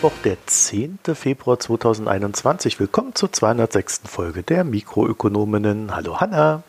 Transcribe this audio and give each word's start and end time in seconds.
Mittwoch, 0.00 0.22
der 0.24 0.38
10. 0.46 0.98
Februar 1.12 1.60
2021. 1.60 2.80
Willkommen 2.80 3.14
zur 3.14 3.32
206. 3.32 4.00
Folge 4.06 4.42
der 4.42 4.64
Mikroökonominnen. 4.64 5.94
Hallo 5.94 6.18
Hanna. 6.18 6.62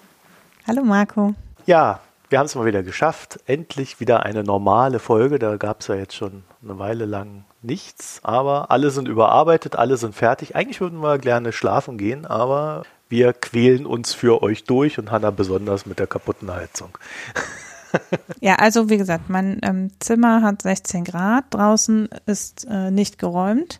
Hallo 0.68 0.84
Marco. 0.84 1.34
Ja, 1.66 2.02
wir 2.28 2.40
haben 2.40 2.48
es 2.48 2.56
mal 2.56 2.66
wieder 2.66 2.84
geschafft. 2.84 3.40
Endlich 3.46 4.02
wieder 4.02 4.26
eine 4.26 4.44
normale 4.44 5.00
Folge. 5.00 5.40
Da 5.40 5.56
gab 5.56 5.80
es 5.80 5.88
ja 5.88 5.96
jetzt 5.96 6.14
schon 6.14 6.44
eine 6.62 6.78
Weile 6.78 7.06
lang 7.06 7.46
nichts. 7.62 8.20
Aber 8.22 8.70
alle 8.70 8.92
sind 8.92 9.08
überarbeitet, 9.08 9.78
alle 9.78 9.96
sind 9.96 10.14
fertig. 10.14 10.58
Eigentlich 10.58 10.82
würden 10.82 11.00
wir 11.00 11.18
gerne 11.18 11.54
schlafen 11.54 11.98
gehen, 11.98 12.26
aber 12.26 12.84
wir 13.08 13.32
quälen 13.32 13.86
uns 13.86 14.14
für 14.14 14.44
euch 14.44 14.66
durch 14.66 15.00
und 15.00 15.10
Hanna 15.10 15.32
besonders 15.32 15.86
mit 15.86 16.00
der 16.00 16.08
kaputten 16.08 16.52
Heizung. 16.52 16.98
ja, 18.42 18.56
also 18.56 18.90
wie 18.90 18.98
gesagt, 18.98 19.30
mein 19.30 19.60
ähm, 19.64 19.92
Zimmer 20.00 20.42
hat 20.42 20.62
16 20.62 21.04
Grad, 21.04 21.46
draußen 21.52 22.10
ist 22.26 22.68
äh, 22.70 22.92
nicht 22.92 23.18
geräumt. 23.18 23.80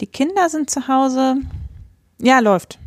Die 0.00 0.06
Kinder 0.06 0.48
sind 0.48 0.70
zu 0.70 0.88
Hause. 0.88 1.36
Ja, 2.20 2.40
läuft. 2.40 2.78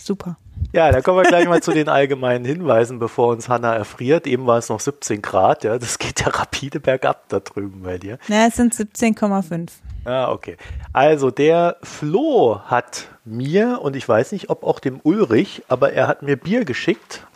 Super. 0.00 0.36
Ja, 0.72 0.90
da 0.90 1.00
kommen 1.00 1.18
wir 1.18 1.24
gleich 1.24 1.48
mal 1.48 1.62
zu 1.62 1.72
den 1.72 1.88
allgemeinen 1.88 2.44
Hinweisen, 2.44 2.98
bevor 2.98 3.28
uns 3.28 3.48
Hanna 3.48 3.74
erfriert. 3.74 4.26
Eben 4.26 4.46
war 4.46 4.58
es 4.58 4.68
noch 4.68 4.80
17 4.80 5.22
Grad, 5.22 5.64
ja, 5.64 5.78
das 5.78 5.98
geht 5.98 6.20
ja 6.20 6.28
rapide 6.28 6.80
bergab 6.80 7.28
da 7.28 7.40
drüben 7.40 7.82
bei 7.82 7.98
dir. 7.98 8.18
Na, 8.28 8.46
es 8.46 8.56
sind 8.56 8.74
17,5. 8.74 9.70
Ah, 10.04 10.30
okay. 10.30 10.56
Also 10.92 11.30
der 11.30 11.76
Flo 11.82 12.60
hat 12.64 13.08
mir, 13.24 13.80
und 13.82 13.94
ich 13.94 14.08
weiß 14.08 14.32
nicht, 14.32 14.50
ob 14.50 14.64
auch 14.64 14.80
dem 14.80 15.00
Ulrich, 15.02 15.62
aber 15.68 15.92
er 15.92 16.06
hat 16.06 16.22
mir 16.22 16.36
Bier 16.36 16.64
geschickt 16.64 17.26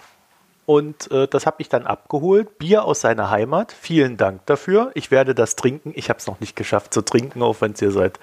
und 0.65 1.11
äh, 1.11 1.27
das 1.27 1.47
habe 1.47 1.57
ich 1.59 1.69
dann 1.69 1.87
abgeholt. 1.87 2.59
Bier 2.59 2.85
aus 2.85 3.01
seiner 3.01 3.31
Heimat. 3.31 3.73
Vielen 3.73 4.17
Dank 4.17 4.47
dafür. 4.47 4.93
Ich 4.95 5.11
werde 5.11 5.35
das 5.35 5.57
trinken. 5.57 5.93
Ich 5.97 6.09
habe 6.09 6.19
es 6.19 6.27
noch 6.27 6.41
nicht 6.41 6.55
geschafft 6.55 6.95
zu 6.95 7.03
trinken, 7.03 7.43
auch 7.43 7.61
wenn 7.61 7.73
es 7.73 7.81
hier 7.81 7.91
seit 7.91 8.21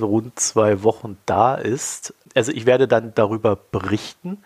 rund 0.00 0.38
zwei 0.38 0.82
Wochen 0.82 1.18
da 1.24 1.54
ist. 1.54 2.14
Also 2.34 2.52
ich 2.52 2.66
werde 2.66 2.88
dann 2.88 3.14
darüber 3.14 3.56
berichten. 3.56 4.38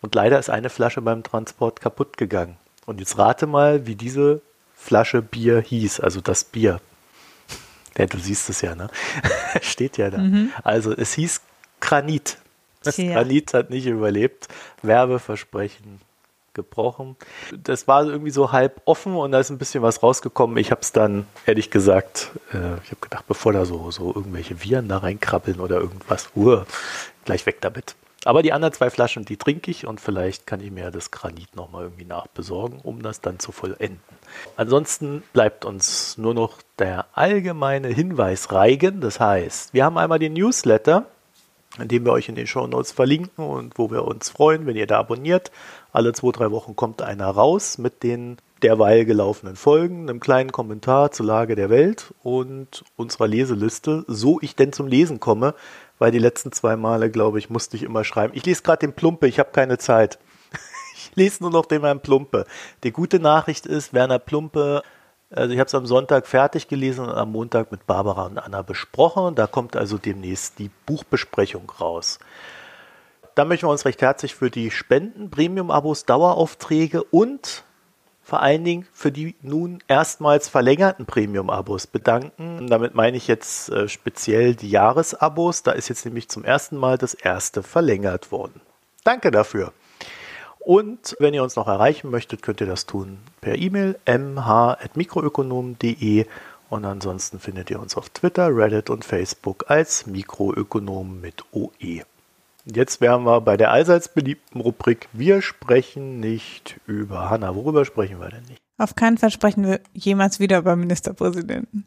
Und 0.00 0.14
leider 0.14 0.38
ist 0.38 0.48
eine 0.48 0.70
Flasche 0.70 1.02
beim 1.02 1.22
Transport 1.22 1.80
kaputt 1.80 2.16
gegangen. 2.16 2.56
Und 2.86 3.00
jetzt 3.00 3.18
rate 3.18 3.46
mal, 3.46 3.86
wie 3.86 3.96
diese 3.96 4.40
Flasche 4.74 5.22
Bier 5.22 5.60
hieß, 5.60 6.00
also 6.00 6.20
das 6.20 6.44
Bier. 6.44 6.80
Ja, 7.98 8.06
du 8.06 8.18
siehst 8.18 8.48
es 8.48 8.60
ja, 8.60 8.76
ne? 8.76 8.88
Steht 9.62 9.98
ja 9.98 10.10
da. 10.10 10.18
Mhm. 10.18 10.52
Also 10.62 10.92
es 10.92 11.12
hieß 11.14 11.40
Granit. 11.80 12.38
Das. 12.84 12.96
Granit 12.96 13.52
hat 13.52 13.68
nicht 13.68 13.84
überlebt. 13.84 14.46
Werbeversprechen 14.80 16.00
gebrochen. 16.54 17.16
Das 17.56 17.88
war 17.88 18.04
irgendwie 18.04 18.30
so 18.30 18.52
halb 18.52 18.82
offen 18.84 19.14
und 19.14 19.32
da 19.32 19.40
ist 19.40 19.50
ein 19.50 19.58
bisschen 19.58 19.82
was 19.82 20.02
rausgekommen. 20.02 20.56
Ich 20.56 20.70
habe 20.70 20.80
es 20.80 20.92
dann, 20.92 21.26
ehrlich 21.46 21.70
gesagt, 21.70 22.32
äh, 22.52 22.76
ich 22.84 22.90
habe 22.90 23.00
gedacht, 23.00 23.26
bevor 23.26 23.52
da 23.52 23.64
so, 23.64 23.90
so 23.90 24.14
irgendwelche 24.14 24.62
Viren 24.62 24.88
da 24.88 24.98
reinkrabbeln 24.98 25.60
oder 25.60 25.76
irgendwas, 25.80 26.30
uh, 26.36 26.62
gleich 27.24 27.46
weg 27.46 27.60
damit. 27.60 27.94
Aber 28.24 28.42
die 28.42 28.52
anderen 28.52 28.74
zwei 28.74 28.90
Flaschen, 28.90 29.24
die 29.24 29.38
trinke 29.38 29.70
ich 29.70 29.86
und 29.86 30.00
vielleicht 30.00 30.46
kann 30.46 30.60
ich 30.60 30.70
mir 30.70 30.90
das 30.90 31.10
Granit 31.10 31.56
nochmal 31.56 31.84
irgendwie 31.84 32.04
nachbesorgen, 32.04 32.80
um 32.80 33.02
das 33.02 33.22
dann 33.22 33.38
zu 33.38 33.50
vollenden. 33.50 34.00
Ansonsten 34.56 35.22
bleibt 35.32 35.64
uns 35.64 36.18
nur 36.18 36.34
noch 36.34 36.58
der 36.78 37.06
allgemeine 37.14 37.88
Hinweis 37.88 38.52
reigen. 38.52 39.00
Das 39.00 39.20
heißt, 39.20 39.72
wir 39.72 39.84
haben 39.84 39.96
einmal 39.96 40.18
den 40.18 40.34
Newsletter, 40.34 41.06
den 41.78 42.04
wir 42.04 42.12
euch 42.12 42.28
in 42.28 42.34
den 42.34 42.46
Show 42.46 42.66
Notes 42.66 42.92
verlinken 42.92 43.44
und 43.44 43.78
wo 43.78 43.90
wir 43.90 44.04
uns 44.04 44.28
freuen, 44.28 44.66
wenn 44.66 44.76
ihr 44.76 44.86
da 44.86 44.98
abonniert. 44.98 45.50
Alle 45.92 46.12
zwei, 46.12 46.30
drei 46.30 46.50
Wochen 46.50 46.76
kommt 46.76 47.02
einer 47.02 47.28
raus 47.28 47.78
mit 47.78 48.02
den 48.02 48.38
derweil 48.62 49.04
gelaufenen 49.04 49.56
Folgen, 49.56 50.08
einem 50.08 50.20
kleinen 50.20 50.52
Kommentar 50.52 51.10
zur 51.12 51.26
Lage 51.26 51.56
der 51.56 51.70
Welt 51.70 52.14
und 52.22 52.84
unserer 52.96 53.26
Leseliste, 53.26 54.04
so 54.06 54.38
ich 54.40 54.54
denn 54.54 54.72
zum 54.72 54.86
Lesen 54.86 55.18
komme, 55.18 55.54
weil 55.98 56.10
die 56.12 56.18
letzten 56.18 56.52
zwei 56.52 56.76
Male, 56.76 57.10
glaube 57.10 57.38
ich, 57.38 57.50
musste 57.50 57.76
ich 57.76 57.82
immer 57.82 58.04
schreiben. 58.04 58.34
Ich 58.36 58.44
lese 58.44 58.62
gerade 58.62 58.86
den 58.86 58.92
Plumpe, 58.92 59.26
ich 59.26 59.38
habe 59.38 59.50
keine 59.52 59.78
Zeit. 59.78 60.18
ich 60.94 61.10
lese 61.14 61.42
nur 61.42 61.50
noch 61.50 61.66
den 61.66 61.82
Herrn 61.82 62.00
Plumpe. 62.00 62.44
Die 62.84 62.92
gute 62.92 63.18
Nachricht 63.18 63.66
ist, 63.66 63.94
Werner 63.94 64.18
Plumpe 64.18 64.82
also 65.32 65.52
ich 65.52 65.60
habe 65.60 65.68
es 65.68 65.74
am 65.76 65.86
Sonntag 65.86 66.26
fertig 66.26 66.66
gelesen 66.66 67.04
und 67.04 67.14
am 67.14 67.30
Montag 67.30 67.70
mit 67.70 67.86
Barbara 67.86 68.26
und 68.26 68.38
Anna 68.38 68.62
besprochen. 68.62 69.36
Da 69.36 69.46
kommt 69.46 69.76
also 69.76 69.96
demnächst 69.96 70.58
die 70.58 70.70
Buchbesprechung 70.86 71.70
raus. 71.80 72.18
Da 73.34 73.44
möchten 73.44 73.66
wir 73.66 73.70
uns 73.70 73.84
recht 73.84 74.02
herzlich 74.02 74.34
für 74.34 74.50
die 74.50 74.70
Spenden, 74.70 75.30
Premium-Abos, 75.30 76.04
Daueraufträge 76.04 77.02
und 77.04 77.64
vor 78.22 78.42
allen 78.42 78.64
Dingen 78.64 78.86
für 78.92 79.10
die 79.10 79.34
nun 79.42 79.82
erstmals 79.88 80.48
verlängerten 80.48 81.04
Premium-Abos 81.04 81.88
bedanken. 81.88 82.68
Damit 82.68 82.94
meine 82.94 83.16
ich 83.16 83.26
jetzt 83.26 83.70
äh, 83.70 83.88
speziell 83.88 84.54
die 84.54 84.70
Jahresabos. 84.70 85.64
Da 85.64 85.72
ist 85.72 85.88
jetzt 85.88 86.04
nämlich 86.04 86.28
zum 86.28 86.44
ersten 86.44 86.76
Mal 86.76 86.96
das 86.96 87.14
erste 87.14 87.64
verlängert 87.64 88.30
worden. 88.30 88.60
Danke 89.02 89.32
dafür. 89.32 89.72
Und 90.60 91.16
wenn 91.18 91.34
ihr 91.34 91.42
uns 91.42 91.56
noch 91.56 91.66
erreichen 91.66 92.10
möchtet, 92.10 92.42
könnt 92.42 92.60
ihr 92.60 92.66
das 92.66 92.84
tun 92.86 93.18
per 93.40 93.56
E-Mail 93.56 93.98
mh.mikroökonom.de 94.06 96.26
und 96.68 96.84
ansonsten 96.84 97.40
findet 97.40 97.70
ihr 97.70 97.80
uns 97.80 97.96
auf 97.96 98.10
Twitter, 98.10 98.54
Reddit 98.54 98.90
und 98.90 99.04
Facebook 99.04 99.64
als 99.68 100.06
Mikroökonom 100.06 101.20
mit 101.20 101.42
OE. 101.50 102.04
Jetzt 102.72 103.00
wären 103.00 103.24
wir 103.24 103.40
bei 103.40 103.56
der 103.56 103.72
allseits 103.72 104.08
beliebten 104.08 104.60
Rubrik 104.60 105.08
Wir 105.12 105.42
sprechen 105.42 106.20
nicht 106.20 106.78
über 106.86 107.28
Hanna. 107.28 107.56
Worüber 107.56 107.84
sprechen 107.84 108.20
wir 108.20 108.28
denn 108.28 108.44
nicht? 108.44 108.62
Auf 108.78 108.94
keinen 108.94 109.18
Fall 109.18 109.30
sprechen 109.30 109.66
wir 109.66 109.80
jemals 109.92 110.38
wieder 110.38 110.58
über 110.58 110.76
Ministerpräsidenten. 110.76 111.84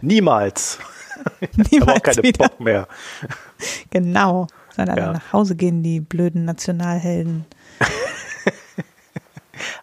Niemals. 0.00 0.80
Niemals 1.70 1.82
Aber 1.82 1.94
auch 1.94 2.02
keine 2.02 2.22
wieder. 2.24 2.48
Bock 2.48 2.60
mehr. 2.60 2.88
Genau. 3.90 4.48
Sondern 4.74 4.96
ja. 4.96 5.12
nach 5.12 5.32
Hause 5.32 5.54
gehen, 5.54 5.84
die 5.84 6.00
blöden 6.00 6.44
Nationalhelden. 6.44 7.44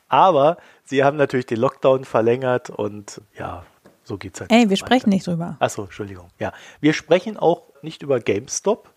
Aber 0.09 0.57
sie 0.83 1.05
haben 1.05 1.15
natürlich 1.15 1.45
den 1.45 1.59
Lockdown 1.59 2.03
verlängert 2.03 2.69
und 2.69 3.21
ja, 3.39 3.63
so 4.03 4.17
geht's 4.17 4.41
halt. 4.41 4.51
Ey, 4.51 4.63
wir 4.63 4.71
weiter. 4.71 4.75
sprechen 4.75 5.09
nicht 5.09 5.27
drüber. 5.27 5.55
Achso, 5.59 5.83
Entschuldigung. 5.83 6.27
Ja, 6.39 6.51
wir 6.81 6.91
sprechen 6.91 7.37
auch 7.37 7.63
nicht 7.81 8.03
über 8.03 8.19
GameStop. 8.19 8.93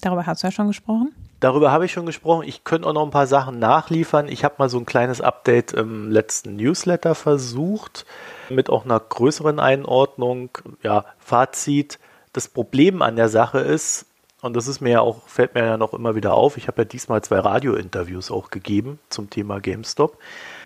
Darüber 0.00 0.26
hast 0.26 0.42
du 0.42 0.46
ja 0.46 0.50
schon 0.50 0.68
gesprochen. 0.68 1.14
Darüber 1.40 1.70
habe 1.70 1.84
ich 1.84 1.92
schon 1.92 2.06
gesprochen. 2.06 2.48
Ich 2.48 2.64
könnte 2.64 2.88
auch 2.88 2.94
noch 2.94 3.04
ein 3.04 3.10
paar 3.10 3.26
Sachen 3.26 3.58
nachliefern. 3.58 4.28
Ich 4.28 4.42
habe 4.44 4.54
mal 4.58 4.70
so 4.70 4.78
ein 4.78 4.86
kleines 4.86 5.20
Update 5.20 5.72
im 5.72 6.10
letzten 6.10 6.56
Newsletter 6.56 7.14
versucht, 7.14 8.06
mit 8.48 8.70
auch 8.70 8.84
einer 8.84 8.98
größeren 8.98 9.60
Einordnung. 9.60 10.50
Ja, 10.82 11.04
Fazit. 11.18 11.98
Das 12.32 12.48
Problem 12.48 13.02
an 13.02 13.16
der 13.16 13.28
Sache 13.28 13.58
ist, 13.58 14.06
und 14.42 14.54
das 14.54 14.68
ist 14.68 14.80
mir 14.80 14.90
ja 14.90 15.00
auch, 15.00 15.26
fällt 15.26 15.54
mir 15.54 15.64
ja 15.64 15.76
noch 15.76 15.94
immer 15.94 16.14
wieder 16.14 16.34
auf, 16.34 16.56
ich 16.56 16.68
habe 16.68 16.82
ja 16.82 16.84
diesmal 16.84 17.22
zwei 17.22 17.38
Radio-Interviews 17.38 18.30
auch 18.30 18.50
gegeben 18.50 18.98
zum 19.08 19.30
Thema 19.30 19.60
GameStop. 19.60 20.18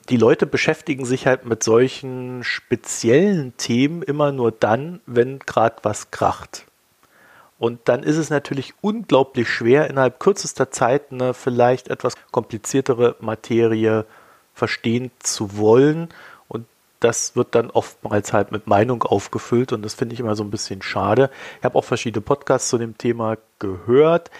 Die 0.08 0.16
Leute 0.16 0.46
beschäftigen 0.46 1.04
sich 1.04 1.26
halt 1.26 1.44
mit 1.44 1.62
solchen 1.62 2.42
speziellen 2.42 3.56
Themen 3.56 4.02
immer 4.02 4.32
nur 4.32 4.50
dann, 4.50 5.00
wenn 5.06 5.38
gerade 5.38 5.76
was 5.82 6.10
kracht. 6.10 6.66
Und 7.60 7.80
dann 7.90 8.02
ist 8.02 8.16
es 8.16 8.30
natürlich 8.30 8.72
unglaublich 8.80 9.46
schwer, 9.50 9.90
innerhalb 9.90 10.18
kürzester 10.18 10.70
Zeit 10.70 11.12
eine 11.12 11.34
vielleicht 11.34 11.88
etwas 11.88 12.14
kompliziertere 12.32 13.16
Materie 13.20 14.06
verstehen 14.54 15.10
zu 15.18 15.58
wollen. 15.58 16.08
Und 16.48 16.64
das 17.00 17.36
wird 17.36 17.54
dann 17.54 17.70
oftmals 17.70 18.32
halt 18.32 18.50
mit 18.50 18.66
Meinung 18.66 19.02
aufgefüllt 19.02 19.74
und 19.74 19.82
das 19.82 19.92
finde 19.92 20.14
ich 20.14 20.20
immer 20.20 20.36
so 20.36 20.42
ein 20.42 20.50
bisschen 20.50 20.80
schade. 20.80 21.28
Ich 21.58 21.64
habe 21.66 21.76
auch 21.78 21.84
verschiedene 21.84 22.22
Podcasts 22.22 22.70
zu 22.70 22.78
dem 22.78 22.96
Thema 22.96 23.36
gehört. 23.58 24.30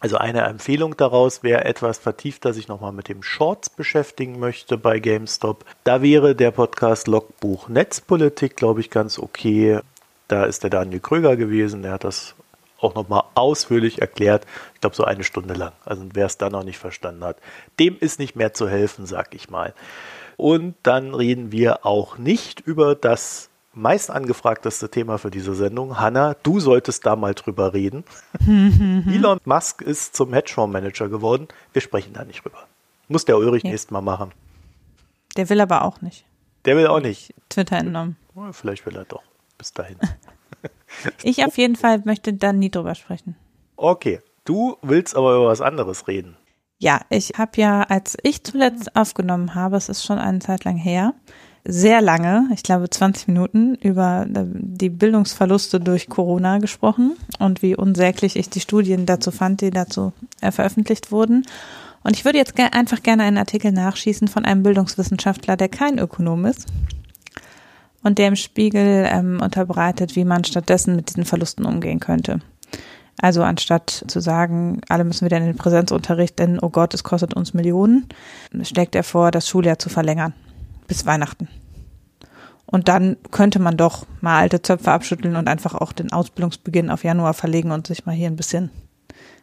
Also 0.00 0.16
eine 0.16 0.40
Empfehlung 0.40 0.96
daraus, 0.96 1.42
wer 1.42 1.66
etwas 1.66 1.98
vertiefter 1.98 2.54
sich 2.54 2.68
nochmal 2.68 2.92
mit 2.92 3.06
dem 3.10 3.22
Shorts 3.22 3.68
beschäftigen 3.68 4.40
möchte 4.40 4.78
bei 4.78 4.98
GameStop, 4.98 5.66
da 5.84 6.00
wäre 6.00 6.34
der 6.34 6.52
Podcast 6.52 7.06
Logbuch 7.06 7.68
Netzpolitik, 7.68 8.56
glaube 8.56 8.80
ich, 8.80 8.88
ganz 8.88 9.18
okay. 9.18 9.80
Da 10.26 10.44
ist 10.44 10.62
der 10.62 10.70
Daniel 10.70 11.00
Kröger 11.00 11.36
gewesen, 11.36 11.82
der 11.82 11.92
hat 11.92 12.04
das 12.04 12.34
auch 12.82 12.94
nochmal 12.94 13.24
ausführlich 13.34 14.00
erklärt. 14.00 14.46
Ich 14.74 14.80
glaube, 14.80 14.96
so 14.96 15.04
eine 15.04 15.24
Stunde 15.24 15.54
lang. 15.54 15.72
Also 15.84 16.04
wer 16.12 16.26
es 16.26 16.38
dann 16.38 16.52
noch 16.52 16.64
nicht 16.64 16.78
verstanden 16.78 17.24
hat, 17.24 17.36
dem 17.78 17.96
ist 17.98 18.18
nicht 18.18 18.36
mehr 18.36 18.52
zu 18.54 18.68
helfen, 18.68 19.06
sag 19.06 19.34
ich 19.34 19.50
mal. 19.50 19.74
Und 20.36 20.74
dann 20.82 21.14
reden 21.14 21.52
wir 21.52 21.86
auch 21.86 22.18
nicht 22.18 22.60
über 22.60 22.94
das 22.94 23.50
meist 23.74 24.10
angefragteste 24.10 24.90
Thema 24.90 25.18
für 25.18 25.30
diese 25.30 25.54
Sendung. 25.54 25.98
Hanna, 25.98 26.34
du 26.42 26.60
solltest 26.60 27.06
da 27.06 27.16
mal 27.16 27.34
drüber 27.34 27.72
reden. 27.72 28.04
Elon 28.46 29.38
Musk 29.44 29.82
ist 29.82 30.14
zum 30.14 30.32
Hedgefonds-Manager 30.32 31.08
geworden. 31.08 31.48
Wir 31.72 31.80
sprechen 31.82 32.12
da 32.12 32.24
nicht 32.24 32.44
drüber. 32.44 32.66
Muss 33.08 33.24
der 33.24 33.38
Ulrich 33.38 33.62
ja. 33.62 33.70
nächstes 33.70 33.90
Mal 33.90 34.00
machen. 34.00 34.32
Der 35.36 35.48
will 35.48 35.60
aber 35.60 35.82
auch 35.82 36.00
nicht. 36.02 36.24
Der 36.64 36.76
will 36.76 36.86
auch 36.86 37.00
nicht. 37.00 37.34
Twitter 37.48 37.78
entnommen. 37.78 38.16
Vielleicht 38.52 38.84
will 38.86 38.96
er 38.96 39.04
doch. 39.04 39.22
Bis 39.58 39.72
dahin. 39.72 39.96
Ich 41.22 41.44
auf 41.44 41.56
jeden 41.58 41.76
Fall 41.76 42.02
möchte 42.04 42.32
dann 42.34 42.58
nie 42.58 42.70
drüber 42.70 42.94
sprechen. 42.94 43.36
Okay. 43.76 44.20
Du 44.44 44.76
willst 44.82 45.14
aber 45.14 45.36
über 45.36 45.46
was 45.46 45.60
anderes 45.60 46.08
reden. 46.08 46.36
Ja, 46.78 47.00
ich 47.10 47.34
habe 47.38 47.52
ja, 47.56 47.82
als 47.82 48.16
ich 48.24 48.42
zuletzt 48.42 48.96
aufgenommen 48.96 49.54
habe, 49.54 49.76
es 49.76 49.88
ist 49.88 50.04
schon 50.04 50.18
eine 50.18 50.40
Zeit 50.40 50.64
lang 50.64 50.76
her, 50.76 51.14
sehr 51.64 52.02
lange, 52.02 52.48
ich 52.52 52.64
glaube 52.64 52.90
20 52.90 53.28
Minuten, 53.28 53.76
über 53.76 54.26
äh, 54.34 54.44
die 54.52 54.88
Bildungsverluste 54.88 55.78
durch 55.78 56.08
Corona 56.08 56.58
gesprochen 56.58 57.16
und 57.38 57.62
wie 57.62 57.76
unsäglich 57.76 58.34
ich 58.34 58.50
die 58.50 58.58
Studien 58.58 59.06
dazu 59.06 59.30
fand, 59.30 59.60
die 59.60 59.70
dazu 59.70 60.12
äh, 60.40 60.50
veröffentlicht 60.50 61.12
wurden. 61.12 61.46
Und 62.02 62.16
ich 62.16 62.24
würde 62.24 62.38
jetzt 62.38 62.58
einfach 62.58 63.04
gerne 63.04 63.22
einen 63.22 63.38
Artikel 63.38 63.70
nachschießen 63.70 64.26
von 64.26 64.44
einem 64.44 64.64
Bildungswissenschaftler, 64.64 65.56
der 65.56 65.68
kein 65.68 66.00
Ökonom 66.00 66.46
ist 66.46 66.66
und 68.02 68.18
der 68.18 68.28
im 68.28 68.36
Spiegel 68.36 69.06
ähm, 69.10 69.40
unterbreitet, 69.40 70.16
wie 70.16 70.24
man 70.24 70.44
stattdessen 70.44 70.96
mit 70.96 71.10
diesen 71.10 71.24
Verlusten 71.24 71.64
umgehen 71.64 72.00
könnte. 72.00 72.40
Also 73.20 73.42
anstatt 73.42 74.04
zu 74.08 74.20
sagen, 74.20 74.80
alle 74.88 75.04
müssen 75.04 75.24
wieder 75.24 75.36
in 75.36 75.44
den 75.44 75.56
Präsenzunterricht, 75.56 76.38
denn 76.38 76.58
oh 76.60 76.70
Gott, 76.70 76.94
es 76.94 77.04
kostet 77.04 77.34
uns 77.34 77.54
Millionen, 77.54 78.08
schlägt 78.62 78.94
er 78.94 79.04
vor, 79.04 79.30
das 79.30 79.48
Schuljahr 79.48 79.78
zu 79.78 79.88
verlängern 79.88 80.34
bis 80.88 81.06
Weihnachten. 81.06 81.48
Und 82.66 82.88
dann 82.88 83.16
könnte 83.30 83.58
man 83.58 83.76
doch 83.76 84.06
mal 84.22 84.40
alte 84.40 84.62
Zöpfe 84.62 84.90
abschütteln 84.92 85.36
und 85.36 85.46
einfach 85.46 85.74
auch 85.74 85.92
den 85.92 86.10
Ausbildungsbeginn 86.10 86.90
auf 86.90 87.04
Januar 87.04 87.34
verlegen 87.34 87.70
und 87.70 87.86
sich 87.86 88.06
mal 88.06 88.14
hier 88.14 88.28
ein 88.28 88.36
bisschen 88.36 88.70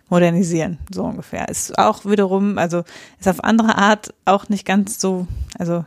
modernisieren, 0.09 0.79
so 0.91 1.03
ungefähr. 1.03 1.47
Ist 1.47 1.77
auch 1.77 2.05
wiederum, 2.05 2.57
also 2.57 2.83
ist 3.19 3.27
auf 3.27 3.43
andere 3.43 3.77
Art 3.77 4.13
auch 4.25 4.49
nicht 4.49 4.65
ganz 4.65 4.99
so, 4.99 5.27
also 5.59 5.85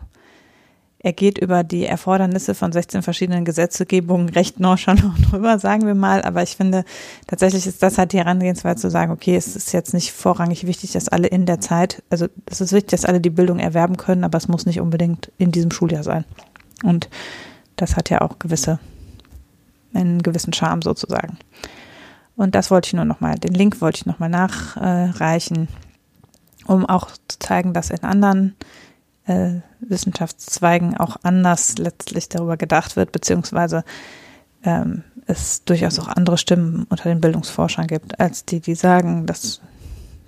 er 1.04 1.12
geht 1.12 1.38
über 1.38 1.64
die 1.64 1.84
Erfordernisse 1.84 2.54
von 2.54 2.70
16 2.70 3.02
verschiedenen 3.02 3.44
Gesetzgebungen 3.44 4.28
recht 4.28 4.60
nonchalant 4.60 5.14
drüber, 5.30 5.58
sagen 5.58 5.86
wir 5.86 5.96
mal. 5.96 6.22
Aber 6.22 6.42
ich 6.42 6.56
finde, 6.56 6.84
tatsächlich 7.26 7.66
ist 7.66 7.82
das 7.82 7.98
halt 7.98 8.12
die 8.12 8.18
Herangehensweise 8.18 8.80
zu 8.82 8.90
sagen, 8.90 9.10
okay, 9.10 9.34
es 9.34 9.56
ist 9.56 9.72
jetzt 9.72 9.94
nicht 9.94 10.12
vorrangig 10.12 10.66
wichtig, 10.66 10.92
dass 10.92 11.08
alle 11.08 11.26
in 11.26 11.44
der 11.44 11.60
Zeit, 11.60 12.02
also 12.08 12.26
es 12.46 12.60
ist 12.60 12.72
wichtig, 12.72 12.90
dass 12.90 13.04
alle 13.04 13.20
die 13.20 13.30
Bildung 13.30 13.58
erwerben 13.58 13.96
können, 13.96 14.22
aber 14.22 14.38
es 14.38 14.46
muss 14.46 14.64
nicht 14.64 14.80
unbedingt 14.80 15.32
in 15.38 15.50
diesem 15.50 15.72
Schuljahr 15.72 16.04
sein. 16.04 16.24
Und 16.84 17.08
das 17.76 17.96
hat 17.96 18.08
ja 18.08 18.20
auch 18.20 18.38
gewisse, 18.38 18.78
einen 19.94 20.22
gewissen 20.22 20.52
Charme 20.52 20.82
sozusagen. 20.82 21.36
Und 22.36 22.54
das 22.54 22.70
wollte 22.70 22.86
ich 22.86 22.94
nur 22.94 23.04
nochmal, 23.04 23.34
den 23.36 23.54
Link 23.54 23.80
wollte 23.80 23.98
ich 23.98 24.06
nochmal 24.06 24.28
nachreichen, 24.28 25.68
um 26.66 26.86
auch 26.86 27.10
zu 27.28 27.38
zeigen, 27.40 27.72
dass 27.74 27.90
in 27.90 28.04
anderen 28.04 28.54
äh, 29.26 29.60
Wissenschaftszweigen 29.80 30.96
auch 30.96 31.16
anders 31.22 31.78
letztlich 31.78 32.28
darüber 32.28 32.56
gedacht 32.56 32.96
wird, 32.96 33.12
beziehungsweise 33.12 33.84
ähm, 34.64 35.04
es 35.26 35.64
durchaus 35.64 35.98
auch 35.98 36.08
andere 36.08 36.38
Stimmen 36.38 36.86
unter 36.88 37.04
den 37.04 37.20
Bildungsforschern 37.20 37.86
gibt, 37.86 38.18
als 38.20 38.44
die, 38.44 38.60
die 38.60 38.74
sagen, 38.74 39.26
dass 39.26 39.60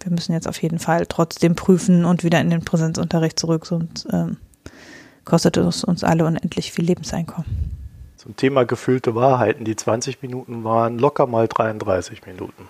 wir 0.01 0.13
müssen 0.13 0.33
jetzt 0.33 0.47
auf 0.47 0.61
jeden 0.61 0.79
Fall 0.79 1.07
trotzdem 1.07 1.55
prüfen 1.55 2.05
und 2.05 2.25
wieder 2.25 2.41
in 2.41 2.51
den 2.51 2.65
Präsenzunterricht 2.65 3.39
zurück, 3.39 3.65
sonst 3.65 4.07
ähm, 4.13 4.37
kostet 5.25 5.57
es 5.57 5.83
uns 5.83 6.05
alle 6.05 6.27
unendlich 6.27 6.73
viel 6.73 6.85
Lebenseinkommen. 6.85 7.73
Zum 8.17 8.37
Thema 8.37 8.65
gefüllte 8.65 9.15
Wahrheiten, 9.15 9.65
die 9.65 9.77
20 9.77 10.23
Minuten 10.23 10.63
waren 10.65 10.99
locker 10.99 11.27
mal 11.27 11.49
33 11.49 12.27
Minuten. 12.27 12.69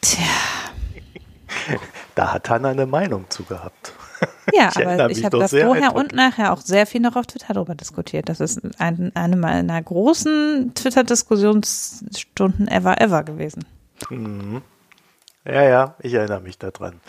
Tja. 0.00 0.24
Da 2.16 2.32
hat 2.32 2.50
Hanna 2.50 2.70
eine 2.70 2.86
Meinung 2.86 3.26
zu 3.30 3.44
gehabt. 3.44 3.94
Ja, 4.52 4.70
ich 4.70 4.86
aber 4.86 5.10
ich 5.10 5.24
habe 5.24 5.38
das 5.38 5.52
vorher 5.52 5.94
und 5.94 6.12
nachher 6.12 6.52
auch 6.52 6.60
sehr 6.60 6.84
viel 6.86 7.00
noch 7.00 7.14
auf 7.14 7.26
Twitter 7.26 7.54
darüber 7.54 7.74
diskutiert. 7.76 8.28
Das 8.28 8.40
ist 8.40 8.60
ein, 8.80 9.12
eine 9.14 9.36
meiner 9.36 9.80
großen 9.80 10.72
Twitter-Diskussionsstunden 10.74 12.66
ever, 12.66 13.00
ever 13.00 13.22
gewesen. 13.22 13.64
Mhm. 14.08 14.62
Ja, 15.44 15.62
ja, 15.62 15.94
ich 16.00 16.14
erinnere 16.14 16.40
mich 16.40 16.58
daran. 16.58 17.00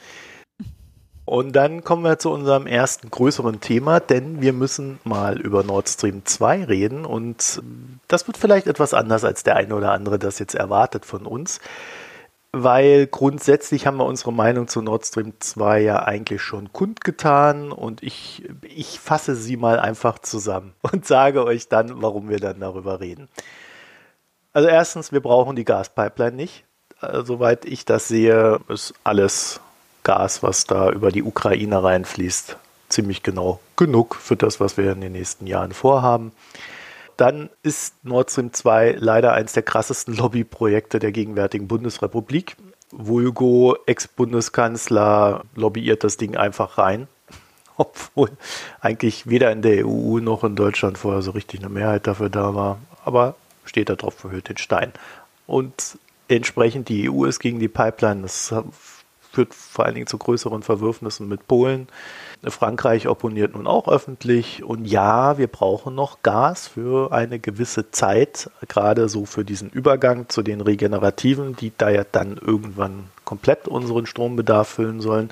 Und 1.25 1.55
dann 1.55 1.83
kommen 1.83 2.03
wir 2.03 2.19
zu 2.19 2.29
unserem 2.31 2.67
ersten 2.67 3.09
größeren 3.09 3.61
Thema, 3.61 3.99
denn 3.99 4.41
wir 4.41 4.53
müssen 4.53 4.99
mal 5.03 5.39
über 5.39 5.63
Nord 5.63 5.87
Stream 5.87 6.25
2 6.25 6.65
reden 6.65 7.05
und 7.05 7.61
das 8.07 8.27
wird 8.27 8.37
vielleicht 8.37 8.67
etwas 8.67 8.93
anders, 8.93 9.23
als 9.23 9.43
der 9.43 9.55
eine 9.55 9.75
oder 9.75 9.91
andere 9.91 10.19
das 10.19 10.39
jetzt 10.39 10.55
erwartet 10.55 11.05
von 11.05 11.25
uns 11.25 11.61
weil 12.51 13.07
grundsätzlich 13.07 13.87
haben 13.87 13.97
wir 13.97 14.05
unsere 14.05 14.33
Meinung 14.33 14.67
zu 14.67 14.81
Nord 14.81 15.05
Stream 15.05 15.33
2 15.39 15.81
ja 15.81 16.03
eigentlich 16.03 16.41
schon 16.41 16.73
kundgetan 16.73 17.71
und 17.71 18.03
ich, 18.03 18.43
ich 18.63 18.99
fasse 18.99 19.35
sie 19.35 19.55
mal 19.55 19.79
einfach 19.79 20.19
zusammen 20.19 20.73
und 20.81 21.05
sage 21.05 21.45
euch 21.45 21.69
dann, 21.69 22.01
warum 22.01 22.29
wir 22.29 22.39
dann 22.39 22.59
darüber 22.59 22.99
reden. 22.99 23.29
Also 24.53 24.67
erstens, 24.67 25.13
wir 25.13 25.21
brauchen 25.21 25.55
die 25.55 25.63
Gaspipeline 25.63 26.35
nicht. 26.35 26.65
Also, 26.99 27.35
soweit 27.35 27.63
ich 27.65 27.85
das 27.85 28.09
sehe, 28.09 28.59
ist 28.67 28.93
alles 29.03 29.61
Gas, 30.03 30.43
was 30.43 30.65
da 30.65 30.91
über 30.91 31.11
die 31.11 31.23
Ukraine 31.23 31.81
reinfließt, 31.81 32.57
ziemlich 32.89 33.23
genau 33.23 33.59
genug 33.77 34.15
für 34.15 34.35
das, 34.35 34.59
was 34.59 34.75
wir 34.75 34.91
in 34.91 35.01
den 35.01 35.13
nächsten 35.13 35.47
Jahren 35.47 35.71
vorhaben 35.71 36.33
dann 37.21 37.51
ist 37.61 38.03
Nord 38.03 38.31
Stream 38.31 38.51
2 38.51 38.95
leider 38.97 39.33
eines 39.33 39.53
der 39.53 39.61
krassesten 39.61 40.15
Lobbyprojekte 40.15 40.97
der 40.97 41.11
gegenwärtigen 41.11 41.67
Bundesrepublik. 41.67 42.57
Vulgo, 42.89 43.77
Ex-Bundeskanzler, 43.85 45.43
lobbyiert 45.53 46.03
das 46.03 46.17
Ding 46.17 46.35
einfach 46.35 46.79
rein. 46.79 47.07
Obwohl 47.77 48.31
eigentlich 48.79 49.27
weder 49.27 49.51
in 49.51 49.61
der 49.61 49.85
EU 49.85 50.17
noch 50.17 50.43
in 50.43 50.55
Deutschland 50.55 50.97
vorher 50.97 51.21
so 51.21 51.29
richtig 51.29 51.59
eine 51.59 51.69
Mehrheit 51.69 52.07
dafür 52.07 52.29
da 52.29 52.55
war. 52.55 52.79
Aber 53.05 53.35
steht 53.65 53.89
da 53.89 53.95
drauf, 53.95 54.15
verhüllt 54.15 54.49
den 54.49 54.57
Stein. 54.57 54.91
Und 55.45 55.99
entsprechend 56.27 56.89
die 56.89 57.07
EU 57.07 57.25
ist 57.25 57.39
gegen 57.39 57.59
die 57.59 57.67
Pipeline. 57.67 58.23
Das 58.23 58.51
führt 59.31 59.53
vor 59.53 59.85
allen 59.85 59.95
Dingen 59.95 60.07
zu 60.07 60.17
größeren 60.17 60.61
Verwürfnissen 60.61 61.27
mit 61.27 61.47
Polen. 61.47 61.87
Frankreich 62.45 63.07
opponiert 63.07 63.55
nun 63.55 63.67
auch 63.67 63.87
öffentlich. 63.87 64.63
Und 64.63 64.85
ja, 64.85 65.37
wir 65.37 65.47
brauchen 65.47 65.95
noch 65.95 66.21
Gas 66.21 66.67
für 66.67 67.11
eine 67.11 67.39
gewisse 67.39 67.91
Zeit, 67.91 68.49
gerade 68.67 69.07
so 69.09 69.25
für 69.25 69.45
diesen 69.45 69.69
Übergang 69.69 70.27
zu 70.27 70.41
den 70.41 70.61
Regenerativen, 70.61 71.55
die 71.55 71.71
da 71.77 71.89
ja 71.89 72.03
dann 72.11 72.37
irgendwann 72.37 73.05
komplett 73.23 73.67
unseren 73.67 74.05
Strombedarf 74.05 74.67
füllen 74.67 75.01
sollen. 75.01 75.29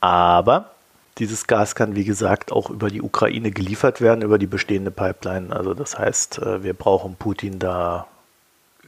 Aber 0.00 0.70
dieses 1.18 1.46
Gas 1.46 1.74
kann, 1.74 1.96
wie 1.96 2.04
gesagt, 2.04 2.52
auch 2.52 2.70
über 2.70 2.90
die 2.90 3.02
Ukraine 3.02 3.50
geliefert 3.50 4.00
werden, 4.00 4.22
über 4.22 4.38
die 4.38 4.46
bestehende 4.46 4.90
Pipeline. 4.90 5.54
Also 5.54 5.74
das 5.74 5.98
heißt, 5.98 6.38
äh, 6.38 6.62
wir 6.62 6.74
brauchen 6.74 7.16
Putin 7.16 7.58
da 7.58 8.06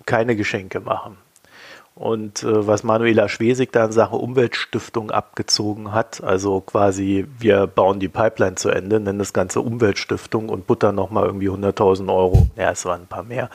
keine 0.06 0.36
Geschenke 0.36 0.80
machen. 0.80 1.16
Und 1.98 2.44
äh, 2.44 2.64
was 2.64 2.84
Manuela 2.84 3.28
Schwesig 3.28 3.72
da 3.72 3.86
in 3.86 3.90
Sachen 3.90 4.20
Umweltstiftung 4.20 5.10
abgezogen 5.10 5.92
hat, 5.92 6.22
also 6.22 6.60
quasi 6.60 7.26
wir 7.40 7.66
bauen 7.66 7.98
die 7.98 8.08
Pipeline 8.08 8.54
zu 8.54 8.68
Ende, 8.68 9.00
nennen 9.00 9.18
das 9.18 9.32
Ganze 9.32 9.60
Umweltstiftung 9.60 10.48
und 10.48 10.68
buttern 10.68 10.94
nochmal 10.94 11.26
irgendwie 11.26 11.50
100.000 11.50 12.14
Euro, 12.14 12.46
ja 12.54 12.70
es 12.70 12.84
waren 12.84 13.00
ein 13.00 13.06
paar 13.08 13.24
mehr, 13.24 13.50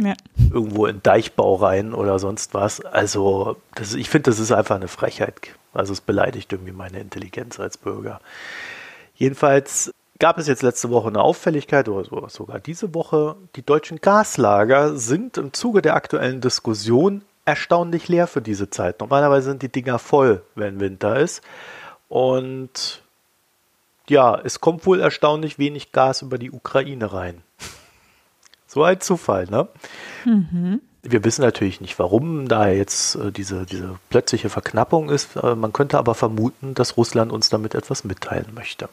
ja. 0.00 0.14
irgendwo 0.50 0.86
in 0.86 1.02
Deichbau 1.02 1.56
rein 1.56 1.92
oder 1.92 2.18
sonst 2.18 2.54
was. 2.54 2.80
Also 2.80 3.56
das, 3.74 3.92
ich 3.92 4.08
finde, 4.08 4.30
das 4.30 4.38
ist 4.38 4.50
einfach 4.50 4.76
eine 4.76 4.88
Frechheit. 4.88 5.34
Also 5.74 5.92
es 5.92 6.00
beleidigt 6.00 6.50
irgendwie 6.50 6.72
meine 6.72 7.00
Intelligenz 7.00 7.60
als 7.60 7.76
Bürger. 7.76 8.20
Jedenfalls 9.14 9.92
gab 10.18 10.38
es 10.38 10.46
jetzt 10.46 10.62
letzte 10.62 10.88
Woche 10.88 11.08
eine 11.08 11.20
Auffälligkeit 11.20 11.86
oder 11.90 12.30
sogar 12.30 12.60
diese 12.60 12.94
Woche. 12.94 13.36
Die 13.56 13.62
deutschen 13.62 14.00
Gaslager 14.00 14.96
sind 14.96 15.36
im 15.36 15.52
Zuge 15.52 15.82
der 15.82 15.96
aktuellen 15.96 16.40
Diskussion 16.40 17.24
erstaunlich 17.48 18.08
leer 18.08 18.26
für 18.26 18.42
diese 18.42 18.68
Zeit. 18.68 19.00
Normalerweise 19.00 19.48
sind 19.48 19.62
die 19.62 19.72
Dinger 19.72 19.98
voll, 19.98 20.42
wenn 20.54 20.80
Winter 20.80 21.18
ist. 21.18 21.42
Und 22.08 23.02
ja, 24.06 24.38
es 24.38 24.60
kommt 24.60 24.84
wohl 24.84 25.00
erstaunlich 25.00 25.58
wenig 25.58 25.90
Gas 25.92 26.20
über 26.20 26.36
die 26.36 26.50
Ukraine 26.50 27.10
rein. 27.10 27.42
so 28.66 28.84
ein 28.84 29.00
Zufall, 29.00 29.46
ne? 29.46 29.66
Mhm. 30.26 30.82
Wir 31.02 31.24
wissen 31.24 31.40
natürlich 31.40 31.80
nicht, 31.80 31.98
warum 31.98 32.48
da 32.48 32.68
jetzt 32.68 33.14
äh, 33.14 33.32
diese, 33.32 33.64
diese 33.64 33.98
plötzliche 34.10 34.50
Verknappung 34.50 35.08
ist. 35.08 35.36
Äh, 35.36 35.54
man 35.54 35.72
könnte 35.72 35.96
aber 35.96 36.14
vermuten, 36.14 36.74
dass 36.74 36.98
Russland 36.98 37.32
uns 37.32 37.48
damit 37.48 37.74
etwas 37.74 38.04
mitteilen 38.04 38.52
möchte. 38.54 38.90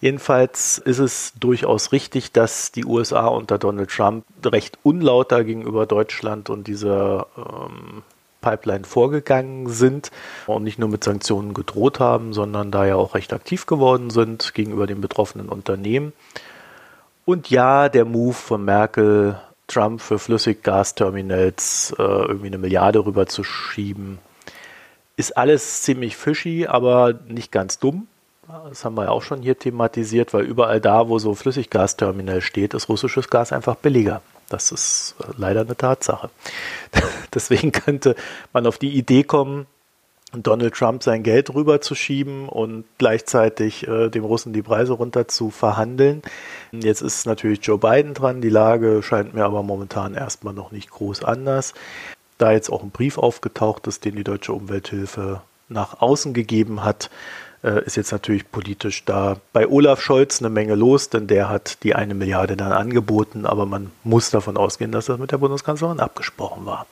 Jedenfalls 0.00 0.78
ist 0.78 0.98
es 0.98 1.32
durchaus 1.40 1.92
richtig, 1.92 2.32
dass 2.32 2.70
die 2.70 2.84
USA 2.84 3.26
unter 3.26 3.58
Donald 3.58 3.90
Trump 3.90 4.24
recht 4.44 4.78
unlauter 4.82 5.42
gegenüber 5.42 5.86
Deutschland 5.86 6.50
und 6.50 6.68
dieser 6.68 7.26
ähm, 7.36 8.02
Pipeline 8.40 8.84
vorgegangen 8.84 9.68
sind 9.68 10.10
und 10.46 10.62
nicht 10.62 10.78
nur 10.78 10.88
mit 10.88 11.02
Sanktionen 11.02 11.52
gedroht 11.52 11.98
haben, 11.98 12.32
sondern 12.32 12.70
da 12.70 12.86
ja 12.86 12.94
auch 12.94 13.14
recht 13.14 13.32
aktiv 13.32 13.66
geworden 13.66 14.10
sind 14.10 14.54
gegenüber 14.54 14.86
den 14.86 15.00
betroffenen 15.00 15.48
Unternehmen. 15.48 16.12
Und 17.24 17.50
ja, 17.50 17.88
der 17.88 18.04
Move 18.04 18.34
von 18.34 18.64
Merkel, 18.64 19.38
Trump 19.66 20.00
für 20.00 20.18
Flüssiggasterminals 20.18 21.94
äh, 21.98 22.02
irgendwie 22.02 22.46
eine 22.46 22.58
Milliarde 22.58 23.04
rüber 23.04 23.26
zu 23.26 23.44
schieben, 23.44 24.18
ist 25.16 25.36
alles 25.36 25.82
ziemlich 25.82 26.16
fishy, 26.16 26.66
aber 26.66 27.12
nicht 27.26 27.50
ganz 27.50 27.78
dumm. 27.80 28.06
Das 28.68 28.84
haben 28.84 28.96
wir 28.96 29.04
ja 29.04 29.10
auch 29.10 29.22
schon 29.22 29.42
hier 29.42 29.58
thematisiert, 29.58 30.32
weil 30.32 30.44
überall 30.44 30.80
da, 30.80 31.08
wo 31.08 31.18
so 31.18 31.34
Flüssiggasterminal 31.34 32.40
steht, 32.40 32.72
ist 32.72 32.88
russisches 32.88 33.28
Gas 33.28 33.52
einfach 33.52 33.76
billiger. 33.76 34.22
Das 34.48 34.72
ist 34.72 35.16
äh, 35.20 35.32
leider 35.36 35.60
eine 35.60 35.76
Tatsache. 35.76 36.30
Deswegen 37.34 37.72
könnte 37.72 38.16
man 38.52 38.66
auf 38.66 38.78
die 38.78 38.96
Idee 38.96 39.22
kommen, 39.22 39.66
Donald 40.32 40.74
Trump 40.74 41.02
sein 41.02 41.22
Geld 41.22 41.54
rüberzuschieben 41.54 42.48
und 42.48 42.84
gleichzeitig 42.98 43.86
äh, 43.86 44.08
dem 44.08 44.24
Russen 44.24 44.52
die 44.52 44.62
Preise 44.62 44.92
runter 44.92 45.28
zu 45.28 45.50
verhandeln. 45.50 46.22
Jetzt 46.72 47.00
ist 47.00 47.26
natürlich 47.26 47.60
Joe 47.62 47.78
Biden 47.78 48.14
dran. 48.14 48.40
Die 48.40 48.50
Lage 48.50 49.02
scheint 49.02 49.34
mir 49.34 49.44
aber 49.44 49.62
momentan 49.62 50.14
erstmal 50.14 50.54
noch 50.54 50.70
nicht 50.70 50.90
groß 50.90 51.24
anders. 51.24 51.74
Da 52.36 52.52
jetzt 52.52 52.70
auch 52.70 52.82
ein 52.82 52.90
Brief 52.90 53.18
aufgetaucht 53.18 53.86
ist, 53.86 54.04
den 54.04 54.16
die 54.16 54.24
Deutsche 54.24 54.52
Umwelthilfe 54.52 55.42
nach 55.68 56.00
außen 56.00 56.34
gegeben 56.34 56.84
hat, 56.84 57.10
äh, 57.62 57.84
ist 57.84 57.96
jetzt 57.96 58.12
natürlich 58.12 58.50
politisch 58.50 59.04
da 59.04 59.36
bei 59.52 59.66
Olaf 59.68 60.00
Scholz 60.00 60.40
eine 60.40 60.50
Menge 60.50 60.74
los, 60.74 61.10
denn 61.10 61.26
der 61.26 61.48
hat 61.48 61.82
die 61.82 61.94
eine 61.94 62.14
Milliarde 62.14 62.56
dann 62.56 62.72
angeboten, 62.72 63.46
aber 63.46 63.66
man 63.66 63.90
muss 64.04 64.30
davon 64.30 64.56
ausgehen, 64.56 64.92
dass 64.92 65.06
das 65.06 65.18
mit 65.18 65.32
der 65.32 65.38
Bundeskanzlerin 65.38 66.00
abgesprochen 66.00 66.66
war. 66.66 66.86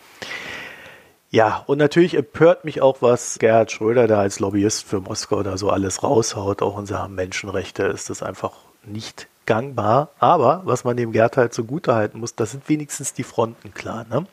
Ja, 1.31 1.65
und 1.67 1.79
natürlich 1.79 2.15
empört 2.17 2.65
mich 2.65 2.81
auch, 2.81 3.03
was 3.03 3.39
Gerhard 3.39 3.71
Schröder 3.71 4.07
da 4.07 4.21
als 4.21 4.39
Lobbyist 4.39 4.85
für 4.85 5.01
Moskau 5.01 5.43
da 5.43 5.59
so 5.59 5.71
alles 5.71 6.03
raushaut. 6.03 6.63
Auch 6.63 6.79
in 6.79 6.87
Sachen 6.87 7.15
Menschenrechte 7.15 7.83
ist 7.83 8.11
das 8.11 8.23
einfach 8.23 8.53
nicht 8.85 9.27
gangbar. 9.45 10.11
Aber 10.19 10.63
was 10.65 10.85
man 10.85 10.97
dem 10.97 11.13
Gerd 11.13 11.37
halt 11.37 11.53
zugute 11.53 11.95
halten 11.95 12.21
muss, 12.21 12.37
das 12.37 12.53
sind 12.53 12.69
wenigstens 12.69 13.13
die 13.13 13.25
Fronten 13.25 13.75
klar. 13.75 14.07
Ne? 14.09 14.27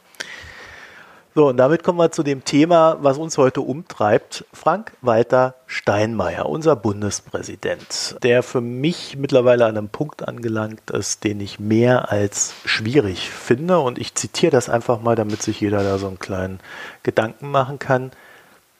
So, 1.35 1.47
und 1.47 1.57
damit 1.57 1.81
kommen 1.81 1.97
wir 1.97 2.11
zu 2.11 2.21
dem 2.21 2.45
Thema, 2.45 2.97
was 3.01 3.17
uns 3.17 3.39
heute 3.39 3.61
umtreibt. 3.61 4.45
Frank-Walter 4.53 5.55
Steinmeier, 5.65 6.45
unser 6.45 6.75
Bundespräsident, 6.75 8.17
der 8.21 8.43
für 8.43 8.61
mich 8.61 9.17
mittlerweile 9.17 9.65
an 9.65 9.75
einem 9.75 9.89
Punkt 9.89 10.27
angelangt 10.27 10.91
ist, 10.91 11.23
den 11.23 11.41
ich 11.41 11.59
mehr 11.59 12.11
als 12.11 12.53
schwierig 12.65 13.31
finde. 13.31 13.79
Und 13.79 13.97
ich 13.97 14.13
zitiere 14.13 14.51
das 14.51 14.69
einfach 14.69 15.01
mal, 15.01 15.15
damit 15.15 15.41
sich 15.41 15.59
jeder 15.59 15.83
da 15.83 15.97
so 15.97 16.05
einen 16.05 16.19
kleinen 16.19 16.59
Gedanken 17.01 17.49
machen 17.49 17.79
kann. 17.79 18.11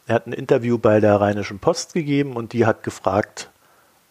Er 0.06 0.14
hat 0.14 0.28
ein 0.28 0.34
Interview 0.34 0.78
bei 0.78 1.00
der 1.00 1.20
Rheinischen 1.20 1.58
Post 1.58 1.96
gegeben 1.96 2.36
und 2.36 2.54
die 2.54 2.68
hat 2.68 2.84
gefragt, 2.84 3.50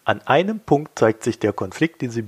an 0.03 0.19
einem 0.25 0.59
Punkt 0.59 0.99
zeigt 0.99 1.23
sich 1.23 1.39
der 1.39 1.53
Konflikt, 1.53 2.01
den 2.01 2.11
Sie, 2.11 2.25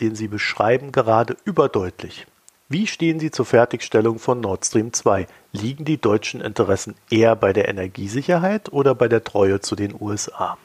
den 0.00 0.14
Sie 0.14 0.28
beschreiben, 0.28 0.90
gerade 0.90 1.36
überdeutlich. 1.44 2.26
Wie 2.72 2.86
stehen 2.86 3.18
Sie 3.18 3.32
zur 3.32 3.46
Fertigstellung 3.46 4.20
von 4.20 4.38
Nord 4.38 4.64
Stream 4.64 4.92
2? 4.92 5.26
Liegen 5.50 5.84
die 5.84 6.00
deutschen 6.00 6.40
Interessen 6.40 6.94
eher 7.10 7.34
bei 7.34 7.52
der 7.52 7.66
Energiesicherheit 7.66 8.72
oder 8.72 8.94
bei 8.94 9.08
der 9.08 9.24
Treue 9.24 9.58
zu 9.60 9.74
den 9.74 9.92
USA? 10.00 10.56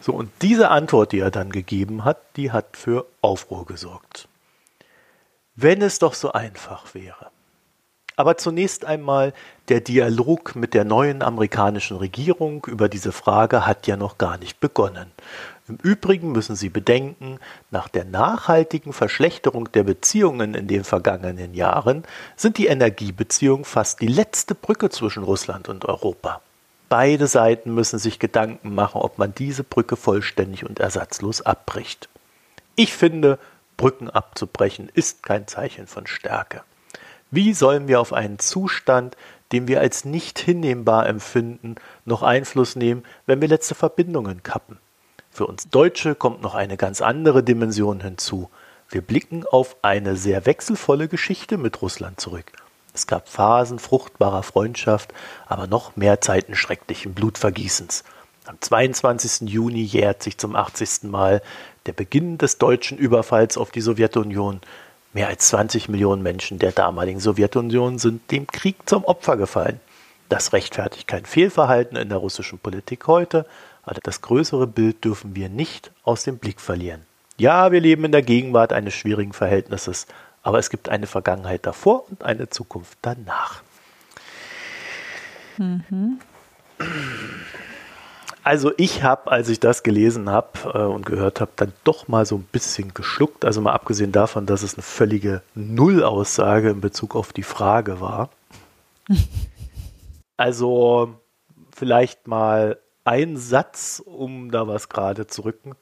So, 0.00 0.12
und 0.12 0.30
diese 0.40 0.70
Antwort, 0.70 1.10
die 1.10 1.18
er 1.18 1.32
dann 1.32 1.50
gegeben 1.50 2.04
hat, 2.04 2.18
die 2.36 2.52
hat 2.52 2.76
für 2.76 3.06
Aufruhr 3.22 3.66
gesorgt. 3.66 4.28
Wenn 5.56 5.82
es 5.82 5.98
doch 5.98 6.14
so 6.14 6.30
einfach 6.30 6.94
wäre. 6.94 7.32
Aber 8.14 8.36
zunächst 8.36 8.84
einmal, 8.84 9.34
der 9.68 9.80
Dialog 9.80 10.54
mit 10.54 10.74
der 10.74 10.84
neuen 10.84 11.22
amerikanischen 11.22 11.96
Regierung 11.96 12.64
über 12.68 12.88
diese 12.88 13.10
Frage 13.10 13.66
hat 13.66 13.88
ja 13.88 13.96
noch 13.96 14.16
gar 14.16 14.38
nicht 14.38 14.60
begonnen. 14.60 15.10
Im 15.68 15.78
Übrigen 15.82 16.30
müssen 16.30 16.54
Sie 16.54 16.68
bedenken, 16.68 17.40
nach 17.72 17.88
der 17.88 18.04
nachhaltigen 18.04 18.92
Verschlechterung 18.92 19.72
der 19.72 19.82
Beziehungen 19.82 20.54
in 20.54 20.68
den 20.68 20.84
vergangenen 20.84 21.54
Jahren 21.54 22.04
sind 22.36 22.58
die 22.58 22.68
Energiebeziehungen 22.68 23.64
fast 23.64 24.00
die 24.00 24.06
letzte 24.06 24.54
Brücke 24.54 24.90
zwischen 24.90 25.24
Russland 25.24 25.68
und 25.68 25.84
Europa. 25.84 26.40
Beide 26.88 27.26
Seiten 27.26 27.74
müssen 27.74 27.98
sich 27.98 28.20
Gedanken 28.20 28.76
machen, 28.76 29.00
ob 29.00 29.18
man 29.18 29.34
diese 29.34 29.64
Brücke 29.64 29.96
vollständig 29.96 30.64
und 30.64 30.78
ersatzlos 30.78 31.42
abbricht. 31.42 32.08
Ich 32.76 32.94
finde, 32.94 33.40
Brücken 33.76 34.08
abzubrechen 34.08 34.88
ist 34.94 35.24
kein 35.24 35.48
Zeichen 35.48 35.88
von 35.88 36.06
Stärke. 36.06 36.62
Wie 37.32 37.52
sollen 37.54 37.88
wir 37.88 38.00
auf 38.00 38.12
einen 38.12 38.38
Zustand, 38.38 39.16
den 39.50 39.66
wir 39.66 39.80
als 39.80 40.04
nicht 40.04 40.38
hinnehmbar 40.38 41.08
empfinden, 41.08 41.74
noch 42.04 42.22
Einfluss 42.22 42.76
nehmen, 42.76 43.04
wenn 43.26 43.40
wir 43.40 43.48
letzte 43.48 43.74
Verbindungen 43.74 44.44
kappen? 44.44 44.78
Für 45.36 45.46
uns 45.46 45.68
Deutsche 45.68 46.14
kommt 46.14 46.40
noch 46.40 46.54
eine 46.54 46.78
ganz 46.78 47.02
andere 47.02 47.42
Dimension 47.42 48.00
hinzu. 48.00 48.48
Wir 48.88 49.02
blicken 49.02 49.44
auf 49.44 49.76
eine 49.82 50.16
sehr 50.16 50.46
wechselvolle 50.46 51.08
Geschichte 51.08 51.58
mit 51.58 51.82
Russland 51.82 52.18
zurück. 52.18 52.52
Es 52.94 53.06
gab 53.06 53.28
Phasen 53.28 53.78
fruchtbarer 53.78 54.42
Freundschaft, 54.42 55.12
aber 55.46 55.66
noch 55.66 55.94
mehr 55.94 56.22
Zeiten 56.22 56.54
schrecklichen 56.54 57.12
Blutvergießens. 57.12 58.02
Am 58.46 58.56
22. 58.58 59.46
Juni 59.50 59.82
jährt 59.82 60.22
sich 60.22 60.38
zum 60.38 60.56
80. 60.56 61.02
Mal 61.02 61.42
der 61.84 61.92
Beginn 61.92 62.38
des 62.38 62.56
deutschen 62.56 62.96
Überfalls 62.96 63.58
auf 63.58 63.70
die 63.70 63.82
Sowjetunion. 63.82 64.62
Mehr 65.12 65.28
als 65.28 65.48
20 65.48 65.90
Millionen 65.90 66.22
Menschen 66.22 66.58
der 66.58 66.72
damaligen 66.72 67.20
Sowjetunion 67.20 67.98
sind 67.98 68.30
dem 68.30 68.46
Krieg 68.46 68.88
zum 68.88 69.04
Opfer 69.04 69.36
gefallen. 69.36 69.80
Das 70.30 70.54
rechtfertigt 70.54 71.06
kein 71.06 71.26
Fehlverhalten 71.26 71.98
in 71.98 72.08
der 72.08 72.18
russischen 72.18 72.58
Politik 72.58 73.06
heute, 73.06 73.44
aber 73.86 74.00
das 74.02 74.20
größere 74.20 74.66
Bild 74.66 75.04
dürfen 75.04 75.34
wir 75.34 75.48
nicht 75.48 75.92
aus 76.02 76.24
dem 76.24 76.38
Blick 76.38 76.60
verlieren. 76.60 77.02
Ja, 77.38 77.70
wir 77.70 77.80
leben 77.80 78.04
in 78.04 78.12
der 78.12 78.22
Gegenwart 78.22 78.72
eines 78.72 78.94
schwierigen 78.94 79.32
Verhältnisses, 79.32 80.06
aber 80.42 80.58
es 80.58 80.70
gibt 80.70 80.88
eine 80.88 81.06
Vergangenheit 81.06 81.64
davor 81.64 82.04
und 82.10 82.24
eine 82.24 82.50
Zukunft 82.50 82.98
danach. 83.02 83.62
Mhm. 85.56 86.18
Also 88.42 88.72
ich 88.76 89.02
habe, 89.02 89.30
als 89.30 89.48
ich 89.48 89.60
das 89.60 89.82
gelesen 89.82 90.30
habe 90.30 90.50
äh, 90.72 90.78
und 90.78 91.04
gehört 91.06 91.40
habe, 91.40 91.52
dann 91.56 91.72
doch 91.84 92.08
mal 92.08 92.26
so 92.26 92.36
ein 92.36 92.48
bisschen 92.50 92.94
geschluckt. 92.94 93.44
Also 93.44 93.60
mal 93.60 93.72
abgesehen 93.72 94.12
davon, 94.12 94.46
dass 94.46 94.62
es 94.62 94.74
eine 94.74 94.82
völlige 94.82 95.42
Nullaussage 95.54 96.70
in 96.70 96.80
Bezug 96.80 97.16
auf 97.16 97.32
die 97.32 97.42
Frage 97.42 98.00
war. 98.00 98.30
also 100.36 101.18
vielleicht 101.72 102.28
mal 102.28 102.78
ein 103.06 103.36
Satz, 103.36 104.02
um 104.04 104.50
da 104.50 104.66
was 104.66 104.88
gerade 104.88 105.26
zu 105.26 105.42
rücken. 105.42 105.74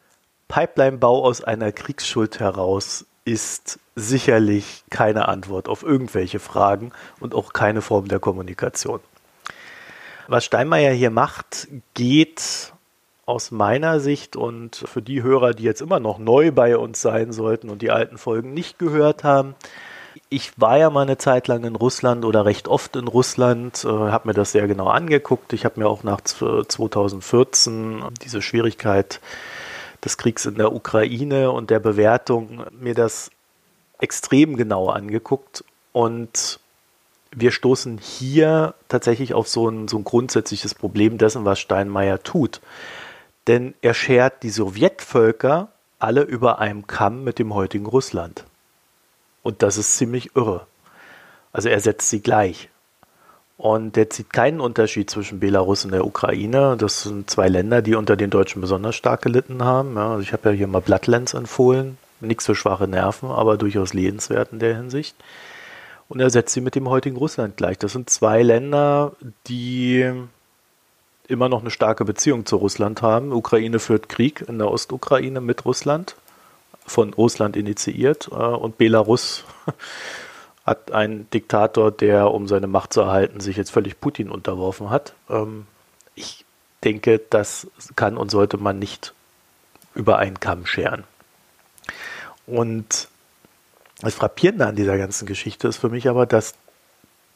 Pipelinebau 0.49 1.25
aus 1.25 1.43
einer 1.43 1.73
Kriegsschuld 1.73 2.39
heraus 2.39 3.07
ist 3.25 3.79
sicherlich 3.97 4.85
keine 4.91 5.29
Antwort 5.29 5.69
auf 5.69 5.83
irgendwelche 5.83 6.39
Fragen 6.39 6.93
und 7.21 7.35
auch 7.35 7.53
keine 7.53 7.81
Form 7.81 8.09
der 8.09 8.21
Kommunikation. 8.21 9.01
Was 10.29 10.45
Steinmeier 10.45 10.93
hier 10.93 11.11
macht, 11.11 11.69
geht 11.95 12.73
aus 13.27 13.51
meiner 13.51 14.01
Sicht 14.01 14.37
und 14.37 14.77
für 14.77 15.01
die 15.01 15.23
Hörer, 15.23 15.55
die 15.55 15.63
jetzt 15.63 15.81
immer 15.81 16.01
noch 16.01 16.19
neu 16.19 16.53
bei 16.53 16.77
uns 16.77 17.01
sein 17.01 17.33
sollten 17.33 17.71
und 17.71 17.81
die 17.81 17.91
alten 17.91 18.19
Folgen 18.19 18.53
nicht 18.53 18.79
gehört 18.79 19.25
haben, 19.25 19.55
ich 20.29 20.53
war 20.61 20.79
ja 20.79 20.91
mal 20.91 21.03
eine 21.03 21.19
Zeit 21.19 21.49
lang 21.49 21.65
in 21.65 21.77
Russland 21.77 22.25
oder 22.25 22.45
recht 22.45 22.69
oft 22.69 22.97
in 22.97 23.09
Russland, 23.09 23.85
äh, 23.85 23.89
habe 23.89 24.29
mir 24.29 24.35
das 24.35 24.53
sehr 24.53 24.67
genau 24.67 24.89
angeguckt. 24.89 25.53
Ich 25.53 25.65
habe 25.65 25.81
mir 25.81 25.89
auch 25.89 26.03
nach 26.03 26.21
2014 26.21 28.05
diese 28.23 28.43
Schwierigkeit 28.43 29.21
des 30.05 30.17
Kriegs 30.19 30.47
in 30.47 30.57
der 30.57 30.73
Ukraine 30.73 31.51
und 31.51 31.71
der 31.71 31.81
Bewertung 31.81 32.65
mir 32.71 32.95
das 32.95 33.31
extrem 33.99 34.57
genau 34.57 34.89
angeguckt 34.89 35.65
und 35.93 36.61
wir 37.37 37.51
stoßen 37.51 37.99
hier 37.99 38.75
tatsächlich 38.89 39.35
auf 39.35 39.49
so 39.49 39.69
ein, 39.69 39.89
so 39.89 39.99
ein 39.99 40.05
grundsätzliches 40.05 40.75
Problem 40.75 41.19
dessen, 41.19 41.45
was 41.45 41.59
Steinmeier 41.59 42.23
tut. 42.23 42.61
Denn 43.47 43.75
er 43.83 43.95
schert 43.95 44.43
die 44.43 44.51
Sowjetvölker 44.51 45.69
alle 45.99 46.23
über 46.23 46.59
einem 46.59 46.87
Kamm 46.87 47.25
mit 47.25 47.39
dem 47.39 47.55
heutigen 47.55 47.87
Russland. 47.87 48.45
Und 49.45 49.63
das 49.63 49.77
ist 49.77 49.97
ziemlich 49.97 50.35
irre. 50.35 50.67
Also 51.53 51.69
er 51.69 51.79
setzt 51.79 52.11
sie 52.11 52.21
gleich. 52.21 52.71
Und 53.57 53.97
er 53.97 54.11
zieht 54.11 54.33
keinen 54.33 54.61
Unterschied 54.61 55.09
zwischen 55.09 55.39
Belarus 55.39 55.85
und 55.85 55.93
der 55.93 56.05
Ukraine. 56.05 56.77
Das 56.77 57.03
sind 57.03 57.31
zwei 57.31 57.49
Länder, 57.49 57.83
die 57.83 57.95
unter 57.95 58.17
den 58.17 58.31
Deutschen 58.31 58.61
besonders 58.61 58.97
stark 58.97 59.23
gelitten 59.23 59.63
haben. 59.63 59.95
Ja, 59.95 60.13
also 60.13 60.23
ich 60.23 60.33
habe 60.33 60.49
ja 60.49 60.57
hier 60.57 60.67
mal 60.67 60.81
Bloodlands 60.81 61.35
empfohlen. 61.35 61.99
Nichts 62.21 62.47
für 62.47 62.57
schwache 62.57 62.89
Nerven, 62.89 63.31
aber 63.31 63.57
durchaus 63.59 63.93
lebenswert 63.93 64.51
in 64.53 64.59
der 64.59 64.77
Hinsicht. 64.77 65.15
Und 66.09 66.21
er 66.21 66.31
setzt 66.31 66.55
sie 66.55 66.63
mit 66.63 66.75
dem 66.75 66.89
heutigen 66.89 67.17
Russland 67.17 67.57
gleich. 67.57 67.79
Das 67.79 67.93
sind 67.93 68.09
zwei 68.09 68.43
Länder, 68.43 69.13
die 69.47 70.11
immer 71.29 71.49
noch 71.51 71.61
eine 71.61 71.71
starke 71.71 72.05
Beziehung 72.05 72.47
zu 72.47 72.57
Russland 72.57 73.03
haben. 73.03 73.33
Ukraine 73.33 73.79
führt 73.79 74.09
Krieg 74.09 74.43
in 74.49 74.59
der 74.59 74.71
Ostukraine 74.71 75.41
mit 75.41 75.65
Russland 75.67 76.17
von 76.87 77.15
Russland 77.15 77.57
initiiert 77.57 78.29
äh, 78.31 78.35
und 78.35 78.79
Belarus 78.79 79.45
hat 80.67 80.93
einen 80.93 81.29
Diktator, 81.31 81.91
der, 81.91 82.31
um 82.31 82.49
seine 82.49 82.67
Macht 82.67 82.93
zu 82.93 83.03
erhalten, 83.03 83.41
sich 83.41 83.57
jetzt 83.57 83.71
völlig 83.71 84.01
Putin 84.01 84.31
unterworfen 84.31 84.91
hat. 84.91 85.15
Ähm, 85.29 85.67
ich 86.15 86.45
denke, 86.85 87.21
das 87.31 87.67
kann 87.97 88.17
und 88.17 88.31
sollte 88.31 88.57
man 88.57 88.79
nicht 88.79 89.15
über 89.95 90.19
einen 90.19 90.41
Kamm 90.41 90.67
scheren. 90.67 91.05
Und 92.47 93.09
das 94.01 94.15
Frappierende 94.15 94.67
an 94.67 94.77
dieser 94.77 94.99
ganzen 94.99 95.27
Geschichte 95.27 95.69
ist 95.69 95.79
für 95.79 95.89
mich 95.89 96.09
aber, 96.09 96.27
dass, 96.27 96.55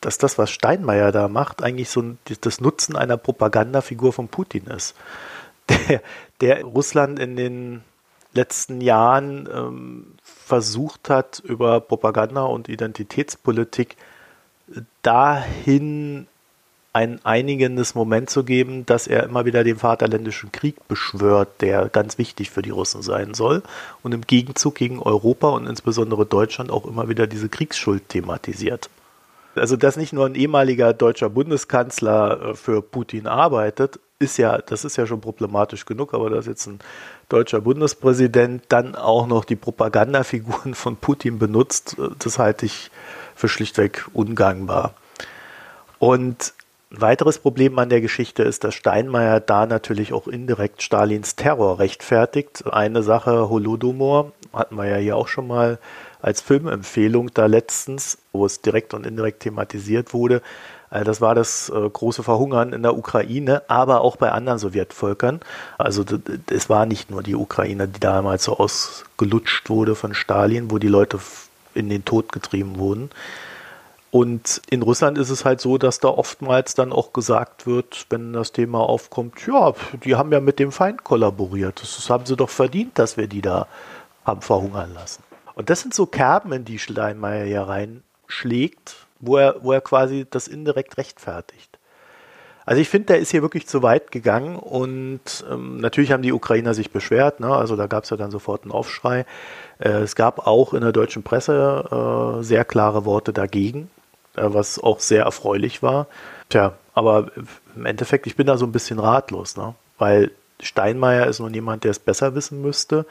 dass 0.00 0.18
das, 0.18 0.38
was 0.38 0.50
Steinmeier 0.50 1.12
da 1.12 1.28
macht, 1.28 1.62
eigentlich 1.62 1.88
so 1.88 2.02
das 2.40 2.60
Nutzen 2.60 2.96
einer 2.96 3.16
Propagandafigur 3.16 4.12
von 4.12 4.28
Putin 4.28 4.66
ist. 4.66 4.94
Der, 5.88 6.00
der 6.40 6.64
Russland 6.64 7.18
in 7.18 7.36
den 7.36 7.84
letzten 8.38 8.80
Jahren 8.80 9.48
ähm, 9.52 10.06
versucht 10.22 11.10
hat, 11.10 11.40
über 11.40 11.80
Propaganda 11.80 12.42
und 12.44 12.68
Identitätspolitik 12.68 13.96
dahin 15.02 16.26
ein 16.92 17.24
einigendes 17.24 17.94
Moment 17.94 18.30
zu 18.30 18.44
geben, 18.44 18.86
dass 18.86 19.06
er 19.06 19.24
immer 19.24 19.44
wieder 19.44 19.62
den 19.62 19.76
Vaterländischen 19.76 20.52
Krieg 20.52 20.88
beschwört, 20.88 21.60
der 21.60 21.88
ganz 21.88 22.18
wichtig 22.18 22.50
für 22.50 22.62
die 22.62 22.70
Russen 22.70 23.02
sein 23.02 23.34
soll 23.34 23.62
und 24.02 24.14
im 24.14 24.22
Gegenzug 24.22 24.74
gegen 24.74 25.00
Europa 25.00 25.50
und 25.50 25.66
insbesondere 25.66 26.26
Deutschland 26.26 26.70
auch 26.70 26.86
immer 26.86 27.08
wieder 27.08 27.26
diese 27.26 27.48
Kriegsschuld 27.48 28.08
thematisiert. 28.08 28.88
Also, 29.54 29.76
dass 29.76 29.96
nicht 29.96 30.12
nur 30.12 30.26
ein 30.26 30.34
ehemaliger 30.34 30.92
deutscher 30.92 31.30
Bundeskanzler 31.30 32.50
äh, 32.50 32.54
für 32.54 32.82
Putin 32.82 33.26
arbeitet, 33.26 33.98
ist 34.18 34.36
ja, 34.36 34.58
das 34.58 34.84
ist 34.84 34.96
ja 34.96 35.06
schon 35.06 35.20
problematisch 35.20 35.86
genug, 35.86 36.12
aber 36.12 36.30
dass 36.30 36.46
jetzt 36.46 36.66
ein 36.66 36.80
deutscher 37.28 37.60
Bundespräsident 37.60 38.64
dann 38.68 38.94
auch 38.94 39.26
noch 39.26 39.44
die 39.44 39.56
Propagandafiguren 39.56 40.74
von 40.74 40.96
Putin 40.96 41.38
benutzt, 41.38 41.96
äh, 41.98 42.08
das 42.18 42.38
halte 42.38 42.66
ich 42.66 42.90
für 43.34 43.48
schlichtweg 43.48 44.06
ungangbar. 44.12 44.94
Und 45.98 46.54
ein 46.90 47.00
weiteres 47.02 47.38
Problem 47.38 47.78
an 47.78 47.90
der 47.90 48.00
Geschichte 48.00 48.42
ist, 48.42 48.64
dass 48.64 48.74
Steinmeier 48.74 49.40
da 49.40 49.66
natürlich 49.66 50.12
auch 50.12 50.26
indirekt 50.26 50.82
Stalins 50.82 51.36
Terror 51.36 51.78
rechtfertigt. 51.78 52.64
Eine 52.66 53.02
Sache, 53.02 53.50
Holodomor, 53.50 54.32
hatten 54.54 54.76
wir 54.76 54.86
ja 54.86 54.96
hier 54.96 55.16
auch 55.16 55.28
schon 55.28 55.46
mal 55.46 55.78
als 56.20 56.40
Filmempfehlung 56.40 57.32
da 57.34 57.46
letztens, 57.46 58.18
wo 58.32 58.46
es 58.46 58.60
direkt 58.60 58.94
und 58.94 59.06
indirekt 59.06 59.40
thematisiert 59.40 60.12
wurde. 60.12 60.42
Äh, 60.90 61.04
das 61.04 61.20
war 61.20 61.34
das 61.34 61.68
äh, 61.68 61.88
große 61.88 62.22
Verhungern 62.22 62.72
in 62.72 62.82
der 62.82 62.96
Ukraine, 62.96 63.62
aber 63.68 64.00
auch 64.00 64.16
bei 64.16 64.32
anderen 64.32 64.58
Sowjetvölkern. 64.58 65.40
Also 65.76 66.04
es 66.50 66.68
war 66.68 66.86
nicht 66.86 67.10
nur 67.10 67.22
die 67.22 67.36
Ukraine, 67.36 67.88
die 67.88 68.00
damals 68.00 68.44
so 68.44 68.58
ausgelutscht 68.58 69.68
wurde 69.70 69.94
von 69.94 70.14
Stalin, 70.14 70.70
wo 70.70 70.78
die 70.78 70.88
Leute 70.88 71.18
in 71.74 71.88
den 71.88 72.04
Tod 72.04 72.32
getrieben 72.32 72.78
wurden. 72.78 73.10
Und 74.10 74.62
in 74.70 74.80
Russland 74.80 75.18
ist 75.18 75.28
es 75.28 75.44
halt 75.44 75.60
so, 75.60 75.76
dass 75.76 76.00
da 76.00 76.08
oftmals 76.08 76.74
dann 76.74 76.92
auch 76.92 77.12
gesagt 77.12 77.66
wird, 77.66 78.06
wenn 78.08 78.32
das 78.32 78.52
Thema 78.52 78.80
aufkommt, 78.80 79.46
ja, 79.46 79.74
die 80.02 80.16
haben 80.16 80.32
ja 80.32 80.40
mit 80.40 80.58
dem 80.58 80.72
Feind 80.72 81.04
kollaboriert. 81.04 81.82
Das 81.82 82.08
haben 82.08 82.24
sie 82.24 82.34
doch 82.34 82.48
verdient, 82.48 82.98
dass 82.98 83.18
wir 83.18 83.26
die 83.26 83.42
da 83.42 83.66
haben 84.24 84.40
verhungern 84.40 84.94
lassen. 84.94 85.22
Und 85.58 85.70
das 85.70 85.80
sind 85.80 85.92
so 85.92 86.06
Kerben, 86.06 86.52
in 86.52 86.64
die 86.64 86.78
Steinmeier 86.78 87.44
hier 87.44 87.62
reinschlägt, 87.62 88.94
wo 89.18 89.38
er, 89.38 89.56
wo 89.60 89.72
er 89.72 89.80
quasi 89.80 90.24
das 90.30 90.46
indirekt 90.46 90.96
rechtfertigt. 90.98 91.80
Also 92.64 92.80
ich 92.80 92.88
finde, 92.88 93.06
der 93.06 93.18
ist 93.18 93.32
hier 93.32 93.42
wirklich 93.42 93.66
zu 93.66 93.82
weit 93.82 94.12
gegangen 94.12 94.54
und 94.54 95.20
ähm, 95.50 95.80
natürlich 95.80 96.12
haben 96.12 96.22
die 96.22 96.32
Ukrainer 96.32 96.74
sich 96.74 96.92
beschwert, 96.92 97.40
ne? 97.40 97.52
also 97.52 97.74
da 97.74 97.88
gab 97.88 98.04
es 98.04 98.10
ja 98.10 98.16
dann 98.16 98.30
sofort 98.30 98.62
einen 98.62 98.70
Aufschrei. 98.70 99.26
Äh, 99.80 99.88
es 99.88 100.14
gab 100.14 100.46
auch 100.46 100.74
in 100.74 100.82
der 100.82 100.92
deutschen 100.92 101.24
Presse 101.24 102.38
äh, 102.38 102.44
sehr 102.44 102.64
klare 102.64 103.04
Worte 103.04 103.32
dagegen, 103.32 103.90
äh, 104.36 104.42
was 104.44 104.78
auch 104.78 105.00
sehr 105.00 105.24
erfreulich 105.24 105.82
war. 105.82 106.06
Tja, 106.50 106.74
aber 106.94 107.32
im 107.74 107.84
Endeffekt, 107.84 108.28
ich 108.28 108.36
bin 108.36 108.46
da 108.46 108.56
so 108.56 108.64
ein 108.64 108.72
bisschen 108.72 109.00
ratlos, 109.00 109.56
ne? 109.56 109.74
weil 109.98 110.30
Steinmeier 110.60 111.26
ist 111.26 111.40
nun 111.40 111.54
jemand, 111.54 111.84
der 111.84 111.92
es 111.92 111.98
besser 111.98 112.34
wissen 112.34 112.60
müsste. 112.60 113.06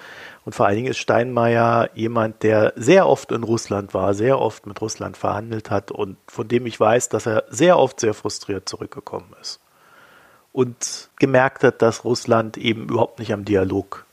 Und 0.46 0.54
vor 0.54 0.66
allen 0.66 0.76
Dingen 0.76 0.90
ist 0.90 0.98
Steinmeier 0.98 1.90
jemand, 1.96 2.44
der 2.44 2.74
sehr 2.76 3.08
oft 3.08 3.32
in 3.32 3.44
Russland 3.44 3.94
war, 3.94 4.14
sehr 4.14 4.40
oft 4.40 4.66
mit 4.66 4.82
Russland 4.82 5.18
verhandelt 5.18 5.72
hat 5.72 5.92
und 5.92 6.18
von 6.28 6.48
dem 6.48 6.66
ich 6.66 6.80
weiß, 6.80 7.10
dass 7.10 7.26
er 7.26 7.46
sehr 7.50 7.78
oft 7.78 8.00
sehr 8.00 8.14
frustriert 8.14 8.68
zurückgekommen 8.68 9.34
ist. 9.42 9.60
Und 10.52 11.10
gemerkt 11.20 11.64
hat, 11.64 11.82
dass 11.82 12.04
Russland 12.04 12.58
eben 12.58 12.90
überhaupt 12.90 13.20
nicht 13.20 13.32
am 13.32 13.46
Dialog 13.46 14.06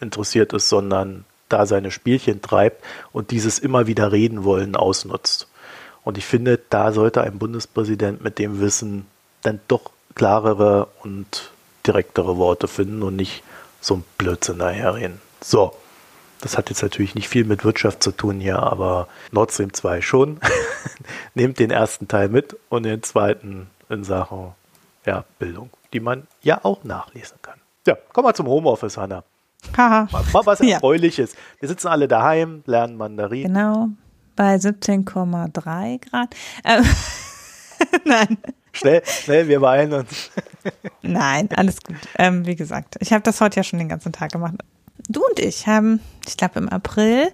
interessiert 0.00 0.52
ist, 0.52 0.68
sondern 0.68 1.24
da 1.48 1.66
seine 1.66 1.90
Spielchen 1.90 2.42
treibt 2.42 2.82
und 3.12 3.30
dieses 3.30 3.58
immer 3.58 3.86
wieder 3.86 4.12
reden 4.12 4.44
wollen 4.44 4.76
ausnutzt. 4.76 5.48
Und 6.02 6.18
ich 6.18 6.24
finde, 6.24 6.58
da 6.70 6.92
sollte 6.92 7.22
ein 7.22 7.38
Bundespräsident 7.38 8.22
mit 8.22 8.38
dem 8.38 8.60
Wissen 8.60 9.06
dann 9.42 9.60
doch 9.68 9.90
klarere 10.14 10.88
und 11.02 11.50
direktere 11.86 12.36
Worte 12.36 12.68
finden 12.68 13.02
und 13.02 13.16
nicht 13.16 13.42
so 13.80 13.94
ein 13.96 14.04
Blödsinn 14.18 14.58
daherreden. 14.58 15.20
So, 15.40 15.74
das 16.40 16.56
hat 16.56 16.70
jetzt 16.70 16.82
natürlich 16.82 17.14
nicht 17.14 17.28
viel 17.28 17.44
mit 17.44 17.64
Wirtschaft 17.64 18.02
zu 18.02 18.12
tun 18.12 18.40
hier, 18.40 18.58
aber 18.58 19.08
Nord 19.30 19.52
Stream 19.52 19.72
2 19.72 20.00
schon. 20.00 20.40
Nehmt 21.34 21.58
den 21.58 21.70
ersten 21.70 22.08
Teil 22.08 22.28
mit 22.28 22.56
und 22.68 22.84
den 22.84 23.02
zweiten 23.02 23.68
in 23.88 24.04
Sachen 24.04 24.52
ja, 25.04 25.24
Bildung, 25.38 25.70
die 25.92 26.00
man 26.00 26.26
ja 26.42 26.60
auch 26.62 26.84
nachlesen 26.84 27.38
kann. 27.42 27.58
Ja, 27.86 27.96
kommen 28.12 28.28
wir 28.28 28.34
zum 28.34 28.46
Homeoffice, 28.46 28.96
Hanna. 28.96 29.24
Haha. 29.76 30.08
Mal, 30.10 30.24
mal 30.32 30.46
was 30.46 30.60
Erfreuliches. 30.60 31.32
Ja. 31.32 31.38
Wir 31.60 31.68
sitzen 31.68 31.88
alle 31.88 32.08
daheim, 32.08 32.62
lernen 32.66 32.96
Mandarin. 32.96 33.44
Genau, 33.44 33.88
bei 34.36 34.56
17,3 34.56 36.08
Grad. 36.08 36.34
Ähm, 36.64 36.84
Nein. 38.04 38.38
Schnell, 38.72 39.02
schnell, 39.04 39.48
wir 39.48 39.60
weinen 39.60 39.92
uns. 39.92 40.30
Nein, 41.02 41.48
alles 41.54 41.82
gut. 41.82 41.96
Ähm, 42.18 42.46
wie 42.46 42.56
gesagt, 42.56 42.96
ich 43.00 43.12
habe 43.12 43.22
das 43.22 43.40
heute 43.40 43.56
ja 43.56 43.64
schon 43.64 43.78
den 43.78 43.88
ganzen 43.88 44.12
Tag 44.12 44.32
gemacht. 44.32 44.54
Du 45.08 45.20
und 45.24 45.40
ich 45.40 45.66
haben, 45.66 46.00
ich 46.26 46.36
glaube 46.36 46.58
im 46.60 46.68
April, 46.68 47.32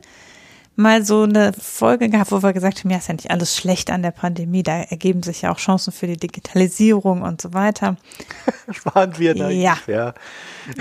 mal 0.77 1.05
so 1.05 1.23
eine 1.23 1.53
Folge 1.53 2.09
gehabt, 2.09 2.31
wo 2.33 2.43
wir 2.43 2.53
gesagt 2.53 2.81
haben, 2.81 2.91
ja, 2.91 2.99
ist 2.99 3.09
ja 3.09 3.15
nicht 3.15 3.31
alles 3.31 3.57
schlecht 3.57 3.91
an 3.91 4.03
der 4.03 4.11
Pandemie, 4.11 4.63
da 4.63 4.83
ergeben 4.83 5.23
sich 5.23 5.43
ja 5.43 5.53
auch 5.53 5.59
Chancen 5.59 5.93
für 5.93 6.07
die 6.07 6.19
Digitalisierung 6.19 7.23
und 7.23 7.41
so 7.41 7.55
weiter. 7.55 7.97
Waren 8.95 9.19
wir 9.19 9.35
da? 9.35 9.49
Ja. 9.51 9.79
ja. 9.87 10.15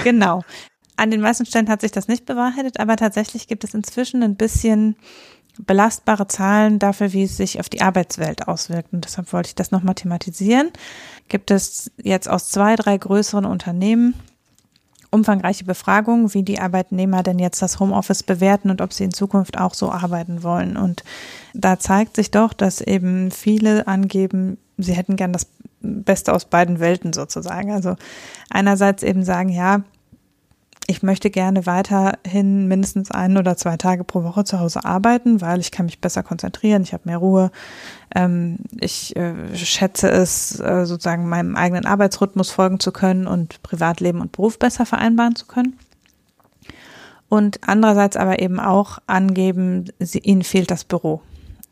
Genau. 0.04 0.44
An 0.98 1.12
den 1.12 1.22
meisten 1.22 1.46
Stellen 1.46 1.70
hat 1.70 1.82
sich 1.82 1.92
das 1.92 2.08
nicht 2.08 2.26
bewahrheitet, 2.26 2.80
aber 2.80 2.96
tatsächlich 2.96 3.48
gibt 3.48 3.64
es 3.64 3.74
inzwischen 3.74 4.24
ein 4.24 4.36
bisschen 4.36 4.96
belastbare 5.60 6.28
Zahlen 6.28 6.80
dafür, 6.80 7.14
wie 7.14 7.24
es 7.24 7.38
sich 7.38 7.60
auf 7.60 7.70
die 7.70 7.82
Arbeitswelt 7.82 8.48
auswirkt. 8.48 8.94
Und 8.94 9.06
deshalb 9.06 9.32
wollte 9.34 9.48
ich 9.48 9.56
das 9.56 9.72
nochmal 9.72 9.96
thematisieren. 9.96 10.72
Gibt 11.28 11.52
es 11.52 11.92
jetzt 11.98 12.30
aus 12.30 12.50
zwei, 12.50 12.76
drei 12.76 12.98
größeren 12.98 13.46
Unternehmen 13.46 14.16
umfangreiche 15.16 15.64
Befragungen, 15.64 16.34
wie 16.34 16.44
die 16.44 16.60
Arbeitnehmer 16.60 17.24
denn 17.24 17.40
jetzt 17.40 17.62
das 17.62 17.80
Homeoffice 17.80 18.24
bewerten 18.24 18.70
und 18.70 18.82
ob 18.82 18.94
sie 18.94 19.06
in 19.06 19.14
Zukunft 19.14 19.58
auch 19.58 19.74
so 19.74 19.92
arbeiten 19.92 20.44
wollen. 20.44 20.78
Und 20.78 21.04
da 21.54 21.80
zeigt 21.80 22.18
sich 22.18 22.32
doch, 22.32 22.54
dass 22.54 22.82
eben 22.82 23.32
viele 23.32 23.88
angeben, 23.88 24.58
sie 24.78 24.94
hätten 24.94 25.16
gern 25.16 25.34
das 25.34 25.48
Beste 25.80 26.34
aus 26.34 26.46
beiden 26.46 26.80
Welten 26.80 27.14
sozusagen. 27.14 27.72
Also 27.72 27.96
einerseits 28.50 29.04
eben 29.04 29.24
sagen, 29.24 29.50
ja, 29.50 29.84
ich 30.88 31.02
möchte 31.04 31.30
gerne 31.30 31.66
weiterhin 31.66 32.68
mindestens 32.68 33.10
ein 33.10 33.38
oder 33.38 33.58
zwei 33.58 33.78
Tage 33.78 34.04
pro 34.04 34.24
Woche 34.24 34.44
zu 34.44 34.60
Hause 34.60 34.86
arbeiten, 34.86 35.42
weil 35.42 35.60
ich 35.60 35.72
kann 35.72 35.86
mich 35.86 36.00
besser 36.00 36.22
konzentrieren, 36.22 36.84
ich 36.84 36.94
habe 36.94 37.04
mehr 37.06 37.18
Ruhe. 37.18 37.52
Ähm, 38.14 38.58
ich 38.80 39.16
äh, 39.16 39.56
schätze 39.56 40.10
es, 40.10 40.60
äh, 40.60 40.86
sozusagen 40.86 41.28
meinem 41.28 41.56
eigenen 41.56 41.86
Arbeitsrhythmus 41.86 42.52
folgen 42.52 42.80
zu 42.80 42.92
können 42.92 43.26
und 43.26 43.64
Privatleben 43.64 44.22
und 44.22 44.32
Beruf 44.32 44.60
besser 44.60 44.86
vereinbaren 44.86 45.36
zu 45.36 45.48
können. 45.48 45.78
Und 47.30 47.60
andererseits 47.68 48.16
aber 48.16 48.40
eben 48.40 48.60
auch 48.60 49.00
angeben, 49.08 49.86
sie, 50.00 50.20
ihnen 50.20 50.44
fehlt 50.44 50.70
das 50.70 50.84
Büro. 50.84 51.22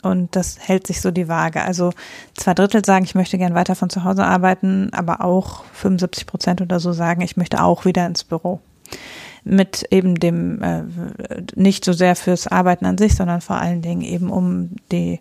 Und 0.01 0.35
das 0.35 0.57
hält 0.59 0.87
sich 0.87 0.99
so 0.99 1.11
die 1.11 1.29
Waage. 1.29 1.61
Also 1.61 1.93
zwei 2.35 2.53
Drittel 2.53 2.83
sagen, 2.83 3.05
ich 3.05 3.15
möchte 3.15 3.37
gern 3.37 3.53
weiter 3.53 3.75
von 3.75 3.89
zu 3.89 4.03
Hause 4.03 4.25
arbeiten, 4.25 4.89
aber 4.91 5.23
auch 5.23 5.63
75 5.73 6.25
Prozent 6.25 6.61
oder 6.61 6.79
so 6.79 6.91
sagen, 6.91 7.21
ich 7.21 7.37
möchte 7.37 7.63
auch 7.63 7.85
wieder 7.85 8.05
ins 8.05 8.23
Büro 8.23 8.59
mit 9.43 9.85
eben 9.91 10.15
dem 10.15 10.61
äh, 10.61 10.83
nicht 11.55 11.83
so 11.83 11.93
sehr 11.93 12.15
fürs 12.15 12.47
Arbeiten 12.47 12.85
an 12.85 12.97
sich, 12.97 13.15
sondern 13.15 13.41
vor 13.41 13.57
allen 13.57 13.81
Dingen 13.81 14.01
eben 14.01 14.29
um 14.29 14.71
die 14.91 15.19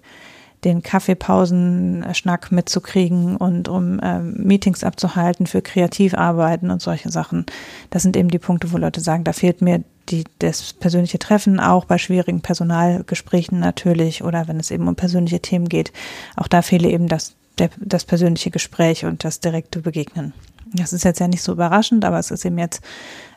den 0.65 0.83
Kaffeepausen-Schnack 0.83 2.53
mitzukriegen 2.53 3.37
und 3.37 3.69
um 3.69 3.99
äh, 3.99 4.21
Meetings 4.21 4.85
abzuhalten 4.85 5.47
für 5.47 5.61
Kreativarbeiten 5.61 6.71
und 6.71 6.81
solche 6.81 7.11
Sachen. 7.11 7.47
Das 7.91 8.03
sind 8.03 8.17
eben 8.17 8.29
die 8.29 8.39
Punkte, 8.39 8.73
wo 8.73 8.77
Leute 8.77 9.01
sagen, 9.01 9.25
da 9.25 9.33
fehlt 9.33 9.61
mir 9.61 9.83
die, 10.09 10.25
das 10.39 10.73
persönliche 10.73 11.19
Treffen, 11.19 11.59
auch 11.59 11.85
bei 11.85 11.99
schwierigen 11.99 12.43
Personalgesprächen 12.43 13.59
natürlich 13.59 14.23
oder 14.23 14.47
wenn 14.47 14.61
es 14.61 14.71
eben 14.71 14.87
um 14.89 14.95
persönliche 14.95 15.41
Themen 15.41 15.69
geht. 15.69 15.93
Auch 16.37 16.49
da 16.49 16.63
fehle 16.63 16.89
eben 16.89 17.09
das, 17.09 17.35
der, 17.59 17.71
das 17.79 18.05
persönliche 18.05 18.51
Gespräch 18.51 19.05
und 19.05 19.25
das 19.25 19.41
direkte 19.41 19.81
Begegnen. 19.81 20.33
Das 20.75 20.93
ist 20.93 21.05
jetzt 21.05 21.21
ja 21.21 21.29
nicht 21.29 21.43
so 21.43 21.53
überraschend, 21.53 22.05
aber 22.05 22.19
es 22.19 22.31
ist 22.31 22.45
eben 22.45 22.59
jetzt, 22.59 22.83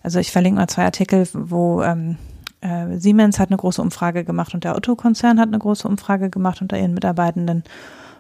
also 0.04 0.19
ich 0.19 0.32
verlinke 0.32 0.60
mal 0.60 0.67
zwei 0.67 0.86
Artikel, 0.86 1.28
wo 1.34 1.82
ähm, 1.82 2.17
äh, 2.62 2.98
Siemens 2.98 3.39
hat 3.39 3.50
eine 3.50 3.58
große 3.58 3.82
Umfrage 3.82 4.24
gemacht 4.24 4.54
und 4.54 4.63
der 4.63 4.76
Otto-Konzern 4.76 5.39
hat 5.39 5.50
eine 5.50 5.60
große 5.60 5.88
Umfrage 5.88 6.30
gemacht 6.30 6.62
unter 6.62 6.78
ihren 6.78 6.93
Mitarbeitenden. 6.93 7.63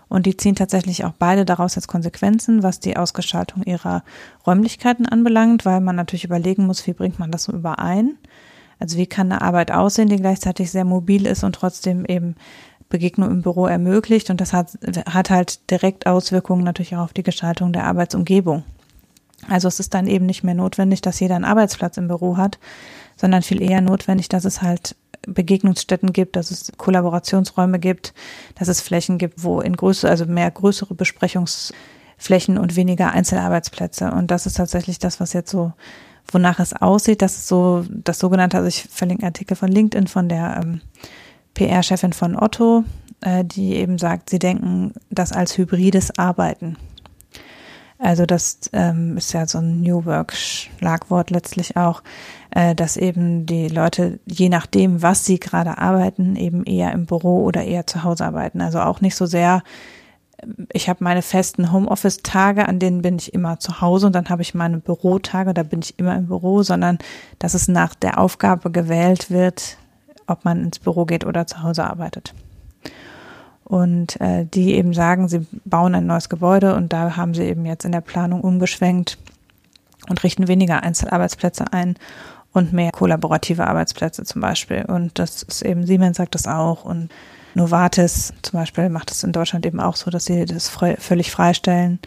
Und 0.07 0.27
die 0.27 0.37
ziehen 0.37 0.55
tatsächlich 0.55 1.03
auch 1.03 1.13
beide 1.17 1.45
daraus 1.45 1.75
jetzt 1.75 1.87
Konsequenzen, 1.87 2.61
was 2.61 2.79
die 2.79 2.95
Ausgestaltung 2.95 3.63
ihrer 3.63 4.03
Räumlichkeiten 4.45 5.07
anbelangt, 5.07 5.65
weil 5.65 5.81
man 5.81 5.95
natürlich 5.95 6.25
überlegen 6.25 6.67
muss, 6.67 6.85
wie 6.85 6.93
bringt 6.93 7.17
man 7.17 7.31
das 7.31 7.45
so 7.45 7.53
überein. 7.53 8.17
Also 8.79 8.97
wie 8.97 9.07
kann 9.07 9.31
eine 9.31 9.41
Arbeit 9.41 9.71
aussehen, 9.71 10.09
die 10.09 10.17
gleichzeitig 10.17 10.69
sehr 10.69 10.85
mobil 10.85 11.25
ist 11.25 11.43
und 11.43 11.55
trotzdem 11.55 12.05
eben 12.05 12.35
Begegnung 12.89 13.31
im 13.31 13.41
Büro 13.41 13.65
ermöglicht. 13.65 14.29
Und 14.29 14.41
das 14.41 14.53
hat, 14.53 14.77
hat 15.09 15.29
halt 15.29 15.71
direkt 15.71 16.05
Auswirkungen 16.05 16.63
natürlich 16.63 16.95
auch 16.95 17.05
auf 17.05 17.13
die 17.13 17.23
Gestaltung 17.23 17.73
der 17.73 17.85
Arbeitsumgebung. 17.85 18.63
Also 19.49 19.67
es 19.67 19.79
ist 19.79 19.93
dann 19.93 20.07
eben 20.07 20.25
nicht 20.25 20.43
mehr 20.43 20.55
notwendig, 20.55 21.01
dass 21.01 21.19
jeder 21.19 21.35
einen 21.35 21.45
Arbeitsplatz 21.45 21.97
im 21.97 22.07
Büro 22.07 22.37
hat, 22.37 22.59
sondern 23.15 23.41
viel 23.41 23.61
eher 23.61 23.81
notwendig, 23.81 24.29
dass 24.29 24.45
es 24.45 24.61
halt 24.61 24.95
Begegnungsstätten 25.27 26.13
gibt, 26.13 26.35
dass 26.35 26.51
es 26.51 26.71
Kollaborationsräume 26.77 27.79
gibt, 27.79 28.13
dass 28.55 28.67
es 28.67 28.81
Flächen 28.81 29.17
gibt, 29.17 29.43
wo 29.43 29.61
in 29.61 29.75
größere, 29.75 30.11
also 30.11 30.25
mehr 30.25 30.51
größere 30.51 30.93
Besprechungsräume 30.93 31.79
Flächen 32.17 32.57
und 32.57 32.75
weniger 32.75 33.11
Einzelarbeitsplätze. 33.11 34.11
Und 34.11 34.31
das 34.31 34.45
ist 34.45 34.57
tatsächlich 34.57 34.99
das, 34.99 35.19
was 35.19 35.33
jetzt 35.33 35.51
so, 35.51 35.73
wonach 36.31 36.59
es 36.59 36.73
aussieht. 36.73 37.21
Das 37.21 37.35
ist 37.35 37.47
so 37.47 37.85
das 37.89 38.19
sogenannte, 38.19 38.57
also 38.57 38.67
ich 38.67 38.87
verlinke 38.89 39.25
Artikel 39.25 39.55
von 39.55 39.69
LinkedIn 39.69 40.07
von 40.07 40.29
der 40.29 40.61
ähm, 40.63 40.81
PR-Chefin 41.53 42.13
von 42.13 42.35
Otto, 42.35 42.83
äh, 43.21 43.43
die 43.43 43.75
eben 43.75 43.97
sagt, 43.97 44.29
sie 44.29 44.39
denken 44.39 44.93
das 45.09 45.31
als 45.31 45.57
hybrides 45.57 46.17
Arbeiten. 46.17 46.77
Also 47.97 48.25
das 48.25 48.59
ähm, 48.73 49.17
ist 49.17 49.33
ja 49.33 49.47
so 49.47 49.59
ein 49.59 49.81
New 49.81 50.05
Work-Schlagwort 50.05 51.29
letztlich 51.29 51.77
auch, 51.77 52.03
äh, 52.51 52.75
dass 52.75 52.97
eben 52.97 53.45
die 53.45 53.69
Leute, 53.69 54.19
je 54.25 54.49
nachdem, 54.49 55.01
was 55.01 55.25
sie 55.25 55.39
gerade 55.39 55.77
arbeiten, 55.77 56.35
eben 56.35 56.65
eher 56.65 56.91
im 56.91 57.05
Büro 57.05 57.43
oder 57.43 57.63
eher 57.63 57.87
zu 57.87 58.03
Hause 58.03 58.25
arbeiten. 58.25 58.59
Also 58.59 58.81
auch 58.81 58.99
nicht 58.99 59.15
so 59.15 59.25
sehr, 59.25 59.63
ich 60.73 60.89
habe 60.89 61.03
meine 61.05 61.21
festen 61.21 61.71
Homeoffice-Tage, 61.71 62.67
an 62.67 62.79
denen 62.79 63.01
bin 63.01 63.15
ich 63.15 63.33
immer 63.33 63.59
zu 63.59 63.79
Hause 63.79 64.07
und 64.07 64.13
dann 64.13 64.27
habe 64.27 64.41
ich 64.41 64.53
meine 64.53 64.79
Bürotage, 64.79 65.53
da 65.53 65.63
bin 65.63 65.79
ich 65.79 65.97
immer 65.97 66.17
im 66.17 66.27
Büro, 66.27 66.63
sondern 66.63 66.97
dass 67.39 67.53
es 67.53 67.69
nach 67.69 67.95
der 67.95 68.19
Aufgabe 68.19 68.71
gewählt 68.71 69.31
wird, 69.31 69.77
ob 70.27 70.43
man 70.43 70.61
ins 70.61 70.79
Büro 70.79 71.05
geht 71.05 71.25
oder 71.25 71.47
zu 71.47 71.63
Hause 71.63 71.85
arbeitet 71.85 72.33
und 73.65 74.21
äh, 74.21 74.45
die 74.45 74.75
eben 74.75 74.93
sagen, 74.93 75.27
sie 75.27 75.45
bauen 75.65 75.95
ein 75.95 76.05
neues 76.05 76.29
Gebäude 76.29 76.75
und 76.75 76.93
da 76.93 77.17
haben 77.17 77.33
sie 77.33 77.43
eben 77.43 77.65
jetzt 77.65 77.83
in 77.83 77.91
der 77.91 78.01
Planung 78.01 78.41
umgeschwenkt 78.41 79.17
und 80.07 80.23
richten 80.23 80.47
weniger 80.47 80.83
Einzelarbeitsplätze 80.83 81.65
ein 81.71 81.95
und 82.53 82.71
mehr 82.71 82.91
kollaborative 82.91 83.67
Arbeitsplätze 83.67 84.23
zum 84.23 84.41
Beispiel. 84.41 84.85
Und 84.87 85.17
das 85.19 85.43
ist 85.43 85.63
eben, 85.63 85.85
Siemens 85.85 86.17
sagt 86.17 86.35
das 86.35 86.47
auch 86.47 86.85
und 86.85 87.09
Novartis 87.55 88.33
zum 88.43 88.59
Beispiel 88.59 88.89
macht 88.89 89.11
es 89.11 89.23
in 89.23 89.31
Deutschland 89.31 89.65
eben 89.65 89.79
auch 89.79 89.95
so, 89.95 90.11
dass 90.11 90.25
sie 90.25 90.45
das 90.45 90.69
frei, 90.69 90.95
völlig 90.99 91.31
freistellen, 91.31 91.99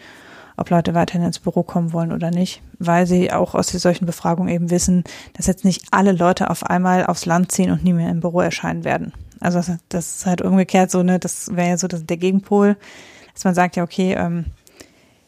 ob 0.55 0.69
Leute 0.69 0.93
weiterhin 0.93 1.25
ins 1.25 1.39
Büro 1.39 1.63
kommen 1.63 1.91
wollen 1.91 2.11
oder 2.11 2.31
nicht, 2.31 2.61
weil 2.77 3.05
sie 3.05 3.33
auch 3.33 3.53
aus 3.53 3.69
solchen 3.69 4.05
Befragungen 4.05 4.53
eben 4.53 4.69
wissen, 4.69 5.03
dass 5.33 5.47
jetzt 5.47 5.65
nicht 5.65 5.83
alle 5.91 6.13
Leute 6.13 6.49
auf 6.49 6.65
einmal 6.65 7.05
aufs 7.05 7.25
Land 7.25 7.51
ziehen 7.51 7.71
und 7.71 7.83
nie 7.83 7.93
mehr 7.93 8.09
im 8.09 8.21
Büro 8.21 8.39
erscheinen 8.41 8.83
werden. 8.85 9.11
Also 9.39 9.61
das 9.89 10.17
ist 10.17 10.25
halt 10.25 10.41
umgekehrt 10.41 10.91
so, 10.91 11.03
ne, 11.03 11.19
das 11.19 11.55
wäre 11.55 11.69
ja 11.69 11.77
so 11.77 11.87
das, 11.87 12.05
der 12.05 12.17
Gegenpol, 12.17 12.77
dass 13.33 13.43
man 13.43 13.55
sagt, 13.55 13.75
ja, 13.75 13.83
okay, 13.83 14.15
ähm, 14.17 14.45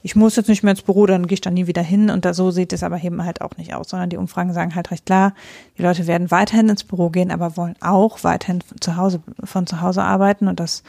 ich 0.03 0.15
muss 0.15 0.35
jetzt 0.35 0.49
nicht 0.49 0.63
mehr 0.63 0.71
ins 0.71 0.81
Büro, 0.81 1.05
dann 1.05 1.27
gehe 1.27 1.35
ich 1.35 1.41
da 1.41 1.51
nie 1.51 1.67
wieder 1.67 1.83
hin 1.83 2.09
und 2.09 2.25
da 2.25 2.33
so 2.33 2.51
sieht 2.51 2.73
es 2.73 2.83
aber 2.83 3.01
eben 3.03 3.23
halt 3.23 3.41
auch 3.41 3.57
nicht 3.57 3.73
aus, 3.73 3.89
sondern 3.89 4.09
die 4.09 4.17
Umfragen 4.17 4.53
sagen 4.53 4.75
halt 4.75 4.91
recht 4.91 5.05
klar, 5.05 5.33
die 5.77 5.83
Leute 5.83 6.07
werden 6.07 6.31
weiterhin 6.31 6.69
ins 6.69 6.83
Büro 6.83 7.09
gehen, 7.09 7.31
aber 7.31 7.55
wollen 7.55 7.75
auch 7.81 8.23
weiterhin 8.23 8.63
zu 8.79 8.97
Hause, 8.97 9.21
von 9.43 9.67
zu 9.67 9.81
Hause 9.81 10.03
arbeiten 10.03 10.47
und 10.47 10.59
das 10.59 10.83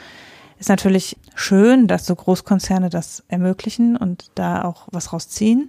ist 0.58 0.68
natürlich 0.68 1.16
schön, 1.34 1.88
dass 1.88 2.06
so 2.06 2.14
Großkonzerne 2.14 2.88
das 2.88 3.24
ermöglichen 3.28 3.96
und 3.96 4.30
da 4.36 4.64
auch 4.64 4.86
was 4.92 5.12
rausziehen. 5.12 5.68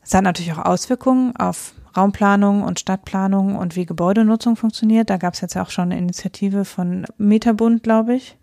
Das 0.00 0.14
hat 0.14 0.24
natürlich 0.24 0.52
auch 0.52 0.64
Auswirkungen 0.64 1.36
auf 1.36 1.74
Raumplanung 1.96 2.62
und 2.62 2.80
Stadtplanung 2.80 3.56
und 3.56 3.76
wie 3.76 3.86
Gebäudenutzung 3.86 4.56
funktioniert. 4.56 5.10
Da 5.10 5.16
gab 5.16 5.34
es 5.34 5.40
jetzt 5.40 5.56
auch 5.56 5.70
schon 5.70 5.84
eine 5.84 5.98
Initiative 5.98 6.64
von 6.64 7.06
Meterbund, 7.18 7.82
glaube 7.82 8.14
ich, 8.14 8.36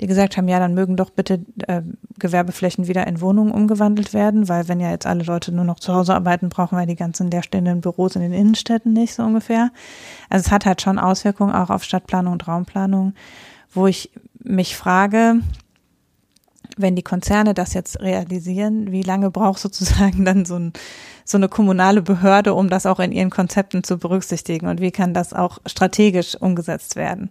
die 0.00 0.06
gesagt 0.06 0.36
haben, 0.36 0.48
ja, 0.48 0.58
dann 0.58 0.74
mögen 0.74 0.96
doch 0.96 1.10
bitte 1.10 1.44
äh, 1.66 1.82
Gewerbeflächen 2.18 2.88
wieder 2.88 3.06
in 3.06 3.20
Wohnungen 3.20 3.52
umgewandelt 3.52 4.12
werden, 4.14 4.48
weil 4.48 4.68
wenn 4.68 4.80
ja 4.80 4.90
jetzt 4.90 5.06
alle 5.06 5.22
Leute 5.22 5.52
nur 5.52 5.64
noch 5.64 5.80
zu 5.80 5.94
Hause 5.94 6.14
arbeiten, 6.14 6.48
brauchen 6.48 6.78
wir 6.78 6.86
die 6.86 6.96
ganzen 6.96 7.30
leerstehenden 7.30 7.80
Büros 7.80 8.16
in 8.16 8.22
den 8.22 8.32
Innenstädten 8.32 8.92
nicht 8.92 9.14
so 9.14 9.22
ungefähr. 9.22 9.70
Also 10.28 10.46
es 10.46 10.50
hat 10.50 10.66
halt 10.66 10.82
schon 10.82 10.98
Auswirkungen 10.98 11.54
auch 11.54 11.70
auf 11.70 11.84
Stadtplanung 11.84 12.32
und 12.32 12.48
Raumplanung, 12.48 13.14
wo 13.72 13.86
ich 13.86 14.10
mich 14.42 14.76
frage, 14.76 15.40
wenn 16.76 16.96
die 16.96 17.02
Konzerne 17.02 17.54
das 17.54 17.74
jetzt 17.74 18.00
realisieren, 18.00 18.92
wie 18.92 19.02
lange 19.02 19.30
braucht 19.30 19.60
sozusagen 19.60 20.24
dann 20.24 20.44
so, 20.44 20.56
ein, 20.56 20.72
so 21.24 21.38
eine 21.38 21.48
kommunale 21.48 22.02
Behörde, 22.02 22.54
um 22.54 22.68
das 22.68 22.86
auch 22.86 23.00
in 23.00 23.12
ihren 23.12 23.30
Konzepten 23.30 23.84
zu 23.84 23.98
berücksichtigen 23.98 24.68
und 24.68 24.80
wie 24.80 24.90
kann 24.90 25.14
das 25.14 25.32
auch 25.32 25.58
strategisch 25.66 26.36
umgesetzt 26.36 26.96
werden? 26.96 27.30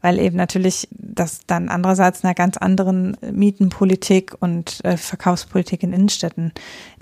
Weil 0.00 0.20
eben 0.20 0.36
natürlich 0.36 0.86
das 0.92 1.40
dann 1.48 1.68
andererseits 1.68 2.22
einer 2.22 2.34
ganz 2.34 2.56
anderen 2.56 3.16
Mietenpolitik 3.32 4.36
und 4.38 4.84
äh, 4.84 4.96
Verkaufspolitik 4.96 5.82
in 5.82 5.92
Innenstädten, 5.92 6.52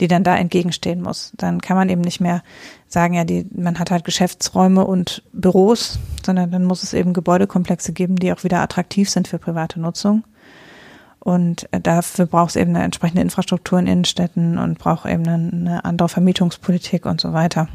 die 0.01 0.09
dann 0.09 0.25
da 0.25 0.35
entgegenstehen 0.35 1.03
muss. 1.03 1.33
Dann 1.37 1.61
kann 1.61 1.77
man 1.77 1.90
eben 1.90 2.01
nicht 2.01 2.20
mehr 2.20 2.42
sagen, 2.88 3.12
ja, 3.12 3.25
die, 3.25 3.46
man 3.55 3.79
hat 3.79 3.90
halt 3.90 4.05
Geschäftsräume 4.05 4.87
und 4.87 5.22
Büros, 5.35 5.99
sondern 6.25 6.51
dann 6.51 6.64
muss 6.64 6.83
es 6.83 6.94
eben 6.94 7.12
Gebäudekomplexe 7.12 7.92
geben, 7.92 8.16
die 8.16 8.33
auch 8.33 8.44
wieder 8.44 8.61
attraktiv 8.61 9.11
sind 9.11 9.29
für 9.29 9.38
private 9.38 9.79
Nutzung. 9.79 10.25
Und 11.27 11.67
äh, 11.73 11.81
dafür 11.81 12.27
braucht 12.27 12.51
es 12.51 12.57
eben 12.57 12.77
eine 12.77 12.85
entsprechende 12.85 13.21
Infrastruktur 13.21 13.81
in 13.81 13.89
Innenstädten 13.89 14.59
und 14.59 14.79
braucht 14.79 15.07
eben 15.07 15.27
eine, 15.27 15.85
andere 15.85 16.09
Vermietungspolitik 16.09 17.05
und 17.05 17.21
so 17.21 17.33
weiter. 17.33 17.67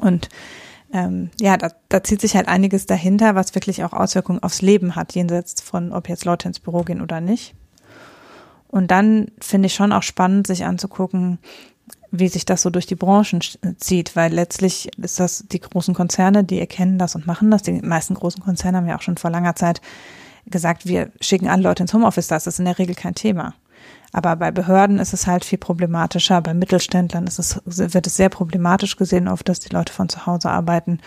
Und 0.00 0.30
ähm, 0.90 1.28
ja, 1.38 1.58
da, 1.58 1.68
da 1.90 2.02
zieht 2.02 2.22
sich 2.22 2.36
halt 2.36 2.48
einiges 2.48 2.86
dahinter, 2.86 3.34
was 3.34 3.54
wirklich 3.54 3.84
auch 3.84 3.92
Auswirkungen 3.92 4.42
aufs 4.42 4.62
Leben 4.62 4.96
hat, 4.96 5.14
jenseits 5.14 5.60
von, 5.60 5.92
ob 5.92 6.08
jetzt 6.08 6.24
Leute 6.24 6.48
ins 6.48 6.58
Büro 6.58 6.84
gehen 6.84 7.02
oder 7.02 7.20
nicht. 7.20 7.54
Und 8.68 8.90
dann 8.90 9.26
finde 9.42 9.66
ich 9.66 9.74
schon 9.74 9.92
auch 9.92 10.02
spannend, 10.02 10.46
sich 10.46 10.64
anzugucken, 10.64 11.40
wie 12.12 12.28
sich 12.28 12.46
das 12.46 12.62
so 12.62 12.70
durch 12.70 12.86
die 12.86 12.94
Branchen 12.94 13.40
zieht, 13.76 14.16
weil 14.16 14.32
letztlich 14.32 14.88
ist 14.96 15.20
das 15.20 15.44
die 15.52 15.60
großen 15.60 15.92
Konzerne, 15.92 16.44
die 16.44 16.60
erkennen 16.60 16.98
das 16.98 17.14
und 17.14 17.26
machen 17.26 17.50
das. 17.50 17.62
Die 17.62 17.72
meisten 17.72 18.14
großen 18.14 18.42
Konzerne 18.42 18.78
haben 18.78 18.88
ja 18.88 18.96
auch 18.96 19.02
schon 19.02 19.18
vor 19.18 19.30
langer 19.30 19.54
Zeit 19.54 19.82
gesagt, 20.46 20.86
wir 20.86 21.10
schicken 21.20 21.48
alle 21.48 21.62
Leute 21.62 21.82
ins 21.82 21.94
Homeoffice, 21.94 22.26
das 22.26 22.46
ist 22.46 22.58
in 22.58 22.64
der 22.64 22.78
Regel 22.78 22.94
kein 22.94 23.14
Thema. 23.14 23.54
Aber 24.12 24.36
bei 24.36 24.52
Behörden 24.52 25.00
ist 25.00 25.12
es 25.12 25.26
halt 25.26 25.44
viel 25.44 25.58
problematischer. 25.58 26.40
Bei 26.40 26.54
Mittelständlern 26.54 27.26
ist 27.26 27.40
es, 27.40 27.60
wird 27.64 28.06
es 28.06 28.16
sehr 28.16 28.28
problematisch 28.28 28.96
gesehen, 28.96 29.26
oft, 29.26 29.48
dass 29.48 29.58
die 29.58 29.74
Leute 29.74 29.92
von 29.92 30.08
zu 30.08 30.24
Hause 30.24 30.50
arbeiten. 30.50 31.00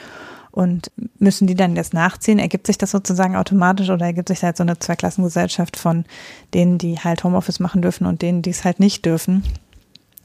Und 0.52 0.92
müssen 1.18 1.48
die 1.48 1.56
dann 1.56 1.78
jetzt 1.78 1.94
nachziehen? 1.94 2.38
Ergibt 2.38 2.68
sich 2.68 2.78
das 2.78 2.92
sozusagen 2.92 3.38
automatisch 3.38 3.90
oder 3.92 4.08
ergibt 4.08 4.28
sich 4.28 4.44
halt 4.44 4.58
so 4.58 4.64
eine 4.64 4.78
Zweiklassengesellschaft 4.78 5.78
von 5.78 6.04
denen, 6.54 6.80
die 6.80 7.00
halt 7.00 7.24
Homeoffice 7.24 7.62
machen 7.62 7.82
dürfen 7.82 8.08
und 8.08 8.22
denen, 8.22 8.42
die 8.42 8.50
es 8.50 8.66
halt 8.66 8.82
nicht 8.82 9.06
dürfen? 9.06 9.44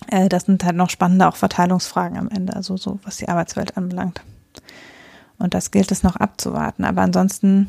Äh, 0.09 0.29
das 0.29 0.47
sind 0.47 0.65
halt 0.65 0.75
noch 0.75 0.91
spannende 0.91 1.29
auch 1.29 1.37
Verteilungsfragen 1.37 2.19
am 2.19 2.29
Ende, 2.31 2.57
also 2.57 2.77
so 2.77 2.99
was 3.05 3.19
die 3.19 3.29
Arbeitswelt 3.29 3.77
anbelangt. 3.77 4.23
Und 5.39 5.55
das 5.55 5.71
gilt 5.71 5.93
es 5.93 6.03
noch 6.03 6.17
abzuwarten. 6.17 6.85
Aber 6.85 7.03
ansonsten 7.03 7.69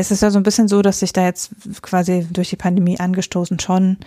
es 0.00 0.10
ist 0.10 0.22
ja 0.22 0.30
so 0.30 0.38
ein 0.38 0.42
bisschen 0.42 0.68
so, 0.68 0.82
dass 0.82 1.00
sich 1.00 1.12
da 1.12 1.24
jetzt 1.24 1.52
quasi 1.82 2.26
durch 2.30 2.50
die 2.50 2.56
Pandemie 2.56 2.98
angestoßen 2.98 3.58
schon 3.60 3.98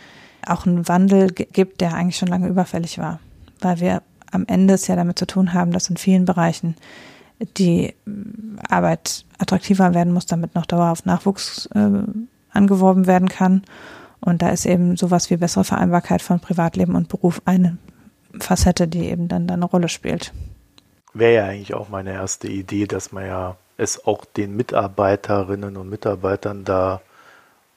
auch 0.46 0.66
ein 0.66 0.88
Wandel 0.88 1.32
gibt, 1.32 1.82
der 1.82 1.94
eigentlich 1.94 2.18
schon 2.18 2.28
lange 2.28 2.48
überfällig 2.48 2.98
war. 2.98 3.20
Weil 3.60 3.80
wir 3.80 4.02
am 4.32 4.46
Ende 4.48 4.74
es 4.74 4.88
ja 4.88 4.96
damit 4.96 5.18
zu 5.18 5.26
tun 5.26 5.54
haben, 5.54 5.72
dass 5.72 5.90
in 5.90 5.98
vielen 5.98 6.26
Bereichen 6.26 6.76
die 7.58 7.94
Arbeit 8.70 9.26
attraktiver 9.38 9.94
werden 9.94 10.14
muss, 10.14 10.26
damit 10.26 10.56
noch 10.56 10.66
dauerhaft 10.66 11.06
Nachwuchs 11.06 11.68
äh, 11.68 11.90
angeworben 12.52 13.08
werden 13.08 13.30
kann. 13.30 13.64
Und 14.20 14.42
da 14.42 14.50
ist 14.50 14.66
eben 14.66 14.96
sowas 14.96 15.30
wie 15.30 15.38
bessere 15.38 15.64
Vereinbarkeit 15.64 16.22
von 16.22 16.40
Privatleben 16.40 16.96
und 16.96 17.10
Beruf 17.10 17.42
eine 17.46 17.78
Facette, 18.40 18.88
die 18.88 19.10
eben 19.10 19.28
dann, 19.28 19.48
dann 19.48 19.62
eine 19.62 19.70
Rolle 19.70 19.90
spielt. 19.90 20.34
Wäre 21.14 21.34
ja 21.34 21.46
eigentlich 21.46 21.74
auch 21.74 21.90
meine 21.90 22.14
erste 22.14 22.48
Idee, 22.48 22.88
dass 22.88 23.12
man 23.12 23.26
ja 23.26 23.58
es 23.84 24.06
auch 24.06 24.26
den 24.26 24.56
Mitarbeiterinnen 24.56 25.78
und 25.78 25.90
Mitarbeitern 25.90 26.64
da 26.64 27.02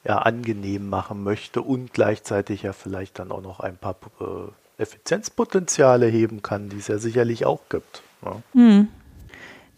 ja, 0.04 0.18
angenehm 0.18 0.88
machen 0.88 1.24
möchte 1.24 1.62
und 1.62 1.92
gleichzeitig 1.92 2.62
ja 2.62 2.72
vielleicht 2.72 3.18
dann 3.18 3.32
auch 3.32 3.42
noch 3.42 3.60
ein 3.60 3.76
paar 3.76 3.96
äh, 4.20 4.82
Effizienzpotenziale 4.82 6.06
heben 6.06 6.42
kann, 6.42 6.68
die 6.68 6.78
es 6.78 6.88
ja 6.88 6.98
sicherlich 6.98 7.44
auch 7.44 7.60
gibt. 7.68 8.02
Ja. 8.24 8.36
Hm. 8.52 8.88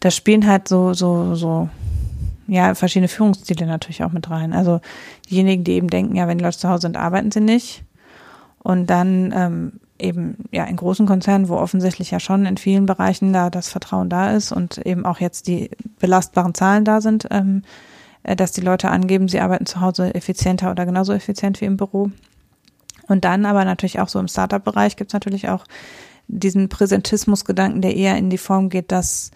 Da 0.01 0.11
spielen 0.11 0.47
halt 0.47 0.69
so, 0.69 0.93
so, 0.93 1.35
so, 1.35 1.69
ja, 2.47 2.75
verschiedene 2.75 3.09
Führungsstile 3.09 3.67
natürlich 3.67 4.05
auch 4.05 4.13
mit 4.13 4.31
rein. 4.31 4.53
Also 4.53 4.81
diejenigen, 5.29 5.65
die 5.65 5.73
eben 5.73 5.89
denken, 5.89 6.15
ja, 6.15 6.29
wenn 6.29 6.39
die 6.39 6.45
Leute 6.45 6.59
zu 6.59 6.69
Hause 6.69 6.83
sind, 6.83 6.97
arbeiten 6.97 7.31
sie 7.31 7.41
nicht. 7.41 7.83
Und 8.59 8.87
dann 8.87 9.33
ähm, 9.35 9.81
eben 9.99 10.37
ja 10.53 10.65
in 10.65 10.77
großen 10.77 11.07
Konzernen, 11.07 11.49
wo 11.49 11.57
offensichtlich 11.57 12.11
ja 12.11 12.21
schon 12.21 12.47
in 12.47 12.57
vielen 12.57 12.87
Bereichen 12.87 13.33
da 13.33 13.51
das 13.51 13.69
Vertrauen 13.69 14.09
da 14.09 14.33
ist 14.33 14.53
und 14.53 14.79
eben 14.79 15.05
auch 15.05 15.21
jetzt 15.21 15.47
die 15.47 15.71
belastbaren 15.99 16.55
Zahlen 16.55 16.85
da 16.85 17.01
sind, 17.01 17.27
ähm, 17.31 17.63
äh, 18.23 18.37
dass 18.37 18.53
die 18.53 18.61
Leute 18.61 18.91
angeben, 18.91 19.29
sie 19.29 19.41
arbeiten 19.41 19.67
zu 19.67 19.81
Hause 19.81 20.15
effizienter 20.15 20.71
oder 20.71 20.87
genauso 20.87 21.13
effizient 21.13 21.61
wie 21.61 21.67
im 21.67 21.77
Büro. 21.77 22.11
Und 23.09 23.25
dann 23.25 23.47
aber 23.47 23.65
natürlich 23.65 24.01
auch 24.01 24.09
so 24.09 24.19
im 24.19 24.29
Startup-Bereich 24.29 24.97
gibt 24.97 25.11
es 25.11 25.15
natürlich 25.15 25.49
auch 25.49 25.65
diesen 26.29 26.69
Präsentismus-Gedanken, 26.69 27.81
der 27.81 27.97
eher 27.97 28.17
in 28.17 28.29
die 28.29 28.39
Form 28.39 28.69
geht, 28.69 28.93
dass 28.93 29.31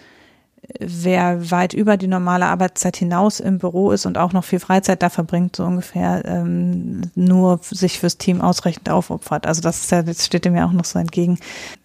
wer 0.78 1.50
weit 1.50 1.74
über 1.74 1.96
die 1.96 2.06
normale 2.06 2.46
Arbeitszeit 2.46 2.96
hinaus 2.96 3.40
im 3.40 3.58
Büro 3.58 3.90
ist 3.90 4.06
und 4.06 4.16
auch 4.16 4.32
noch 4.32 4.44
viel 4.44 4.60
Freizeit 4.60 5.02
da 5.02 5.10
verbringt, 5.10 5.56
so 5.56 5.64
ungefähr 5.64 6.24
ähm, 6.24 7.02
nur 7.14 7.60
sich 7.62 7.98
fürs 7.98 8.18
Team 8.18 8.40
ausreichend 8.40 8.88
aufopfert. 8.88 9.46
Also 9.46 9.60
das 9.60 9.82
ist 9.82 9.90
ja, 9.90 10.02
das 10.02 10.24
steht 10.24 10.44
dem 10.44 10.54
ja 10.54 10.66
auch 10.66 10.72
noch 10.72 10.84
so 10.84 10.98
entgegen, 10.98 11.38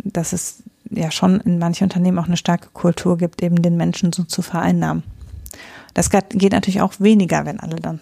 dass 0.03 0.33
es 0.33 0.63
ja 0.89 1.11
schon 1.11 1.41
in 1.41 1.59
manchen 1.59 1.85
Unternehmen 1.85 2.19
auch 2.19 2.27
eine 2.27 2.37
starke 2.37 2.69
Kultur 2.73 3.17
gibt, 3.17 3.41
eben 3.41 3.61
den 3.61 3.77
Menschen 3.77 4.13
so 4.13 4.23
zu 4.23 4.41
vereinnahmen. 4.41 5.03
Das 5.93 6.11
geht 6.11 6.51
natürlich 6.51 6.81
auch 6.81 6.93
weniger, 6.99 7.45
wenn 7.45 7.59
alle 7.59 7.77
dann 7.77 7.99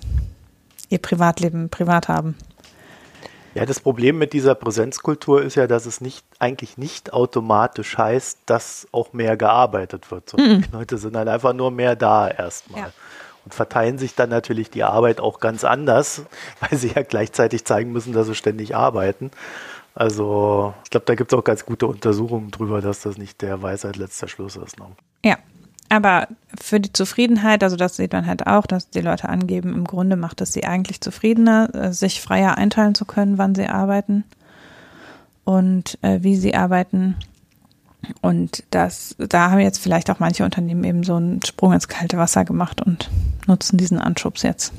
ihr 0.89 0.97
Privatleben 0.97 1.69
privat 1.69 2.09
haben. 2.09 2.35
Ja, 3.55 3.65
das 3.65 3.79
Problem 3.79 4.17
mit 4.17 4.33
dieser 4.33 4.53
Präsenzkultur 4.53 5.41
ist 5.41 5.55
ja, 5.55 5.65
dass 5.65 5.85
es 5.85 6.01
nicht 6.01 6.25
eigentlich 6.39 6.77
nicht 6.77 7.13
automatisch 7.13 7.97
heißt, 7.97 8.39
dass 8.45 8.85
auch 8.91 9.13
mehr 9.13 9.37
gearbeitet 9.37 10.11
wird. 10.11 10.29
So, 10.29 10.37
mhm. 10.37 10.61
Die 10.61 10.71
Leute 10.71 10.97
sind 10.97 11.15
halt 11.15 11.29
einfach 11.29 11.53
nur 11.53 11.71
mehr 11.71 11.95
da 11.95 12.27
erstmal. 12.27 12.81
Ja. 12.81 12.91
Und 13.45 13.53
verteilen 13.53 13.97
sich 13.97 14.13
dann 14.13 14.29
natürlich 14.29 14.71
die 14.71 14.83
Arbeit 14.83 15.21
auch 15.21 15.39
ganz 15.39 15.63
anders, 15.63 16.23
weil 16.59 16.77
sie 16.77 16.89
ja 16.89 17.03
gleichzeitig 17.03 17.63
zeigen 17.63 17.93
müssen, 17.93 18.11
dass 18.11 18.27
sie 18.27 18.35
ständig 18.35 18.75
arbeiten. 18.75 19.31
Also 19.93 20.73
ich 20.83 20.89
glaube, 20.89 21.05
da 21.05 21.15
gibt 21.15 21.31
es 21.31 21.39
auch 21.39 21.43
ganz 21.43 21.65
gute 21.65 21.87
Untersuchungen 21.87 22.51
drüber, 22.51 22.81
dass 22.81 22.99
das 22.99 23.17
nicht 23.17 23.41
der 23.41 23.61
Weisheit 23.61 23.95
letzter 23.95 24.27
Schluss 24.27 24.57
ist. 24.57 24.77
Ne? 24.77 24.87
Ja, 25.23 25.37
aber 25.95 26.27
für 26.59 26.79
die 26.79 26.93
Zufriedenheit, 26.93 27.63
also 27.63 27.75
das 27.75 27.95
sieht 27.95 28.13
man 28.13 28.25
halt 28.25 28.47
auch, 28.47 28.65
dass 28.65 28.89
die 28.89 29.01
Leute 29.01 29.29
angeben, 29.29 29.73
im 29.73 29.85
Grunde 29.85 30.15
macht 30.15 30.41
es 30.41 30.53
sie 30.53 30.65
eigentlich 30.65 31.01
zufriedener, 31.01 31.73
äh, 31.73 31.93
sich 31.93 32.21
freier 32.21 32.57
einteilen 32.57 32.95
zu 32.95 33.05
können, 33.05 33.37
wann 33.37 33.55
sie 33.55 33.67
arbeiten 33.67 34.23
und 35.43 35.97
äh, 36.01 36.19
wie 36.21 36.35
sie 36.35 36.55
arbeiten. 36.55 37.15
Und 38.21 38.63
das, 38.69 39.15
da 39.17 39.49
haben 39.51 39.59
jetzt 39.59 39.79
vielleicht 39.79 40.09
auch 40.11 40.19
manche 40.19 40.43
Unternehmen 40.43 40.83
eben 40.83 41.03
so 41.03 41.15
einen 41.15 41.41
Sprung 41.43 41.73
ins 41.73 41.87
kalte 41.87 42.17
Wasser 42.17 42.45
gemacht 42.45 42.81
und 42.81 43.09
nutzen 43.47 43.77
diesen 43.77 43.99
Anschubs 43.99 44.43
jetzt. 44.43 44.73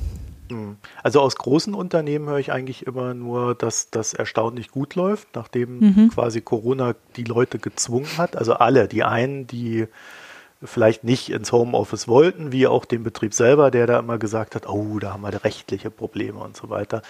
Hm. 0.49 0.77
Also 1.03 1.21
aus 1.21 1.35
großen 1.35 1.73
Unternehmen 1.73 2.29
höre 2.29 2.39
ich 2.39 2.51
eigentlich 2.51 2.87
immer 2.87 3.13
nur, 3.13 3.55
dass 3.55 3.89
das 3.89 4.13
erstaunlich 4.13 4.71
gut 4.71 4.95
läuft, 4.95 5.27
nachdem 5.35 5.79
mhm. 5.79 6.09
quasi 6.09 6.41
Corona 6.41 6.95
die 7.15 7.25
Leute 7.25 7.59
gezwungen 7.59 8.17
hat. 8.17 8.35
Also 8.37 8.53
alle, 8.53 8.87
die 8.87 9.03
einen, 9.03 9.47
die 9.47 9.87
vielleicht 10.63 11.03
nicht 11.03 11.29
ins 11.29 11.51
Homeoffice 11.51 12.07
wollten, 12.07 12.51
wie 12.51 12.67
auch 12.67 12.85
den 12.85 13.03
Betrieb 13.03 13.33
selber, 13.33 13.71
der 13.71 13.87
da 13.87 13.99
immer 13.99 14.17
gesagt 14.17 14.55
hat, 14.55 14.67
oh, 14.67 14.99
da 14.99 15.13
haben 15.13 15.21
wir 15.21 15.43
rechtliche 15.43 15.91
Probleme 15.91 16.39
und 16.39 16.57
so 16.57 16.69
weiter. 16.69 17.01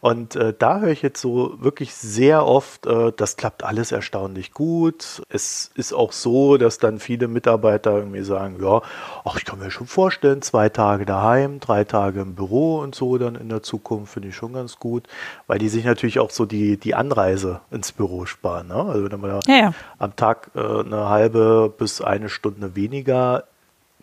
Und 0.00 0.34
äh, 0.34 0.54
da 0.58 0.80
höre 0.80 0.92
ich 0.92 1.02
jetzt 1.02 1.20
so 1.20 1.56
wirklich 1.60 1.94
sehr 1.94 2.46
oft, 2.46 2.86
äh, 2.86 3.12
das 3.14 3.36
klappt 3.36 3.64
alles 3.64 3.92
erstaunlich 3.92 4.54
gut. 4.54 5.22
Es 5.28 5.70
ist 5.74 5.92
auch 5.92 6.12
so, 6.12 6.56
dass 6.56 6.78
dann 6.78 6.98
viele 7.00 7.28
Mitarbeiter 7.28 7.92
irgendwie 7.96 8.22
sagen, 8.22 8.56
ja, 8.62 8.80
ach, 9.24 9.36
ich 9.36 9.44
kann 9.44 9.58
mir 9.58 9.70
schon 9.70 9.86
vorstellen, 9.86 10.40
zwei 10.40 10.70
Tage 10.70 11.04
daheim, 11.04 11.60
drei 11.60 11.84
Tage 11.84 12.22
im 12.22 12.34
Büro 12.34 12.78
und 12.78 12.94
so 12.94 13.18
dann 13.18 13.34
in 13.34 13.50
der 13.50 13.62
Zukunft 13.62 14.14
finde 14.14 14.28
ich 14.28 14.36
schon 14.36 14.54
ganz 14.54 14.78
gut, 14.78 15.06
weil 15.46 15.58
die 15.58 15.68
sich 15.68 15.84
natürlich 15.84 16.18
auch 16.18 16.30
so 16.30 16.46
die, 16.46 16.78
die 16.78 16.94
Anreise 16.94 17.60
ins 17.70 17.92
Büro 17.92 18.24
sparen. 18.24 18.68
Ne? 18.68 18.76
Also 18.76 19.10
wenn 19.10 19.20
man 19.20 19.40
ja, 19.46 19.54
ja. 19.54 19.74
am 19.98 20.16
Tag 20.16 20.50
äh, 20.54 20.60
eine 20.60 21.10
halbe 21.10 21.72
bis 21.76 22.00
eine 22.00 22.30
Stunde 22.30 22.74
weniger 22.74 23.44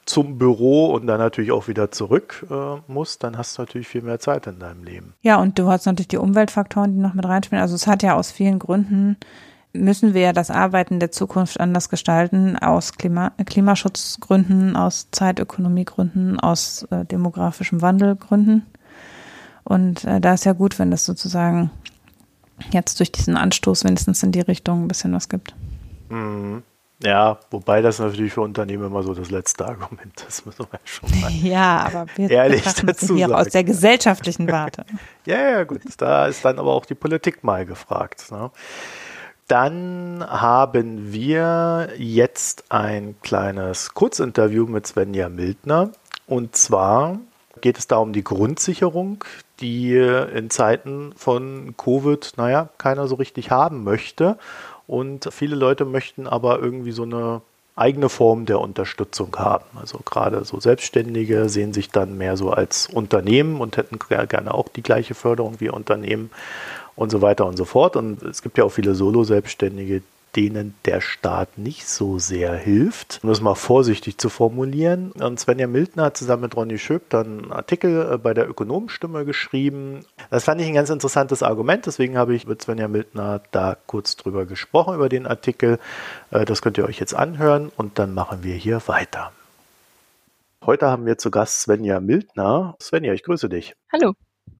zum 0.08 0.38
Büro 0.38 0.94
und 0.94 1.06
dann 1.06 1.20
natürlich 1.20 1.52
auch 1.52 1.68
wieder 1.68 1.92
zurück 1.92 2.46
äh, 2.50 2.78
musst, 2.88 3.24
dann 3.24 3.38
hast 3.38 3.58
du 3.58 3.62
natürlich 3.62 3.88
viel 3.88 4.02
mehr 4.02 4.20
Zeit 4.20 4.48
in 4.48 4.60
deinem 4.60 4.84
Leben. 4.84 5.14
Ja, 5.22 5.38
und 5.38 5.60
du 5.60 5.70
hast 5.70 5.86
natürlich 5.86 6.08
die 6.08 6.18
Umweltfaktoren, 6.18 6.94
die 6.94 7.00
noch 7.00 7.14
mit 7.14 7.26
reinspielen. 7.26 7.62
Also 7.62 7.76
es 7.76 7.88
hat 7.88 8.04
ja 8.04 8.16
aus 8.16 8.32
vielen 8.32 8.60
Gründen, 8.60 9.18
müssen 9.74 10.14
wir 10.14 10.22
ja 10.22 10.34
das 10.34 10.50
Arbeiten 10.50 11.00
der 11.00 11.12
Zukunft 11.12 11.60
anders 11.60 11.90
gestalten, 11.90 12.58
aus 12.58 12.94
Klima 12.94 13.32
Klimaschutzgründen, 13.46 14.76
aus 14.76 15.10
Zeitökonomiegründen, 15.12 16.40
aus 16.40 16.88
äh, 16.90 17.06
demografischem 17.06 17.82
Wandelgründen. 17.82 18.66
Und 19.64 20.06
äh, 20.06 20.22
da 20.22 20.34
ist 20.34 20.46
ja 20.46 20.54
gut, 20.54 20.80
wenn 20.80 20.92
es 20.94 21.06
sozusagen 21.06 21.70
jetzt 22.72 23.00
durch 23.00 23.12
diesen 23.12 23.38
Anstoß 23.38 23.84
wenigstens 23.84 24.24
in 24.24 24.32
die 24.32 24.42
Richtung 24.42 24.84
ein 24.84 24.88
bisschen 24.88 25.14
was 25.14 25.30
gibt. 25.30 25.54
Mhm. 26.10 26.64
Ja, 27.04 27.38
wobei 27.52 27.84
das 27.84 28.00
natürlich 28.00 28.34
für 28.34 28.42
Unternehmen 28.42 28.86
immer 28.88 29.04
so 29.04 29.14
das 29.14 29.30
letzte 29.30 29.68
Argument 29.68 30.26
ist, 30.28 30.46
müssen 30.48 30.66
wir 30.72 30.80
schon 30.84 31.22
mal 31.22 31.32
ja, 31.44 31.86
aber 31.86 32.08
wir 32.16 32.30
ehrlich 32.30 32.64
dazu 32.64 33.16
hier 33.16 33.28
sagen. 33.28 33.40
aus 33.40 33.50
der 33.50 33.64
gesellschaftlichen 33.64 34.52
Warte. 34.52 34.84
ja, 35.26 35.38
ja, 35.38 35.64
gut. 35.64 35.82
Da 35.98 36.26
ist 36.26 36.44
dann 36.44 36.58
aber 36.58 36.74
auch 36.74 36.88
die 36.88 36.96
Politik 36.96 37.44
mal 37.44 37.68
gefragt. 37.68 38.32
Ne? 38.32 38.50
Dann 39.48 40.26
haben 40.28 41.14
wir 41.14 41.90
jetzt 41.98 42.66
ein 42.70 43.16
kleines 43.22 43.94
Kurzinterview 43.94 44.66
mit 44.66 44.88
Svenja 44.88 45.30
Mildner. 45.30 45.92
Und 46.26 46.56
zwar 46.56 47.20
geht 47.62 47.78
es 47.78 47.88
da 47.88 47.98
um 47.98 48.12
die 48.12 48.24
Grundsicherung, 48.24 49.24
die 49.60 49.96
in 49.96 50.50
Zeiten 50.50 51.14
von 51.16 51.76
Covid, 51.78 52.34
naja, 52.38 52.70
keiner 52.78 53.08
so 53.08 53.16
richtig 53.16 53.52
haben 53.52 53.84
möchte. 53.84 54.38
Und 54.88 55.30
viele 55.32 55.56
Leute 55.56 55.86
möchten 55.86 56.28
aber 56.28 56.60
irgendwie 56.60 56.92
so 56.92 57.04
eine 57.04 57.42
eigene 57.76 58.10
Form 58.10 58.46
der 58.46 58.60
Unterstützung 58.60 59.36
haben. 59.38 59.66
Also 59.80 60.00
gerade 60.00 60.44
so 60.46 60.60
Selbstständige 60.60 61.48
sehen 61.48 61.74
sich 61.74 61.90
dann 61.90 62.18
mehr 62.18 62.36
so 62.36 62.50
als 62.50 62.88
Unternehmen 62.88 63.62
und 63.62 63.78
hätten 63.78 64.00
gerne 64.28 64.54
auch 64.54 64.68
die 64.68 64.82
gleiche 64.82 65.14
Förderung 65.14 65.60
wie 65.60 65.70
Unternehmen 65.70 66.32
und 66.96 67.12
so 67.12 67.22
weiter 67.22 67.46
und 67.46 67.56
so 67.56 67.66
fort. 67.66 67.96
Und 67.96 68.24
es 68.24 68.42
gibt 68.42 68.58
ja 68.58 68.64
auch 68.64 68.72
viele 68.72 68.96
Solo-Selbstständige, 68.96 70.02
denen 70.38 70.76
der 70.86 71.02
Staat 71.02 71.58
nicht 71.58 71.88
so 71.88 72.20
sehr 72.20 72.54
hilft, 72.54 73.20
um 73.24 73.30
das 73.30 73.42
mal 73.42 73.56
vorsichtig 73.56 74.20
zu 74.20 74.30
formulieren. 74.30 75.12
Und 75.14 75.40
Svenja 75.40 75.66
Miltner 75.66 76.04
hat 76.04 76.18
zusammen 76.18 76.44
mit 76.44 76.56
Ronny 76.56 76.78
Schöp 76.78 77.10
dann 77.10 77.40
einen 77.40 77.52
Artikel 77.52 78.14
äh, 78.14 78.18
bei 78.20 78.36
der 78.36 78.48
Ökonomenstimme 78.48 79.26
geschrieben. 79.26 80.06
Das 80.30 80.44
fand 80.44 80.62
ich 80.62 80.68
ein 80.68 80.76
ganz 80.76 80.92
interessantes 80.92 81.42
Argument, 81.42 81.88
deswegen 81.88 82.18
habe 82.18 82.36
ich 82.36 82.48
mit 82.48 82.62
Svenja 82.62 82.88
Miltner 82.88 83.42
da 83.52 83.76
kurz 83.88 84.16
drüber 84.16 84.46
gesprochen, 84.46 84.94
über 84.94 85.10
den 85.10 85.26
Artikel. 85.26 85.80
Äh, 86.30 86.46
das 86.46 86.62
könnt 86.62 86.78
ihr 86.78 86.86
euch 86.86 87.00
jetzt 87.00 87.16
anhören 87.16 87.72
und 87.76 87.98
dann 87.98 88.14
machen 88.14 88.44
wir 88.44 88.54
hier 88.54 88.82
weiter. 88.86 89.32
Heute 90.64 90.88
haben 90.88 91.08
wir 91.08 91.18
zu 91.18 91.32
Gast 91.32 91.62
Svenja 91.62 92.00
Miltner. 92.00 92.76
Svenja, 92.80 93.14
ich 93.14 93.24
grüße 93.24 93.50
dich. 93.50 93.74
Hallo. 93.92 94.14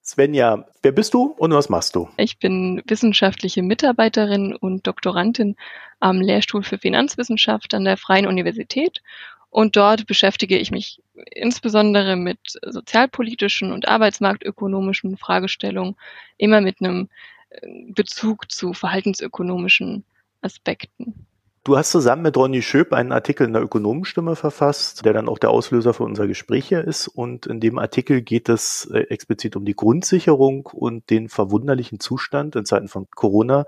Svenja, 0.08 0.66
wer 0.82 0.94
bist 0.94 1.14
du 1.14 1.36
und 1.38 1.52
was 1.52 1.68
machst 1.68 1.94
du? 1.94 2.08
Ich 2.16 2.40
bin 2.40 2.82
wissenschaftliche 2.88 3.62
Mitarbeiterin 3.62 4.56
und 4.56 4.88
Doktorandin 4.88 5.58
am 6.00 6.22
Lehrstuhl 6.22 6.64
für 6.64 6.78
Finanzwissenschaft 6.78 7.74
an 7.74 7.84
der 7.84 7.98
Freien 7.98 8.26
Universität. 8.26 9.02
Und 9.50 9.76
dort 9.76 10.08
beschäftige 10.08 10.58
ich 10.58 10.72
mich 10.72 11.02
insbesondere 11.32 12.16
mit 12.16 12.40
sozialpolitischen 12.66 13.74
und 13.74 13.90
arbeitsmarktökonomischen 13.90 15.18
Fragestellungen, 15.18 15.98
immer 16.38 16.62
mit 16.62 16.80
einem 16.80 17.10
äh, 17.50 17.68
Bezug 17.92 18.50
zu 18.50 18.74
verhaltensökonomischen 18.74 20.06
Aspekten. 20.42 21.26
Du 21.68 21.78
hast 21.78 21.92
zusammen 21.92 22.22
mit 22.22 22.38
Ronny 22.38 22.62
Schöp 22.62 22.94
einen 22.94 23.12
Artikel 23.12 23.46
in 23.46 23.52
der 23.52 23.62
Ökonomenstimme 23.62 24.38
verfasst, 24.38 25.04
der 25.04 25.12
dann 25.12 25.28
auch 25.28 25.38
der 25.38 25.50
Auslöser 25.50 25.94
für 25.94 26.04
unser 26.04 26.26
Gespräch 26.26 26.70
hier 26.70 26.82
ist. 26.82 27.10
Und 27.10 27.46
in 27.46 27.60
dem 27.60 27.78
Artikel 27.78 28.22
geht 28.22 28.48
es 28.48 28.90
äh, 28.94 29.00
explizit 29.10 29.58
um 29.58 29.66
die 29.66 29.76
Grundsicherung 29.76 30.68
und 30.68 31.10
den 31.10 31.28
verwunderlichen 31.28 32.00
Zustand 32.00 32.56
in 32.56 32.64
Zeiten 32.64 32.88
von 32.88 33.08
Corona, 33.14 33.66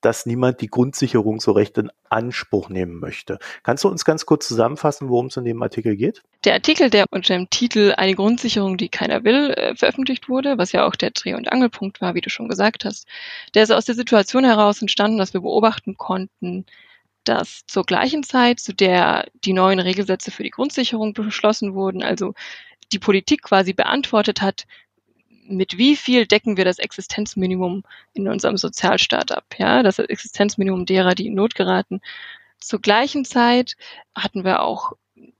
dass 0.00 0.24
niemand 0.24 0.62
die 0.62 0.68
Grundsicherung 0.68 1.40
so 1.40 1.52
recht 1.52 1.76
in 1.76 1.90
Anspruch 2.08 2.70
nehmen 2.70 2.98
möchte. 2.98 3.38
Kannst 3.62 3.84
du 3.84 3.88
uns 3.90 4.06
ganz 4.06 4.24
kurz 4.24 4.48
zusammenfassen, 4.48 5.10
worum 5.10 5.26
es 5.26 5.36
in 5.36 5.44
dem 5.44 5.62
Artikel 5.62 5.94
geht? 5.94 6.22
Der 6.46 6.54
Artikel, 6.54 6.88
der 6.88 7.04
unter 7.10 7.34
dem 7.34 7.50
Titel 7.50 7.92
Eine 7.98 8.14
Grundsicherung, 8.14 8.78
die 8.78 8.88
keiner 8.88 9.24
will, 9.24 9.50
äh, 9.50 9.76
veröffentlicht 9.76 10.30
wurde, 10.30 10.56
was 10.56 10.72
ja 10.72 10.86
auch 10.86 10.96
der 10.96 11.10
Dreh- 11.10 11.34
und 11.34 11.52
Angelpunkt 11.52 12.00
war, 12.00 12.14
wie 12.14 12.22
du 12.22 12.30
schon 12.30 12.48
gesagt 12.48 12.86
hast, 12.86 13.06
der 13.54 13.64
ist 13.64 13.72
aus 13.72 13.84
der 13.84 13.94
Situation 13.94 14.42
heraus 14.42 14.80
entstanden, 14.80 15.18
dass 15.18 15.34
wir 15.34 15.42
beobachten 15.42 15.98
konnten, 15.98 16.64
dass 17.24 17.62
zur 17.66 17.84
gleichen 17.84 18.22
Zeit, 18.22 18.60
zu 18.60 18.74
der 18.74 19.28
die 19.44 19.52
neuen 19.52 19.80
Regelsätze 19.80 20.30
für 20.30 20.42
die 20.42 20.50
Grundsicherung 20.50 21.14
beschlossen 21.14 21.74
wurden, 21.74 22.02
also 22.02 22.34
die 22.92 22.98
Politik 22.98 23.42
quasi 23.42 23.72
beantwortet 23.72 24.42
hat, 24.42 24.66
mit 25.44 25.78
wie 25.78 25.96
viel 25.96 26.26
decken 26.26 26.56
wir 26.56 26.64
das 26.64 26.78
Existenzminimum 26.78 27.82
in 28.14 28.28
unserem 28.28 28.56
Sozialstaat 28.56 29.32
ab, 29.32 29.46
ja, 29.58 29.82
das 29.82 29.98
Existenzminimum 29.98 30.86
derer, 30.86 31.14
die 31.14 31.26
in 31.26 31.34
Not 31.34 31.54
geraten. 31.54 32.00
Zur 32.60 32.80
gleichen 32.80 33.24
Zeit 33.24 33.76
hatten 34.14 34.44
wir 34.44 34.62
auch 34.62 34.92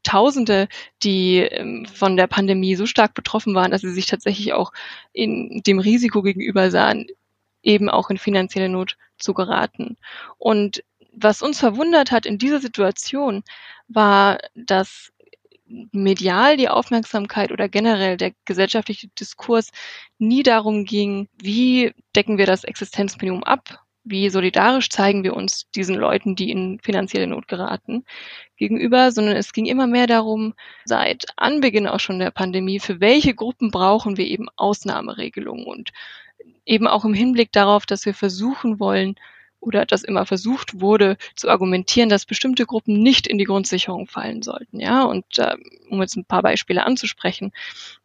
Tausende, 0.03 0.69
die 1.03 1.39
ähm, 1.39 1.87
von 1.87 2.17
der 2.17 2.27
Pandemie 2.27 2.75
so 2.75 2.87
stark 2.87 3.15
betroffen 3.15 3.55
waren, 3.55 3.71
dass 3.71 3.83
sie 3.83 3.93
sich 3.93 4.07
tatsächlich 4.07 4.53
auch 4.53 4.73
in 5.13 5.63
dem 5.65 5.79
Risiko 5.79 6.23
gegenüber 6.23 6.71
sahen, 6.71 7.07
eben 7.63 7.89
auch 7.89 8.11
in 8.11 8.19
finanzielle 8.19 8.69
Not 8.69 8.97
zu 9.19 9.33
geraten. 9.33 9.97
Und 10.39 10.83
was 11.13 11.43
uns 11.43 11.61
verwundert 11.61 12.11
hat 12.11 12.27
in 12.27 12.39
dieser 12.39 12.61
Situation, 12.61 13.43
war, 13.89 14.39
dass 14.55 15.13
medial 15.67 16.57
die 16.57 16.69
Aufmerksamkeit 16.69 17.51
oder 17.51 17.69
generell 17.69 18.17
der 18.17 18.33
gesellschaftliche 18.45 19.09
Diskurs 19.09 19.71
nie 20.19 20.43
darum 20.43 20.85
ging, 20.85 21.29
wie 21.41 21.93
decken 22.15 22.39
wir 22.39 22.47
das 22.47 22.65
Existenzminimum 22.65 23.43
ab, 23.45 23.83
wie 24.05 24.29
solidarisch 24.29 24.91
zeigen 24.91 25.23
wir 25.23 25.35
uns 25.35 25.71
diesen 25.75 25.95
Leuten, 25.95 26.35
die 26.35 26.51
in 26.51 26.81
finanzielle 26.81 27.27
Not 27.27 27.49
geraten, 27.49 28.05
gegenüber, 28.57 29.13
sondern 29.13 29.37
es 29.37 29.53
ging 29.53 29.67
immer 29.67 29.87
mehr 29.87 30.07
darum, 30.07 30.55
seit 30.85 31.27
Anbeginn 31.37 31.87
auch 31.87 32.01
schon 32.01 32.19
der 32.19 32.33
Pandemie, 32.33 32.81
für 32.81 33.01
welche 33.01 33.35
Gruppen 33.35 33.71
brauchen 33.71 34.17
wir 34.17 34.27
eben 34.27 34.49
Ausnahmeregelungen 34.57 35.67
und 35.67 35.91
eben 36.67 36.87
auch 36.87 37.05
im 37.05 37.15
Hinblick 37.15 37.53
darauf, 37.53 37.87
dass 37.87 38.05
wir 38.05 38.15
versuchen 38.15 38.81
wollen, 38.81 39.15
oder 39.63 39.87
dass 39.87 40.03
immer 40.03 40.27
versucht 40.27 40.81
wurde 40.81 41.17
zu 41.37 41.49
argumentieren, 41.49 42.09
dass 42.09 42.27
bestimmte 42.27 42.67
Gruppen 42.67 43.01
nicht 43.01 43.27
in 43.27 43.39
die 43.39 43.45
Grundsicherung 43.45 44.09
fallen 44.09 44.43
sollten. 44.43 44.81
Ja, 44.81 45.05
und 45.05 45.25
äh, 45.39 45.57
um 45.89 46.01
jetzt 46.01 46.17
ein 46.17 46.25
paar 46.25 46.43
Beispiele 46.43 46.85
anzusprechen, 46.85 47.53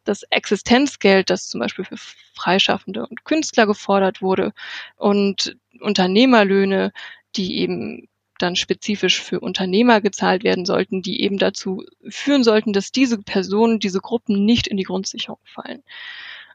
das 0.04 0.22
Existenzgeld, 0.22 1.30
das 1.30 1.48
zum 1.48 1.60
Beispiel 1.60 1.84
für 1.84 1.96
Freischaffende 2.34 3.06
und 3.06 3.24
Künstler 3.24 3.66
gefordert 3.66 4.22
wurde 4.22 4.52
und 4.96 5.56
Unternehmerlöhne, 5.80 6.92
die 7.34 7.58
eben 7.58 8.08
dann 8.38 8.54
spezifisch 8.54 9.20
für 9.20 9.40
Unternehmer 9.40 10.00
gezahlt 10.00 10.44
werden 10.44 10.64
sollten, 10.64 11.02
die 11.02 11.22
eben 11.22 11.38
dazu 11.38 11.84
führen 12.08 12.44
sollten, 12.44 12.72
dass 12.72 12.92
diese 12.92 13.18
Personen, 13.18 13.80
diese 13.80 14.00
Gruppen 14.00 14.44
nicht 14.44 14.68
in 14.68 14.76
die 14.76 14.84
Grundsicherung 14.84 15.40
fallen. 15.42 15.82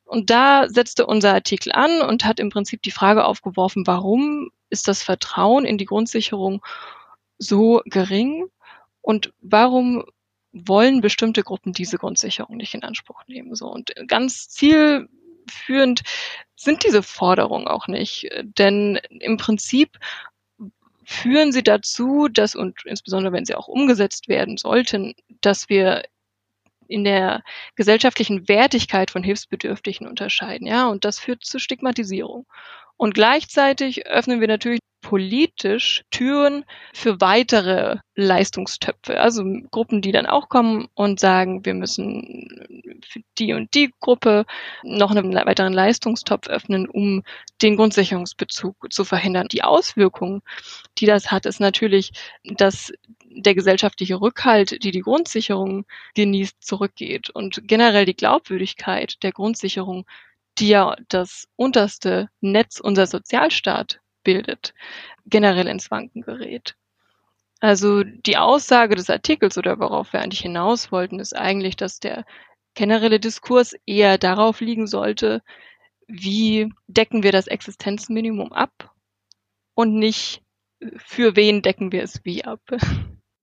Und 0.06 0.30
da 0.30 0.70
setzte 0.70 1.06
unser 1.06 1.34
Artikel 1.34 1.72
an 1.74 2.02
und 2.02 2.24
hat 2.24 2.39
im 2.39 2.50
Prinzip 2.50 2.82
die 2.84 2.92
Frage 2.92 3.26
aufgeworfen, 3.26 3.86
warum 3.86 4.50
ist 4.74 4.88
das 4.88 5.04
Vertrauen 5.04 5.64
in 5.64 5.78
die 5.78 5.86
Grundsicherung 5.86 6.66
so 7.38 7.82
gering 7.86 8.48
und 9.02 9.32
warum 9.42 10.04
wollen 10.52 11.02
bestimmte 11.02 11.44
Gruppen 11.44 11.74
diese 11.74 11.98
Grundsicherung 11.98 12.58
nicht 12.58 12.74
in 12.74 12.84
Anspruch 12.84 13.24
nehmen. 13.28 13.56
So 13.56 13.68
und 13.68 13.94
ganz 14.08 14.50
zielführend 14.50 16.02
sind 16.56 16.84
diese 16.84 17.04
Forderungen 17.04 17.68
auch 17.68 17.88
nicht, 17.88 18.30
denn 18.44 19.00
im 19.10 19.38
Prinzip 19.38 19.98
führen 21.06 21.52
sie 21.52 21.64
dazu, 21.64 22.28
dass 22.30 22.56
und 22.56 22.86
insbesondere 22.86 23.34
wenn 23.34 23.46
sie 23.46 23.56
auch 23.56 23.68
umgesetzt 23.68 24.28
werden 24.28 24.58
sollten, 24.58 25.16
dass 25.42 25.70
wir 25.70 26.04
in 26.88 27.04
der 27.04 27.43
gesellschaftlichen 27.76 28.48
Wertigkeit 28.48 29.12
von 29.12 29.24
Hilfsbedürftigen 29.24 30.08
unterscheiden, 30.08 30.67
ja, 30.67 30.88
und 30.88 31.06
das 31.06 31.19
führt 31.19 31.43
zu 31.43 31.60
Stigmatisierung. 31.60 32.46
Und 32.98 33.13
gleichzeitig 33.15 34.06
öffnen 34.08 34.39
wir 34.39 34.48
natürlich 34.48 34.80
politisch 35.04 36.04
Türen 36.10 36.65
für 36.93 37.22
weitere 37.22 37.98
Leistungstöpfe. 38.15 39.19
Also 39.19 39.43
Gruppen, 39.69 40.02
die 40.02 40.12
dann 40.12 40.26
auch 40.26 40.50
kommen 40.50 40.88
und 40.96 41.19
sagen, 41.19 41.65
wir 41.65 41.74
müssen 41.74 43.02
für 43.06 43.19
die 43.38 43.54
und 43.54 43.74
die 43.74 43.93
Gruppe 44.00 44.46
noch 44.84 45.12
einen 45.12 45.34
weiteren 45.34 45.74
Leistungstopf 45.74 46.48
öffnen, 46.48 46.88
um 46.88 47.24
den 47.62 47.76
Grundsicherungsbezug 47.76 48.91
zu 48.91 49.04
verhindern. 49.04 49.48
Die 49.50 49.63
Auswirkungen, 49.63 50.41
die 50.98 51.06
das 51.06 51.32
hat, 51.32 51.46
ist 51.46 51.60
natürlich, 51.60 52.12
dass 52.43 52.91
der 53.36 53.56
gesellschaftliche 53.56 54.22
Rückhalt, 54.22 54.84
die 54.84 54.91
die 54.91 55.02
Grundsicherung 55.02 55.86
genießt, 56.15 56.63
zurückgeht 56.63 57.30
und 57.30 57.67
generell 57.67 58.06
die 58.06 58.15
Glaubwürdigkeit 58.15 59.22
der 59.24 59.32
Grundsicherung 59.32 60.06
die 60.60 60.69
ja 60.69 60.96
das 61.10 61.48
unterste 61.56 62.30
Netz 62.41 62.80
unser 62.80 63.08
Sozialstaat 63.08 64.00
bildet, 64.24 64.74
generell 65.26 65.67
ins 65.67 65.91
Wanken 65.91 66.22
gerät. 66.22 66.76
Also 67.60 68.04
die 68.04 68.38
Aussage 68.38 68.96
des 68.96 69.10
Artikels 69.10 69.58
oder 69.58 69.80
worauf 69.80 70.13
wir 70.13 70.22
eigentlich 70.22 70.41
hinaus 70.41 70.91
wollten, 70.91 71.19
ist 71.19 71.36
eigentlich, 71.36 71.76
dass 71.76 72.00
der 72.00 72.26
generelle 72.76 73.19
Diskurs 73.19 73.76
eher 73.86 74.17
darauf 74.17 74.60
liegen 74.60 74.88
sollte, 74.88 75.41
wie 76.08 76.72
decken 76.88 77.24
wir 77.24 77.32
das 77.32 77.48
Existenzminimum 77.48 78.52
ab 78.52 78.93
und 79.76 79.96
nicht 79.96 80.41
für 80.98 81.36
wen 81.36 81.62
decken 81.62 81.91
wir 81.91 82.04
es 82.04 82.26
wie 82.26 82.43
ab. 82.43 82.62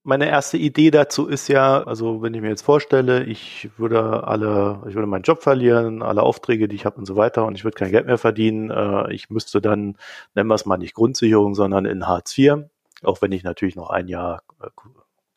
Meine 0.03 0.27
erste 0.27 0.57
Idee 0.57 0.91
dazu 0.91 1.27
ist 1.27 1.47
ja, 1.47 1.83
also 1.83 2.21
wenn 2.21 2.33
ich 2.33 2.41
mir 2.41 2.49
jetzt 2.49 2.63
vorstelle, 2.63 3.23
ich 3.23 3.69
würde 3.77 4.23
alle, 4.25 4.81
ich 4.87 4.95
würde 4.95 5.07
meinen 5.07 5.23
Job 5.23 5.43
verlieren, 5.43 6.01
alle 6.01 6.23
Aufträge, 6.23 6.67
die 6.67 6.75
ich 6.75 6.85
habe 6.85 6.97
und 6.97 7.05
so 7.05 7.15
weiter 7.15 7.45
und 7.45 7.55
ich 7.55 7.63
würde 7.63 7.75
kein 7.75 7.91
Geld 7.91 8.07
mehr 8.07 8.17
verdienen, 8.17 8.71
äh, 8.71 9.13
ich 9.13 9.29
müsste 9.29 9.61
dann, 9.61 9.97
nennen 10.33 10.49
wir 10.49 10.55
es 10.55 10.65
mal 10.65 10.77
nicht 10.77 10.95
Grundsicherung, 10.95 11.53
sondern 11.53 11.85
in 11.85 12.07
Hartz 12.07 12.35
IV, 12.37 12.65
auch 13.03 13.21
wenn 13.21 13.31
ich 13.31 13.43
natürlich 13.43 13.75
noch 13.75 13.89
ein 13.89 14.07
Jahr 14.07 14.41
äh, 14.61 14.67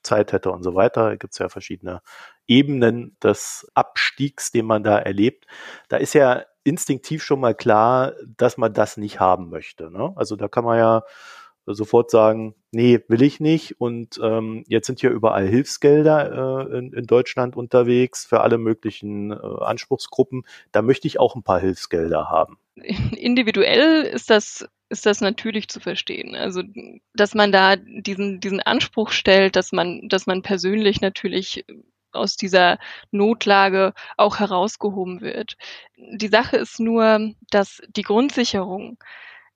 Zeit 0.02 0.32
hätte 0.32 0.50
und 0.50 0.62
so 0.62 0.74
weiter. 0.74 1.16
Gibt 1.16 1.32
es 1.32 1.38
ja 1.38 1.48
verschiedene 1.48 2.00
Ebenen 2.46 3.16
des 3.22 3.70
Abstiegs, 3.74 4.52
den 4.52 4.66
man 4.66 4.82
da 4.82 4.98
erlebt. 4.98 5.46
Da 5.88 5.96
ist 5.96 6.14
ja 6.14 6.42
instinktiv 6.62 7.22
schon 7.22 7.40
mal 7.40 7.54
klar, 7.54 8.12
dass 8.36 8.56
man 8.56 8.72
das 8.72 8.96
nicht 8.96 9.20
haben 9.20 9.50
möchte. 9.50 9.90
Ne? 9.90 10.12
Also 10.16 10.36
da 10.36 10.48
kann 10.48 10.64
man 10.64 10.78
ja 10.78 11.02
sofort 11.66 12.10
sagen, 12.10 12.54
nee, 12.70 13.00
will 13.08 13.22
ich 13.22 13.40
nicht. 13.40 13.80
Und 13.80 14.20
ähm, 14.22 14.64
jetzt 14.68 14.86
sind 14.86 15.00
hier 15.00 15.10
überall 15.10 15.46
Hilfsgelder 15.46 16.68
äh, 16.70 16.78
in, 16.78 16.92
in 16.92 17.06
Deutschland 17.06 17.56
unterwegs 17.56 18.26
für 18.26 18.40
alle 18.40 18.58
möglichen 18.58 19.30
äh, 19.30 19.36
Anspruchsgruppen. 19.36 20.44
Da 20.72 20.82
möchte 20.82 21.06
ich 21.06 21.18
auch 21.18 21.34
ein 21.34 21.42
paar 21.42 21.60
Hilfsgelder 21.60 22.28
haben. 22.28 22.58
Individuell 22.76 24.02
ist 24.02 24.30
das 24.30 24.68
ist 24.90 25.06
das 25.06 25.20
natürlich 25.20 25.68
zu 25.68 25.80
verstehen. 25.80 26.36
Also, 26.36 26.62
dass 27.14 27.34
man 27.34 27.50
da 27.50 27.74
diesen, 27.76 28.38
diesen 28.38 28.60
Anspruch 28.60 29.10
stellt, 29.10 29.56
dass 29.56 29.72
man, 29.72 30.08
dass 30.08 30.26
man 30.26 30.42
persönlich 30.42 31.00
natürlich 31.00 31.64
aus 32.12 32.36
dieser 32.36 32.78
Notlage 33.10 33.92
auch 34.16 34.38
herausgehoben 34.38 35.20
wird. 35.20 35.56
Die 35.96 36.28
Sache 36.28 36.56
ist 36.56 36.78
nur, 36.78 37.32
dass 37.50 37.82
die 37.88 38.02
Grundsicherung 38.02 38.98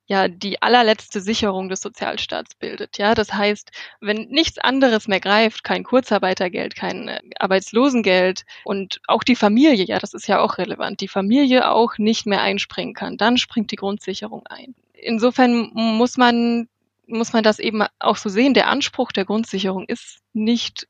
ja 0.08 0.26
die 0.26 0.60
allerletzte 0.62 1.20
Sicherung 1.20 1.68
des 1.68 1.80
Sozialstaats 1.80 2.54
bildet. 2.54 2.98
Ja, 2.98 3.14
das 3.14 3.32
heißt, 3.32 3.70
wenn 4.00 4.28
nichts 4.30 4.58
anderes 4.58 5.06
mehr 5.06 5.20
greift, 5.20 5.64
kein 5.64 5.84
Kurzarbeitergeld, 5.84 6.74
kein 6.74 7.08
äh, 7.08 7.20
Arbeitslosengeld 7.38 8.44
und 8.64 9.00
auch 9.06 9.22
die 9.22 9.36
Familie, 9.36 9.84
ja, 9.84 9.98
das 9.98 10.14
ist 10.14 10.26
ja 10.26 10.40
auch 10.40 10.58
relevant, 10.58 11.00
die 11.00 11.08
Familie 11.08 11.70
auch 11.70 11.98
nicht 11.98 12.26
mehr 12.26 12.42
einspringen 12.42 12.94
kann, 12.94 13.18
dann 13.18 13.36
springt 13.36 13.70
die 13.70 13.76
Grundsicherung 13.76 14.46
ein. 14.48 14.74
Insofern 14.94 15.70
muss 15.74 16.16
man 16.16 16.68
muss 17.06 17.32
man 17.32 17.42
das 17.42 17.58
eben 17.58 17.84
auch 18.00 18.16
so 18.16 18.28
sehen. 18.28 18.52
Der 18.52 18.68
Anspruch 18.68 19.12
der 19.12 19.24
Grundsicherung 19.24 19.86
ist 19.86 20.18
nicht 20.34 20.86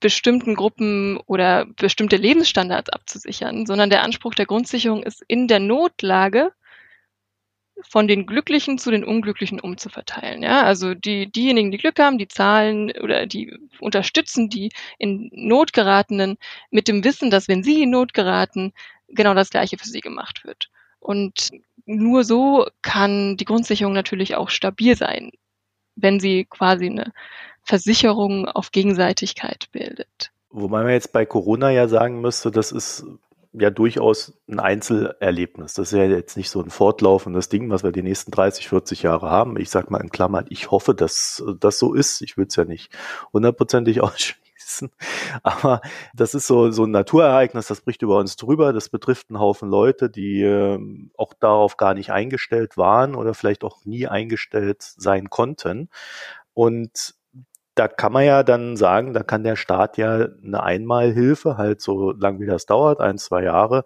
bestimmten 0.00 0.54
Gruppen 0.54 1.18
oder 1.26 1.66
bestimmte 1.66 2.16
Lebensstandards 2.16 2.88
abzusichern, 2.88 3.66
sondern 3.66 3.90
der 3.90 4.02
Anspruch 4.02 4.34
der 4.34 4.46
Grundsicherung 4.46 5.02
ist 5.02 5.22
in 5.26 5.48
der 5.48 5.60
Notlage 5.60 6.52
von 7.88 8.08
den 8.08 8.26
Glücklichen 8.26 8.78
zu 8.78 8.90
den 8.90 9.04
Unglücklichen 9.04 9.60
umzuverteilen. 9.60 10.42
Ja, 10.42 10.62
also 10.62 10.94
die, 10.94 11.30
diejenigen, 11.30 11.70
die 11.70 11.78
Glück 11.78 11.98
haben, 11.98 12.18
die 12.18 12.28
zahlen 12.28 12.90
oder 13.00 13.26
die 13.26 13.56
unterstützen 13.80 14.48
die 14.48 14.72
in 14.98 15.30
Not 15.32 15.72
geratenen 15.72 16.38
mit 16.70 16.88
dem 16.88 17.04
Wissen, 17.04 17.30
dass 17.30 17.48
wenn 17.48 17.62
sie 17.62 17.82
in 17.82 17.90
Not 17.90 18.14
geraten, 18.14 18.72
genau 19.08 19.34
das 19.34 19.50
Gleiche 19.50 19.78
für 19.78 19.88
sie 19.88 20.00
gemacht 20.00 20.44
wird. 20.44 20.70
Und 21.00 21.50
nur 21.86 22.24
so 22.24 22.66
kann 22.82 23.36
die 23.36 23.44
Grundsicherung 23.44 23.94
natürlich 23.94 24.34
auch 24.34 24.50
stabil 24.50 24.96
sein, 24.96 25.30
wenn 25.96 26.20
sie 26.20 26.44
quasi 26.44 26.86
eine 26.86 27.12
Versicherung 27.62 28.46
auf 28.46 28.72
Gegenseitigkeit 28.72 29.68
bildet. 29.72 30.30
Wobei 30.50 30.82
man 30.82 30.92
jetzt 30.92 31.12
bei 31.12 31.26
Corona 31.26 31.70
ja 31.70 31.88
sagen 31.88 32.20
müsste, 32.20 32.50
das 32.50 32.72
ist 32.72 33.04
ja 33.52 33.70
durchaus 33.70 34.34
ein 34.48 34.60
Einzelerlebnis. 34.60 35.74
Das 35.74 35.92
ist 35.92 35.98
ja 35.98 36.04
jetzt 36.04 36.36
nicht 36.36 36.50
so 36.50 36.62
ein 36.62 36.70
fortlaufendes 36.70 37.48
Ding, 37.48 37.70
was 37.70 37.82
wir 37.82 37.92
die 37.92 38.02
nächsten 38.02 38.30
30, 38.30 38.68
40 38.68 39.02
Jahre 39.02 39.30
haben. 39.30 39.58
Ich 39.58 39.70
sag 39.70 39.90
mal 39.90 40.00
in 40.00 40.10
Klammern, 40.10 40.46
ich 40.50 40.70
hoffe, 40.70 40.94
dass 40.94 41.42
das 41.58 41.78
so 41.78 41.94
ist. 41.94 42.20
Ich 42.20 42.36
will 42.36 42.46
es 42.46 42.56
ja 42.56 42.64
nicht 42.64 42.92
hundertprozentig 43.32 44.00
ausschließen. 44.02 44.90
Aber 45.42 45.80
das 46.14 46.34
ist 46.34 46.46
so, 46.46 46.70
so 46.70 46.84
ein 46.84 46.90
Naturereignis, 46.90 47.68
das 47.68 47.80
bricht 47.80 48.02
über 48.02 48.18
uns 48.18 48.36
drüber. 48.36 48.72
Das 48.72 48.90
betrifft 48.90 49.30
einen 49.30 49.40
Haufen 49.40 49.70
Leute, 49.70 50.10
die 50.10 50.42
äh, 50.42 50.78
auch 51.16 51.32
darauf 51.34 51.76
gar 51.76 51.94
nicht 51.94 52.10
eingestellt 52.10 52.76
waren 52.76 53.14
oder 53.14 53.34
vielleicht 53.34 53.64
auch 53.64 53.84
nie 53.84 54.06
eingestellt 54.06 54.82
sein 54.82 55.30
konnten. 55.30 55.88
Und 56.52 57.14
da 57.78 57.86
kann 57.86 58.12
man 58.12 58.24
ja 58.24 58.42
dann 58.42 58.76
sagen, 58.76 59.12
da 59.14 59.22
kann 59.22 59.44
der 59.44 59.56
Staat 59.56 59.98
ja 59.98 60.28
eine 60.42 60.62
Einmalhilfe, 60.62 61.56
halt 61.56 61.80
so 61.80 62.10
lang 62.10 62.40
wie 62.40 62.46
das 62.46 62.66
dauert, 62.66 63.00
ein, 63.00 63.18
zwei 63.18 63.44
Jahre, 63.44 63.84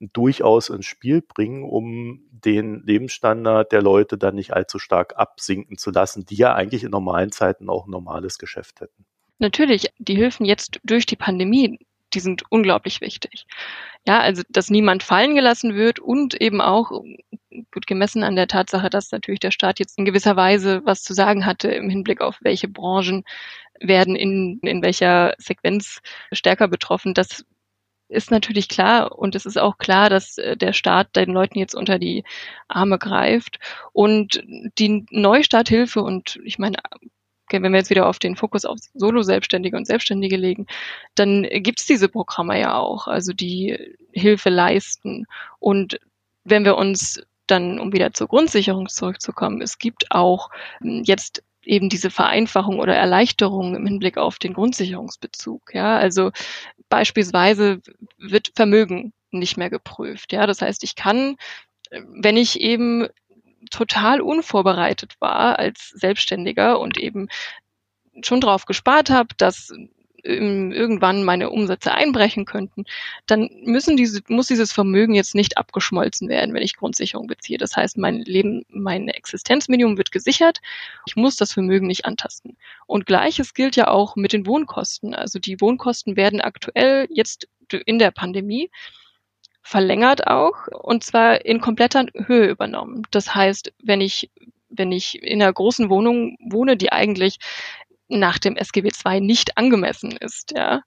durchaus 0.00 0.68
ins 0.68 0.84
Spiel 0.84 1.22
bringen, 1.22 1.62
um 1.62 2.20
den 2.30 2.82
Lebensstandard 2.84 3.72
der 3.72 3.80
Leute 3.80 4.18
dann 4.18 4.34
nicht 4.34 4.52
allzu 4.52 4.78
stark 4.78 5.14
absinken 5.16 5.78
zu 5.78 5.90
lassen, 5.90 6.26
die 6.26 6.34
ja 6.34 6.54
eigentlich 6.54 6.84
in 6.84 6.90
normalen 6.90 7.32
Zeiten 7.32 7.70
auch 7.70 7.86
ein 7.86 7.90
normales 7.90 8.38
Geschäft 8.38 8.80
hätten. 8.80 9.06
Natürlich, 9.38 9.92
die 9.98 10.16
Hilfen 10.16 10.44
jetzt 10.44 10.80
durch 10.84 11.06
die 11.06 11.16
Pandemie, 11.16 11.78
die 12.14 12.20
sind 12.20 12.44
unglaublich 12.50 13.00
wichtig. 13.00 13.46
Ja, 14.06 14.20
also 14.20 14.42
dass 14.48 14.70
niemand 14.70 15.02
fallen 15.02 15.34
gelassen 15.34 15.74
wird 15.74 16.00
und 16.00 16.40
eben 16.40 16.60
auch 16.60 16.90
gut 17.70 17.86
gemessen 17.86 18.24
an 18.24 18.36
der 18.36 18.48
Tatsache, 18.48 18.90
dass 18.90 19.12
natürlich 19.12 19.40
der 19.40 19.50
Staat 19.50 19.78
jetzt 19.78 19.98
in 19.98 20.04
gewisser 20.04 20.36
Weise 20.36 20.82
was 20.84 21.02
zu 21.02 21.14
sagen 21.14 21.46
hatte 21.46 21.70
im 21.70 21.90
Hinblick 21.90 22.20
auf 22.20 22.38
welche 22.40 22.68
Branchen 22.68 23.24
werden 23.80 24.16
in, 24.16 24.60
in 24.62 24.82
welcher 24.82 25.34
Sequenz 25.38 26.00
stärker 26.32 26.68
betroffen. 26.68 27.14
Das 27.14 27.44
ist 28.08 28.30
natürlich 28.30 28.68
klar 28.68 29.18
und 29.18 29.34
es 29.34 29.46
ist 29.46 29.58
auch 29.58 29.78
klar, 29.78 30.10
dass 30.10 30.38
äh, 30.38 30.56
der 30.56 30.72
Staat 30.72 31.16
den 31.16 31.30
Leuten 31.30 31.58
jetzt 31.58 31.74
unter 31.74 31.98
die 31.98 32.24
Arme 32.68 32.98
greift 32.98 33.58
und 33.92 34.42
die 34.78 35.06
Neustarthilfe 35.10 36.02
und 36.02 36.38
ich 36.44 36.58
meine, 36.58 36.78
wenn 37.60 37.72
wir 37.72 37.78
jetzt 37.78 37.90
wieder 37.90 38.06
auf 38.06 38.18
den 38.18 38.36
Fokus 38.36 38.64
auf 38.64 38.78
Solo-Selbstständige 38.94 39.76
und 39.76 39.86
Selbstständige 39.86 40.36
legen, 40.36 40.66
dann 41.14 41.42
gibt's 41.42 41.86
diese 41.86 42.08
Programme 42.08 42.58
ja 42.58 42.74
auch, 42.76 43.06
also 43.08 43.32
die 43.32 43.78
Hilfe 44.12 44.50
leisten. 44.50 45.26
Und 45.58 46.00
wenn 46.44 46.64
wir 46.64 46.76
uns 46.76 47.20
dann, 47.46 47.78
um 47.78 47.92
wieder 47.92 48.12
zur 48.12 48.28
Grundsicherung 48.28 48.88
zurückzukommen, 48.88 49.60
es 49.60 49.78
gibt 49.78 50.10
auch 50.10 50.50
hm, 50.80 51.02
jetzt 51.04 51.42
eben 51.64 51.88
diese 51.88 52.10
Vereinfachung 52.10 52.78
oder 52.80 52.96
Erleichterung 52.96 53.76
im 53.76 53.86
Hinblick 53.86 54.18
auf 54.18 54.38
den 54.38 54.52
Grundsicherungsbezug. 54.52 55.74
Ja, 55.74 55.96
also 55.96 56.32
beispielsweise 56.88 57.80
wird 58.18 58.52
Vermögen 58.54 59.12
nicht 59.30 59.56
mehr 59.56 59.70
geprüft. 59.70 60.32
Ja, 60.32 60.46
das 60.46 60.60
heißt, 60.60 60.84
ich 60.84 60.96
kann, 60.96 61.36
wenn 61.90 62.36
ich 62.36 62.60
eben 62.60 63.06
total 63.70 64.20
unvorbereitet 64.20 65.14
war 65.20 65.58
als 65.58 65.90
Selbstständiger 65.90 66.80
und 66.80 66.98
eben 66.98 67.28
schon 68.22 68.40
drauf 68.40 68.66
gespart 68.66 69.10
habe, 69.10 69.28
dass 69.36 69.72
irgendwann 70.24 71.24
meine 71.24 71.50
Umsätze 71.50 71.92
einbrechen 71.92 72.44
könnten, 72.44 72.84
dann 73.26 73.50
müssen 73.64 73.96
diese, 73.96 74.20
muss 74.28 74.46
dieses 74.46 74.72
Vermögen 74.72 75.14
jetzt 75.14 75.34
nicht 75.34 75.58
abgeschmolzen 75.58 76.28
werden, 76.28 76.54
wenn 76.54 76.62
ich 76.62 76.76
Grundsicherung 76.76 77.26
beziehe. 77.26 77.58
Das 77.58 77.76
heißt, 77.76 77.98
mein 77.98 78.20
Leben, 78.20 78.64
mein 78.68 79.08
Existenzminimum 79.08 79.96
wird 79.98 80.12
gesichert. 80.12 80.60
Ich 81.06 81.16
muss 81.16 81.36
das 81.36 81.52
Vermögen 81.52 81.86
nicht 81.86 82.04
antasten. 82.04 82.56
Und 82.86 83.06
gleiches 83.06 83.54
gilt 83.54 83.76
ja 83.76 83.88
auch 83.88 84.14
mit 84.16 84.32
den 84.32 84.46
Wohnkosten. 84.46 85.14
Also 85.14 85.38
die 85.38 85.60
Wohnkosten 85.60 86.16
werden 86.16 86.40
aktuell 86.40 87.08
jetzt 87.10 87.48
in 87.86 87.98
der 87.98 88.10
Pandemie 88.10 88.70
verlängert 89.62 90.26
auch 90.26 90.66
und 90.68 91.04
zwar 91.04 91.44
in 91.44 91.60
kompletter 91.60 92.06
Höhe 92.14 92.46
übernommen. 92.46 93.02
Das 93.10 93.34
heißt, 93.34 93.72
wenn 93.82 94.00
ich 94.00 94.30
wenn 94.74 94.90
ich 94.90 95.22
in 95.22 95.42
einer 95.42 95.52
großen 95.52 95.90
Wohnung 95.90 96.36
wohne, 96.40 96.76
die 96.76 96.92
eigentlich 96.92 97.38
nach 98.08 98.38
dem 98.38 98.56
SGB 98.56 98.90
II 99.04 99.20
nicht 99.20 99.58
angemessen 99.58 100.12
ist, 100.12 100.52
ja, 100.56 100.82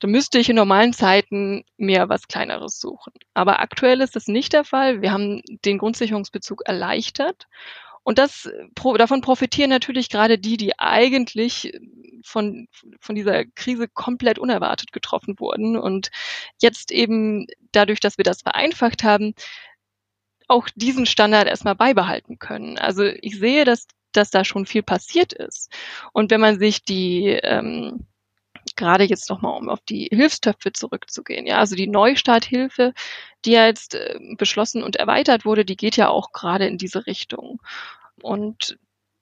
dann 0.00 0.10
müsste 0.10 0.38
ich 0.38 0.48
in 0.48 0.56
normalen 0.56 0.92
Zeiten 0.92 1.64
mir 1.76 2.08
was 2.08 2.26
Kleineres 2.26 2.80
suchen. 2.80 3.12
Aber 3.34 3.60
aktuell 3.60 4.00
ist 4.00 4.16
das 4.16 4.28
nicht 4.28 4.52
der 4.52 4.64
Fall. 4.64 5.02
Wir 5.02 5.12
haben 5.12 5.42
den 5.64 5.78
Grundsicherungsbezug 5.78 6.62
erleichtert. 6.66 7.46
Und 8.02 8.18
das, 8.18 8.48
davon 8.98 9.20
profitieren 9.20 9.70
natürlich 9.70 10.08
gerade 10.08 10.38
die, 10.38 10.56
die 10.56 10.78
eigentlich 10.78 11.72
von, 12.24 12.66
von 13.00 13.14
dieser 13.14 13.44
Krise 13.44 13.88
komplett 13.88 14.38
unerwartet 14.38 14.92
getroffen 14.92 15.38
wurden 15.38 15.76
und 15.76 16.10
jetzt 16.60 16.92
eben 16.92 17.46
dadurch, 17.72 18.00
dass 18.00 18.18
wir 18.18 18.24
das 18.24 18.42
vereinfacht 18.42 19.04
haben, 19.04 19.34
auch 20.48 20.68
diesen 20.74 21.06
Standard 21.06 21.46
erstmal 21.46 21.76
beibehalten 21.76 22.38
können. 22.38 22.78
Also 22.78 23.04
ich 23.04 23.38
sehe, 23.38 23.64
dass 23.64 23.86
dass 24.12 24.30
da 24.30 24.44
schon 24.44 24.66
viel 24.66 24.82
passiert 24.82 25.32
ist. 25.32 25.70
Und 26.12 26.30
wenn 26.30 26.40
man 26.40 26.58
sich 26.58 26.84
die 26.84 27.28
ähm, 27.42 28.06
gerade 28.80 29.04
jetzt 29.04 29.28
nochmal, 29.30 29.58
um 29.58 29.68
auf 29.68 29.80
die 29.82 30.08
Hilfstöpfe 30.10 30.72
zurückzugehen, 30.72 31.46
ja, 31.46 31.58
also 31.58 31.76
die 31.76 31.86
Neustarthilfe, 31.86 32.94
die 33.44 33.52
ja 33.52 33.66
jetzt 33.66 33.94
äh, 33.94 34.18
beschlossen 34.38 34.82
und 34.82 34.96
erweitert 34.96 35.44
wurde, 35.44 35.64
die 35.64 35.76
geht 35.76 35.96
ja 35.96 36.08
auch 36.08 36.32
gerade 36.32 36.66
in 36.66 36.78
diese 36.78 37.06
Richtung 37.06 37.60
und 38.22 38.78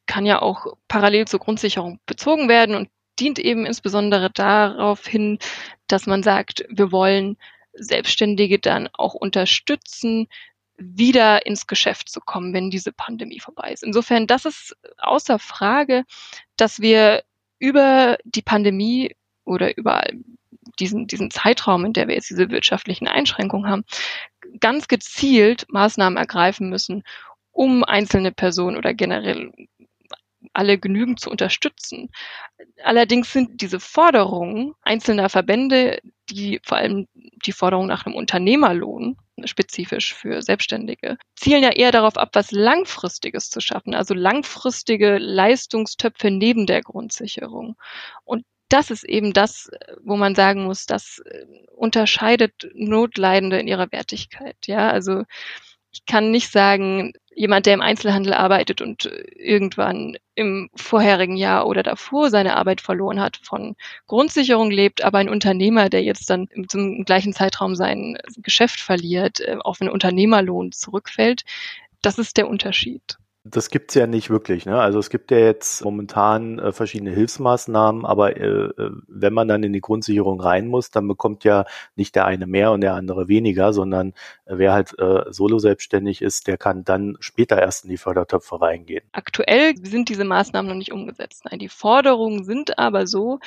kann 0.06 0.24
ja 0.24 0.40
auch 0.40 0.66
parallel 0.86 1.26
zur 1.26 1.40
Grundsicherung 1.40 2.00
bezogen 2.06 2.48
werden 2.48 2.74
und 2.76 2.88
dient 3.18 3.38
eben 3.40 3.66
insbesondere 3.66 4.30
darauf 4.30 5.06
hin, 5.06 5.38
dass 5.88 6.06
man 6.06 6.22
sagt, 6.22 6.64
wir 6.70 6.92
wollen 6.92 7.36
Selbstständige 7.72 8.58
dann 8.60 8.88
auch 8.92 9.14
unterstützen, 9.14 10.28
wieder 10.76 11.44
ins 11.44 11.66
Geschäft 11.66 12.08
zu 12.08 12.20
kommen, 12.20 12.54
wenn 12.54 12.70
diese 12.70 12.92
Pandemie 12.92 13.40
vorbei 13.40 13.72
ist. 13.72 13.82
Insofern, 13.82 14.28
das 14.28 14.44
ist 14.44 14.76
außer 14.98 15.40
Frage, 15.40 16.04
dass 16.56 16.80
wir 16.80 17.24
über 17.58 18.16
die 18.24 18.42
Pandemie 18.42 19.16
oder 19.48 19.76
über 19.76 20.04
diesen, 20.78 21.06
diesen 21.06 21.30
Zeitraum, 21.30 21.84
in 21.84 21.92
der 21.92 22.08
wir 22.08 22.14
jetzt 22.14 22.30
diese 22.30 22.50
wirtschaftlichen 22.50 23.08
Einschränkungen 23.08 23.70
haben, 23.70 23.84
ganz 24.60 24.88
gezielt 24.88 25.66
Maßnahmen 25.70 26.16
ergreifen 26.16 26.68
müssen, 26.68 27.02
um 27.50 27.84
einzelne 27.84 28.32
Personen 28.32 28.76
oder 28.76 28.94
generell 28.94 29.52
alle 30.52 30.78
genügend 30.78 31.20
zu 31.20 31.30
unterstützen. 31.30 32.10
Allerdings 32.84 33.32
sind 33.32 33.60
diese 33.60 33.80
Forderungen 33.80 34.74
einzelner 34.82 35.28
Verbände, 35.28 36.00
die 36.30 36.60
vor 36.64 36.78
allem 36.78 37.06
die 37.14 37.52
Forderung 37.52 37.86
nach 37.86 38.06
einem 38.06 38.14
Unternehmerlohn, 38.14 39.16
spezifisch 39.44 40.14
für 40.14 40.42
Selbstständige, 40.42 41.16
zielen 41.36 41.62
ja 41.62 41.70
eher 41.70 41.92
darauf 41.92 42.16
ab, 42.16 42.30
was 42.32 42.50
Langfristiges 42.50 43.50
zu 43.50 43.60
schaffen, 43.60 43.94
also 43.94 44.14
langfristige 44.14 45.18
Leistungstöpfe 45.18 46.30
neben 46.30 46.66
der 46.66 46.82
Grundsicherung. 46.82 47.76
Und 48.24 48.44
das 48.68 48.90
ist 48.90 49.04
eben 49.04 49.32
das, 49.32 49.70
wo 50.02 50.16
man 50.16 50.34
sagen 50.34 50.64
muss, 50.64 50.86
das 50.86 51.22
unterscheidet 51.74 52.68
Notleidende 52.74 53.58
in 53.58 53.68
ihrer 53.68 53.90
Wertigkeit. 53.92 54.56
Ja, 54.66 54.90
also 54.90 55.24
ich 55.92 56.04
kann 56.06 56.30
nicht 56.30 56.52
sagen, 56.52 57.12
jemand, 57.34 57.66
der 57.66 57.74
im 57.74 57.80
Einzelhandel 57.80 58.34
arbeitet 58.34 58.80
und 58.82 59.10
irgendwann 59.36 60.18
im 60.34 60.70
vorherigen 60.74 61.36
Jahr 61.36 61.66
oder 61.66 61.82
davor 61.82 62.30
seine 62.30 62.56
Arbeit 62.56 62.80
verloren 62.80 63.20
hat, 63.20 63.38
von 63.42 63.76
Grundsicherung 64.06 64.70
lebt, 64.70 65.02
aber 65.02 65.18
ein 65.18 65.28
Unternehmer, 65.28 65.88
der 65.88 66.02
jetzt 66.02 66.28
dann 66.30 66.48
zum 66.68 67.04
gleichen 67.04 67.32
Zeitraum 67.32 67.74
sein 67.74 68.18
Geschäft 68.38 68.80
verliert, 68.80 69.40
äh, 69.40 69.56
auf 69.60 69.80
einen 69.80 69.90
Unternehmerlohn 69.90 70.72
zurückfällt, 70.72 71.44
das 72.02 72.18
ist 72.18 72.36
der 72.36 72.48
Unterschied. 72.48 73.18
Das 73.44 73.70
gibt's 73.70 73.94
ja 73.94 74.06
nicht 74.06 74.30
wirklich. 74.30 74.66
Ne? 74.66 74.78
Also 74.78 74.98
es 74.98 75.10
gibt 75.10 75.30
ja 75.30 75.38
jetzt 75.38 75.82
momentan 75.84 76.58
äh, 76.58 76.72
verschiedene 76.72 77.12
Hilfsmaßnahmen, 77.12 78.04
aber 78.04 78.36
äh, 78.36 78.46
äh, 78.46 78.90
wenn 79.06 79.32
man 79.32 79.48
dann 79.48 79.62
in 79.62 79.72
die 79.72 79.80
Grundsicherung 79.80 80.40
rein 80.40 80.66
muss, 80.66 80.90
dann 80.90 81.08
bekommt 81.08 81.44
ja 81.44 81.64
nicht 81.96 82.14
der 82.14 82.26
eine 82.26 82.46
mehr 82.46 82.72
und 82.72 82.82
der 82.82 82.94
andere 82.94 83.28
weniger, 83.28 83.72
sondern 83.72 84.10
äh, 84.44 84.58
wer 84.58 84.72
halt 84.72 84.98
äh, 84.98 85.24
solo 85.30 85.58
selbstständig 85.58 86.20
ist, 86.20 86.46
der 86.46 86.58
kann 86.58 86.84
dann 86.84 87.16
später 87.20 87.58
erst 87.58 87.84
in 87.84 87.90
die 87.90 87.96
Fördertöpfe 87.96 88.60
reingehen. 88.60 89.04
Aktuell 89.12 89.74
sind 89.82 90.08
diese 90.08 90.24
Maßnahmen 90.24 90.68
noch 90.68 90.76
nicht 90.76 90.92
umgesetzt. 90.92 91.44
Nein, 91.48 91.60
die 91.60 91.68
Forderungen 91.68 92.44
sind 92.44 92.78
aber 92.78 93.06
so, 93.06 93.38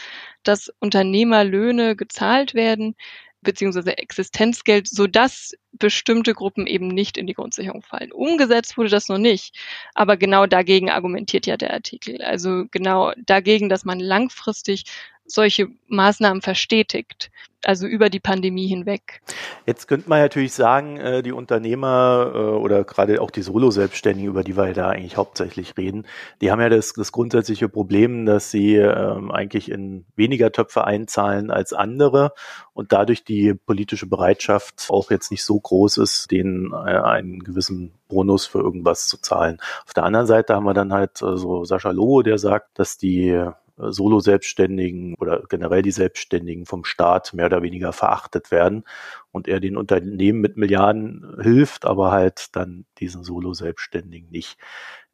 dass 0.43 0.73
Unternehmerlöhne 0.79 1.95
gezahlt 1.95 2.55
werden, 2.55 2.95
beziehungsweise 3.41 3.97
Existenzgeld, 3.97 4.87
sodass 4.87 5.53
bestimmte 5.73 6.33
Gruppen 6.33 6.67
eben 6.67 6.87
nicht 6.87 7.17
in 7.17 7.27
die 7.27 7.33
Grundsicherung 7.33 7.81
fallen. 7.81 8.11
Umgesetzt 8.11 8.77
wurde 8.77 8.89
das 8.89 9.09
noch 9.09 9.17
nicht, 9.17 9.57
aber 9.95 10.17
genau 10.17 10.45
dagegen 10.45 10.89
argumentiert 10.89 11.45
ja 11.45 11.57
der 11.57 11.73
Artikel. 11.73 12.21
Also 12.21 12.65
genau 12.71 13.13
dagegen, 13.17 13.69
dass 13.69 13.85
man 13.85 13.99
langfristig 13.99 14.85
solche 15.33 15.67
Maßnahmen 15.87 16.41
verstetigt, 16.41 17.31
also 17.63 17.85
über 17.85 18.09
die 18.09 18.19
Pandemie 18.19 18.67
hinweg. 18.67 19.21
Jetzt 19.65 19.87
könnte 19.87 20.09
man 20.09 20.19
natürlich 20.19 20.53
sagen, 20.53 20.97
äh, 20.97 21.21
die 21.21 21.31
Unternehmer 21.31 22.31
äh, 22.33 22.37
oder 22.37 22.83
gerade 22.83 23.21
auch 23.21 23.31
die 23.31 23.43
Solo-Selbstständigen, 23.43 24.29
über 24.29 24.43
die 24.43 24.57
wir 24.57 24.73
da 24.73 24.89
eigentlich 24.89 25.17
hauptsächlich 25.17 25.77
reden, 25.77 26.07
die 26.41 26.51
haben 26.51 26.61
ja 26.61 26.69
das, 26.69 26.93
das 26.93 27.11
grundsätzliche 27.11 27.69
Problem, 27.69 28.25
dass 28.25 28.51
sie 28.51 28.75
ähm, 28.75 29.31
eigentlich 29.31 29.69
in 29.69 30.05
weniger 30.15 30.51
Töpfe 30.51 30.85
einzahlen 30.85 31.51
als 31.51 31.73
andere 31.73 32.33
und 32.73 32.91
dadurch 32.91 33.23
die 33.23 33.53
politische 33.53 34.07
Bereitschaft 34.07 34.87
auch 34.89 35.11
jetzt 35.11 35.31
nicht 35.31 35.43
so 35.43 35.59
groß 35.59 35.97
ist, 35.97 36.31
denen 36.31 36.71
äh, 36.71 36.75
einen 36.75 37.43
gewissen 37.43 37.93
Bonus 38.07 38.45
für 38.45 38.59
irgendwas 38.59 39.07
zu 39.07 39.17
zahlen. 39.21 39.59
Auf 39.85 39.93
der 39.93 40.03
anderen 40.03 40.27
Seite 40.27 40.55
haben 40.55 40.65
wir 40.65 40.73
dann 40.73 40.91
halt 40.91 41.17
so 41.17 41.63
Sascha 41.63 41.91
Lobo, 41.91 42.23
der 42.23 42.37
sagt, 42.37 42.77
dass 42.77 42.97
die 42.97 43.49
Solo-Selbstständigen 43.89 45.15
oder 45.19 45.43
generell 45.49 45.81
die 45.81 45.91
Selbstständigen 45.91 46.65
vom 46.65 46.85
Staat 46.85 47.33
mehr 47.33 47.47
oder 47.47 47.61
weniger 47.61 47.93
verachtet 47.93 48.51
werden 48.51 48.83
und 49.31 49.47
er 49.47 49.59
den 49.59 49.77
Unternehmen 49.77 50.41
mit 50.41 50.57
Milliarden 50.57 51.37
hilft, 51.41 51.85
aber 51.85 52.11
halt 52.11 52.55
dann 52.55 52.85
diesen 52.99 53.23
Solo-Selbstständigen 53.23 54.29
nicht. 54.29 54.57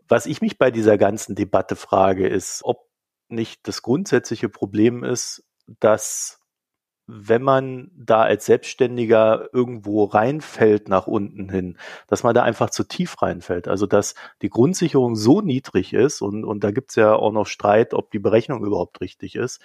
Was 0.08 0.26
ich 0.26 0.42
mich 0.42 0.58
bei 0.58 0.72
dieser 0.72 0.98
ganzen 0.98 1.36
Debatte 1.36 1.76
frage, 1.76 2.28
ist, 2.28 2.62
ob 2.64 2.88
nicht 3.30 3.68
das 3.68 3.82
grundsätzliche 3.82 4.50
Problem 4.50 5.04
ist, 5.04 5.44
dass 5.80 6.37
wenn 7.08 7.42
man 7.42 7.90
da 7.96 8.24
als 8.24 8.46
Selbstständiger 8.46 9.50
irgendwo 9.54 10.04
reinfällt 10.04 10.90
nach 10.90 11.08
unten 11.08 11.50
hin, 11.50 11.78
dass 12.08 12.24
man 12.24 12.36
da 12.36 12.44
einfach 12.44 12.70
zu 12.70 12.84
tief 12.84 13.22
reinfällt. 13.22 13.70
Also 13.70 13.88
dass 13.88 14.14
die 14.42 14.50
Grundsicherung 14.50 15.16
so 15.16 15.42
niedrig 15.42 15.94
ist 15.94 16.22
und, 16.22 16.44
und 16.44 16.66
da 16.66 16.72
gibt's 16.72 16.96
ja 16.96 17.16
auch 17.16 17.32
noch 17.32 17.48
Streit, 17.48 17.94
ob 17.94 18.12
die 18.12 18.20
Berechnung 18.20 18.66
überhaupt 18.66 19.00
richtig 19.00 19.36
ist, 19.36 19.62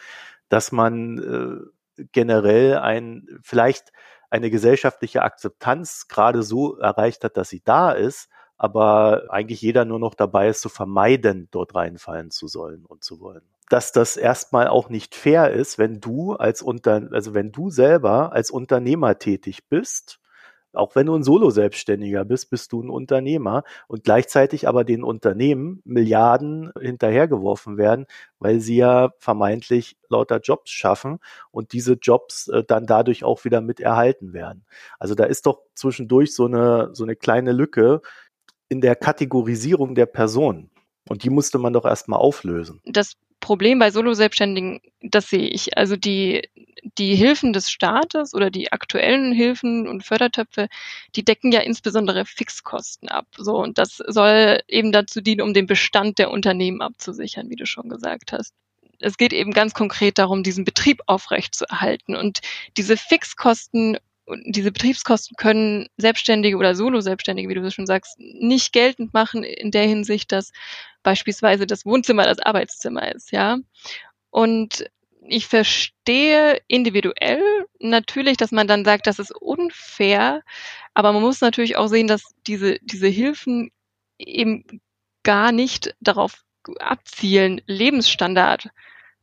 dass 0.48 0.70
man 0.70 1.66
äh, 1.98 2.04
generell 2.12 2.78
ein 2.78 3.26
vielleicht 3.42 3.92
eine 4.30 4.48
gesellschaftliche 4.50 5.22
Akzeptanz 5.22 6.06
gerade 6.08 6.42
so 6.42 6.76
erreicht 6.78 7.24
hat, 7.24 7.36
dass 7.36 7.50
sie 7.50 7.62
da 7.64 7.90
ist, 7.90 8.28
aber 8.56 9.24
eigentlich 9.30 9.60
jeder 9.60 9.84
nur 9.84 9.98
noch 9.98 10.14
dabei 10.14 10.48
ist, 10.48 10.60
zu 10.62 10.68
vermeiden, 10.68 11.48
dort 11.50 11.74
reinfallen 11.74 12.30
zu 12.30 12.46
sollen 12.46 12.86
und 12.86 13.02
zu 13.02 13.20
wollen 13.20 13.42
dass 13.72 13.90
das 13.90 14.18
erstmal 14.18 14.68
auch 14.68 14.90
nicht 14.90 15.14
fair 15.14 15.50
ist, 15.50 15.78
wenn 15.78 15.98
du 15.98 16.34
als 16.34 16.60
Unter, 16.60 17.08
also 17.12 17.32
wenn 17.32 17.52
du 17.52 17.70
selber 17.70 18.32
als 18.32 18.50
Unternehmer 18.50 19.18
tätig 19.18 19.66
bist, 19.70 20.20
auch 20.74 20.94
wenn 20.94 21.06
du 21.06 21.14
ein 21.14 21.22
Solo-Selbstständiger 21.22 22.24
bist, 22.26 22.50
bist 22.50 22.72
du 22.72 22.82
ein 22.82 22.90
Unternehmer 22.90 23.62
und 23.88 24.04
gleichzeitig 24.04 24.68
aber 24.68 24.84
den 24.84 25.02
Unternehmen 25.02 25.80
Milliarden 25.84 26.70
hinterhergeworfen 26.80 27.78
werden, 27.78 28.06
weil 28.38 28.60
sie 28.60 28.76
ja 28.76 29.12
vermeintlich 29.18 29.96
lauter 30.08 30.40
Jobs 30.40 30.70
schaffen 30.70 31.18
und 31.50 31.72
diese 31.72 31.94
Jobs 31.94 32.48
äh, 32.48 32.64
dann 32.64 32.86
dadurch 32.86 33.24
auch 33.24 33.44
wieder 33.44 33.62
mit 33.62 33.80
erhalten 33.80 34.34
werden. 34.34 34.66
Also 34.98 35.14
da 35.14 35.24
ist 35.24 35.46
doch 35.46 35.62
zwischendurch 35.74 36.34
so 36.34 36.44
eine, 36.44 36.90
so 36.92 37.04
eine 37.04 37.16
kleine 37.16 37.52
Lücke, 37.52 38.02
in 38.68 38.80
der 38.80 38.96
Kategorisierung 38.96 39.94
der 39.94 40.06
Person. 40.06 40.70
Und 41.08 41.24
die 41.24 41.30
musste 41.30 41.58
man 41.58 41.72
doch 41.72 41.84
erstmal 41.84 42.20
auflösen. 42.20 42.80
Das 42.84 43.16
Problem 43.40 43.78
bei 43.78 43.90
Solo-Selbstständigen, 43.90 44.80
das 45.02 45.28
sehe 45.28 45.48
ich. 45.48 45.76
Also 45.76 45.96
die, 45.96 46.48
die 46.96 47.14
Hilfen 47.16 47.52
des 47.52 47.70
Staates 47.70 48.34
oder 48.34 48.50
die 48.50 48.72
aktuellen 48.72 49.32
Hilfen 49.32 49.88
und 49.88 50.04
Fördertöpfe, 50.04 50.68
die 51.16 51.24
decken 51.24 51.52
ja 51.52 51.60
insbesondere 51.60 52.24
Fixkosten 52.24 53.08
ab. 53.08 53.26
So, 53.36 53.56
und 53.56 53.78
das 53.78 53.96
soll 54.06 54.60
eben 54.68 54.92
dazu 54.92 55.20
dienen, 55.20 55.42
um 55.42 55.54
den 55.54 55.66
Bestand 55.66 56.18
der 56.18 56.30
Unternehmen 56.30 56.80
abzusichern, 56.80 57.50
wie 57.50 57.56
du 57.56 57.66
schon 57.66 57.88
gesagt 57.88 58.32
hast. 58.32 58.54
Es 59.00 59.16
geht 59.16 59.32
eben 59.32 59.52
ganz 59.52 59.74
konkret 59.74 60.18
darum, 60.18 60.44
diesen 60.44 60.64
Betrieb 60.64 61.02
aufrechtzuerhalten. 61.06 62.14
Und 62.14 62.40
diese 62.76 62.96
Fixkosten 62.96 63.98
diese 64.46 64.72
Betriebskosten 64.72 65.36
können 65.36 65.88
Selbstständige 65.96 66.56
oder 66.56 66.74
Solo-Selbstständige, 66.74 67.48
wie 67.48 67.54
du 67.54 67.70
schon 67.70 67.86
sagst, 67.86 68.18
nicht 68.18 68.72
geltend 68.72 69.12
machen 69.12 69.42
in 69.44 69.70
der 69.70 69.84
Hinsicht, 69.86 70.32
dass 70.32 70.52
beispielsweise 71.02 71.66
das 71.66 71.84
Wohnzimmer 71.84 72.24
das 72.24 72.38
Arbeitszimmer 72.38 73.12
ist, 73.14 73.32
ja. 73.32 73.58
Und 74.30 74.86
ich 75.28 75.46
verstehe 75.46 76.60
individuell 76.68 77.42
natürlich, 77.80 78.36
dass 78.36 78.52
man 78.52 78.66
dann 78.66 78.84
sagt, 78.84 79.06
das 79.06 79.18
ist 79.18 79.34
unfair, 79.34 80.42
aber 80.94 81.12
man 81.12 81.22
muss 81.22 81.40
natürlich 81.40 81.76
auch 81.76 81.88
sehen, 81.88 82.06
dass 82.08 82.22
diese, 82.46 82.78
diese 82.82 83.08
Hilfen 83.08 83.70
eben 84.18 84.64
gar 85.22 85.52
nicht 85.52 85.94
darauf 86.00 86.42
abzielen, 86.80 87.60
Lebensstandard 87.66 88.68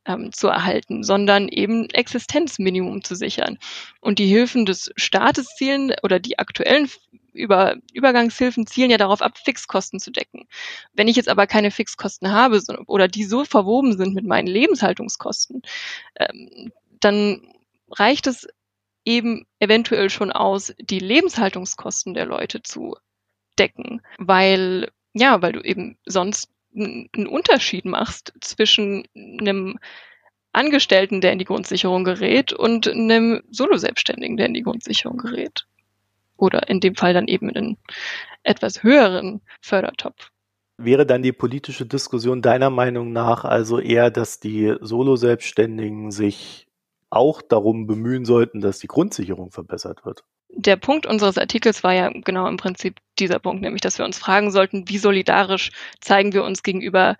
ähm, 0.06 0.32
zu 0.32 0.48
erhalten, 0.48 1.04
sondern 1.04 1.48
eben 1.48 1.90
Existenzminimum 1.90 3.04
zu 3.04 3.16
sichern. 3.16 3.58
Und 4.02 4.20
die 4.20 4.28
Hilfen 4.28 4.66
des 4.66 4.92
Staates 4.96 5.56
zielen 5.56 5.94
oder 6.04 6.20
die 6.20 6.40
aktuellen 6.40 6.90
über 7.34 7.76
Übergangshilfen 7.94 8.68
zielen 8.68 8.92
ja 8.92 8.98
darauf 8.98 9.22
ab, 9.22 9.38
Fixkosten 9.38 10.00
zu 10.00 10.12
decken. 10.12 10.48
Wenn 10.94 11.08
ich 11.08 11.16
jetzt 11.16 11.30
aber 11.30 11.48
keine 11.48 11.72
Fixkosten 11.72 12.32
habe 12.32 12.60
oder 12.88 13.08
die 13.08 13.24
so 13.24 13.46
verwoben 13.46 13.98
sind 13.98 14.14
mit 14.16 14.26
meinen 14.26 14.48
Lebenshaltungskosten, 14.48 15.62
ähm, 16.16 16.72
dann 17.00 17.54
reicht 17.92 18.28
es 18.28 18.48
eben 19.06 19.46
eventuell 19.60 20.10
schon 20.10 20.32
aus, 20.32 20.74
die 20.80 21.00
Lebenshaltungskosten 21.00 22.14
der 22.14 22.26
Leute 22.26 22.62
zu 22.62 22.96
decken, 23.58 24.02
weil 24.18 24.90
ja, 25.14 25.42
weil 25.42 25.54
du 25.54 25.62
eben 25.62 25.98
sonst 26.06 26.50
einen 26.76 27.28
Unterschied 27.28 27.86
machst 27.86 28.34
zwischen 28.42 29.08
einem 29.16 29.80
Angestellten, 30.54 31.22
der 31.22 31.34
in 31.34 31.40
die 31.40 31.46
Grundsicherung 31.46 32.04
gerät, 32.04 32.54
und 32.54 32.88
einem 32.88 33.42
Solo-Selbstständigen, 33.52 34.38
der 34.38 34.48
in 34.48 34.54
die 34.54 34.64
Grundsicherung 34.64 35.18
gerät. 35.18 35.66
Oder 36.38 36.70
in 36.70 36.80
dem 36.80 36.96
Fall 36.96 37.14
dann 37.14 37.28
eben 37.28 37.50
einen 37.50 37.78
etwas 38.44 38.84
höheren 38.84 39.42
Fördertopf. 39.62 40.32
Wäre 40.78 41.06
dann 41.06 41.22
die 41.22 41.34
politische 41.34 41.86
Diskussion 41.86 42.42
deiner 42.42 42.70
Meinung 42.70 43.12
nach 43.12 43.44
also 43.44 43.80
eher, 43.80 44.10
dass 44.10 44.40
die 44.40 44.76
Solo-Selbstständigen 44.80 46.12
sich 46.12 46.68
auch 47.10 47.42
darum 47.42 47.86
bemühen 47.86 48.24
sollten, 48.24 48.62
dass 48.62 48.80
die 48.80 48.88
Grundsicherung 48.88 49.52
verbessert 49.52 50.06
wird? 50.06 50.24
Der 50.50 50.76
Punkt 50.76 51.06
unseres 51.06 51.38
Artikels 51.38 51.84
war 51.84 51.94
ja 51.94 52.10
genau 52.10 52.48
im 52.48 52.58
Prinzip 52.58 53.00
dieser 53.20 53.40
Punkt, 53.40 53.62
nämlich, 53.62 53.82
dass 53.82 53.98
wir 53.98 54.06
uns 54.06 54.18
fragen 54.18 54.52
sollten, 54.52 54.90
wie 54.90 54.98
solidarisch 54.98 55.72
zeigen 56.02 56.34
wir 56.34 56.44
uns 56.44 56.64
gegenüber 56.64 57.18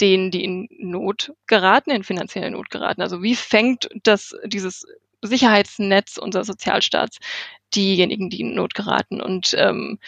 denen, 0.00 0.30
die 0.30 0.44
in 0.44 0.68
Not 0.78 1.32
geraten, 1.46 1.90
in 1.90 2.04
finanzielle 2.04 2.50
Not 2.50 2.70
geraten. 2.70 3.02
Also 3.02 3.22
wie 3.22 3.34
fängt 3.34 3.88
das, 4.02 4.36
dieses 4.44 4.86
Sicherheitsnetz 5.22 6.16
unseres 6.16 6.46
Sozialstaats 6.46 7.18
diejenigen, 7.74 8.30
die 8.30 8.40
in 8.40 8.54
Not 8.54 8.74
geraten? 8.74 9.20
Und 9.20 9.54
ähm, 9.58 9.98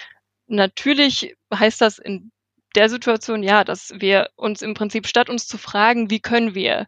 natürlich 0.47 1.35
heißt 1.53 1.81
das 1.81 1.99
in 1.99 2.31
der 2.75 2.89
Situation 2.89 3.43
ja, 3.43 3.65
dass 3.65 3.93
wir 3.97 4.31
uns 4.37 4.63
im 4.63 4.75
Prinzip 4.75 5.07
statt 5.07 5.29
uns 5.29 5.47
zu 5.47 5.59
fragen, 5.59 6.11
wie 6.11 6.21
können 6.21 6.55
wir 6.55 6.87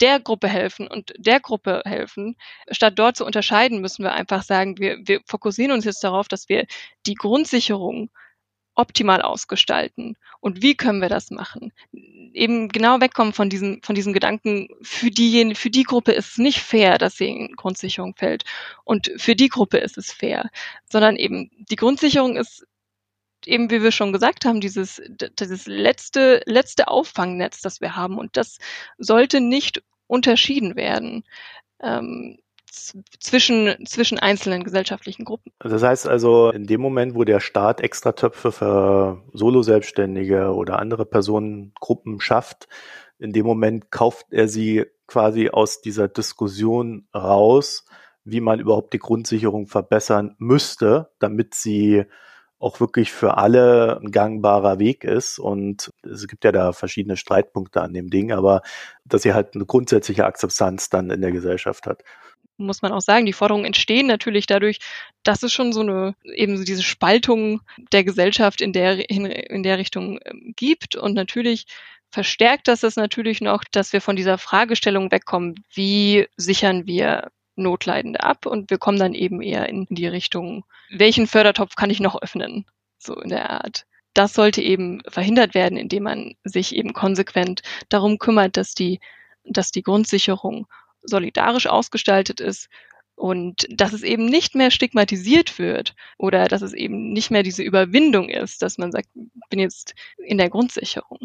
der 0.00 0.20
Gruppe 0.20 0.48
helfen 0.48 0.86
und 0.88 1.12
der 1.18 1.40
Gruppe 1.40 1.82
helfen. 1.84 2.36
Statt 2.70 2.98
dort 2.98 3.16
zu 3.16 3.24
unterscheiden, 3.24 3.80
müssen 3.80 4.04
wir 4.04 4.12
einfach 4.12 4.42
sagen, 4.42 4.78
wir, 4.78 4.98
wir 5.04 5.20
fokussieren 5.26 5.72
uns 5.72 5.84
jetzt 5.84 6.04
darauf, 6.04 6.28
dass 6.28 6.48
wir 6.48 6.66
die 7.06 7.14
Grundsicherung 7.14 8.10
optimal 8.74 9.20
ausgestalten. 9.20 10.16
Und 10.40 10.62
wie 10.62 10.74
können 10.74 11.00
wir 11.00 11.08
das 11.08 11.30
machen? 11.30 11.72
Eben 11.92 12.68
genau 12.68 13.00
wegkommen 13.00 13.32
von 13.32 13.50
diesem, 13.50 13.82
von 13.82 13.94
diesem 13.94 14.12
Gedanken, 14.12 14.68
für 14.82 15.10
die, 15.10 15.54
für 15.54 15.70
die 15.70 15.84
Gruppe 15.84 16.12
ist 16.12 16.32
es 16.32 16.38
nicht 16.38 16.60
fair, 16.60 16.98
dass 16.98 17.16
sie 17.16 17.28
in 17.28 17.52
Grundsicherung 17.54 18.14
fällt. 18.16 18.44
Und 18.84 19.12
für 19.16 19.36
die 19.36 19.48
Gruppe 19.48 19.78
ist 19.78 19.98
es 19.98 20.12
fair. 20.12 20.50
Sondern 20.90 21.16
eben, 21.16 21.50
die 21.70 21.76
Grundsicherung 21.76 22.36
ist 22.36 22.66
eben, 23.46 23.70
wie 23.70 23.82
wir 23.82 23.92
schon 23.92 24.12
gesagt 24.12 24.44
haben, 24.44 24.60
dieses, 24.60 25.02
dieses 25.38 25.66
letzte, 25.66 26.42
letzte 26.46 26.88
Auffangnetz, 26.88 27.60
das 27.60 27.80
wir 27.80 27.96
haben. 27.96 28.18
Und 28.18 28.36
das 28.36 28.58
sollte 28.98 29.40
nicht 29.40 29.82
unterschieden 30.06 30.76
werden. 30.76 31.24
Ähm, 31.80 32.38
zwischen, 33.20 33.84
zwischen 33.86 34.18
einzelnen 34.18 34.64
gesellschaftlichen 34.64 35.26
Gruppen. 35.26 35.52
Das 35.58 35.82
heißt 35.82 36.08
also, 36.08 36.50
in 36.50 36.66
dem 36.66 36.80
Moment, 36.80 37.14
wo 37.14 37.24
der 37.24 37.40
Staat 37.40 37.82
Extratöpfe 37.82 38.50
für 38.50 39.22
Solo-Selbstständige 39.34 40.54
oder 40.54 40.78
andere 40.78 41.04
Personengruppen 41.04 42.20
schafft, 42.20 42.68
in 43.18 43.32
dem 43.32 43.44
Moment 43.44 43.90
kauft 43.90 44.26
er 44.30 44.48
sie 44.48 44.86
quasi 45.06 45.50
aus 45.50 45.82
dieser 45.82 46.08
Diskussion 46.08 47.06
raus, 47.14 47.84
wie 48.24 48.40
man 48.40 48.58
überhaupt 48.58 48.94
die 48.94 48.98
Grundsicherung 48.98 49.66
verbessern 49.66 50.34
müsste, 50.38 51.10
damit 51.18 51.54
sie 51.54 52.04
auch 52.62 52.78
wirklich 52.80 53.10
für 53.10 53.36
alle 53.36 54.00
ein 54.00 54.12
gangbarer 54.12 54.78
Weg 54.78 55.04
ist. 55.04 55.38
Und 55.38 55.90
es 56.04 56.28
gibt 56.28 56.44
ja 56.44 56.52
da 56.52 56.72
verschiedene 56.72 57.16
Streitpunkte 57.16 57.82
an 57.82 57.92
dem 57.92 58.08
Ding, 58.08 58.32
aber 58.32 58.62
dass 59.04 59.22
sie 59.22 59.34
halt 59.34 59.54
eine 59.54 59.66
grundsätzliche 59.66 60.24
Akzeptanz 60.24 60.88
dann 60.88 61.10
in 61.10 61.20
der 61.20 61.32
Gesellschaft 61.32 61.86
hat 61.86 62.02
muss 62.58 62.82
man 62.82 62.92
auch 62.92 63.00
sagen, 63.00 63.26
die 63.26 63.32
Forderungen 63.32 63.64
entstehen 63.64 64.06
natürlich 64.06 64.46
dadurch, 64.46 64.78
dass 65.24 65.42
es 65.42 65.52
schon 65.52 65.72
so 65.72 65.80
eine, 65.80 66.14
eben 66.22 66.56
so 66.56 66.62
diese 66.62 66.82
Spaltung 66.82 67.62
der 67.92 68.04
Gesellschaft 68.04 68.60
in 68.60 68.72
der, 68.72 69.10
in, 69.10 69.26
in 69.26 69.64
der 69.64 69.78
Richtung 69.78 70.20
ähm, 70.24 70.52
gibt. 70.54 70.94
Und 70.94 71.14
natürlich 71.14 71.66
verstärkt 72.10 72.68
das 72.68 72.84
es 72.84 72.94
natürlich 72.94 73.40
noch, 73.40 73.64
dass 73.72 73.92
wir 73.92 74.00
von 74.00 74.14
dieser 74.14 74.38
Fragestellung 74.38 75.10
wegkommen, 75.10 75.64
wie 75.74 76.28
sichern 76.36 76.86
wir 76.86 77.32
Notleidende 77.56 78.22
ab 78.22 78.46
und 78.46 78.70
wir 78.70 78.78
kommen 78.78 78.98
dann 78.98 79.14
eben 79.14 79.42
eher 79.42 79.68
in 79.68 79.86
die 79.90 80.06
Richtung, 80.06 80.64
welchen 80.90 81.26
Fördertopf 81.26 81.76
kann 81.76 81.90
ich 81.90 82.00
noch 82.00 82.20
öffnen? 82.20 82.66
So 82.98 83.14
in 83.14 83.30
der 83.30 83.50
Art. 83.50 83.86
Das 84.14 84.34
sollte 84.34 84.62
eben 84.62 85.02
verhindert 85.08 85.54
werden, 85.54 85.78
indem 85.78 86.04
man 86.04 86.34
sich 86.44 86.74
eben 86.74 86.92
konsequent 86.92 87.62
darum 87.88 88.18
kümmert, 88.18 88.56
dass 88.56 88.74
die, 88.74 89.00
dass 89.44 89.70
die 89.70 89.82
Grundsicherung 89.82 90.66
solidarisch 91.02 91.66
ausgestaltet 91.66 92.40
ist 92.40 92.68
und 93.14 93.66
dass 93.70 93.92
es 93.92 94.02
eben 94.02 94.26
nicht 94.26 94.54
mehr 94.54 94.70
stigmatisiert 94.70 95.58
wird 95.58 95.94
oder 96.18 96.46
dass 96.46 96.62
es 96.62 96.72
eben 96.72 97.12
nicht 97.12 97.30
mehr 97.30 97.42
diese 97.42 97.62
Überwindung 97.62 98.28
ist, 98.28 98.62
dass 98.62 98.78
man 98.78 98.92
sagt, 98.92 99.08
bin 99.48 99.58
jetzt 99.58 99.94
in 100.18 100.38
der 100.38 100.50
Grundsicherung. 100.50 101.18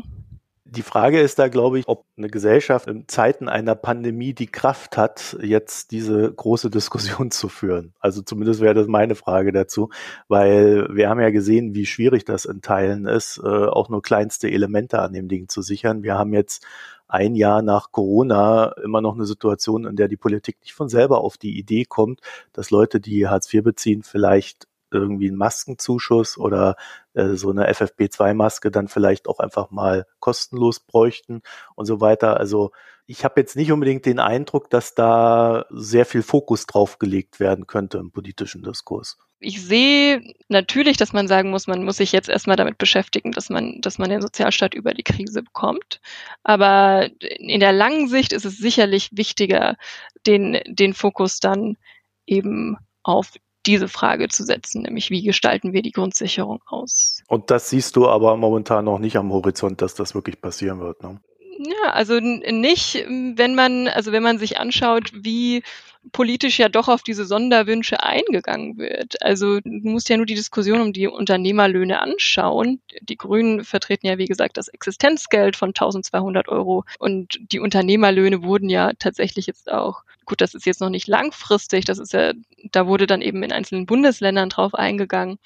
Die 0.70 0.82
Frage 0.82 1.22
ist 1.22 1.39
da, 1.39 1.47
glaube 1.47 1.80
ich, 1.80 1.88
ob 1.88 2.05
eine 2.18 2.28
Gesellschaft 2.28 2.88
in 2.88 3.07
Zeiten 3.07 3.47
einer 3.47 3.76
Pandemie 3.76 4.34
die 4.34 4.47
Kraft 4.47 4.97
hat, 4.97 5.38
jetzt 5.41 5.91
diese 5.91 6.32
große 6.32 6.70
Diskussion 6.70 7.32
zu 7.32 7.47
führen. 7.47 7.93
Also 7.99 8.22
zumindest 8.22 8.59
wäre 8.59 8.74
das 8.74 8.88
meine 8.88 9.15
Frage 9.15 9.53
dazu, 9.53 9.89
weil 10.28 10.88
wir 10.93 11.09
haben 11.09 11.22
ja 11.22 11.30
gesehen, 11.30 11.74
wie 11.74 11.86
schwierig 11.86 12.26
das 12.26 12.45
in 12.45 12.61
Teilen 12.61 13.05
ist, 13.05 13.39
äh, 13.41 13.47
auch 13.47 13.88
nur 13.89 14.01
kleinste 14.01 14.49
Elemente 14.49 14.99
an 14.99 15.13
dem 15.13 15.30
Ding 15.30 15.47
zu 15.47 15.61
sichern. 15.61 16.03
Wir 16.03 16.18
haben 16.18 16.34
jetzt 16.34 16.65
ein 17.07 17.36
Jahr 17.36 17.61
nach 17.61 17.91
Corona 17.91 18.74
immer 18.84 19.01
noch 19.01 19.15
eine 19.15 19.26
Situation, 19.26 19.86
in 19.86 19.95
der 19.95 20.09
die 20.09 20.18
Politik 20.18 20.57
nicht 20.61 20.74
von 20.74 20.89
selber 20.89 21.22
auf 21.22 21.38
die 21.38 21.57
Idee 21.57 21.86
kommt, 21.86 22.20
dass 22.51 22.72
Leute, 22.72 22.99
die 22.99 23.28
Hartz 23.28 23.53
IV 23.53 23.63
beziehen, 23.63 24.03
vielleicht 24.03 24.68
irgendwie 24.92 25.28
einen 25.28 25.38
Maskenzuschuss 25.38 26.38
oder 26.38 26.76
äh, 27.14 27.36
so 27.36 27.50
eine 27.50 27.70
FFP2-Maske 27.72 28.72
dann 28.72 28.88
vielleicht 28.88 29.28
auch 29.28 29.40
einfach 29.40 29.72
mal 29.72 30.06
kostenlos 30.20 30.80
bräuchten 30.80 31.42
und 31.76 31.86
so 31.86 32.02
weiter. 32.02 32.38
Also 32.38 32.72
ich 33.06 33.24
habe 33.24 33.40
jetzt 33.40 33.56
nicht 33.56 33.72
unbedingt 33.72 34.06
den 34.06 34.20
Eindruck, 34.20 34.70
dass 34.70 34.94
da 34.94 35.66
sehr 35.70 36.06
viel 36.06 36.22
Fokus 36.22 36.66
drauf 36.66 37.00
gelegt 37.00 37.40
werden 37.40 37.66
könnte 37.66 37.98
im 37.98 38.12
politischen 38.12 38.64
Diskurs. 38.64 39.18
Ich 39.40 39.64
sehe 39.64 40.34
natürlich, 40.50 40.98
dass 40.98 41.14
man 41.14 41.28
sagen 41.28 41.52
muss, 41.52 41.68
man 41.68 41.84
muss 41.84 41.98
sich 41.98 42.12
jetzt 42.12 42.28
erstmal 42.28 42.58
damit 42.58 42.78
beschäftigen, 42.78 43.32
dass 43.32 43.50
man, 43.50 43.80
dass 43.82 43.98
man 43.98 44.10
den 44.10 44.22
Sozialstaat 44.22 44.74
über 44.74 44.94
die 44.94 45.04
Krise 45.04 45.44
bekommt. 45.44 46.02
Aber 46.44 47.10
in 47.22 47.60
der 47.60 47.72
langen 47.72 48.10
Sicht 48.10 48.34
ist 48.34 48.46
es 48.46 48.58
sicherlich 48.58 49.10
wichtiger, 49.14 49.78
den, 50.26 50.60
den 50.66 50.94
Fokus 50.94 51.40
dann 51.40 51.78
eben 52.26 52.78
auf 53.04 53.34
diese 53.68 53.88
Frage 53.88 54.30
zu 54.30 54.43
setzen, 54.43 54.84
nämlich 54.84 55.09
wie 55.09 55.22
gestalten 55.22 55.74
wir 55.74 55.82
die 55.82 55.91
Grundsicherung 55.91 56.61
aus. 56.65 57.22
Und 57.28 57.51
das 57.51 57.70
siehst 57.70 57.95
du 57.95 58.07
aber 58.07 58.38
momentan 58.38 58.86
noch 58.86 58.99
nicht 58.99 59.18
am 59.18 59.32
Horizont, 59.32 59.82
dass 59.82 59.93
das 59.93 60.15
wirklich 60.15 60.41
passieren 60.41 60.80
wird. 60.80 61.03
Ne? 61.03 61.20
Ja, 61.59 61.91
also 61.91 62.20
nicht, 62.20 62.95
wenn 62.95 63.55
man, 63.55 63.88
also 63.88 64.11
wenn 64.11 64.24
man 64.24 64.38
sich 64.38 64.59
anschaut, 64.59 65.11
wie 65.13 65.63
politisch 66.11 66.59
ja 66.59 66.70
doch 66.70 66.88
auf 66.88 67.01
diese 67.01 67.26
Sonderwünsche 67.26 68.01
eingegangen 68.03 68.78
wird. 68.78 69.22
Also 69.22 69.59
du 69.59 69.89
musst 69.89 70.09
ja 70.09 70.18
nur 70.18 70.26
die 70.26 70.36
Diskussion 70.36 70.82
um 70.82 70.93
die 70.93 71.07
Unternehmerlöhne 71.07 71.99
anschauen. 71.99 72.80
Die 73.01 73.18
Grünen 73.18 73.65
vertreten 73.65 74.07
ja, 74.07 74.18
wie 74.18 74.28
gesagt, 74.28 74.57
das 74.57 74.68
Existenzgeld 74.68 75.55
von 75.55 75.70
1200 75.70 76.47
Euro 76.47 76.86
und 76.99 77.39
die 77.51 77.59
Unternehmerlöhne 77.59 78.43
wurden 78.43 78.70
ja 78.70 78.93
tatsächlich 78.93 79.47
jetzt 79.47 79.72
auch, 79.72 80.03
gut, 80.28 80.41
das 80.41 80.53
ist 80.53 80.67
jetzt 80.67 80.82
noch 80.82 80.89
nicht 80.91 81.07
langfristig, 81.07 81.86
das 81.86 81.97
ist 81.97 82.13
ja, 82.13 82.34
da 82.71 82.86
wurde 82.86 83.07
dann 83.07 83.21
eben 83.23 83.41
in 83.43 83.51
einzelnen 83.51 83.88
Bundesländern 83.88 84.49
drauf 84.49 84.75
eingegangen. 84.75 85.39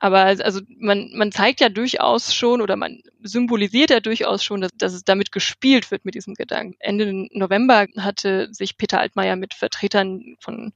Aber 0.00 0.20
also 0.20 0.60
man, 0.78 1.10
man 1.14 1.32
zeigt 1.32 1.60
ja 1.60 1.68
durchaus 1.68 2.32
schon 2.34 2.62
oder 2.62 2.76
man 2.76 3.02
symbolisiert 3.22 3.90
ja 3.90 4.00
durchaus 4.00 4.44
schon, 4.44 4.60
dass, 4.60 4.70
dass 4.76 4.92
es 4.94 5.04
damit 5.04 5.32
gespielt 5.32 5.90
wird 5.90 6.04
mit 6.04 6.14
diesem 6.14 6.34
Gedanken. 6.34 6.76
Ende 6.78 7.26
November 7.32 7.86
hatte 7.96 8.48
sich 8.52 8.78
Peter 8.78 9.00
Altmaier 9.00 9.36
mit 9.36 9.54
Vertretern 9.54 10.36
von 10.40 10.72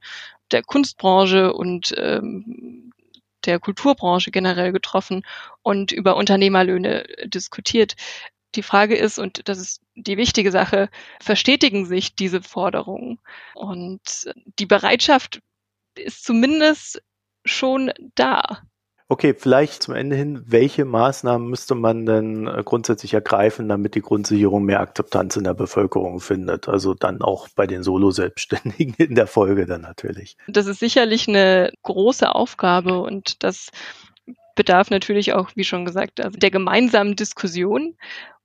der 0.51 0.61
Kunstbranche 0.63 1.53
und 1.53 1.93
ähm, 1.97 2.91
der 3.45 3.59
Kulturbranche 3.59 4.31
generell 4.31 4.71
getroffen 4.71 5.23
und 5.61 5.91
über 5.91 6.17
Unternehmerlöhne 6.17 7.05
diskutiert. 7.25 7.95
Die 8.55 8.63
Frage 8.63 8.95
ist, 8.95 9.19
und 9.19 9.47
das 9.49 9.59
ist 9.59 9.81
die 9.95 10.17
wichtige 10.17 10.51
Sache, 10.51 10.89
verstetigen 11.21 11.85
sich 11.85 12.15
diese 12.15 12.41
Forderungen? 12.41 13.19
Und 13.55 14.31
die 14.59 14.65
Bereitschaft 14.65 15.41
ist 15.95 16.23
zumindest 16.23 17.01
schon 17.45 17.91
da. 18.15 18.61
Okay, 19.09 19.35
vielleicht 19.37 19.83
zum 19.83 19.93
Ende 19.93 20.15
hin, 20.15 20.41
welche 20.47 20.85
Maßnahmen 20.85 21.47
müsste 21.47 21.75
man 21.75 22.05
denn 22.05 22.47
äh, 22.47 22.63
grundsätzlich 22.63 23.13
ergreifen, 23.13 23.67
damit 23.67 23.95
die 23.95 24.01
Grundsicherung 24.01 24.63
mehr 24.63 24.79
Akzeptanz 24.79 25.35
in 25.35 25.43
der 25.43 25.53
Bevölkerung 25.53 26.19
findet? 26.19 26.67
Also 26.67 26.93
dann 26.93 27.21
auch 27.21 27.47
bei 27.55 27.67
den 27.67 27.83
Solo-Selbstständigen 27.83 28.95
in 28.97 29.13
der 29.13 29.27
Folge 29.27 29.65
dann 29.65 29.81
natürlich. 29.81 30.37
Das 30.47 30.67
ist 30.67 30.79
sicherlich 30.79 31.27
eine 31.27 31.71
große 31.83 32.33
Aufgabe 32.33 33.01
und 33.01 33.43
das 33.43 33.69
bedarf 34.55 34.89
natürlich 34.89 35.33
auch, 35.33 35.51
wie 35.55 35.63
schon 35.63 35.85
gesagt, 35.85 36.19
also 36.19 36.37
der 36.37 36.51
gemeinsamen 36.51 37.15
Diskussion 37.15 37.95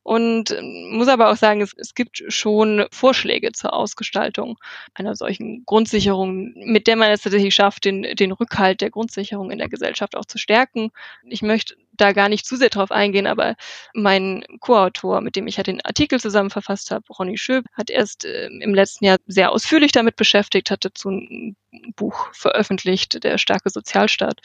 und 0.08 0.52
ähm, 0.52 0.88
muss 0.92 1.08
aber 1.08 1.30
auch 1.30 1.36
sagen, 1.36 1.60
es, 1.60 1.74
es 1.76 1.94
gibt 1.94 2.24
schon 2.28 2.86
Vorschläge 2.90 3.52
zur 3.52 3.74
Ausgestaltung 3.74 4.58
einer 4.94 5.14
solchen 5.14 5.66
Grundsicherung, 5.66 6.54
mit 6.54 6.86
der 6.86 6.96
man 6.96 7.10
es 7.10 7.20
tatsächlich 7.20 7.54
schafft, 7.54 7.84
den, 7.84 8.02
den 8.16 8.32
Rückhalt 8.32 8.80
der 8.80 8.88
Grundsicherung 8.88 9.50
in 9.50 9.58
der 9.58 9.68
Gesellschaft 9.68 10.16
auch 10.16 10.24
zu 10.24 10.38
stärken. 10.38 10.92
Ich 11.24 11.42
möchte 11.42 11.76
da 12.00 12.12
gar 12.12 12.28
nicht 12.28 12.46
zu 12.46 12.56
sehr 12.56 12.70
drauf 12.70 12.90
eingehen, 12.90 13.26
aber 13.26 13.56
mein 13.94 14.44
Co-Autor, 14.60 15.20
mit 15.20 15.36
dem 15.36 15.46
ich 15.46 15.56
ja 15.56 15.62
den 15.62 15.84
Artikel 15.84 16.20
zusammen 16.20 16.50
verfasst 16.50 16.90
habe, 16.90 17.04
Ronny 17.12 17.36
Schöb, 17.36 17.66
hat 17.74 17.90
erst 17.90 18.24
äh, 18.24 18.46
im 18.46 18.74
letzten 18.74 19.04
Jahr 19.04 19.18
sehr 19.26 19.52
ausführlich 19.52 19.92
damit 19.92 20.16
beschäftigt, 20.16 20.70
hat 20.70 20.84
dazu 20.84 21.10
ein 21.10 21.56
Buch 21.96 22.28
veröffentlicht, 22.32 23.22
Der 23.24 23.38
starke 23.38 23.70
Sozialstaat. 23.70 24.40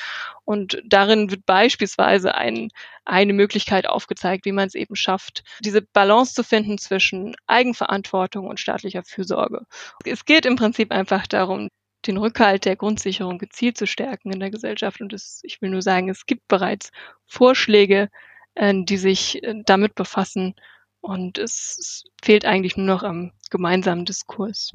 Und 0.46 0.82
darin 0.86 1.32
wird 1.32 1.46
beispielsweise 1.46 2.36
ein, 2.36 2.70
eine 3.06 3.34
Möglichkeit 3.34 3.88
aufgezeigt, 3.88 4.46
wie 4.46 4.52
man 4.52 4.68
es 4.68 4.76
eben 4.76 4.96
schafft, 4.96 5.44
diese 5.62 5.82
Balance 5.82 6.34
zu 6.34 6.44
finden 6.44 6.78
zwischen 6.78 7.36
Eigenverantwortung 7.48 8.48
und 8.48 8.60
staatlicher 8.60 9.04
Fürsorge. 9.04 9.66
Es 10.06 10.26
geht 10.26 10.46
im 10.46 10.56
Prinzip 10.56 10.92
einfach 10.92 11.28
darum, 11.28 11.70
den 12.08 12.18
Rückhalt 12.18 12.66
der 12.66 12.76
Grundsicherung 12.76 13.38
gezielt 13.38 13.78
zu 13.78 13.88
stärken 13.88 14.32
in 14.32 14.40
der 14.40 14.52
Gesellschaft. 14.52 15.02
Und 15.02 15.14
es, 15.14 15.42
ich 15.44 15.62
will 15.62 15.70
nur 15.70 15.82
sagen, 15.82 16.10
es 16.10 16.26
gibt 16.26 16.48
bereits 16.48 16.92
Vorschläge, 17.26 18.10
äh, 18.56 18.74
die 18.76 18.98
sich 18.98 19.44
äh, 19.44 19.56
damit 19.66 19.96
befassen. 19.96 20.56
Und 21.02 21.38
es, 21.38 21.78
es 21.80 22.04
fehlt 22.24 22.46
eigentlich 22.46 22.78
nur 22.78 22.86
noch 22.86 23.04
am 23.04 23.32
gemeinsamen 23.50 24.06
Diskurs. 24.06 24.72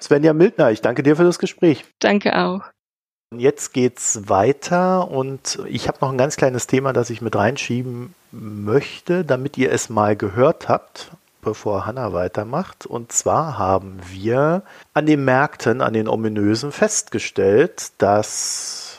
Svenja 0.00 0.32
Mildner, 0.32 0.70
ich 0.70 0.80
danke 0.80 1.02
dir 1.02 1.16
für 1.16 1.24
das 1.24 1.38
Gespräch. 1.38 1.84
Danke 1.98 2.36
auch. 2.38 2.62
Jetzt 3.34 3.72
geht's 3.72 4.28
weiter 4.28 5.10
und 5.10 5.60
ich 5.66 5.88
habe 5.88 5.98
noch 6.02 6.10
ein 6.10 6.18
ganz 6.18 6.36
kleines 6.36 6.66
Thema, 6.66 6.92
das 6.92 7.08
ich 7.08 7.22
mit 7.22 7.34
reinschieben 7.34 8.14
möchte, 8.30 9.24
damit 9.24 9.56
ihr 9.56 9.72
es 9.72 9.88
mal 9.88 10.16
gehört 10.16 10.68
habt 10.68 11.12
bevor 11.42 11.84
Hanna 11.84 12.14
weitermacht. 12.14 12.86
Und 12.86 13.12
zwar 13.12 13.58
haben 13.58 13.98
wir 14.08 14.62
an 14.94 15.04
den 15.04 15.24
Märkten, 15.24 15.82
an 15.82 15.92
den 15.92 16.08
ominösen 16.08 16.72
festgestellt, 16.72 17.92
dass 17.98 18.98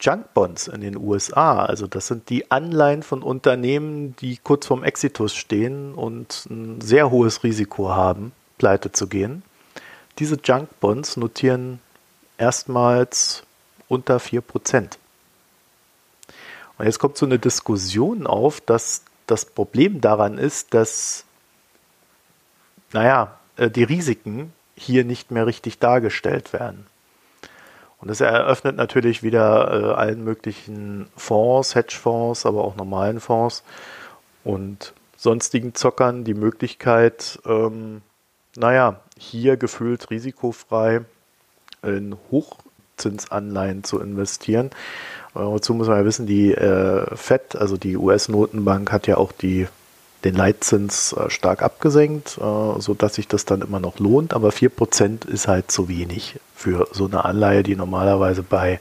Junkbonds 0.00 0.66
in 0.66 0.80
den 0.80 0.96
USA, 0.96 1.64
also 1.64 1.86
das 1.86 2.08
sind 2.08 2.28
die 2.28 2.50
Anleihen 2.50 3.04
von 3.04 3.22
Unternehmen, 3.22 4.16
die 4.16 4.38
kurz 4.38 4.66
vorm 4.66 4.82
Exitus 4.82 5.34
stehen 5.34 5.94
und 5.94 6.46
ein 6.50 6.80
sehr 6.80 7.12
hohes 7.12 7.44
Risiko 7.44 7.90
haben, 7.90 8.32
pleite 8.58 8.90
zu 8.90 9.06
gehen. 9.06 9.44
Diese 10.18 10.38
Junkbonds 10.42 11.16
notieren 11.16 11.78
erstmals 12.36 13.44
unter 13.86 14.16
4%. 14.16 14.96
Und 16.78 16.86
jetzt 16.86 16.98
kommt 16.98 17.16
so 17.16 17.26
eine 17.26 17.38
Diskussion 17.38 18.26
auf, 18.26 18.60
dass 18.60 19.02
das 19.26 19.44
Problem 19.44 20.00
daran 20.00 20.36
ist, 20.38 20.74
dass 20.74 21.24
naja, 22.92 23.38
äh, 23.56 23.70
die 23.70 23.84
Risiken 23.84 24.52
hier 24.76 25.04
nicht 25.04 25.30
mehr 25.30 25.46
richtig 25.46 25.78
dargestellt 25.78 26.52
werden. 26.52 26.86
Und 28.00 28.08
das 28.08 28.20
eröffnet 28.20 28.76
natürlich 28.76 29.22
wieder 29.22 29.70
äh, 29.70 29.94
allen 29.94 30.24
möglichen 30.24 31.06
Fonds, 31.16 31.74
Hedgefonds, 31.74 32.46
aber 32.46 32.64
auch 32.64 32.74
normalen 32.74 33.20
Fonds 33.20 33.62
und 34.42 34.92
sonstigen 35.16 35.74
Zockern 35.76 36.24
die 36.24 36.34
Möglichkeit, 36.34 37.38
ähm, 37.46 38.02
naja, 38.56 39.00
hier 39.16 39.56
gefühlt 39.56 40.10
risikofrei 40.10 41.02
in 41.84 42.16
Hochzinsanleihen 42.32 43.84
zu 43.84 44.00
investieren. 44.00 44.70
Äh, 45.36 45.38
dazu 45.38 45.72
muss 45.74 45.86
man 45.86 45.98
ja 45.98 46.04
wissen, 46.04 46.26
die 46.26 46.52
äh, 46.52 47.06
FED, 47.14 47.54
also 47.54 47.76
die 47.76 47.96
US-Notenbank, 47.96 48.90
hat 48.90 49.06
ja 49.06 49.16
auch 49.16 49.30
die 49.30 49.68
den 50.24 50.34
Leitzins 50.34 51.12
äh, 51.12 51.30
stark 51.30 51.62
abgesenkt, 51.62 52.38
äh, 52.38 52.80
sodass 52.80 53.14
sich 53.14 53.28
das 53.28 53.44
dann 53.44 53.62
immer 53.62 53.80
noch 53.80 53.98
lohnt. 53.98 54.34
Aber 54.34 54.50
4% 54.50 55.26
ist 55.26 55.48
halt 55.48 55.70
zu 55.70 55.88
wenig 55.88 56.38
für 56.54 56.88
so 56.92 57.06
eine 57.06 57.24
Anleihe, 57.24 57.62
die 57.62 57.76
normalerweise 57.76 58.42
bei 58.42 58.80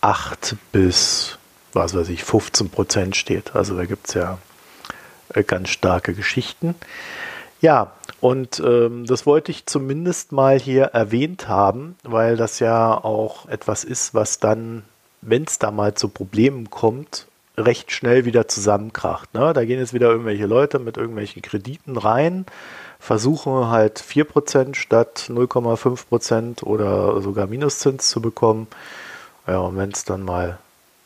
8 0.00 0.56
bis, 0.72 1.38
was 1.72 1.94
weiß 1.94 2.08
ich, 2.08 2.24
15 2.24 2.70
Prozent 2.70 3.16
steht. 3.16 3.54
Also 3.54 3.76
da 3.76 3.84
gibt 3.84 4.08
es 4.08 4.14
ja 4.14 4.38
äh, 5.32 5.42
ganz 5.42 5.70
starke 5.70 6.14
Geschichten. 6.14 6.74
Ja, 7.60 7.92
und 8.20 8.60
ähm, 8.60 9.06
das 9.06 9.26
wollte 9.26 9.50
ich 9.50 9.66
zumindest 9.66 10.32
mal 10.32 10.58
hier 10.58 10.84
erwähnt 10.86 11.48
haben, 11.48 11.96
weil 12.02 12.36
das 12.36 12.58
ja 12.58 12.92
auch 12.92 13.46
etwas 13.48 13.84
ist, 13.84 14.12
was 14.12 14.38
dann, 14.38 14.82
wenn 15.22 15.44
es 15.44 15.58
da 15.58 15.70
mal 15.70 15.94
zu 15.94 16.08
Problemen 16.08 16.68
kommt, 16.68 17.26
recht 17.56 17.92
schnell 17.92 18.24
wieder 18.24 18.48
zusammenkracht. 18.48 19.32
Ne? 19.34 19.52
Da 19.52 19.64
gehen 19.64 19.78
jetzt 19.78 19.94
wieder 19.94 20.10
irgendwelche 20.10 20.46
Leute 20.46 20.78
mit 20.78 20.96
irgendwelchen 20.96 21.42
Krediten 21.42 21.96
rein, 21.96 22.46
versuchen 22.98 23.68
halt 23.68 24.00
4% 24.00 24.74
statt 24.74 25.26
0,5% 25.28 26.64
oder 26.64 27.20
sogar 27.20 27.46
Minuszins 27.46 28.08
zu 28.08 28.20
bekommen. 28.20 28.66
Ja, 29.46 29.58
und 29.58 29.76
wenn 29.76 29.90
es 29.90 30.04
dann 30.04 30.22
mal 30.22 30.58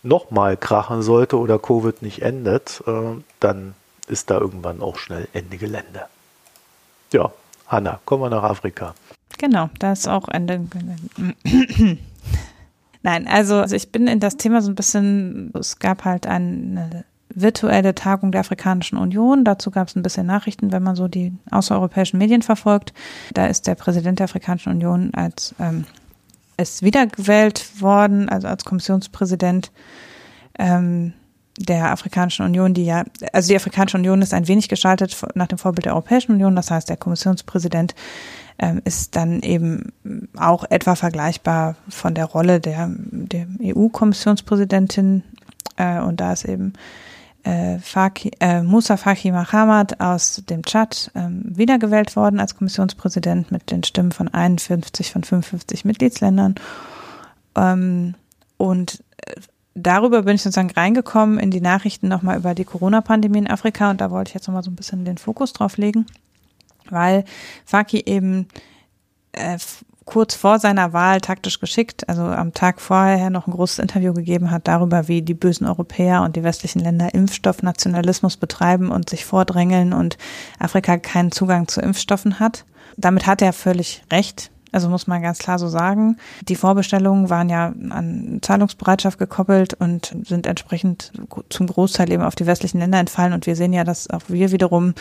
nochmal 0.03 0.57
krachen 0.57 1.03
sollte 1.03 1.38
oder 1.38 1.59
Covid 1.59 2.03
nicht 2.03 2.22
endet, 2.22 2.82
äh, 2.86 3.20
dann 3.40 3.74
ist 4.07 4.30
da 4.30 4.38
irgendwann 4.38 4.80
auch 4.80 4.96
schnell 4.96 5.28
Ende 5.32 5.59
Gelände. 5.59 6.07
Ja, 7.12 7.32
Hanna, 7.66 8.01
kommen 8.05 8.22
wir 8.22 8.30
nach 8.30 8.44
Afrika. 8.44 8.94
Genau, 9.38 9.68
da 9.78 9.92
ist 9.92 10.09
auch 10.09 10.28
Ende 10.28 10.61
Gelände. 10.61 11.99
Nein, 13.09 13.26
also, 13.26 13.54
also 13.62 13.74
ich 13.74 13.90
bin 13.90 14.06
in 14.06 14.20
das 14.20 14.36
Thema 14.36 14.61
so 14.61 14.70
ein 14.70 14.74
bisschen, 14.74 15.50
es 15.59 15.78
gab 15.78 16.04
halt 16.04 16.26
eine 16.26 17.06
virtuelle 17.30 17.94
Tagung 17.94 18.32
der 18.32 18.42
Afrikanischen 18.42 18.98
Union. 18.98 19.44
Dazu 19.44 19.70
gab 19.70 19.88
es 19.88 19.96
ein 19.96 20.02
bisschen 20.02 20.26
Nachrichten, 20.26 20.72
wenn 20.72 20.82
man 20.82 20.94
so 20.94 21.09
die 21.09 21.32
außereuropäischen 21.50 22.18
Medien 22.18 22.42
verfolgt. 22.42 22.92
Da 23.32 23.46
ist 23.46 23.66
der 23.66 23.76
Präsident 23.76 24.18
der 24.18 24.24
Afrikanischen 24.24 24.72
Union 24.72 25.14
als 25.14 25.54
ähm, 25.59 25.86
ist 26.59 26.82
wiedergewählt 26.82 27.80
worden, 27.80 28.28
also 28.28 28.46
als 28.46 28.66
Kommissionspräsident 28.66 29.72
ähm, 30.59 31.14
der 31.59 31.90
Afrikanischen 31.90 32.44
Union, 32.44 32.74
die 32.74 32.84
ja, 32.84 33.04
also 33.32 33.48
die 33.48 33.56
Afrikanische 33.56 33.96
Union 33.96 34.20
ist 34.20 34.34
ein 34.34 34.48
wenig 34.48 34.68
gestaltet 34.68 35.16
nach 35.34 35.46
dem 35.46 35.56
Vorbild 35.56 35.86
der 35.86 35.94
Europäischen 35.94 36.32
Union. 36.32 36.54
Das 36.54 36.70
heißt, 36.70 36.90
der 36.90 36.98
Kommissionspräsident 36.98 37.94
ist 38.84 39.14
dann 39.14 39.40
eben 39.42 39.92
auch 40.36 40.64
etwa 40.68 40.96
vergleichbar 40.96 41.76
von 41.88 42.14
der 42.14 42.24
Rolle 42.24 42.61
der, 42.61 42.90
der 42.90 43.46
EU-Kommissionspräsidentin. 43.62 45.22
Äh, 45.76 46.00
und 46.00 46.20
da 46.20 46.32
ist 46.32 46.44
eben 46.44 46.72
äh, 47.44 47.78
Faki, 47.78 48.32
äh, 48.40 48.62
Musa 48.62 48.96
Faki 48.96 49.30
Mahamat 49.30 50.00
aus 50.00 50.42
dem 50.48 50.64
Tschad 50.64 51.11
äh, 51.14 51.28
wiedergewählt 51.30 52.16
worden 52.16 52.40
als 52.40 52.56
Kommissionspräsident 52.56 53.52
mit 53.52 53.70
den 53.70 53.84
Stimmen 53.84 54.12
von 54.12 54.28
51 54.28 55.12
von 55.12 55.22
55 55.22 55.84
Mitgliedsländern. 55.84 56.56
Ähm, 57.56 58.14
und 58.56 59.04
äh, 59.24 59.40
darüber 59.74 60.22
bin 60.22 60.34
ich 60.34 60.42
sozusagen 60.42 60.72
reingekommen 60.72 61.38
in 61.38 61.50
die 61.52 61.61
Nachrichten 61.61 62.09
nochmal 62.09 62.38
über 62.38 62.54
die 62.54 62.64
Corona-Pandemie 62.64 63.38
in 63.38 63.50
Afrika 63.50 63.90
und 63.90 64.00
da 64.00 64.11
wollte 64.11 64.30
ich 64.30 64.34
jetzt 64.34 64.48
nochmal 64.48 64.64
so 64.64 64.70
ein 64.70 64.76
bisschen 64.76 65.04
den 65.04 65.18
Fokus 65.18 65.52
drauf 65.52 65.76
legen. 65.76 66.06
Weil 66.91 67.24
Faki 67.64 68.03
eben 68.07 68.49
äh, 69.32 69.59
kurz 70.09 70.34
vor 70.34 70.59
seiner 70.59 70.95
Wahl 70.95 71.20
taktisch 71.20 71.61
geschickt, 71.61 72.09
also 72.09 72.22
am 72.22 72.55
Tag 72.55 72.80
vorher 72.80 73.28
noch 73.28 73.47
ein 73.47 73.53
großes 73.53 73.78
Interview 73.78 74.14
gegeben 74.14 74.51
hat 74.51 74.66
darüber, 74.66 75.07
wie 75.07 75.20
die 75.20 75.34
bösen 75.34 75.66
Europäer 75.66 76.22
und 76.22 76.34
die 76.34 76.43
westlichen 76.43 76.80
Länder 76.80 77.12
Impfstoffnationalismus 77.12 78.39
betreiben 78.39 78.91
und 78.91 79.11
sich 79.11 79.26
vordrängeln 79.26 79.93
und 79.93 80.16
Afrika 80.59 80.97
keinen 80.97 81.30
Zugang 81.30 81.68
zu 81.68 81.82
Impfstoffen 81.82 82.41
hat. 82.41 82.64
Damit 82.97 83.26
hat 83.26 83.43
er 83.43 83.53
völlig 83.53 84.03
recht. 84.11 84.51
Also 84.73 84.89
muss 84.89 85.07
man 85.07 85.23
ganz 85.23 85.39
klar 85.39 85.59
so 85.59 85.69
sagen. 85.69 86.19
Die 86.43 86.55
Vorbestellungen 86.55 87.31
waren 87.31 87.49
ja 87.49 87.73
an 87.91 88.39
Zahlungsbereitschaft 88.43 89.19
gekoppelt 89.19 89.75
und 89.75 90.14
sind 90.25 90.47
entsprechend 90.47 91.12
zum 91.49 91.66
Großteil 91.66 92.12
eben 92.12 92.23
auf 92.23 92.35
die 92.35 92.47
westlichen 92.47 92.79
Länder 92.79 92.99
entfallen. 92.99 93.33
Und 93.33 93.47
wir 93.47 93.57
sehen 93.57 93.73
ja, 93.73 93.85
dass 93.85 94.11
auch 94.11 94.23
wir 94.29 94.53
wiederum 94.53 94.95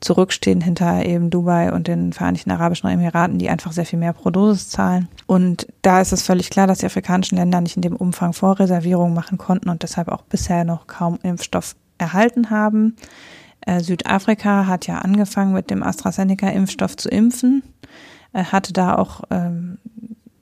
zurückstehen 0.00 0.60
hinter 0.60 1.04
eben 1.04 1.30
Dubai 1.30 1.72
und 1.72 1.88
den 1.88 2.12
Vereinigten 2.12 2.50
Arabischen 2.50 2.90
Emiraten, 2.90 3.38
die 3.38 3.48
einfach 3.48 3.72
sehr 3.72 3.86
viel 3.86 3.98
mehr 3.98 4.12
pro 4.12 4.30
Dosis 4.30 4.68
zahlen. 4.68 5.08
Und 5.26 5.66
da 5.82 6.00
ist 6.00 6.12
es 6.12 6.22
völlig 6.22 6.50
klar, 6.50 6.66
dass 6.66 6.78
die 6.78 6.86
afrikanischen 6.86 7.38
Länder 7.38 7.60
nicht 7.60 7.76
in 7.76 7.82
dem 7.82 7.96
Umfang 7.96 8.34
Vorreservierungen 8.34 9.14
machen 9.14 9.38
konnten 9.38 9.70
und 9.70 9.82
deshalb 9.82 10.08
auch 10.08 10.22
bisher 10.22 10.64
noch 10.64 10.86
kaum 10.86 11.18
Impfstoff 11.22 11.76
erhalten 11.96 12.50
haben. 12.50 12.96
Äh, 13.62 13.80
Südafrika 13.80 14.66
hat 14.66 14.86
ja 14.86 14.98
angefangen 14.98 15.54
mit 15.54 15.70
dem 15.70 15.82
AstraZeneca-Impfstoff 15.82 16.96
zu 16.96 17.08
impfen 17.08 17.62
hatte 18.42 18.72
da 18.72 18.96
auch 18.96 19.22
ähm, 19.30 19.78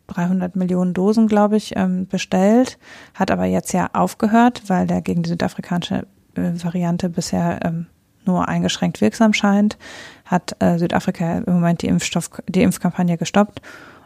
300 0.08 0.56
Millionen 0.56 0.94
Dosen, 0.94 1.26
glaube 1.26 1.56
ich, 1.56 1.76
ähm, 1.76 2.06
bestellt, 2.06 2.78
hat 3.14 3.30
aber 3.30 3.44
jetzt 3.44 3.72
ja 3.72 3.90
aufgehört, 3.92 4.62
weil 4.68 4.86
der 4.86 5.00
gegen 5.00 5.22
die 5.22 5.30
südafrikanische 5.30 6.06
äh, 6.34 6.64
Variante 6.64 7.08
bisher 7.08 7.60
ähm, 7.64 7.86
nur 8.24 8.48
eingeschränkt 8.48 9.00
wirksam 9.00 9.32
scheint, 9.32 9.78
hat 10.24 10.56
äh, 10.60 10.78
Südafrika 10.78 11.38
im 11.38 11.54
Moment 11.54 11.82
die 11.82 11.88
Impfstoff, 11.88 12.30
die 12.48 12.62
Impfkampagne 12.62 13.16
gestoppt. 13.16 13.60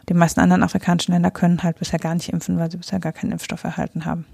Die 0.09 0.13
meisten 0.13 0.39
anderen 0.39 0.63
afrikanischen 0.63 1.11
Länder 1.11 1.31
können 1.31 1.63
halt 1.63 1.77
bisher 1.79 1.99
gar 1.99 2.15
nicht 2.15 2.29
impfen, 2.29 2.57
weil 2.57 2.71
sie 2.71 2.77
bisher 2.77 2.99
gar 2.99 3.11
keinen 3.11 3.33
Impfstoff 3.33 3.63
erhalten 3.63 4.05
haben 4.05 4.25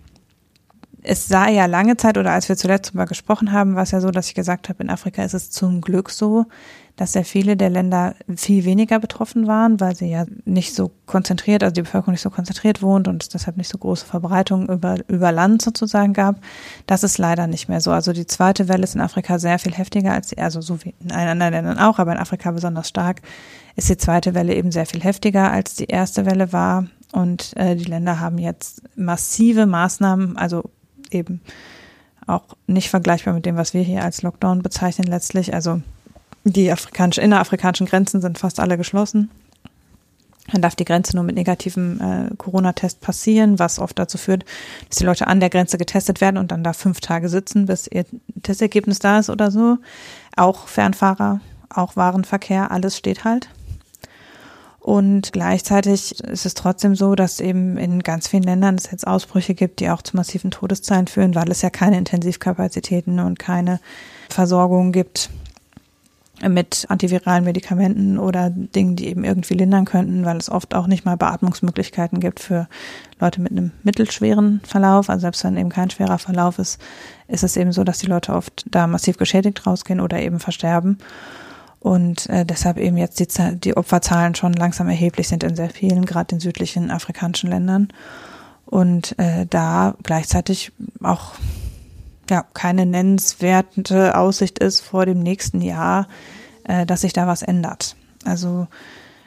es 1.04 1.28
sah 1.28 1.50
ja 1.50 1.66
lange 1.66 1.98
Zeit, 1.98 2.18
oder 2.18 2.32
als 2.32 2.50
wir 2.50 2.56
zuletzt 2.56 2.90
darüber 2.90 3.06
gesprochen 3.06 3.52
haben, 3.52 3.76
war 3.76 3.84
es 3.84 3.92
ja 3.92 4.02
so, 4.02 4.10
dass 4.10 4.28
ich 4.28 4.36
gesagt 4.36 4.70
habe, 4.70 4.84
in 4.84 4.90
Afrika 4.90 5.24
ist 5.24 5.34
es 5.34 5.52
zum 5.52 5.82
Glück 5.82 6.10
so, 6.10 6.46
dass 6.96 7.14
sehr 7.14 7.26
viele 7.26 7.58
der 7.58 7.72
Länder 7.72 8.14
viel 8.36 8.66
weniger 8.66 9.00
betroffen 9.00 9.48
waren, 9.48 9.80
weil 9.80 9.96
sie 9.96 10.10
ja 10.10 10.26
nicht 10.46 10.76
so 10.76 10.92
konzentriert, 11.08 11.64
also 11.64 11.74
die 11.74 11.82
Bevölkerung 11.82 12.14
nicht 12.14 12.22
so 12.22 12.30
konzentriert 12.30 12.84
wohnt 12.84 13.08
und 13.08 13.24
es 13.24 13.30
deshalb 13.30 13.58
nicht 13.58 13.70
so 13.70 13.80
große 13.80 14.06
Verbreitung 14.06 14.70
über, 14.70 14.98
über 15.08 15.32
Land 15.32 15.64
sozusagen 15.64 16.14
gab. 16.14 16.36
Das 16.86 17.04
ist 17.04 17.18
leider 17.18 17.48
nicht 17.48 17.68
mehr 17.68 17.82
so. 17.82 17.92
Also 17.92 18.14
die 18.14 18.28
zweite 18.28 18.68
Welle 18.68 18.84
ist 18.84 18.94
in 18.94 19.02
Afrika 19.02 19.40
sehr 19.40 19.58
viel 19.58 19.74
heftiger 19.74 20.14
als 20.14 20.28
die, 20.28 20.38
also 20.38 20.62
so 20.62 20.84
wie 20.84 20.94
in 21.00 21.12
allen 21.12 21.30
anderen 21.30 21.54
Ländern 21.54 21.80
auch, 21.80 21.98
aber 21.98 22.12
in 22.12 22.20
Afrika 22.20 22.52
besonders 22.52 22.90
stark, 22.90 23.22
ist 23.76 23.90
die 23.90 23.98
zweite 23.98 24.36
Welle 24.36 24.54
eben 24.54 24.72
sehr 24.72 24.86
viel 24.86 25.02
heftiger 25.02 25.52
als 25.52 25.74
die 25.74 25.86
erste 25.86 26.28
Welle 26.28 26.54
war. 26.54 26.86
Und 27.12 27.56
äh, 27.58 27.76
die 27.76 27.86
Länder 27.86 28.20
haben 28.20 28.38
jetzt 28.38 28.84
massive 28.96 29.66
Maßnahmen, 29.66 30.38
also 30.38 30.70
eben 31.10 31.42
auch 32.28 32.44
nicht 32.68 32.90
vergleichbar 32.90 33.34
mit 33.34 33.46
dem, 33.46 33.56
was 33.56 33.74
wir 33.74 33.82
hier 33.82 34.04
als 34.04 34.22
Lockdown 34.22 34.62
bezeichnen 34.62 35.08
letztlich. 35.08 35.54
Also 35.54 35.82
die 36.44 36.72
afrikanisch, 36.72 37.18
innerafrikanischen 37.18 37.88
Grenzen 37.88 38.22
sind 38.22 38.38
fast 38.38 38.60
alle 38.60 38.78
geschlossen. 38.78 39.30
Dann 40.52 40.62
darf 40.62 40.76
die 40.76 40.84
Grenze 40.84 41.16
nur 41.16 41.24
mit 41.24 41.36
negativem 41.36 42.02
äh, 42.02 42.36
Corona-Test 42.36 43.00
passieren, 43.00 43.60
was 43.60 43.80
oft 43.80 43.98
dazu 43.98 44.18
führt, 44.18 44.44
dass 44.90 44.98
die 44.98 45.06
Leute 45.06 45.28
an 45.28 45.40
der 45.40 45.50
Grenze 45.50 45.78
getestet 45.78 46.20
werden 46.20 46.38
und 46.38 46.52
dann 46.52 46.66
da 46.66 46.74
fünf 46.74 47.00
Tage 47.00 47.30
sitzen, 47.30 47.66
bis 47.66 47.88
ihr 47.88 48.06
Testergebnis 48.44 49.00
da 49.00 49.20
ist 49.20 49.30
oder 49.30 49.52
so. 49.52 49.78
Auch 50.36 50.68
Fernfahrer, 50.68 51.40
auch 51.70 51.96
Warenverkehr, 51.96 52.72
alles 52.72 52.98
steht 52.98 53.24
halt. 53.24 53.48
Und 54.80 55.32
gleichzeitig 55.32 56.20
ist 56.20 56.46
es 56.46 56.56
trotzdem 56.56 56.94
so, 56.98 57.16
dass 57.16 57.40
eben 57.40 57.78
in 57.78 58.04
ganz 58.04 58.28
vielen 58.28 58.44
Ländern 58.44 58.76
es 58.76 58.92
jetzt 58.92 59.08
Ausbrüche 59.08 59.54
gibt, 59.54 59.80
die 59.80 59.90
auch 59.90 60.02
zu 60.02 60.18
massiven 60.18 60.52
Todeszahlen 60.52 61.08
führen, 61.08 61.36
weil 61.36 61.50
es 61.52 61.62
ja 61.62 61.70
keine 61.70 61.98
Intensivkapazitäten 61.98 63.22
und 63.22 63.40
keine 63.40 63.80
Versorgung 64.28 64.92
gibt 64.92 65.30
mit 66.42 66.86
antiviralen 66.90 67.44
Medikamenten 67.44 68.18
oder 68.18 68.50
Dingen, 68.50 68.96
die 68.96 69.08
eben 69.08 69.24
irgendwie 69.24 69.54
lindern 69.54 69.86
könnten, 69.86 70.26
weil 70.26 70.38
es 70.38 70.50
oft 70.50 70.74
auch 70.74 70.88
nicht 70.88 71.06
mal 71.06 71.16
Beatmungsmöglichkeiten 71.16 72.20
gibt 72.20 72.40
für 72.40 72.68
Leute 73.20 73.40
mit 73.40 73.52
einem 73.52 73.72
mittelschweren 73.84 74.62
Verlauf. 74.66 75.10
Also 75.10 75.22
selbst 75.22 75.44
wenn 75.44 75.58
eben 75.58 75.70
kein 75.70 75.90
schwerer 75.90 76.18
Verlauf 76.18 76.60
ist, 76.60 76.82
ist 77.28 77.44
es 77.44 77.56
eben 77.56 77.72
so, 77.72 77.84
dass 77.84 78.00
die 78.00 78.08
Leute 78.08 78.34
oft 78.34 78.66
da 78.70 78.88
massiv 78.88 79.18
geschädigt 79.18 79.66
rausgehen 79.66 80.02
oder 80.02 80.20
eben 80.20 80.40
versterben. 80.40 80.98
Und 81.80 82.30
äh, 82.30 82.46
deshalb 82.46 82.78
eben 82.78 82.98
jetzt 82.98 83.20
die, 83.20 83.60
die 83.60 83.78
Opferzahlen 83.78 84.36
schon 84.36 84.54
langsam 84.54 84.88
erheblich 84.90 85.28
sind 85.28 85.44
in 85.44 85.56
sehr 85.56 85.70
vielen, 85.70 86.06
gerade 86.06 86.36
in 86.36 86.40
südlichen 86.40 86.92
afrikanischen 86.92 87.50
Ländern. 87.50 87.90
Und 88.66 89.18
äh, 89.20 89.46
da 89.50 89.96
gleichzeitig 90.02 90.72
auch 91.02 91.34
ja 92.34 92.46
keine 92.54 92.86
nennenswerte 92.86 94.18
Aussicht 94.18 94.60
ist 94.60 94.82
vor 94.82 95.06
dem 95.06 95.20
nächsten 95.20 95.62
Jahr, 95.62 96.08
äh, 96.64 96.86
dass 96.86 97.02
sich 97.02 97.14
da 97.14 97.28
was 97.28 97.42
ändert. 97.42 97.96
Also 98.26 98.68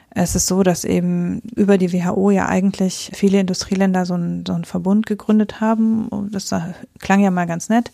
es 0.09 0.35
ist 0.35 0.47
so, 0.47 0.63
dass 0.63 0.83
eben 0.83 1.41
über 1.55 1.77
die 1.77 1.93
WHO 1.93 2.31
ja 2.31 2.47
eigentlich 2.47 3.11
viele 3.13 3.39
Industrieländer 3.39 4.05
so 4.05 4.15
einen, 4.15 4.45
so 4.45 4.57
Verbund 4.63 5.05
gegründet 5.05 5.61
haben. 5.61 6.09
Das 6.31 6.53
klang 6.99 7.21
ja 7.21 7.31
mal 7.31 7.47
ganz 7.47 7.69
nett 7.69 7.91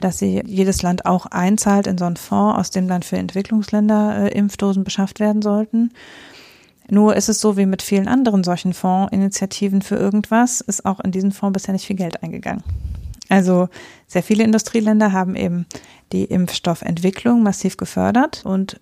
dass 0.00 0.18
sie 0.18 0.42
jedes 0.44 0.82
Land 0.82 1.06
auch 1.06 1.24
einzahlt 1.26 1.86
in 1.86 1.96
so 1.96 2.04
einen 2.04 2.16
Fonds, 2.16 2.58
aus 2.58 2.70
dem 2.70 2.88
dann 2.88 3.02
für 3.02 3.16
Entwicklungsländer 3.16 4.24
äh, 4.24 4.28
Impfdosen 4.36 4.84
beschafft 4.84 5.18
werden 5.18 5.40
sollten. 5.40 5.92
Nur 6.90 7.16
ist 7.16 7.30
es 7.30 7.40
so 7.40 7.56
wie 7.56 7.64
mit 7.64 7.80
vielen 7.80 8.08
anderen 8.08 8.44
solchen 8.44 8.74
Fondsinitiativen 8.74 9.80
für 9.80 9.96
irgendwas, 9.96 10.60
ist 10.60 10.84
auch 10.84 11.00
in 11.00 11.12
diesen 11.12 11.32
Fonds 11.32 11.54
bisher 11.54 11.72
nicht 11.72 11.86
viel 11.86 11.96
Geld 11.96 12.22
eingegangen. 12.22 12.62
Also 13.28 13.68
sehr 14.06 14.22
viele 14.22 14.44
Industrieländer 14.44 15.12
haben 15.12 15.36
eben 15.36 15.66
die 16.12 16.24
Impfstoffentwicklung 16.24 17.42
massiv 17.42 17.76
gefördert 17.76 18.42
und 18.44 18.80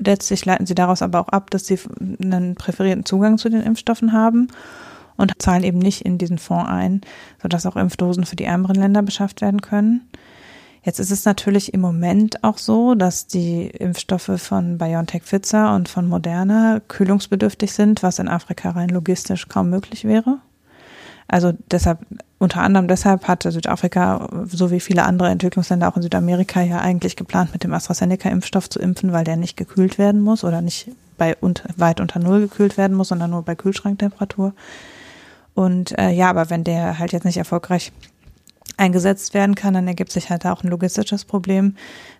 letztlich 0.00 0.44
leiten 0.44 0.66
sie 0.66 0.74
daraus 0.74 1.02
aber 1.02 1.20
auch 1.20 1.28
ab, 1.28 1.50
dass 1.50 1.66
sie 1.66 1.78
einen 2.22 2.54
präferierten 2.54 3.04
Zugang 3.04 3.38
zu 3.38 3.48
den 3.48 3.62
Impfstoffen 3.62 4.12
haben 4.12 4.48
und 5.16 5.32
zahlen 5.38 5.64
eben 5.64 5.78
nicht 5.78 6.02
in 6.02 6.18
diesen 6.18 6.38
Fonds 6.38 6.68
ein, 6.68 7.00
sodass 7.40 7.66
auch 7.66 7.76
Impfdosen 7.76 8.26
für 8.26 8.36
die 8.36 8.44
ärmeren 8.44 8.76
Länder 8.76 9.02
beschafft 9.02 9.40
werden 9.40 9.62
können. 9.62 10.08
Jetzt 10.82 11.00
ist 11.00 11.10
es 11.10 11.24
natürlich 11.24 11.74
im 11.74 11.80
Moment 11.80 12.44
auch 12.44 12.58
so, 12.58 12.94
dass 12.94 13.26
die 13.26 13.66
Impfstoffe 13.66 14.30
von 14.36 14.78
BioNTech 14.78 15.24
Pfizer 15.24 15.74
und 15.74 15.88
von 15.88 16.06
Moderna 16.06 16.80
kühlungsbedürftig 16.86 17.72
sind, 17.72 18.04
was 18.04 18.20
in 18.20 18.28
Afrika 18.28 18.70
rein 18.70 18.90
logistisch 18.90 19.48
kaum 19.48 19.68
möglich 19.68 20.04
wäre. 20.04 20.38
Also 21.28 21.52
deshalb, 21.70 21.98
unter 22.38 22.60
anderem 22.60 22.88
deshalb 22.88 23.26
hatte 23.26 23.50
Südafrika, 23.50 24.28
so 24.46 24.70
wie 24.70 24.80
viele 24.80 25.04
andere 25.04 25.28
Entwicklungsländer 25.28 25.88
auch 25.88 25.96
in 25.96 26.02
Südamerika, 26.02 26.62
ja 26.62 26.78
eigentlich 26.78 27.16
geplant, 27.16 27.52
mit 27.52 27.64
dem 27.64 27.72
AstraZeneca-Impfstoff 27.72 28.70
zu 28.70 28.78
impfen, 28.78 29.12
weil 29.12 29.24
der 29.24 29.36
nicht 29.36 29.56
gekühlt 29.56 29.98
werden 29.98 30.20
muss 30.20 30.44
oder 30.44 30.60
nicht 30.60 30.90
bei 31.18 31.36
weit 31.76 32.00
unter 32.00 32.20
Null 32.20 32.40
gekühlt 32.40 32.76
werden 32.76 32.96
muss, 32.96 33.08
sondern 33.08 33.30
nur 33.30 33.42
bei 33.42 33.54
Kühlschranktemperatur. 33.54 34.52
Und 35.54 35.98
äh, 35.98 36.10
ja, 36.10 36.28
aber 36.28 36.50
wenn 36.50 36.64
der 36.64 36.98
halt 36.98 37.12
jetzt 37.12 37.24
nicht 37.24 37.38
erfolgreich 37.38 37.92
eingesetzt 38.76 39.32
werden 39.32 39.54
kann, 39.54 39.74
dann 39.74 39.88
ergibt 39.88 40.12
sich 40.12 40.28
halt 40.28 40.44
auch 40.44 40.62
ein 40.62 40.68
logistisches 40.68 41.24
Problem, 41.24 41.76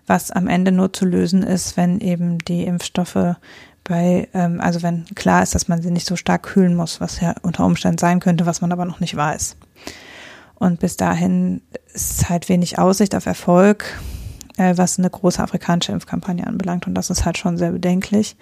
was 0.07 0.31
am 0.31 0.47
Ende 0.47 0.71
nur 0.71 0.91
zu 0.91 1.05
lösen 1.05 1.43
ist, 1.43 1.77
wenn 1.77 1.99
eben 1.99 2.39
die 2.39 2.63
Impfstoffe 2.63 3.35
bei, 3.87 4.27
ähm, 4.33 4.59
also 4.59 4.83
wenn 4.83 5.05
klar 5.15 5.43
ist, 5.43 5.55
dass 5.55 5.67
man 5.67 5.81
sie 5.81 5.91
nicht 5.91 6.05
so 6.05 6.15
stark 6.15 6.43
kühlen 6.43 6.75
muss, 6.75 6.99
was 6.99 7.21
ja 7.21 7.35
unter 7.41 7.65
Umständen 7.65 7.97
sein 7.97 8.19
könnte, 8.19 8.45
was 8.45 8.61
man 8.61 8.71
aber 8.71 8.85
noch 8.85 8.99
nicht 8.99 9.15
weiß. 9.15 9.55
Und 10.55 10.79
bis 10.79 10.97
dahin 10.97 11.61
ist 11.93 12.29
halt 12.29 12.49
wenig 12.49 12.79
Aussicht 12.79 13.15
auf 13.15 13.25
Erfolg, 13.25 13.99
äh, 14.57 14.73
was 14.75 14.99
eine 14.99 15.09
große 15.09 15.41
afrikanische 15.41 15.91
Impfkampagne 15.91 16.45
anbelangt. 16.45 16.87
Und 16.87 16.95
das 16.95 17.09
ist 17.09 17.25
halt 17.25 17.37
schon 17.37 17.57
sehr 17.57 17.71
bedenklich. 17.71 18.35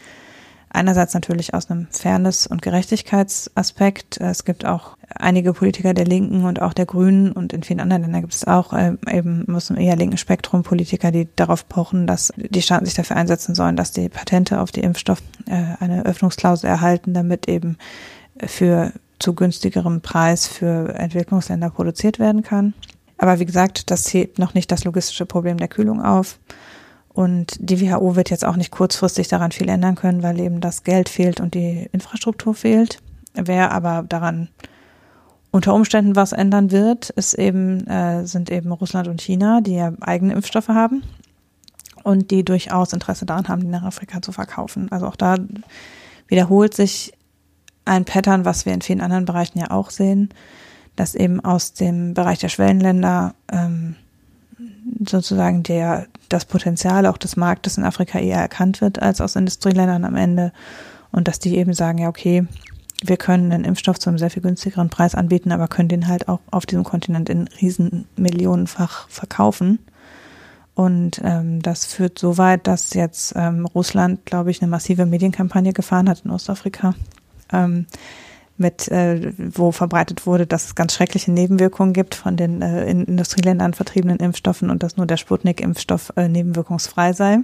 Einerseits 0.75 1.13
natürlich 1.13 1.53
aus 1.53 1.71
einem 1.71 1.87
Fairness- 1.89 2.47
und 2.47 2.61
Gerechtigkeitsaspekt. 2.61 4.17
Es 4.19 4.43
gibt 4.43 4.65
auch 4.65 4.97
einige 5.09 5.53
Politiker 5.53 5.93
der 5.93 6.03
Linken 6.03 6.43
und 6.43 6.61
auch 6.61 6.73
der 6.73 6.85
Grünen 6.85 7.31
und 7.31 7.53
in 7.53 7.63
vielen 7.63 7.79
anderen 7.79 8.01
Ländern 8.01 8.21
gibt 8.21 8.35
es 8.35 8.45
auch 8.45 8.73
äh, 8.73 8.97
eben 9.09 9.45
muss 9.47 9.69
eher 9.69 9.95
linken 9.95 10.17
Spektrum 10.17 10.63
Politiker, 10.63 11.11
die 11.11 11.29
darauf 11.37 11.69
pochen, 11.69 12.07
dass 12.07 12.33
die 12.35 12.61
Staaten 12.61 12.83
sich 12.83 12.93
dafür 12.93 13.15
einsetzen 13.15 13.55
sollen, 13.55 13.77
dass 13.77 13.93
die 13.93 14.09
Patente 14.09 14.59
auf 14.59 14.73
die 14.73 14.81
Impfstoff 14.81 15.21
äh, 15.47 15.63
eine 15.79 16.05
Öffnungsklausel 16.05 16.69
erhalten, 16.69 17.13
damit 17.13 17.47
eben 17.47 17.77
für 18.45 18.91
zu 19.19 19.33
günstigerem 19.33 20.01
Preis 20.01 20.45
für 20.45 20.93
Entwicklungsländer 20.93 21.69
produziert 21.69 22.19
werden 22.19 22.43
kann. 22.43 22.73
Aber 23.17 23.39
wie 23.39 23.45
gesagt, 23.45 23.91
das 23.91 24.13
hebt 24.13 24.39
noch 24.39 24.53
nicht 24.53 24.73
das 24.73 24.83
logistische 24.83 25.25
Problem 25.25 25.55
der 25.55 25.69
Kühlung 25.69 26.01
auf. 26.01 26.37
Und 27.15 27.55
die 27.61 27.79
WHO 27.79 28.17
wird 28.17 28.29
jetzt 28.29 28.43
auch 28.43 28.57
nicht 28.57 28.71
kurzfristig 28.71 29.29
daran 29.29 29.53
viel 29.53 29.69
ändern 29.69 29.95
können, 29.95 30.21
weil 30.21 30.37
eben 30.37 30.59
das 30.59 30.83
Geld 30.83 31.07
fehlt 31.07 31.39
und 31.39 31.53
die 31.53 31.87
Infrastruktur 31.93 32.53
fehlt. 32.53 32.99
Wer 33.33 33.71
aber 33.71 34.03
daran 34.07 34.49
unter 35.49 35.73
Umständen 35.73 36.17
was 36.17 36.33
ändern 36.33 36.71
wird, 36.71 37.11
ist 37.11 37.33
eben, 37.35 37.87
äh, 37.87 38.27
sind 38.27 38.51
eben 38.51 38.69
Russland 38.73 39.07
und 39.07 39.21
China, 39.21 39.61
die 39.61 39.75
ja 39.75 39.93
eigene 40.01 40.33
Impfstoffe 40.33 40.67
haben. 40.67 41.03
und 42.03 42.29
die 42.29 42.45
durchaus 42.45 42.93
Interesse 42.93 43.25
daran 43.25 43.47
haben, 43.47 43.61
die 43.61 43.67
nach 43.67 43.81
Afrika 43.81 44.21
zu 44.21 44.31
verkaufen. 44.31 44.91
Also 44.91 45.07
auch 45.07 45.15
da 45.15 45.37
wiederholt 46.27 46.75
sich 46.75 47.13
ein 47.85 48.05
Pattern, 48.05 48.45
was 48.45 48.67
wir 48.67 48.73
in 48.73 48.81
vielen 48.81 49.01
anderen 49.01 49.25
Bereichen 49.25 49.57
ja 49.57 49.71
auch 49.71 49.89
sehen, 49.89 50.29
dass 50.95 51.15
eben 51.15 51.39
aus 51.39 51.73
dem 51.73 52.13
Bereich 52.13 52.37
der 52.37 52.49
Schwellenländer 52.49 53.33
ähm, 53.51 53.95
sozusagen 55.05 55.63
der, 55.63 56.07
das 56.29 56.45
Potenzial 56.45 57.05
auch 57.05 57.17
des 57.17 57.37
Marktes 57.37 57.77
in 57.77 57.83
Afrika 57.83 58.19
eher 58.19 58.39
erkannt 58.39 58.81
wird 58.81 59.01
als 59.01 59.21
aus 59.21 59.35
Industrieländern 59.35 60.05
am 60.05 60.15
Ende 60.15 60.51
und 61.11 61.27
dass 61.27 61.39
die 61.39 61.57
eben 61.57 61.73
sagen, 61.73 61.97
ja, 61.97 62.09
okay, 62.09 62.45
wir 63.03 63.17
können 63.17 63.51
einen 63.51 63.65
Impfstoff 63.65 63.99
zu 63.99 64.09
einem 64.09 64.17
sehr 64.17 64.29
viel 64.29 64.41
günstigeren 64.41 64.89
Preis 64.89 65.15
anbieten, 65.15 65.51
aber 65.51 65.67
können 65.67 65.89
den 65.89 66.07
halt 66.07 66.27
auch 66.27 66.39
auf 66.51 66.65
diesem 66.65 66.83
Kontinent 66.83 67.29
in 67.29 67.47
riesen 67.61 68.05
Millionenfach 68.15 69.09
verkaufen. 69.09 69.79
Und 70.75 71.21
ähm, 71.23 71.61
das 71.61 71.85
führt 71.85 72.19
so 72.19 72.37
weit, 72.37 72.67
dass 72.67 72.93
jetzt 72.93 73.33
ähm, 73.35 73.65
Russland, 73.65 74.25
glaube 74.25 74.51
ich, 74.51 74.61
eine 74.61 74.69
massive 74.69 75.05
Medienkampagne 75.05 75.71
gefahren 75.71 76.09
hat 76.09 76.23
in 76.25 76.31
Ostafrika, 76.31 76.95
ähm, 77.51 77.85
mit, 78.57 78.87
äh, 78.87 79.33
wo 79.37 79.71
verbreitet 79.71 80.25
wurde, 80.25 80.47
dass 80.47 80.65
es 80.65 80.75
ganz 80.75 80.93
schreckliche 80.93 81.31
Nebenwirkungen 81.31 81.93
gibt 81.93 82.15
von 82.15 82.37
den 82.37 82.61
äh, 82.61 82.89
in 82.89 83.03
Industrieländern 83.03 83.73
vertriebenen 83.73 84.17
Impfstoffen 84.17 84.69
und 84.69 84.81
dass 84.81 84.97
nur 84.97 85.05
der 85.05 85.17
Sputnik-Impfstoff 85.17 86.13
äh, 86.15 86.29
nebenwirkungsfrei 86.29 87.13
sei. 87.13 87.39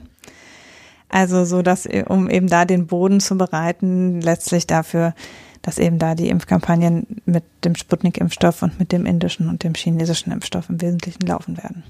Also 1.09 1.43
so, 1.43 1.61
dass 1.61 1.85
äh, 1.85 2.05
um 2.07 2.29
eben 2.29 2.47
da 2.47 2.63
den 2.63 2.87
Boden 2.87 3.19
zu 3.19 3.37
bereiten, 3.37 4.21
letztlich 4.21 4.67
dafür, 4.67 5.13
dass 5.61 5.77
eben 5.77 5.99
da 5.99 6.15
die 6.15 6.29
Impfkampagnen 6.29 7.21
mit 7.25 7.43
dem 7.65 7.75
Sputnik-Impfstoff 7.75 8.61
und 8.63 8.79
mit 8.79 8.91
dem 8.93 9.05
indischen 9.05 9.49
und 9.49 9.63
dem 9.63 9.73
chinesischen 9.73 10.31
Impfstoff 10.31 10.69
im 10.69 10.81
Wesentlichen 10.81 11.27
laufen 11.27 11.57
werden. 11.57 11.83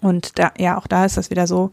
Und 0.00 0.38
da, 0.38 0.52
ja, 0.58 0.78
auch 0.78 0.86
da 0.86 1.04
ist 1.04 1.16
das 1.16 1.30
wieder 1.30 1.46
so, 1.46 1.72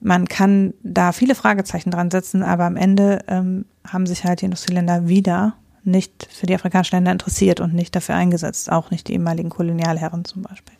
man 0.00 0.28
kann 0.28 0.72
da 0.82 1.12
viele 1.12 1.34
Fragezeichen 1.34 1.90
dran 1.90 2.10
setzen, 2.10 2.42
aber 2.42 2.64
am 2.64 2.76
Ende 2.76 3.20
ähm, 3.28 3.66
haben 3.86 4.06
sich 4.06 4.24
halt 4.24 4.40
die 4.40 4.46
Industrieländer 4.46 5.08
wieder 5.08 5.54
nicht 5.84 6.28
für 6.30 6.46
die 6.46 6.54
afrikanischen 6.54 6.96
Länder 6.96 7.12
interessiert 7.12 7.60
und 7.60 7.74
nicht 7.74 7.94
dafür 7.96 8.14
eingesetzt, 8.14 8.70
auch 8.70 8.90
nicht 8.90 9.08
die 9.08 9.14
ehemaligen 9.14 9.50
Kolonialherren 9.50 10.24
zum 10.24 10.42
Beispiel. 10.42 10.76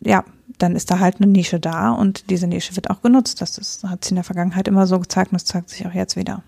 Ja, 0.00 0.24
dann 0.58 0.76
ist 0.76 0.90
da 0.90 0.98
halt 0.98 1.16
eine 1.16 1.26
Nische 1.26 1.60
da 1.60 1.90
und 1.90 2.30
diese 2.30 2.46
Nische 2.46 2.74
wird 2.76 2.90
auch 2.90 3.02
genutzt. 3.02 3.40
Das 3.40 3.58
ist, 3.58 3.84
hat 3.84 4.04
sich 4.04 4.12
in 4.12 4.16
der 4.16 4.24
Vergangenheit 4.24 4.68
immer 4.68 4.86
so 4.86 4.98
gezeigt 4.98 5.32
und 5.32 5.40
das 5.40 5.44
zeigt 5.44 5.70
sich 5.70 5.86
auch 5.86 5.92
jetzt 5.92 6.16
wieder. 6.16 6.42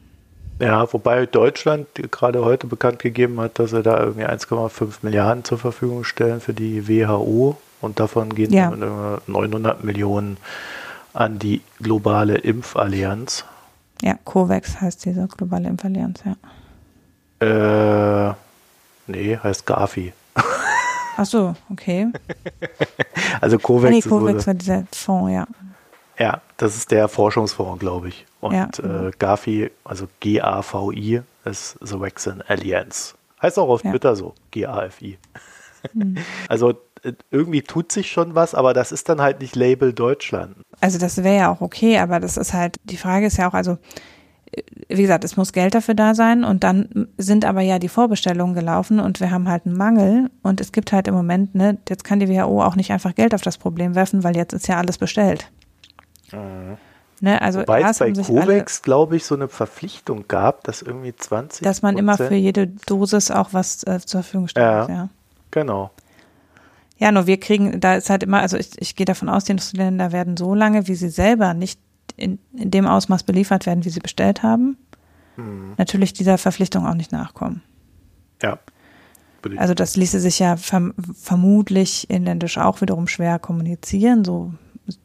Ja, 0.59 0.91
wobei 0.93 1.27
Deutschland 1.27 1.89
gerade 2.11 2.45
heute 2.45 2.67
bekannt 2.67 3.01
gegeben 3.01 3.41
hat, 3.41 3.59
dass 3.59 3.71
sie 3.71 3.83
da 3.83 3.99
irgendwie 3.99 4.27
1,5 4.27 4.99
Milliarden 5.03 5.45
zur 5.45 5.59
Verfügung 5.59 6.05
stellen 6.05 6.41
für 6.41 6.55
die 6.55 6.89
WHO 6.89 7.57
und 7.81 7.99
davon 7.99 8.35
gehen 8.35 8.53
ja. 8.53 8.71
900 9.27 9.83
Millionen 9.83 10.37
an 11.15 11.39
die 11.39 11.63
globale 11.81 12.37
Impfallianz. 12.37 13.45
Ja, 14.03 14.19
COVAX 14.25 14.81
heißt 14.81 15.05
diese 15.05 15.27
globale 15.27 15.69
Impfallianz, 15.69 16.23
ja. 16.25 16.37
Äh, 17.43 18.35
nee, 19.09 19.37
heißt 19.43 19.67
Gafi. 19.67 20.13
Ach 21.17 21.27
so, 21.27 21.55
okay. 21.71 22.09
also 23.41 23.59
COVAX, 23.59 23.89
ah, 23.89 23.91
nee, 23.91 24.01
COVAX 24.01 24.47
war 24.47 24.55
dieser 24.55 24.85
Fonds, 24.93 25.33
ja. 25.33 25.47
Ja, 26.19 26.41
das 26.57 26.77
ist 26.77 26.91
der 26.91 27.09
Forschungsfonds, 27.09 27.81
glaube 27.81 28.09
ich. 28.09 28.27
Und 28.41 28.55
ja. 28.55 28.69
äh, 29.09 29.11
GAFI, 29.19 29.71
also 29.85 30.07
G-A-V-I, 30.21 31.23
ist 31.45 31.79
The 31.81 31.99
Vaccine 31.99 32.45
Alliance. 32.49 33.15
Heißt 33.41 33.59
auch 33.59 33.69
auf 33.69 33.83
ja. 33.83 33.91
Twitter 33.91 34.15
so, 34.15 34.35
G-A-F-I. 34.51 35.19
Hm. 35.93 36.17
Also 36.49 36.75
irgendwie 37.33 37.63
tut 37.63 37.91
sich 37.91 38.13
schon 38.13 38.37
was, 38.37 38.55
aber 38.55 38.73
das 38.75 38.93
ist 38.93 39.09
dann 39.09 39.21
halt 39.21 39.41
nicht 39.41 39.57
Label 39.57 39.93
Deutschland. 39.93 40.55
Also 40.81 40.99
das 40.99 41.17
wäre 41.25 41.37
ja 41.37 41.51
auch 41.51 41.61
okay, 41.61 41.99
aber 41.99 42.21
das 42.21 42.37
ist 42.37 42.53
halt, 42.53 42.77
die 42.85 42.97
Frage 42.97 43.27
ist 43.27 43.39
ja 43.39 43.49
auch, 43.49 43.55
also 43.55 43.79
wie 44.89 45.03
gesagt, 45.03 45.25
es 45.25 45.37
muss 45.37 45.53
Geld 45.53 45.75
dafür 45.75 45.95
da 45.95 46.15
sein 46.15 46.45
und 46.45 46.63
dann 46.63 47.09
sind 47.17 47.45
aber 47.45 47.63
ja 47.63 47.79
die 47.79 47.89
Vorbestellungen 47.89 48.55
gelaufen 48.55 49.01
und 49.01 49.21
wir 49.21 49.31
haben 49.31 49.49
halt 49.49 49.67
einen 49.67 49.77
Mangel 49.77 50.31
und 50.43 50.61
es 50.61 50.73
gibt 50.73 50.93
halt 50.93 51.09
im 51.09 51.15
Moment, 51.15 51.55
ne, 51.55 51.79
jetzt 51.89 52.05
kann 52.05 52.21
die 52.21 52.29
WHO 52.29 52.63
auch 52.63 52.77
nicht 52.77 52.93
einfach 52.93 53.15
Geld 53.15 53.35
auf 53.35 53.41
das 53.41 53.57
Problem 53.57 53.95
werfen, 53.95 54.25
weil 54.25 54.37
jetzt 54.37 54.53
ist 54.53 54.69
ja 54.69 54.77
alles 54.77 54.99
bestellt. 54.99 55.51
Mhm. 56.33 56.77
Ne, 57.21 57.41
also 57.41 57.61
Wobei 57.61 57.83
es 57.83 57.99
bei 57.99 58.13
COVAX, 58.13 58.83
glaube 58.83 59.17
ich, 59.17 59.25
so 59.25 59.37
eine 59.37 59.49
Verpflichtung 59.49 60.27
gab, 60.27 60.65
dass 60.65 60.83
irgendwie 60.83 61.15
20 61.15 61.65
Dass 61.65 61.81
man 61.81 61.97
immer 61.97 62.17
für 62.17 62.35
jede 62.35 62.67
Dosis 62.67 63.31
auch 63.31 63.51
was 63.53 63.85
äh, 63.85 64.01
zur 64.01 64.23
Verfügung 64.23 64.49
stellt, 64.49 64.89
ja. 64.89 64.95
ja. 64.95 65.09
Genau. 65.53 65.93
Ja, 66.99 67.13
nur 67.13 67.27
wir 67.27 67.39
kriegen, 67.39 67.81
da 67.81 67.95
ist 67.95 68.11
halt 68.11 68.23
immer, 68.23 68.41
also 68.41 68.57
ich, 68.57 68.71
ich 68.81 68.97
gehe 68.97 69.07
davon 69.07 69.29
aus, 69.29 69.45
die 69.45 69.53
Industrieländer 69.53 70.13
werden 70.13 70.37
so 70.37 70.55
lange, 70.55 70.89
wie 70.89 70.95
sie 70.95 71.09
selber 71.09 71.55
nicht 71.55 71.81
in, 72.23 72.39
in 72.57 72.71
dem 72.71 72.87
Ausmaß 72.87 73.25
beliefert 73.25 73.67
werden, 73.67 73.85
wie 73.85 73.91
sie 73.91 74.01
bestellt 74.01 74.43
haben, 74.43 74.77
mhm. 75.37 75.75
natürlich 75.77 76.13
dieser 76.13 76.39
Verpflichtung 76.39 76.87
auch 76.87 76.95
nicht 76.95 77.13
nachkommen. 77.13 77.63
Ja. 78.43 78.59
Also 79.57 79.75
das 79.75 79.97
ließe 79.97 80.21
sich 80.21 80.39
ja 80.39 80.57
verm 80.57 80.95
vermutlich 81.21 82.09
inländisch 82.09 82.59
auch 82.59 82.81
wiederum 82.81 83.09
schwer 83.09 83.41
kommunizieren, 83.41 84.25
so 84.25 84.55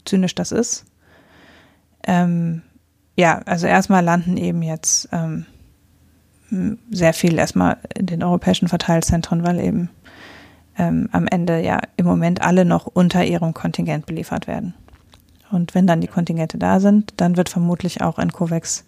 zynisch 0.06 0.36
das 0.36 0.52
ist. 0.52 0.86
Ähm, 2.04 2.62
ja, 3.16 3.40
also 3.46 3.66
erstmal 3.66 4.04
landen 4.04 4.38
eben 4.38 4.62
jetzt 4.62 5.10
ähm, 5.12 5.46
sehr 6.92 7.14
viel 7.14 7.38
erstmal 7.38 7.78
in 7.98 8.06
den 8.06 8.24
europäischen 8.24 8.68
Verteilzentren, 8.68 9.44
weil 9.44 9.60
eben 9.60 9.90
ähm, 10.78 11.10
am 11.12 11.28
Ende 11.28 11.60
ja 11.62 11.80
im 11.98 12.06
Moment 12.06 12.42
alle 12.42 12.64
noch 12.64 12.86
unter 12.86 13.26
ihrem 13.26 13.56
Kontingent 13.56 14.06
beliefert 14.06 14.46
werden. 14.46 14.76
Und 15.52 15.76
wenn 15.76 15.88
dann 15.88 16.02
die 16.02 16.08
Kontingente 16.08 16.58
da 16.58 16.80
sind, 16.80 17.14
dann 17.18 17.38
wird 17.38 17.50
vermutlich 17.50 18.02
auch 18.02 18.20
in 18.20 18.32
COVAX, 18.32 18.86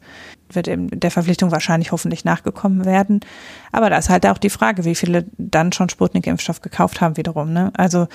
wird 0.51 0.67
eben 0.67 0.89
der 0.89 1.11
Verpflichtung 1.11 1.51
wahrscheinlich 1.51 1.91
hoffentlich 1.91 2.25
nachgekommen 2.25 2.85
werden. 2.85 3.21
Aber 3.71 3.89
da 3.89 3.97
ist 3.97 4.09
halt 4.09 4.25
auch 4.25 4.37
die 4.37 4.49
Frage, 4.49 4.83
wie 4.83 4.95
viele 4.95 5.25
dann 5.37 5.71
schon 5.71 5.89
Sputnik-Impfstoff 5.89 6.61
gekauft 6.61 7.01
haben 7.01 7.17
wiederum. 7.17 7.53
Ne? 7.53 7.71
Also 7.75 8.07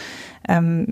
ähm, 0.47 0.87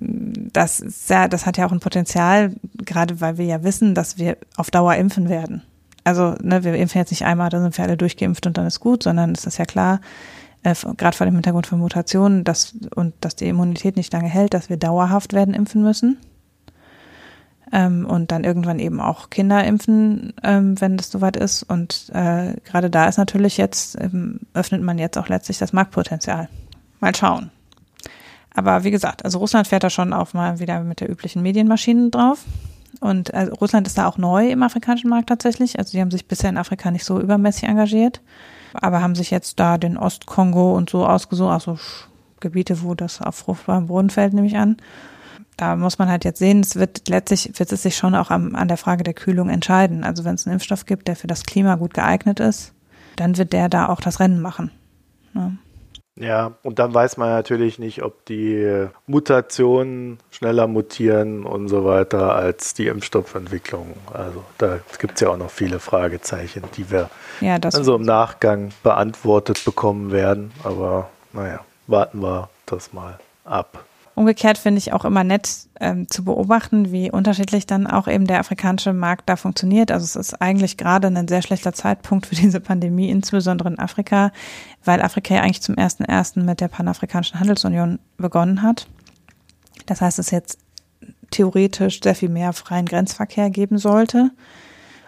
das, 0.52 0.80
ist 0.80 1.10
ja, 1.10 1.28
das 1.28 1.44
hat 1.44 1.58
ja 1.58 1.66
auch 1.66 1.72
ein 1.72 1.80
Potenzial, 1.80 2.54
gerade 2.78 3.20
weil 3.20 3.36
wir 3.36 3.44
ja 3.44 3.62
wissen, 3.62 3.94
dass 3.94 4.16
wir 4.16 4.38
auf 4.56 4.70
Dauer 4.70 4.94
impfen 4.94 5.28
werden. 5.28 5.62
Also 6.04 6.34
ne, 6.42 6.64
wir 6.64 6.74
impfen 6.74 6.98
jetzt 6.98 7.10
nicht 7.10 7.24
einmal, 7.24 7.50
dann 7.50 7.62
sind 7.62 7.76
wir 7.76 7.84
alle 7.84 7.96
durchgeimpft 7.96 8.46
und 8.46 8.56
dann 8.56 8.66
ist 8.66 8.80
gut, 8.80 9.02
sondern 9.02 9.32
es 9.32 9.46
ist 9.46 9.58
ja 9.58 9.66
klar, 9.66 10.00
äh, 10.62 10.74
gerade 10.96 11.16
vor 11.16 11.26
dem 11.26 11.34
Hintergrund 11.34 11.66
von 11.66 11.78
Mutationen, 11.78 12.44
dass, 12.44 12.74
und 12.94 13.14
dass 13.20 13.36
die 13.36 13.46
Immunität 13.46 13.96
nicht 13.96 14.12
lange 14.12 14.28
hält, 14.28 14.54
dass 14.54 14.68
wir 14.68 14.78
dauerhaft 14.78 15.32
werden 15.32 15.54
impfen 15.54 15.82
müssen 15.82 16.18
ähm, 17.72 18.06
und 18.06 18.30
dann 18.30 18.44
irgendwann 18.44 18.78
eben 18.78 19.00
auch 19.00 19.30
Kinder 19.30 19.64
impfen, 19.64 20.34
ähm, 20.42 20.78
wenn 20.80 20.98
das 20.98 21.10
soweit 21.10 21.36
ist. 21.36 21.62
Und 21.62 22.10
äh, 22.12 22.54
gerade 22.64 22.90
da 22.90 23.06
ist 23.06 23.16
natürlich 23.16 23.56
jetzt, 23.56 23.98
ähm, 24.00 24.40
öffnet 24.52 24.82
man 24.82 24.98
jetzt 24.98 25.16
auch 25.16 25.28
letztlich 25.28 25.58
das 25.58 25.72
Marktpotenzial. 25.72 26.48
Mal 27.00 27.14
schauen. 27.14 27.50
Aber 28.54 28.84
wie 28.84 28.90
gesagt, 28.90 29.24
also 29.24 29.38
Russland 29.38 29.66
fährt 29.66 29.82
da 29.82 29.90
schon 29.90 30.12
auch 30.12 30.34
mal 30.34 30.60
wieder 30.60 30.80
mit 30.80 31.00
der 31.00 31.10
üblichen 31.10 31.42
Medienmaschine 31.42 32.10
drauf. 32.10 32.44
Und 33.00 33.30
äh, 33.30 33.44
Russland 33.44 33.86
ist 33.86 33.96
da 33.96 34.06
auch 34.06 34.18
neu 34.18 34.50
im 34.50 34.62
afrikanischen 34.62 35.08
Markt 35.08 35.30
tatsächlich. 35.30 35.78
Also 35.78 35.92
die 35.92 36.00
haben 36.02 36.10
sich 36.10 36.28
bisher 36.28 36.50
in 36.50 36.58
Afrika 36.58 36.90
nicht 36.90 37.06
so 37.06 37.18
übermäßig 37.18 37.64
engagiert, 37.64 38.20
aber 38.74 39.00
haben 39.00 39.14
sich 39.14 39.30
jetzt 39.30 39.58
da 39.58 39.78
den 39.78 39.96
Ostkongo 39.96 40.76
und 40.76 40.90
so 40.90 41.06
ausgesucht, 41.06 41.50
also 41.50 41.78
Gebiete, 42.40 42.82
wo 42.82 42.94
das 42.94 43.22
auf 43.22 43.36
fruchtbarem 43.36 43.86
Boden 43.86 44.10
fällt, 44.10 44.34
nehme 44.34 44.46
ich 44.46 44.58
an 44.58 44.76
da 45.62 45.76
muss 45.76 45.96
man 45.96 46.08
halt 46.08 46.24
jetzt 46.24 46.40
sehen, 46.40 46.58
es 46.58 46.74
wird 46.74 47.08
letztlich 47.08 47.56
wird 47.56 47.70
es 47.70 47.84
sich 47.84 47.96
schon 47.96 48.16
auch 48.16 48.30
am, 48.30 48.56
an 48.56 48.66
der 48.66 48.76
Frage 48.76 49.04
der 49.04 49.14
Kühlung 49.14 49.48
entscheiden. 49.48 50.02
Also 50.02 50.24
wenn 50.24 50.34
es 50.34 50.44
einen 50.44 50.54
Impfstoff 50.54 50.86
gibt, 50.86 51.06
der 51.06 51.14
für 51.14 51.28
das 51.28 51.44
Klima 51.44 51.76
gut 51.76 51.94
geeignet 51.94 52.40
ist, 52.40 52.72
dann 53.14 53.38
wird 53.38 53.52
der 53.52 53.68
da 53.68 53.88
auch 53.88 54.00
das 54.00 54.18
Rennen 54.18 54.42
machen. 54.42 54.72
Ne? 55.34 55.56
Ja, 56.16 56.54
und 56.64 56.80
dann 56.80 56.92
weiß 56.92 57.16
man 57.16 57.28
natürlich 57.28 57.78
nicht, 57.78 58.02
ob 58.02 58.26
die 58.26 58.88
Mutationen 59.06 60.18
schneller 60.32 60.66
mutieren 60.66 61.44
und 61.44 61.68
so 61.68 61.84
weiter 61.84 62.34
als 62.34 62.74
die 62.74 62.88
Impfstoffentwicklung. 62.88 63.94
Also 64.12 64.42
da 64.58 64.80
gibt 64.98 65.14
es 65.14 65.20
ja 65.20 65.28
auch 65.28 65.38
noch 65.38 65.50
viele 65.50 65.78
Fragezeichen, 65.78 66.64
die 66.76 66.90
wir 66.90 67.08
ja, 67.40 67.60
dann 67.60 67.70
so 67.70 67.94
im 67.94 68.02
Nachgang 68.02 68.72
beantwortet 68.82 69.64
bekommen 69.64 70.10
werden. 70.10 70.50
Aber 70.64 71.08
naja, 71.32 71.60
warten 71.86 72.20
wir 72.20 72.50
das 72.66 72.92
mal 72.92 73.20
ab. 73.44 73.84
Umgekehrt 74.14 74.58
finde 74.58 74.78
ich 74.78 74.92
auch 74.92 75.06
immer 75.06 75.24
nett 75.24 75.48
ähm, 75.80 76.06
zu 76.08 76.22
beobachten, 76.22 76.92
wie 76.92 77.10
unterschiedlich 77.10 77.66
dann 77.66 77.86
auch 77.86 78.08
eben 78.08 78.26
der 78.26 78.40
afrikanische 78.40 78.92
Markt 78.92 79.28
da 79.28 79.36
funktioniert. 79.36 79.90
Also 79.90 80.04
es 80.04 80.16
ist 80.16 80.42
eigentlich 80.42 80.76
gerade 80.76 81.08
ein 81.08 81.28
sehr 81.28 81.40
schlechter 81.40 81.72
Zeitpunkt 81.72 82.26
für 82.26 82.34
diese 82.34 82.60
Pandemie, 82.60 83.08
insbesondere 83.08 83.70
in 83.70 83.78
Afrika, 83.78 84.30
weil 84.84 85.00
Afrika 85.00 85.34
ja 85.34 85.40
eigentlich 85.40 85.62
zum 85.62 85.76
ersten 85.76 86.04
ersten 86.04 86.44
mit 86.44 86.60
der 86.60 86.68
Panafrikanischen 86.68 87.40
Handelsunion 87.40 87.98
begonnen 88.18 88.60
hat. 88.60 88.86
Das 89.86 90.02
heißt, 90.02 90.18
es 90.18 90.30
jetzt 90.30 90.58
theoretisch 91.30 92.00
sehr 92.02 92.14
viel 92.14 92.28
mehr 92.28 92.52
freien 92.52 92.86
Grenzverkehr 92.86 93.48
geben 93.48 93.78
sollte 93.78 94.30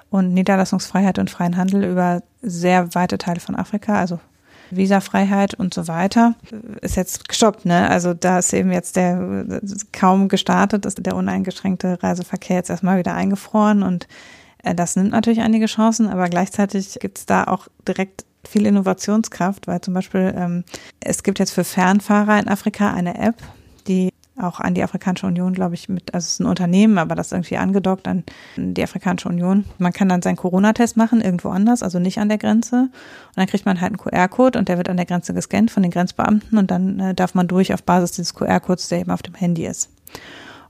und 0.08 0.32
Niederlassungsfreiheit 0.32 1.18
und 1.18 1.28
freien 1.28 1.58
Handel 1.58 1.84
über 1.84 2.22
sehr 2.40 2.94
weite 2.94 3.18
Teile 3.18 3.40
von 3.40 3.54
Afrika, 3.54 3.98
also 3.98 4.18
Visafreiheit 4.76 5.54
und 5.54 5.74
so 5.74 5.88
weiter, 5.88 6.34
ist 6.80 6.96
jetzt 6.96 7.28
gestoppt. 7.28 7.64
Ne? 7.64 7.88
Also 7.88 8.14
da 8.14 8.38
ist 8.38 8.52
eben 8.52 8.72
jetzt 8.72 8.96
der 8.96 9.60
kaum 9.92 10.28
gestartet, 10.28 10.86
ist 10.86 11.04
der 11.04 11.16
uneingeschränkte 11.16 12.02
Reiseverkehr 12.02 12.56
jetzt 12.56 12.70
erstmal 12.70 12.98
wieder 12.98 13.14
eingefroren 13.14 13.82
und 13.82 14.06
äh, 14.62 14.74
das 14.74 14.96
nimmt 14.96 15.12
natürlich 15.12 15.40
einige 15.40 15.66
Chancen, 15.66 16.08
aber 16.08 16.28
gleichzeitig 16.28 16.98
gibt 17.00 17.18
es 17.18 17.26
da 17.26 17.44
auch 17.44 17.68
direkt 17.86 18.24
viel 18.46 18.66
Innovationskraft, 18.66 19.66
weil 19.66 19.80
zum 19.80 19.94
Beispiel 19.94 20.34
ähm, 20.36 20.64
es 21.00 21.22
gibt 21.22 21.38
jetzt 21.38 21.52
für 21.52 21.64
Fernfahrer 21.64 22.38
in 22.38 22.48
Afrika 22.48 22.92
eine 22.92 23.18
App, 23.18 23.36
die 23.86 24.13
auch 24.40 24.58
an 24.60 24.74
die 24.74 24.82
Afrikanische 24.82 25.26
Union, 25.26 25.52
glaube 25.52 25.74
ich, 25.74 25.88
mit, 25.88 26.12
also 26.12 26.24
es 26.24 26.32
ist 26.32 26.40
ein 26.40 26.46
Unternehmen, 26.46 26.98
aber 26.98 27.14
das 27.14 27.28
ist 27.28 27.32
irgendwie 27.32 27.56
angedockt 27.56 28.08
an 28.08 28.24
die 28.56 28.82
Afrikanische 28.82 29.28
Union. 29.28 29.64
Man 29.78 29.92
kann 29.92 30.08
dann 30.08 30.22
seinen 30.22 30.36
Corona-Test 30.36 30.96
machen, 30.96 31.20
irgendwo 31.20 31.50
anders, 31.50 31.82
also 31.82 31.98
nicht 31.98 32.18
an 32.18 32.28
der 32.28 32.38
Grenze. 32.38 32.76
Und 32.76 33.36
dann 33.36 33.46
kriegt 33.46 33.64
man 33.64 33.80
halt 33.80 33.92
einen 33.92 33.98
QR-Code 33.98 34.58
und 34.58 34.68
der 34.68 34.76
wird 34.76 34.88
an 34.88 34.96
der 34.96 35.06
Grenze 35.06 35.34
gescannt 35.34 35.70
von 35.70 35.82
den 35.82 35.92
Grenzbeamten 35.92 36.58
und 36.58 36.70
dann 36.70 36.98
äh, 37.00 37.14
darf 37.14 37.34
man 37.34 37.46
durch 37.46 37.72
auf 37.72 37.82
Basis 37.84 38.12
dieses 38.12 38.34
QR-Codes, 38.34 38.88
der 38.88 39.00
eben 39.00 39.10
auf 39.10 39.22
dem 39.22 39.34
Handy 39.34 39.66
ist. 39.66 39.90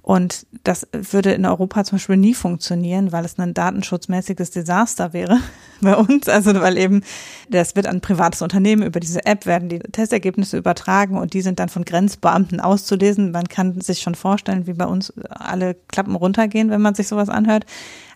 Und 0.04 0.46
das 0.64 0.86
würde 0.92 1.32
in 1.32 1.46
Europa 1.46 1.82
zum 1.82 1.96
Beispiel 1.96 2.18
nie 2.18 2.34
funktionieren, 2.34 3.10
weil 3.10 3.24
es 3.24 3.38
ein 3.38 3.54
datenschutzmäßiges 3.54 4.50
Desaster 4.50 5.14
wäre 5.14 5.38
bei 5.80 5.96
uns. 5.96 6.28
Also 6.28 6.52
weil 6.60 6.76
eben, 6.76 7.02
das 7.48 7.74
wird 7.74 7.86
an 7.86 8.02
privates 8.02 8.42
Unternehmen 8.42 8.82
über 8.82 9.00
diese 9.00 9.24
App 9.24 9.46
werden 9.46 9.70
die 9.70 9.78
Testergebnisse 9.78 10.58
übertragen 10.58 11.16
und 11.16 11.32
die 11.32 11.40
sind 11.40 11.58
dann 11.58 11.70
von 11.70 11.86
Grenzbeamten 11.86 12.60
auszulesen. 12.60 13.30
Man 13.30 13.48
kann 13.48 13.80
sich 13.80 14.00
schon 14.00 14.14
vorstellen, 14.14 14.66
wie 14.66 14.74
bei 14.74 14.84
uns 14.84 15.10
alle 15.30 15.74
Klappen 15.88 16.16
runtergehen, 16.16 16.68
wenn 16.68 16.82
man 16.82 16.94
sich 16.94 17.08
sowas 17.08 17.30
anhört. 17.30 17.64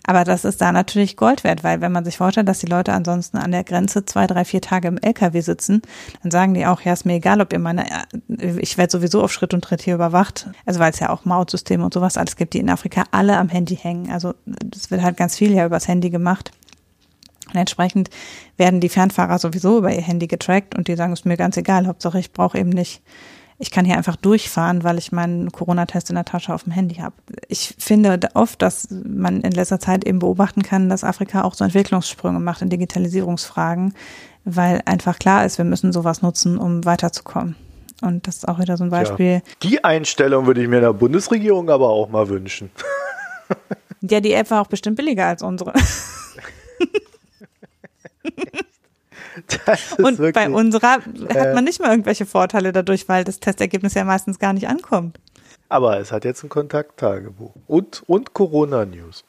Aber 0.09 0.23
das 0.23 0.43
ist 0.43 0.59
da 0.59 0.71
natürlich 0.71 1.17
Gold 1.17 1.43
wert, 1.43 1.63
weil 1.63 1.81
wenn 1.81 1.91
man 1.91 2.03
sich 2.03 2.17
vorstellt, 2.17 2.47
dass 2.47 2.57
die 2.57 2.65
Leute 2.65 2.93
ansonsten 2.93 3.37
an 3.37 3.51
der 3.51 3.63
Grenze 3.63 4.05
zwei, 4.05 4.25
drei, 4.25 4.43
vier 4.43 4.59
Tage 4.59 4.87
im 4.87 4.97
LKW 4.97 5.39
sitzen, 5.39 5.83
dann 6.23 6.31
sagen 6.31 6.55
die 6.55 6.65
auch, 6.65 6.81
ja, 6.81 6.93
ist 6.93 7.05
mir 7.05 7.13
egal, 7.13 7.41
ob 7.41 7.53
ihr 7.53 7.59
meine, 7.59 7.85
ich 8.27 8.79
werde 8.79 8.91
sowieso 8.91 9.21
auf 9.21 9.31
Schritt 9.31 9.53
und 9.53 9.63
Tritt 9.63 9.83
hier 9.83 9.93
überwacht. 9.93 10.49
Also 10.65 10.79
weil 10.79 10.91
es 10.91 10.99
ja 10.99 11.11
auch 11.11 11.25
Mautsysteme 11.25 11.85
und 11.85 11.93
sowas 11.93 12.17
alles 12.17 12.37
gibt, 12.37 12.55
die 12.55 12.57
in 12.57 12.71
Afrika 12.71 13.03
alle 13.11 13.37
am 13.37 13.49
Handy 13.49 13.75
hängen. 13.75 14.09
Also 14.09 14.33
das 14.45 14.89
wird 14.89 15.03
halt 15.03 15.15
ganz 15.15 15.37
viel 15.37 15.53
ja 15.53 15.63
übers 15.63 15.87
Handy 15.87 16.09
gemacht. 16.09 16.49
Und 17.49 17.57
entsprechend 17.57 18.09
werden 18.57 18.79
die 18.79 18.89
Fernfahrer 18.89 19.37
sowieso 19.37 19.77
über 19.77 19.93
ihr 19.93 20.01
Handy 20.01 20.25
getrackt 20.25 20.75
und 20.75 20.87
die 20.87 20.95
sagen, 20.95 21.13
es 21.13 21.23
mir 21.23 21.37
ganz 21.37 21.55
egal, 21.55 21.85
Hauptsache 21.85 22.17
ich 22.17 22.33
brauche 22.33 22.57
eben 22.57 22.71
nicht 22.71 23.03
ich 23.61 23.71
kann 23.71 23.83
hier 23.83 23.97
einfach 23.97 24.15
durchfahren, 24.15 24.85
weil 24.85 24.97
ich 24.97 25.11
meinen 25.11 25.51
Corona-Test 25.51 26.09
in 26.09 26.15
der 26.15 26.23
Tasche 26.23 26.53
auf 26.53 26.63
dem 26.63 26.71
Handy 26.71 26.95
habe. 26.95 27.15
Ich 27.49 27.75
finde 27.77 28.17
oft, 28.33 28.61
dass 28.61 28.87
man 28.89 29.41
in 29.41 29.51
letzter 29.51 29.81
Zeit 29.81 30.05
eben 30.05 30.19
beobachten 30.19 30.63
kann, 30.63 30.89
dass 30.89 31.03
Afrika 31.03 31.43
auch 31.43 31.53
so 31.53 31.65
Entwicklungssprünge 31.65 32.39
macht 32.39 32.61
in 32.61 32.69
Digitalisierungsfragen, 32.69 33.93
weil 34.45 34.81
einfach 34.85 35.19
klar 35.19 35.45
ist, 35.45 35.57
wir 35.57 35.65
müssen 35.65 35.91
sowas 35.91 36.21
nutzen, 36.21 36.57
um 36.57 36.85
weiterzukommen. 36.85 37.57
Und 38.01 38.27
das 38.27 38.37
ist 38.37 38.47
auch 38.47 38.59
wieder 38.59 38.77
so 38.77 38.85
ein 38.85 38.91
Beispiel. 38.91 39.33
Ja, 39.33 39.41
die 39.61 39.83
Einstellung 39.83 40.45
würde 40.45 40.61
ich 40.61 40.69
mir 40.69 40.79
der 40.79 40.93
Bundesregierung 40.93 41.69
aber 41.69 41.89
auch 41.89 42.09
mal 42.09 42.29
wünschen. 42.29 42.71
Ja, 44.01 44.21
die 44.21 44.31
App 44.31 44.49
war 44.51 44.61
auch 44.61 44.67
bestimmt 44.67 44.95
billiger 44.95 45.25
als 45.25 45.43
unsere. 45.43 45.73
Und 49.97 50.33
bei 50.33 50.49
unserer 50.49 50.97
hat 50.97 51.53
man 51.53 51.63
nicht 51.63 51.79
mal 51.79 51.91
irgendwelche 51.91 52.25
Vorteile 52.25 52.71
dadurch, 52.71 53.09
weil 53.09 53.23
das 53.23 53.39
Testergebnis 53.39 53.93
ja 53.93 54.03
meistens 54.03 54.39
gar 54.39 54.53
nicht 54.53 54.67
ankommt. 54.67 55.19
Aber 55.69 55.99
es 55.99 56.11
hat 56.11 56.25
jetzt 56.25 56.43
ein 56.43 56.49
Kontakttagebuch 56.49 57.53
und, 57.67 58.03
und 58.07 58.33
Corona-News. 58.33 59.23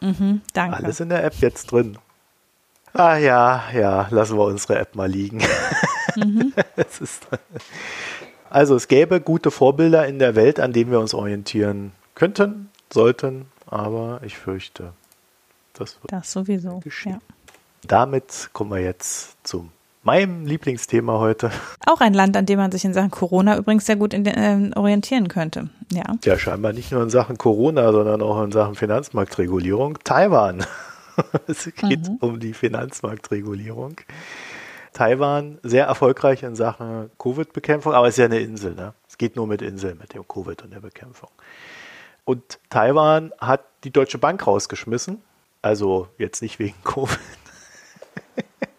Mhm, 0.00 0.40
danke. 0.54 0.76
Alles 0.76 1.00
in 1.00 1.10
der 1.10 1.24
App 1.24 1.34
jetzt 1.36 1.72
drin. 1.72 1.98
Ah 2.92 3.16
ja, 3.16 3.64
ja, 3.72 4.08
lassen 4.10 4.36
wir 4.36 4.44
unsere 4.44 4.78
App 4.78 4.96
mal 4.96 5.08
liegen. 5.08 5.42
Mhm. 6.16 6.52
es 6.76 7.00
ist, 7.00 7.28
also 8.48 8.74
es 8.74 8.88
gäbe 8.88 9.20
gute 9.20 9.50
Vorbilder 9.50 10.06
in 10.06 10.18
der 10.18 10.34
Welt, 10.34 10.58
an 10.58 10.72
denen 10.72 10.90
wir 10.90 10.98
uns 10.98 11.14
orientieren 11.14 11.92
könnten, 12.14 12.70
sollten, 12.92 13.46
aber 13.66 14.20
ich 14.24 14.36
fürchte, 14.36 14.92
das 15.74 16.02
wird 16.02 16.12
das 16.12 16.32
sowieso. 16.32 16.80
Geschehen. 16.80 17.12
Ja. 17.12 17.20
Damit 17.86 18.50
kommen 18.52 18.70
wir 18.70 18.80
jetzt 18.80 19.36
zu 19.46 19.70
meinem 20.02 20.46
Lieblingsthema 20.46 21.18
heute. 21.18 21.50
Auch 21.86 22.00
ein 22.00 22.14
Land, 22.14 22.36
an 22.36 22.46
dem 22.46 22.58
man 22.58 22.72
sich 22.72 22.84
in 22.84 22.94
Sachen 22.94 23.10
Corona 23.10 23.56
übrigens 23.56 23.86
sehr 23.86 23.96
gut 23.96 24.14
in, 24.14 24.24
äh, 24.26 24.70
orientieren 24.74 25.28
könnte. 25.28 25.68
Ja. 25.92 26.04
ja, 26.24 26.38
scheinbar 26.38 26.72
nicht 26.72 26.92
nur 26.92 27.02
in 27.02 27.10
Sachen 27.10 27.36
Corona, 27.36 27.92
sondern 27.92 28.22
auch 28.22 28.42
in 28.42 28.52
Sachen 28.52 28.74
Finanzmarktregulierung. 28.74 29.98
Taiwan. 30.04 30.64
es 31.46 31.64
geht 31.76 32.08
mhm. 32.08 32.16
um 32.20 32.40
die 32.40 32.54
Finanzmarktregulierung. 32.54 33.96
Taiwan 34.92 35.58
sehr 35.62 35.86
erfolgreich 35.86 36.42
in 36.42 36.56
Sachen 36.56 37.10
Covid-Bekämpfung, 37.18 37.92
aber 37.92 38.08
es 38.08 38.14
ist 38.14 38.18
ja 38.18 38.24
eine 38.24 38.40
Insel. 38.40 38.74
Ne? 38.74 38.94
Es 39.08 39.18
geht 39.18 39.36
nur 39.36 39.46
mit 39.46 39.62
Inseln, 39.62 39.98
mit 39.98 40.14
dem 40.14 40.26
Covid 40.26 40.62
und 40.62 40.72
der 40.72 40.80
Bekämpfung. 40.80 41.30
Und 42.24 42.58
Taiwan 42.70 43.32
hat 43.38 43.64
die 43.84 43.90
Deutsche 43.90 44.18
Bank 44.18 44.46
rausgeschmissen. 44.46 45.22
Also 45.62 46.08
jetzt 46.18 46.42
nicht 46.42 46.58
wegen 46.58 46.76
Covid, 46.84 47.18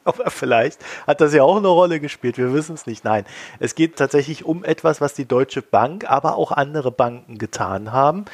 Aber 0.03 0.31
vielleicht 0.31 0.83
hat 1.05 1.21
das 1.21 1.33
ja 1.33 1.43
auch 1.43 1.57
eine 1.57 1.67
Rolle 1.67 1.99
gespielt. 1.99 2.37
Wir 2.37 2.53
wissen 2.53 2.73
es 2.73 2.85
nicht. 2.85 3.03
Nein, 3.03 3.25
es 3.59 3.75
geht 3.75 3.97
tatsächlich 3.97 4.45
um 4.45 4.63
etwas, 4.63 5.01
was 5.01 5.13
die 5.13 5.25
Deutsche 5.25 5.61
Bank, 5.61 6.09
aber 6.09 6.35
auch 6.35 6.51
andere 6.51 6.91
Banken 6.91 7.37
getan 7.37 7.91
haben. 7.91 8.25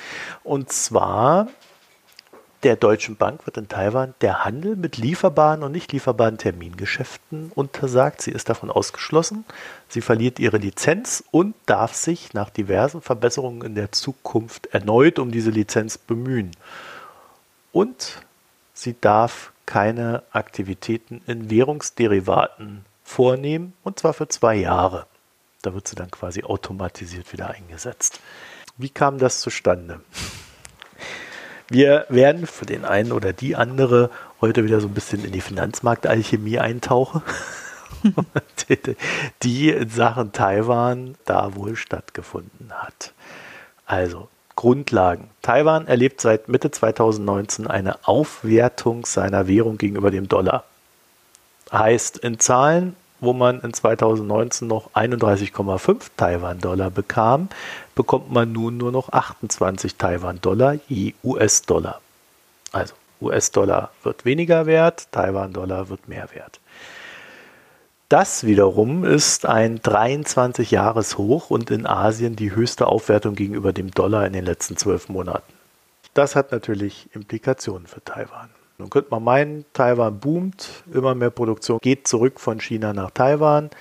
Und 0.44 0.72
zwar 0.72 1.48
der 2.64 2.76
Deutschen 2.76 3.18
Bank 3.18 3.46
wird 3.46 3.58
in 3.58 3.68
Taiwan 3.68 4.16
der 4.22 4.44
Handel 4.44 4.76
mit 4.76 4.98
lieferbaren 4.98 5.62
und 5.62 5.72
nicht 5.72 5.92
lieferbaren 5.92 6.38
Termingeschäften 6.38 7.52
untersagt. 7.54 8.22
Sie 8.22 8.32
ist 8.32 8.50
davon 8.50 8.72
ausgeschlossen. 8.72 9.46
Sie 9.90 10.02
verliert 10.02 10.40
ihre 10.40 10.58
Lizenz 10.58 11.24
und 11.30 11.54
darf 11.68 11.94
sich 11.94 12.34
nach 12.34 12.50
diversen 12.50 13.02
Verbesserungen 13.02 13.62
in 13.62 13.76
der 13.76 13.92
Zukunft 13.92 14.68
erneut 14.68 15.20
um 15.20 15.32
diese 15.32 15.52
Lizenz 15.52 16.00
bemühen. 16.00 16.52
Und 17.72 18.24
sie 18.74 18.96
darf 19.00 19.52
keine 19.68 20.24
Aktivitäten 20.32 21.22
in 21.28 21.52
Währungsderivaten 21.52 22.86
vornehmen, 23.04 23.74
und 23.84 24.00
zwar 24.00 24.14
für 24.14 24.28
zwei 24.28 24.56
Jahre. 24.56 25.06
Da 25.62 25.76
wird 25.76 25.88
sie 25.88 25.96
dann 25.96 26.10
quasi 26.10 26.44
automatisiert 26.44 27.32
wieder 27.32 27.52
eingesetzt. 27.52 28.20
Wie 28.78 28.90
kam 28.90 29.20
das 29.20 29.42
zustande? 29.42 30.00
Wir 31.70 32.06
werden 32.10 32.48
für 32.48 32.66
den 32.66 32.86
einen 32.86 33.12
oder 33.12 33.34
die 33.34 33.56
andere 33.56 34.10
heute 34.40 34.64
wieder 34.64 34.80
so 34.80 34.88
ein 34.88 34.94
bisschen 34.94 35.26
in 35.26 35.34
die 35.34 35.42
Finanzmarktalchemie 35.42 36.60
eintauchen, 36.60 37.22
die 39.44 39.70
in 39.70 39.90
Sachen 39.90 40.32
Taiwan 40.32 41.16
da 41.26 41.56
wohl 41.56 41.76
stattgefunden 41.76 42.72
hat. 42.72 43.14
Also, 43.86 44.30
Grundlagen. 44.58 45.30
Taiwan 45.42 45.88
erlebt 45.88 46.20
seit 46.20 46.50
Mitte 46.50 46.70
2019 46.72 47.68
eine 47.68 48.06
Aufwertung 48.06 49.06
seiner 49.06 49.48
Währung 49.48 49.78
gegenüber 49.78 50.12
dem 50.12 50.28
Dollar. 50.28 50.66
Heißt 51.72 52.18
in 52.18 52.40
Zahlen, 52.40 52.98
wo 53.20 53.34
man 53.34 53.62
in 53.62 53.74
2019 53.74 54.68
noch 54.68 54.92
31,5 54.94 56.10
Taiwan-Dollar 56.18 56.90
bekam, 56.90 57.50
bekommt 57.96 58.32
man 58.32 58.52
nun 58.52 58.78
nur 58.78 58.92
noch 58.92 59.10
28 59.10 59.96
Taiwan-Dollar 59.96 60.80
je 60.88 61.14
US-Dollar. 61.24 62.02
Also 62.72 62.96
US-Dollar 63.22 63.92
wird 64.04 64.26
weniger 64.26 64.66
wert, 64.66 65.08
Taiwan-Dollar 65.12 65.90
wird 65.90 66.08
mehr 66.08 66.30
wert. 66.34 66.60
Das 68.10 68.46
wiederum 68.46 69.04
ist 69.04 69.46
ein 69.46 69.80
23-Jahres-Hoch 69.80 71.50
und 71.50 71.70
in 71.72 71.86
Asien 71.86 72.38
die 72.38 72.56
höchste 72.56 72.88
Aufwertung 72.88 73.36
gegenüber 73.36 73.74
dem 73.74 73.92
Dollar 73.92 74.26
in 74.26 74.32
den 74.32 74.46
letzten 74.46 74.78
zwölf 74.78 75.10
Monaten. 75.10 75.52
Das 76.14 76.34
hat 76.34 76.54
natürlich 76.54 77.10
Implikationen 77.14 77.86
für 77.86 78.02
Taiwan. 78.02 78.48
Nun 78.78 78.90
könnte 78.90 79.10
man 79.12 79.26
meinen, 79.26 79.66
Taiwan 79.74 80.22
boomt, 80.22 80.86
immer 80.94 81.16
mehr 81.16 81.32
Produktion 81.32 81.80
geht 81.82 82.08
zurück 82.08 82.40
von 82.40 82.62
China 82.62 82.94
nach 82.94 83.12
Taiwan. 83.12 83.72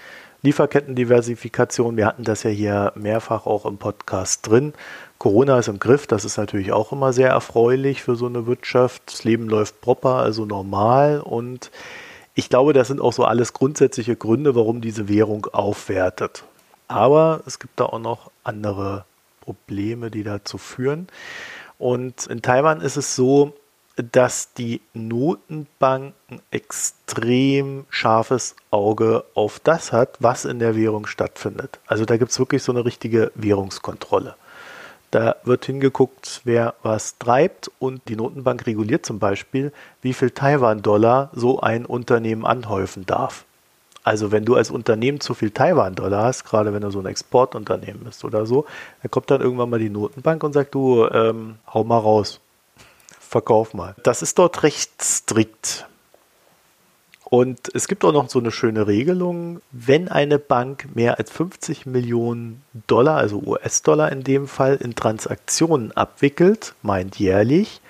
Lieferkettendiversifikation, 0.42 1.96
wir 1.96 2.06
hatten 2.06 2.24
das 2.24 2.42
ja 2.42 2.50
hier 2.50 2.92
mehrfach 2.96 3.46
auch 3.46 3.64
im 3.64 3.78
Podcast 3.78 4.48
drin. 4.48 4.72
Corona 5.18 5.60
ist 5.60 5.68
im 5.68 5.78
Griff, 5.78 6.08
das 6.08 6.24
ist 6.24 6.36
natürlich 6.36 6.72
auch 6.72 6.90
immer 6.90 7.12
sehr 7.12 7.28
erfreulich 7.28 8.02
für 8.02 8.16
so 8.16 8.26
eine 8.26 8.48
Wirtschaft. 8.48 9.02
Das 9.06 9.22
Leben 9.22 9.48
läuft 9.48 9.80
proper, 9.80 10.16
also 10.16 10.46
normal 10.46 11.20
und 11.20 11.70
ich 12.37 12.51
glaube, 12.51 12.74
das 12.74 12.89
sind 12.89 13.01
auch 13.01 13.14
so 13.14 13.24
alles 13.24 13.55
grundsätzliche 13.55 14.14
Gründe, 14.14 14.55
warum 14.55 14.82
diese 14.82 15.09
Währung 15.09 15.47
aufwertet. 15.47 16.45
Aber 16.87 17.41
es 17.47 17.59
gibt 17.59 17.80
da 17.80 17.87
auch 17.87 17.99
noch 17.99 18.30
andere 18.45 19.07
Probleme, 19.41 20.11
die 20.11 20.22
dazu 20.22 20.59
führen. 20.59 21.09
Und 21.78 22.26
in 22.26 22.43
Taiwan 22.43 22.82
ist 22.82 22.97
es 22.97 23.16
so, 23.16 23.55
dass 23.97 24.53
die 24.53 24.82
Notenbanken 24.93 26.43
extrem 26.51 27.87
scharfes 27.89 28.55
Auge 28.70 29.24
auf 29.32 29.59
das 29.59 29.93
hat, 29.93 30.18
was 30.20 30.45
in 30.45 30.59
der 30.59 30.76
Währung 30.76 31.07
stattfindet. 31.07 31.80
Also 31.87 32.05
da 32.05 32.18
gibt 32.18 32.32
es 32.32 32.39
wirklich 32.39 32.62
so 32.62 32.70
eine 32.70 32.84
richtige 32.84 33.32
Währungskontrolle. 33.34 34.37
Da 35.16 35.36
wird 35.44 35.64
hingeguckt, 35.64 36.42
wer 36.44 36.74
was 36.82 37.16
treibt 37.16 37.70
und 37.78 38.02
die 38.08 38.16
Notenbank 38.16 38.66
reguliert 38.66 39.06
zum 39.06 39.18
Beispiel, 39.18 39.72
wie 40.02 40.12
viel 40.12 40.30
Taiwan-Dollar 40.30 41.30
so 41.32 41.58
ein 41.58 41.86
Unternehmen 41.86 42.44
anhäufen 42.44 43.06
darf. 43.06 43.46
Also 44.04 44.30
wenn 44.30 44.44
du 44.44 44.56
als 44.56 44.70
Unternehmen 44.70 45.20
zu 45.20 45.32
viel 45.32 45.52
Taiwan-Dollar 45.52 46.24
hast, 46.24 46.44
gerade 46.44 46.74
wenn 46.74 46.82
du 46.82 46.90
so 46.90 46.98
ein 46.98 47.06
Exportunternehmen 47.06 48.04
bist 48.04 48.26
oder 48.26 48.44
so, 48.44 48.66
dann 49.00 49.10
kommt 49.10 49.30
dann 49.30 49.40
irgendwann 49.40 49.70
mal 49.70 49.78
die 49.78 49.88
Notenbank 49.88 50.44
und 50.44 50.52
sagt, 50.52 50.74
du, 50.74 51.06
ähm, 51.06 51.54
hau 51.72 51.82
mal 51.82 51.96
raus, 51.96 52.40
verkauf 53.18 53.72
mal. 53.72 53.94
Das 54.02 54.20
ist 54.20 54.38
dort 54.38 54.64
recht 54.64 55.02
strikt. 55.02 55.86
Und 57.28 57.74
es 57.74 57.88
gibt 57.88 58.04
auch 58.04 58.12
noch 58.12 58.30
so 58.30 58.38
eine 58.38 58.52
schöne 58.52 58.86
Regelung, 58.86 59.60
wenn 59.72 60.08
eine 60.08 60.38
Bank 60.38 60.94
mehr 60.94 61.18
als 61.18 61.32
50 61.32 61.84
Millionen 61.84 62.62
Dollar, 62.86 63.16
also 63.16 63.42
US-Dollar 63.44 64.12
in 64.12 64.22
dem 64.22 64.46
Fall, 64.46 64.76
in 64.76 64.94
Transaktionen 64.94 65.90
abwickelt, 65.90 66.74
meint 66.82 67.18
jährlich, 67.18 67.80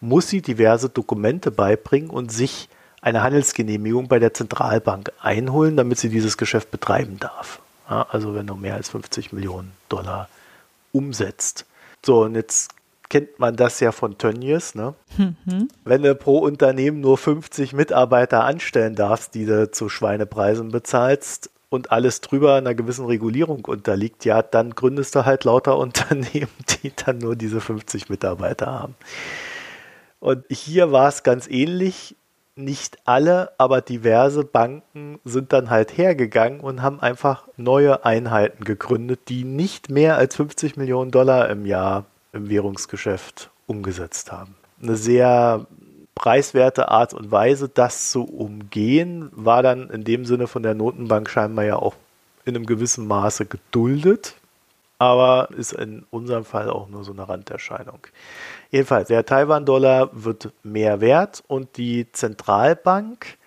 muss 0.00 0.28
sie 0.28 0.40
diverse 0.40 0.88
Dokumente 0.88 1.50
beibringen 1.50 2.08
und 2.08 2.32
sich 2.32 2.70
eine 3.02 3.22
Handelsgenehmigung 3.22 4.08
bei 4.08 4.18
der 4.18 4.32
Zentralbank 4.32 5.12
einholen, 5.20 5.76
damit 5.76 5.98
sie 5.98 6.08
dieses 6.08 6.38
Geschäft 6.38 6.70
betreiben 6.70 7.18
darf. 7.20 7.60
Ja, 7.90 8.06
also 8.08 8.34
wenn 8.34 8.46
du 8.46 8.54
mehr 8.54 8.76
als 8.76 8.88
50 8.88 9.34
Millionen 9.34 9.72
Dollar 9.90 10.30
umsetzt. 10.92 11.66
So, 12.02 12.22
und 12.22 12.36
jetzt 12.36 12.70
kennt 13.12 13.38
man 13.38 13.56
das 13.56 13.78
ja 13.80 13.92
von 13.92 14.16
Tönnies. 14.16 14.74
Ne? 14.74 14.94
Mhm. 15.18 15.68
Wenn 15.84 16.02
du 16.02 16.14
pro 16.14 16.38
Unternehmen 16.38 17.02
nur 17.02 17.18
50 17.18 17.74
Mitarbeiter 17.74 18.44
anstellen 18.44 18.94
darfst, 18.94 19.34
die 19.34 19.44
du 19.44 19.70
zu 19.70 19.90
Schweinepreisen 19.90 20.70
bezahlst 20.70 21.50
und 21.68 21.92
alles 21.92 22.22
drüber 22.22 22.54
einer 22.54 22.74
gewissen 22.74 23.04
Regulierung 23.04 23.66
unterliegt, 23.66 24.24
ja, 24.24 24.40
dann 24.40 24.70
gründest 24.70 25.14
du 25.14 25.26
halt 25.26 25.44
lauter 25.44 25.76
Unternehmen, 25.84 26.48
die 26.82 26.90
dann 26.96 27.18
nur 27.18 27.36
diese 27.36 27.60
50 27.60 28.08
Mitarbeiter 28.08 28.68
haben. 28.68 28.94
Und 30.18 30.46
hier 30.48 30.90
war 30.90 31.08
es 31.08 31.22
ganz 31.22 31.46
ähnlich 31.48 32.16
nicht 32.56 32.96
alle, 33.04 33.52
aber 33.58 33.82
diverse 33.82 34.42
Banken 34.42 35.18
sind 35.24 35.52
dann 35.52 35.68
halt 35.68 35.98
hergegangen 35.98 36.60
und 36.60 36.80
haben 36.80 37.00
einfach 37.00 37.46
neue 37.58 38.06
Einheiten 38.06 38.64
gegründet, 38.64 39.28
die 39.28 39.44
nicht 39.44 39.90
mehr 39.90 40.16
als 40.16 40.36
50 40.36 40.78
Millionen 40.78 41.10
Dollar 41.10 41.50
im 41.50 41.66
Jahr 41.66 42.06
im 42.32 42.48
Währungsgeschäft 42.48 43.50
umgesetzt 43.66 44.32
haben. 44.32 44.54
Eine 44.82 44.96
sehr 44.96 45.66
preiswerte 46.14 46.88
Art 46.88 47.14
und 47.14 47.30
Weise, 47.30 47.68
das 47.68 48.10
zu 48.10 48.24
umgehen, 48.24 49.30
war 49.32 49.62
dann 49.62 49.90
in 49.90 50.04
dem 50.04 50.24
Sinne 50.24 50.46
von 50.46 50.62
der 50.62 50.74
Notenbank 50.74 51.28
scheinbar 51.30 51.64
ja 51.64 51.76
auch 51.76 51.94
in 52.44 52.56
einem 52.56 52.66
gewissen 52.66 53.06
Maße 53.06 53.46
geduldet, 53.46 54.34
aber 54.98 55.48
ist 55.56 55.72
in 55.72 56.04
unserem 56.10 56.44
Fall 56.44 56.70
auch 56.70 56.88
nur 56.88 57.04
so 57.04 57.12
eine 57.12 57.28
Randerscheinung. 57.28 58.06
Jedenfalls, 58.70 59.08
der 59.08 59.24
Taiwan-Dollar 59.24 60.10
wird 60.12 60.50
mehr 60.62 61.00
wert 61.00 61.42
und 61.46 61.76
die 61.76 62.10
Zentralbank 62.12 63.38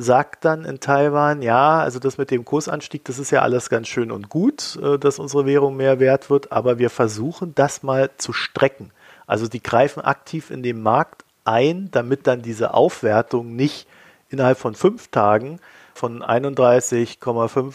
sagt 0.00 0.44
dann 0.44 0.64
in 0.64 0.78
Taiwan, 0.78 1.42
ja, 1.42 1.80
also 1.80 1.98
das 1.98 2.18
mit 2.18 2.30
dem 2.30 2.44
Kursanstieg, 2.44 3.04
das 3.04 3.18
ist 3.18 3.32
ja 3.32 3.42
alles 3.42 3.68
ganz 3.68 3.88
schön 3.88 4.12
und 4.12 4.28
gut, 4.28 4.78
äh, 4.80 4.96
dass 4.96 5.18
unsere 5.18 5.44
Währung 5.44 5.76
mehr 5.76 5.98
wert 5.98 6.30
wird, 6.30 6.52
aber 6.52 6.78
wir 6.78 6.88
versuchen 6.88 7.52
das 7.56 7.82
mal 7.82 8.08
zu 8.16 8.32
strecken. 8.32 8.92
Also 9.26 9.48
die 9.48 9.60
greifen 9.60 10.00
aktiv 10.00 10.52
in 10.52 10.62
den 10.62 10.80
Markt 10.80 11.24
ein, 11.44 11.90
damit 11.90 12.28
dann 12.28 12.42
diese 12.42 12.74
Aufwertung 12.74 13.56
nicht 13.56 13.88
innerhalb 14.28 14.58
von 14.58 14.76
fünf 14.76 15.08
Tagen 15.08 15.58
von 15.94 16.22
31,5 16.22 17.74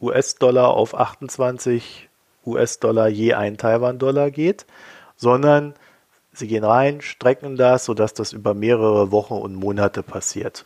US-Dollar 0.00 0.68
auf 0.68 0.98
28 0.98 2.08
US-Dollar 2.46 3.08
je 3.08 3.34
ein 3.34 3.58
Taiwan-Dollar 3.58 4.30
geht, 4.30 4.64
sondern 5.16 5.74
Sie 6.32 6.48
gehen 6.48 6.64
rein, 6.64 7.02
strecken 7.02 7.56
das, 7.56 7.84
sodass 7.84 8.14
das 8.14 8.32
über 8.32 8.54
mehrere 8.54 9.12
Wochen 9.12 9.34
und 9.34 9.54
Monate 9.54 10.02
passiert. 10.02 10.64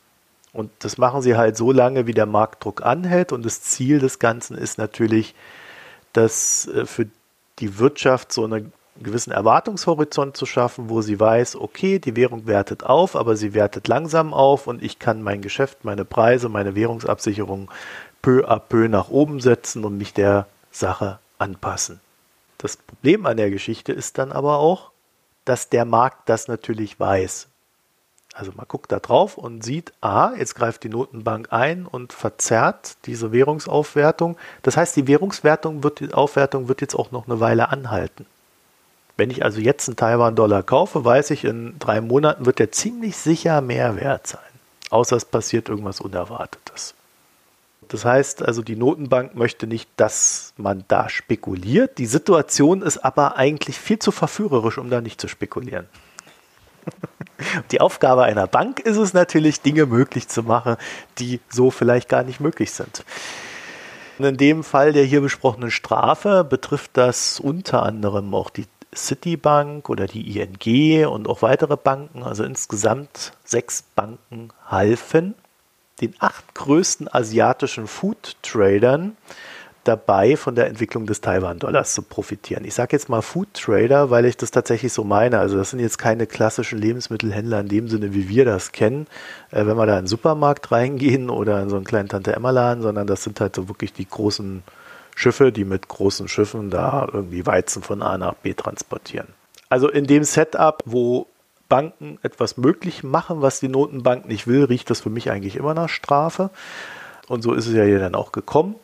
Und 0.56 0.70
das 0.78 0.96
machen 0.96 1.20
sie 1.20 1.36
halt 1.36 1.56
so 1.56 1.70
lange, 1.70 2.06
wie 2.06 2.14
der 2.14 2.24
Marktdruck 2.24 2.82
anhält. 2.82 3.30
Und 3.30 3.44
das 3.44 3.60
Ziel 3.60 3.98
des 3.98 4.18
Ganzen 4.18 4.56
ist 4.56 4.78
natürlich, 4.78 5.34
dass 6.14 6.66
äh, 6.68 6.86
für 6.86 7.06
die 7.58 7.78
Wirtschaft 7.78 8.32
so 8.32 8.44
einen 8.44 8.72
gewissen 8.98 9.32
Erwartungshorizont 9.32 10.34
zu 10.34 10.46
schaffen, 10.46 10.88
wo 10.88 11.02
sie 11.02 11.20
weiß, 11.20 11.56
okay, 11.56 11.98
die 11.98 12.16
Währung 12.16 12.46
wertet 12.46 12.84
auf, 12.84 13.14
aber 13.14 13.36
sie 13.36 13.52
wertet 13.52 13.88
langsam 13.88 14.32
auf 14.32 14.66
und 14.66 14.82
ich 14.82 14.98
kann 14.98 15.22
mein 15.22 15.42
Geschäft, 15.42 15.84
meine 15.84 16.06
Preise, 16.06 16.48
meine 16.48 16.74
Währungsabsicherung 16.74 17.70
peu 18.22 18.48
à 18.48 18.58
peu 18.58 18.88
nach 18.88 19.10
oben 19.10 19.40
setzen 19.40 19.84
und 19.84 19.98
mich 19.98 20.14
der 20.14 20.46
Sache 20.70 21.18
anpassen. 21.38 22.00
Das 22.56 22.78
Problem 22.78 23.26
an 23.26 23.36
der 23.36 23.50
Geschichte 23.50 23.92
ist 23.92 24.16
dann 24.16 24.32
aber 24.32 24.58
auch, 24.58 24.92
dass 25.44 25.68
der 25.68 25.84
Markt 25.84 26.30
das 26.30 26.48
natürlich 26.48 26.98
weiß. 26.98 27.48
Also 28.38 28.52
man 28.54 28.66
guckt 28.68 28.92
da 28.92 29.00
drauf 29.00 29.38
und 29.38 29.64
sieht, 29.64 29.94
ah, 30.02 30.32
jetzt 30.36 30.54
greift 30.54 30.84
die 30.84 30.90
Notenbank 30.90 31.54
ein 31.54 31.86
und 31.86 32.12
verzerrt 32.12 32.98
diese 33.06 33.32
Währungsaufwertung. 33.32 34.36
Das 34.62 34.76
heißt, 34.76 34.94
die 34.94 35.06
Währungswertung 35.06 35.82
wird, 35.82 36.00
die 36.00 36.12
Aufwertung 36.12 36.68
wird 36.68 36.82
jetzt 36.82 36.94
auch 36.94 37.12
noch 37.12 37.26
eine 37.26 37.40
Weile 37.40 37.70
anhalten. 37.70 38.26
Wenn 39.16 39.30
ich 39.30 39.42
also 39.42 39.58
jetzt 39.58 39.88
einen 39.88 39.96
Taiwan-Dollar 39.96 40.62
kaufe, 40.64 41.02
weiß 41.02 41.30
ich, 41.30 41.44
in 41.44 41.78
drei 41.78 42.02
Monaten 42.02 42.44
wird 42.44 42.58
der 42.58 42.70
ziemlich 42.72 43.16
sicher 43.16 43.62
mehr 43.62 43.96
wert 43.96 44.26
sein. 44.26 44.40
Außer 44.90 45.16
es 45.16 45.24
passiert 45.24 45.70
irgendwas 45.70 46.02
Unerwartetes. 46.02 46.94
Das 47.88 48.04
heißt 48.04 48.42
also, 48.42 48.60
die 48.60 48.76
Notenbank 48.76 49.34
möchte 49.34 49.66
nicht, 49.66 49.88
dass 49.96 50.52
man 50.58 50.84
da 50.88 51.08
spekuliert. 51.08 51.96
Die 51.96 52.06
Situation 52.06 52.82
ist 52.82 52.98
aber 52.98 53.36
eigentlich 53.36 53.78
viel 53.78 53.98
zu 53.98 54.12
verführerisch, 54.12 54.76
um 54.76 54.90
da 54.90 55.00
nicht 55.00 55.22
zu 55.22 55.28
spekulieren. 55.28 55.86
Die 57.70 57.80
Aufgabe 57.80 58.24
einer 58.24 58.46
Bank 58.46 58.80
ist 58.80 58.96
es 58.96 59.12
natürlich, 59.12 59.60
Dinge 59.60 59.86
möglich 59.86 60.28
zu 60.28 60.42
machen, 60.42 60.76
die 61.18 61.40
so 61.48 61.70
vielleicht 61.70 62.08
gar 62.08 62.22
nicht 62.22 62.40
möglich 62.40 62.72
sind. 62.72 63.04
Und 64.18 64.24
in 64.24 64.36
dem 64.36 64.64
Fall 64.64 64.92
der 64.92 65.04
hier 65.04 65.20
besprochenen 65.20 65.70
Strafe 65.70 66.44
betrifft 66.44 66.92
das 66.94 67.38
unter 67.38 67.82
anderem 67.82 68.34
auch 68.34 68.48
die 68.48 68.66
Citibank 68.94 69.90
oder 69.90 70.06
die 70.06 70.38
ING 70.38 71.06
und 71.06 71.28
auch 71.28 71.42
weitere 71.42 71.76
Banken. 71.76 72.22
Also 72.22 72.44
insgesamt 72.44 73.32
sechs 73.44 73.82
Banken 73.94 74.50
halfen 74.66 75.34
den 76.00 76.14
acht 76.18 76.54
größten 76.54 77.12
asiatischen 77.12 77.86
Food-Tradern 77.86 79.16
dabei, 79.86 80.36
von 80.36 80.54
der 80.54 80.66
Entwicklung 80.66 81.06
des 81.06 81.20
Taiwan-Dollars 81.20 81.94
zu 81.94 82.02
profitieren. 82.02 82.64
Ich 82.64 82.74
sage 82.74 82.96
jetzt 82.96 83.08
mal 83.08 83.22
Food-Trader, 83.22 84.10
weil 84.10 84.24
ich 84.24 84.36
das 84.36 84.50
tatsächlich 84.50 84.92
so 84.92 85.04
meine. 85.04 85.38
Also 85.38 85.56
das 85.56 85.70
sind 85.70 85.80
jetzt 85.80 85.98
keine 85.98 86.26
klassischen 86.26 86.78
Lebensmittelhändler 86.78 87.60
in 87.60 87.68
dem 87.68 87.88
Sinne, 87.88 88.14
wie 88.14 88.28
wir 88.28 88.44
das 88.44 88.72
kennen, 88.72 89.06
äh, 89.50 89.66
wenn 89.66 89.76
wir 89.76 89.86
da 89.86 89.98
in 89.98 90.04
den 90.04 90.08
Supermarkt 90.08 90.70
reingehen 90.72 91.30
oder 91.30 91.62
in 91.62 91.68
so 91.68 91.76
einen 91.76 91.84
kleinen 91.84 92.08
Tante-Emma-Laden, 92.08 92.82
sondern 92.82 93.06
das 93.06 93.22
sind 93.22 93.40
halt 93.40 93.54
so 93.54 93.68
wirklich 93.68 93.92
die 93.92 94.08
großen 94.08 94.62
Schiffe, 95.14 95.50
die 95.50 95.64
mit 95.64 95.88
großen 95.88 96.28
Schiffen 96.28 96.70
da 96.70 97.08
irgendwie 97.10 97.46
Weizen 97.46 97.82
von 97.82 98.02
A 98.02 98.18
nach 98.18 98.34
B 98.34 98.54
transportieren. 98.54 99.28
Also 99.68 99.88
in 99.88 100.06
dem 100.06 100.24
Setup, 100.24 100.82
wo 100.84 101.26
Banken 101.68 102.18
etwas 102.22 102.56
möglich 102.56 103.02
machen, 103.02 103.42
was 103.42 103.60
die 103.60 103.68
Notenbank 103.68 104.26
nicht 104.26 104.46
will, 104.46 104.64
riecht 104.64 104.90
das 104.90 105.00
für 105.00 105.10
mich 105.10 105.30
eigentlich 105.30 105.56
immer 105.56 105.74
nach 105.74 105.88
Strafe. 105.88 106.50
Und 107.28 107.42
so 107.42 107.54
ist 107.54 107.66
es 107.66 107.74
ja 107.74 107.82
hier 107.82 107.98
dann 107.98 108.14
auch 108.14 108.32
gekommen. 108.32 108.76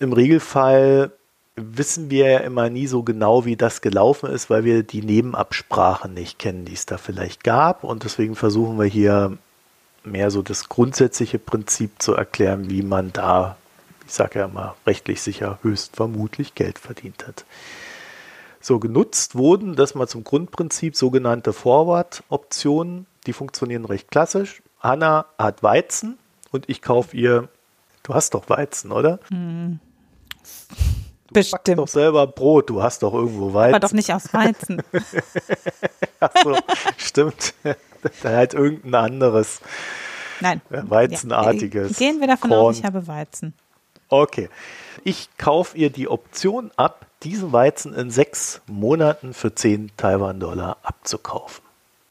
Im 0.00 0.12
Regelfall 0.12 1.12
wissen 1.56 2.10
wir 2.10 2.30
ja 2.30 2.38
immer 2.38 2.70
nie 2.70 2.86
so 2.86 3.02
genau, 3.02 3.44
wie 3.44 3.56
das 3.56 3.80
gelaufen 3.80 4.30
ist, 4.30 4.48
weil 4.48 4.64
wir 4.64 4.82
die 4.82 5.02
Nebenabsprachen 5.02 6.14
nicht 6.14 6.38
kennen, 6.38 6.64
die 6.64 6.74
es 6.74 6.86
da 6.86 6.98
vielleicht 6.98 7.42
gab. 7.42 7.82
Und 7.82 8.04
deswegen 8.04 8.36
versuchen 8.36 8.78
wir 8.78 8.86
hier 8.86 9.36
mehr 10.04 10.30
so 10.30 10.42
das 10.42 10.68
grundsätzliche 10.68 11.38
Prinzip 11.38 12.00
zu 12.00 12.14
erklären, 12.14 12.70
wie 12.70 12.82
man 12.82 13.12
da, 13.12 13.56
ich 14.06 14.12
sage 14.12 14.38
ja 14.38 14.44
immer, 14.44 14.76
rechtlich 14.86 15.20
sicher 15.20 15.58
höchst 15.62 15.96
vermutlich 15.96 16.54
Geld 16.54 16.78
verdient 16.78 17.26
hat 17.26 17.44
so 18.60 18.78
genutzt 18.78 19.34
wurden, 19.34 19.76
das 19.76 19.94
mal 19.94 20.06
zum 20.06 20.24
Grundprinzip, 20.24 20.96
sogenannte 20.96 21.52
Forward-Optionen, 21.52 23.06
die 23.26 23.32
funktionieren 23.32 23.84
recht 23.84 24.10
klassisch. 24.10 24.62
Hanna 24.80 25.26
hat 25.38 25.62
Weizen 25.62 26.18
und 26.50 26.68
ich 26.68 26.82
kaufe 26.82 27.16
ihr, 27.16 27.48
du 28.02 28.14
hast 28.14 28.34
doch 28.34 28.48
Weizen, 28.48 28.92
oder? 28.92 29.18
Hm. 29.28 29.80
Du 31.28 31.34
Bestimmt. 31.34 31.78
doch 31.78 31.88
selber 31.88 32.26
Brot, 32.26 32.70
du 32.70 32.82
hast 32.82 33.02
doch 33.02 33.12
irgendwo 33.12 33.52
Weizen. 33.52 33.74
Aber 33.74 33.86
doch 33.86 33.92
nicht 33.92 34.12
aus 34.14 34.32
Weizen. 34.32 34.82
Achso, 36.20 36.56
stimmt. 36.96 37.52
Dann 38.22 38.32
halt 38.36 38.54
irgendein 38.54 38.94
anderes. 38.94 39.60
Nein. 40.40 40.62
Weizenartiges. 40.70 41.98
Ja, 41.98 42.06
gehen 42.06 42.20
wir 42.20 42.28
davon 42.28 42.50
Korn. 42.50 42.66
aus, 42.66 42.78
ich 42.78 42.84
habe 42.84 43.06
Weizen. 43.06 43.52
Okay. 44.08 44.48
Ich 45.04 45.28
kaufe 45.36 45.76
ihr 45.76 45.90
die 45.90 46.08
Option 46.08 46.70
ab, 46.76 47.06
diesen 47.22 47.52
Weizen 47.52 47.92
in 47.94 48.10
sechs 48.10 48.62
Monaten 48.66 49.34
für 49.34 49.54
10 49.54 49.90
Taiwan-Dollar 49.96 50.78
abzukaufen. 50.82 51.62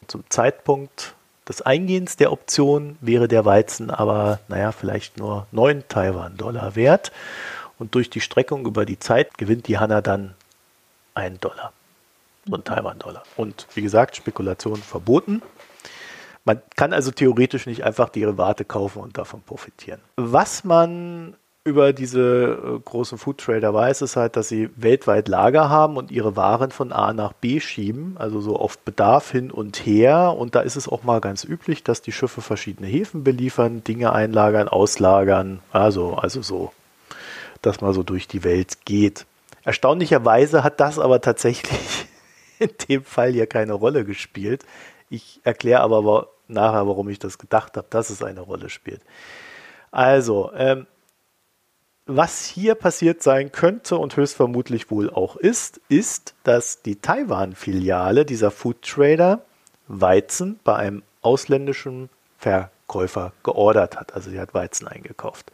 Zum 0.07 0.23
Zeitpunkt 0.29 1.15
des 1.49 1.61
Eingehens 1.61 2.17
der 2.17 2.31
Option 2.31 2.97
wäre 3.01 3.27
der 3.27 3.45
Weizen 3.45 3.89
aber, 3.89 4.39
naja, 4.47 4.71
vielleicht 4.71 5.17
nur 5.17 5.47
9 5.51 5.85
Taiwan-Dollar 5.87 6.75
wert. 6.75 7.11
Und 7.79 7.95
durch 7.95 8.09
die 8.09 8.21
Streckung 8.21 8.65
über 8.65 8.85
die 8.85 8.99
Zeit 8.99 9.37
gewinnt 9.37 9.67
die 9.67 9.77
Hanna 9.77 10.01
dann 10.01 10.33
1 11.13 11.39
Dollar. 11.39 11.73
So 12.45 12.55
ein 12.55 12.63
Taiwan-Dollar. 12.63 13.23
Und 13.35 13.67
wie 13.73 13.81
gesagt, 13.81 14.15
Spekulation 14.15 14.77
verboten. 14.77 15.41
Man 16.45 16.61
kann 16.77 16.93
also 16.93 17.11
theoretisch 17.11 17.65
nicht 17.65 17.83
einfach 17.83 18.09
Derivate 18.09 18.63
kaufen 18.63 19.01
und 19.01 19.17
davon 19.17 19.41
profitieren. 19.41 19.99
Was 20.15 20.63
man 20.63 21.35
über 21.67 21.91
diese 21.91 22.77
äh, 22.77 22.79
großen 22.79 23.17
Food 23.17 23.39
Trader 23.39 23.73
weiß, 23.73 24.01
ist 24.01 24.15
halt, 24.15 24.37
dass 24.37 24.47
sie 24.47 24.69
weltweit 24.77 25.27
Lager 25.27 25.69
haben 25.69 25.97
und 25.97 26.09
ihre 26.09 26.37
Waren 26.37 26.71
von 26.71 26.93
A 26.93 27.11
nach 27.11 27.33
B 27.33 27.59
schieben, 27.59 28.15
also 28.17 28.39
so 28.39 28.55
auf 28.55 28.77
Bedarf 28.79 29.31
hin 29.31 29.51
und 29.51 29.85
her. 29.85 30.33
Und 30.37 30.55
da 30.55 30.61
ist 30.61 30.77
es 30.77 30.87
auch 30.87 31.03
mal 31.03 31.19
ganz 31.19 31.43
üblich, 31.43 31.83
dass 31.83 32.01
die 32.01 32.13
Schiffe 32.13 32.39
verschiedene 32.39 32.87
Häfen 32.87 33.25
beliefern, 33.25 33.83
Dinge 33.83 34.13
einlagern, 34.13 34.69
auslagern, 34.69 35.59
also, 35.73 36.13
also 36.13 36.41
so, 36.41 36.71
dass 37.61 37.81
man 37.81 37.93
so 37.93 38.03
durch 38.03 38.27
die 38.27 38.43
Welt 38.43 38.85
geht. 38.85 39.25
Erstaunlicherweise 39.63 40.63
hat 40.63 40.79
das 40.79 40.99
aber 40.99 41.21
tatsächlich 41.21 42.07
in 42.59 42.69
dem 42.87 43.03
Fall 43.03 43.33
hier 43.33 43.47
keine 43.47 43.73
Rolle 43.73 44.05
gespielt. 44.05 44.65
Ich 45.09 45.41
erkläre 45.43 45.81
aber 45.81 46.29
nachher, 46.47 46.87
warum 46.87 47.09
ich 47.09 47.19
das 47.19 47.37
gedacht 47.37 47.77
habe, 47.77 47.87
dass 47.89 48.09
es 48.09 48.23
eine 48.23 48.41
Rolle 48.41 48.69
spielt. 48.69 49.01
Also, 49.91 50.51
ähm, 50.55 50.87
was 52.05 52.45
hier 52.45 52.75
passiert 52.75 53.21
sein 53.21 53.51
könnte 53.51 53.97
und 53.97 54.15
höchstvermutlich 54.15 54.89
wohl 54.89 55.09
auch 55.09 55.35
ist, 55.35 55.81
ist, 55.89 56.35
dass 56.43 56.81
die 56.81 56.95
Taiwan-Filiale 57.01 58.23
dieser 58.23 58.49
Food 58.49 58.81
Trader 58.81 59.41
Weizen 59.89 60.59
bei 60.63 60.75
einem 60.75 61.03
ausländischen 61.21 62.09
Verkäufer 62.37 63.33
geordert 63.43 63.99
hat. 63.99 64.13
Also 64.13 64.29
sie 64.29 64.39
hat 64.39 64.53
Weizen 64.53 64.87
eingekauft. 64.87 65.51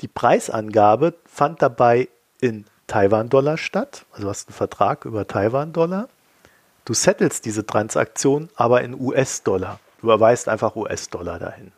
Die 0.00 0.08
Preisangabe 0.08 1.14
fand 1.26 1.60
dabei 1.60 2.08
in 2.40 2.64
Taiwan-Dollar 2.86 3.58
statt. 3.58 4.06
Also 4.12 4.24
du 4.24 4.30
hast 4.30 4.48
einen 4.48 4.54
Vertrag 4.54 5.04
über 5.04 5.26
Taiwan-Dollar. 5.26 6.08
Du 6.84 6.94
settelst 6.94 7.44
diese 7.44 7.66
Transaktion 7.66 8.48
aber 8.56 8.82
in 8.82 8.98
US-Dollar. 8.98 9.78
Du 10.00 10.06
überweist 10.06 10.48
einfach 10.48 10.74
US-Dollar 10.74 11.38
dahin. 11.38 11.72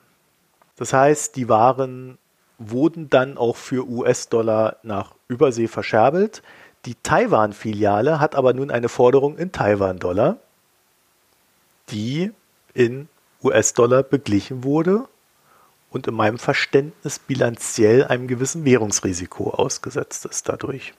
Das 0.77 0.93
heißt, 0.93 1.37
die 1.37 1.49
Waren 1.49 2.19
wurden 2.59 3.11
dann 3.11 3.37
auch 3.37 3.57
für 3.57 3.87
US-Dollar 3.89 4.77
nach 4.83 5.15
Übersee 5.27 5.67
verscherbelt. 5.67 6.43
Die 6.85 6.95
Taiwan-Filiale 6.95 8.21
hat 8.21 8.37
aber 8.37 8.55
nun 8.55 8.71
eine 8.71 8.89
Forderung 8.89 9.37
in 9.37 9.53
Taiwan-Dollar, 9.53 10.37
die 11.91 12.33
in 12.75 13.09
US-Dollar 13.43 14.05
beglichen 14.05 14.65
wurde 14.65 15.09
und 15.93 16.07
in 16.07 16.15
meinem 16.15 16.39
Verständnis 16.39 17.19
bilanziell 17.19 18.05
einem 18.05 18.27
gewissen 18.27 18.65
Währungsrisiko 18.65 19.51
ausgesetzt 19.51 20.25
ist 20.25 20.49
dadurch. 20.49 20.95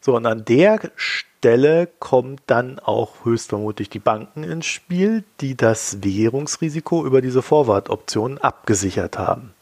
So, 0.00 0.16
und 0.16 0.26
an 0.26 0.44
der 0.44 0.90
Stelle 0.96 1.88
kommt 1.98 2.42
dann 2.46 2.78
auch 2.78 3.24
höchstvermutlich 3.24 3.88
die 3.88 3.98
Banken 3.98 4.44
ins 4.44 4.66
Spiel, 4.66 5.24
die 5.40 5.56
das 5.56 6.02
Währungsrisiko 6.02 7.06
über 7.06 7.22
diese 7.22 7.42
Vorwartoptionen 7.42 8.38
abgesichert 8.38 9.18
haben 9.18 9.54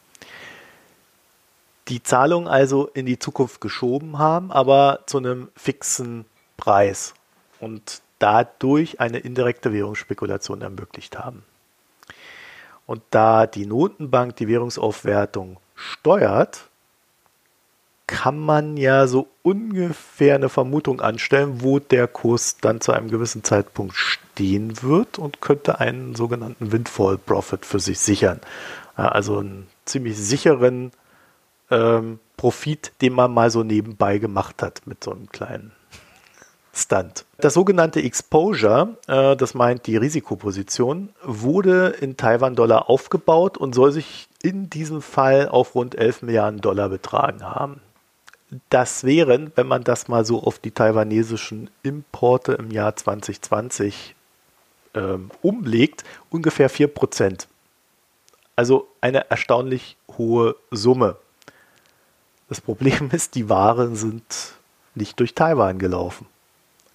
die 1.87 2.03
Zahlung 2.03 2.47
also 2.47 2.87
in 2.93 3.05
die 3.05 3.19
Zukunft 3.19 3.61
geschoben 3.61 4.17
haben, 4.17 4.51
aber 4.51 5.01
zu 5.05 5.17
einem 5.17 5.49
fixen 5.55 6.25
Preis 6.57 7.13
und 7.59 8.01
dadurch 8.19 8.99
eine 8.99 9.19
indirekte 9.19 9.73
Währungsspekulation 9.73 10.61
ermöglicht 10.61 11.17
haben. 11.17 11.43
Und 12.85 13.01
da 13.11 13.47
die 13.47 13.65
Notenbank 13.65 14.35
die 14.35 14.47
Währungsaufwertung 14.47 15.57
steuert, 15.75 16.69
kann 18.07 18.37
man 18.37 18.77
ja 18.77 19.07
so 19.07 19.27
ungefähr 19.41 20.35
eine 20.35 20.49
Vermutung 20.49 21.01
anstellen, 21.01 21.61
wo 21.61 21.79
der 21.79 22.07
Kurs 22.07 22.57
dann 22.57 22.81
zu 22.81 22.91
einem 22.91 23.09
gewissen 23.09 23.43
Zeitpunkt 23.43 23.95
stehen 23.95 24.81
wird 24.81 25.17
und 25.17 25.41
könnte 25.41 25.79
einen 25.79 26.13
sogenannten 26.13 26.71
Windfall 26.71 27.17
Profit 27.17 27.65
für 27.65 27.79
sich 27.79 27.99
sichern. 27.99 28.41
Also 28.95 29.39
einen 29.39 29.67
ziemlich 29.85 30.17
sicheren 30.17 30.91
ähm, 31.71 32.19
Profit, 32.37 32.91
den 33.01 33.13
man 33.13 33.33
mal 33.33 33.49
so 33.49 33.63
nebenbei 33.63 34.17
gemacht 34.17 34.61
hat 34.61 34.81
mit 34.85 35.03
so 35.03 35.11
einem 35.11 35.29
kleinen 35.29 35.71
Stunt. 36.75 37.25
Das 37.37 37.53
sogenannte 37.53 38.01
Exposure, 38.01 38.97
äh, 39.07 39.35
das 39.35 39.53
meint 39.53 39.85
die 39.85 39.95
Risikoposition, 39.95 41.09
wurde 41.23 41.89
in 42.01 42.17
Taiwan-Dollar 42.17 42.89
aufgebaut 42.89 43.57
und 43.57 43.75
soll 43.75 43.91
sich 43.91 44.27
in 44.41 44.71
diesem 44.71 45.03
Fall 45.03 45.47
auf 45.49 45.75
rund 45.75 45.95
11 45.95 46.23
Milliarden 46.23 46.61
Dollar 46.61 46.89
betragen 46.89 47.43
haben. 47.43 47.79
Das 48.69 49.03
wären, 49.03 49.51
wenn 49.55 49.67
man 49.67 49.83
das 49.83 50.07
mal 50.07 50.25
so 50.25 50.41
auf 50.41 50.57
die 50.57 50.71
taiwanesischen 50.71 51.69
Importe 51.83 52.53
im 52.53 52.71
Jahr 52.71 52.95
2020 52.95 54.15
ähm, 54.95 55.29
umlegt, 55.41 56.03
ungefähr 56.31 56.69
4 56.69 56.87
Prozent. 56.87 57.47
Also 58.55 58.87
eine 58.99 59.29
erstaunlich 59.29 59.95
hohe 60.17 60.55
Summe. 60.71 61.17
Das 62.49 62.61
Problem 62.61 63.09
ist, 63.11 63.35
die 63.35 63.49
Waren 63.49 63.95
sind 63.95 64.53
nicht 64.95 65.19
durch 65.19 65.35
Taiwan 65.35 65.77
gelaufen. 65.77 66.27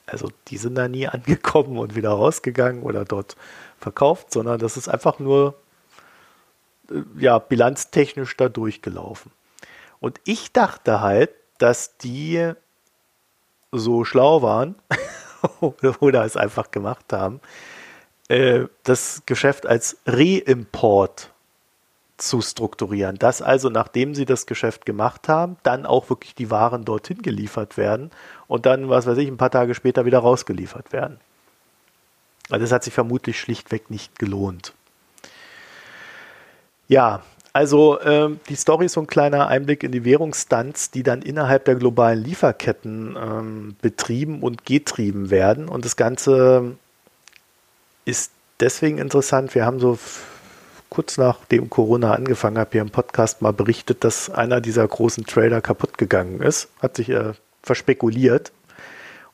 Also 0.09 0.31
die 0.49 0.57
sind 0.57 0.75
da 0.75 0.89
nie 0.89 1.07
angekommen 1.09 1.79
und 1.79 1.95
wieder 1.95 2.11
rausgegangen 2.11 2.83
oder 2.83 3.05
dort 3.05 3.37
verkauft, 3.79 4.33
sondern 4.33 4.59
das 4.59 4.77
ist 4.77 4.89
einfach 4.89 5.19
nur 5.19 5.55
äh, 6.91 7.03
ja, 7.19 7.39
bilanztechnisch 7.39 8.37
da 8.37 8.49
durchgelaufen. 8.49 9.33
Und 10.01 10.21
ich 10.25 10.53
dachte 10.53 11.01
halt, 11.01 11.31
dass 11.59 11.97
die 11.99 12.53
so 13.73 14.05
schlau 14.05 14.43
waren 14.43 14.77
oder 16.01 16.25
es 16.25 16.37
einfach 16.37 16.71
gemacht 16.71 17.13
haben, 17.13 17.41
äh, 18.29 18.67
das 18.85 19.23
Geschäft 19.27 19.67
als 19.67 19.99
Reimport 20.07 21.33
zu 22.19 22.43
strukturieren. 22.43 23.17
Dass 23.17 23.41
also, 23.41 23.71
nachdem 23.71 24.15
sie 24.15 24.25
das 24.25 24.47
Geschäft 24.47 24.85
gemacht 24.85 25.29
haben, 25.29 25.57
dann 25.63 25.87
auch 25.87 26.11
wirklich 26.11 26.35
die 26.35 26.51
Waren 26.51 26.85
dorthin 26.85 27.23
geliefert 27.23 27.77
werden 27.77 28.11
und 28.47 28.67
dann, 28.67 28.89
was 28.89 29.07
weiß 29.07 29.19
ich, 29.19 29.29
ein 29.29 29.37
paar 29.37 29.51
Tage 29.51 29.75
später 29.75 30.05
wieder 30.05 30.19
rausgeliefert 30.19 30.93
werden. 30.93 31.19
Also 32.51 32.65
das 32.65 32.73
hat 32.73 32.85
sich 32.85 32.95
vermutlich 32.95 33.39
schlichtweg 33.39 33.91
nicht 33.91 34.19
gelohnt. 34.19 34.75
Ja, 36.89 37.23
also 37.53 38.01
ähm, 38.01 38.41
die 38.49 38.55
Story 38.55 38.87
ist 38.87 38.95
so 38.95 39.01
ein 39.01 39.07
kleiner 39.07 39.49
Einblick 39.49 39.83
in 39.83 39.93
die 39.93 40.05
Währungsstunts, 40.05 40.91
die 40.91 41.03
dann 41.03 41.23
innerhalb 41.23 41.65
der 41.65 41.75
globalen 41.75 42.23
Lieferketten 42.23 43.17
ähm, 43.17 43.77
betrieben 43.83 44.43
und 44.43 44.65
getrieben 44.65 45.31
werden. 45.31 45.69
Und 45.69 45.85
das 45.85 45.97
Ganze 45.97 46.77
ist 48.05 48.33
deswegen 48.61 48.99
interessant. 48.99 49.55
Wir 49.55 49.67
haben 49.67 49.81
so 49.81 49.99
kurz 50.91 51.19
nachdem 51.19 51.71
Corona 51.71 52.15
angefangen 52.15 52.59
hat, 52.59 52.73
hier 52.73 52.81
im 52.81 52.91
Podcast 52.91 53.43
mal 53.43 53.53
berichtet, 53.53 54.05
dass 54.05 54.31
einer 54.31 54.61
dieser 54.61 54.87
großen 54.87 55.27
Trader 55.27 55.61
kaputt 55.61 55.99
gegangen 55.99 56.41
ist, 56.41 56.69
hat 56.81 56.97
sich 56.97 57.11
äh, 57.11 57.33
verspekuliert. 57.63 58.53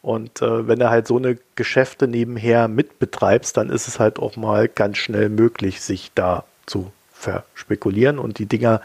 Und 0.03 0.43
äh, 0.43 0.69
wenn 0.69 0.79
du 0.79 0.91
halt 0.91 1.07
so 1.07 1.17
eine 1.17 1.39
Geschäfte 1.55 2.07
nebenher 2.07 2.69
mitbetreibst, 2.69 3.57
dann 3.57 3.71
ist 3.71 3.89
es 3.89 3.99
halt 3.99 4.19
auch 4.19 4.37
mal 4.37 4.69
ganz 4.69 4.99
schnell 4.99 5.31
möglich, 5.31 5.81
sich 5.81 6.11
da 6.15 6.45
zu 6.67 6.93
verspekulieren. 7.13 8.19
Und 8.19 8.39
die 8.39 8.47
Dinger, 8.47 8.83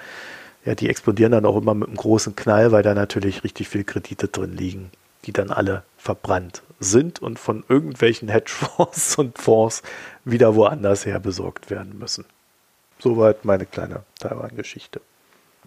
ja, 0.64 0.76
die 0.76 0.90
explodieren 0.90 1.34
dann 1.34 1.46
auch 1.46 1.58
immer 1.58 1.74
mit 1.74 1.90
einem 1.90 1.98
großen 1.98 2.36
Knall, 2.38 2.72
weil 2.72 2.84
da 2.84 2.94
natürlich 2.94 3.44
richtig 3.44 3.68
viel 3.68 3.84
Kredite 3.84 4.30
drin 4.30 4.56
liegen, 4.56 4.92
die 5.26 5.34
dann 5.34 5.52
alle 5.52 5.84
verbrannt 5.98 6.62
sind 6.80 7.22
und 7.22 7.38
von 7.38 7.66
irgendwelchen 7.68 8.30
Hedgefonds 8.30 9.18
und 9.18 9.38
Fonds 9.38 9.84
wieder 10.24 10.56
woanders 10.56 11.06
her 11.06 11.20
besorgt 11.20 11.70
werden 11.70 12.00
müssen. 12.00 12.24
Soweit 13.00 13.46
meine 13.46 13.66
kleine 13.66 14.04
Taiwan-Geschichte. 14.20 15.02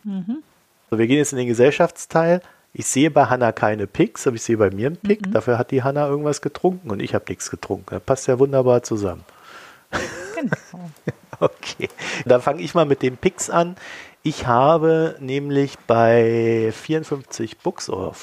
Mhm. 0.04 0.42
So, 0.90 0.98
wir 0.98 1.06
gehen 1.06 1.16
jetzt 1.16 1.32
in 1.32 1.38
den 1.38 1.48
Gesellschaftsteil. 1.48 2.42
Ich 2.74 2.86
sehe 2.86 3.10
bei 3.10 3.26
Hanna 3.26 3.52
keine 3.52 3.86
Picks, 3.86 4.26
aber 4.26 4.36
ich 4.36 4.42
sehe 4.42 4.56
bei 4.56 4.70
mir 4.70 4.86
einen 4.88 4.96
Pick. 4.96 5.26
Mhm. 5.26 5.32
Dafür 5.32 5.58
hat 5.58 5.70
die 5.70 5.82
Hanna 5.82 6.06
irgendwas 6.06 6.40
getrunken 6.42 6.90
und 6.90 7.00
ich 7.00 7.14
habe 7.14 7.24
nichts 7.28 7.50
getrunken. 7.50 7.86
Das 7.90 8.02
passt 8.02 8.28
ja 8.28 8.38
wunderbar 8.38 8.82
zusammen. 8.82 9.24
Genau. 10.34 10.90
okay, 11.40 11.88
dann 12.24 12.42
fange 12.42 12.62
ich 12.62 12.74
mal 12.74 12.86
mit 12.86 13.02
den 13.02 13.16
Picks 13.16 13.50
an. 13.50 13.74
Ich 14.22 14.46
habe 14.46 15.16
nämlich 15.18 15.78
bei 15.86 16.72
54 16.72 17.58
Books 17.58 17.90
oder 17.90 18.14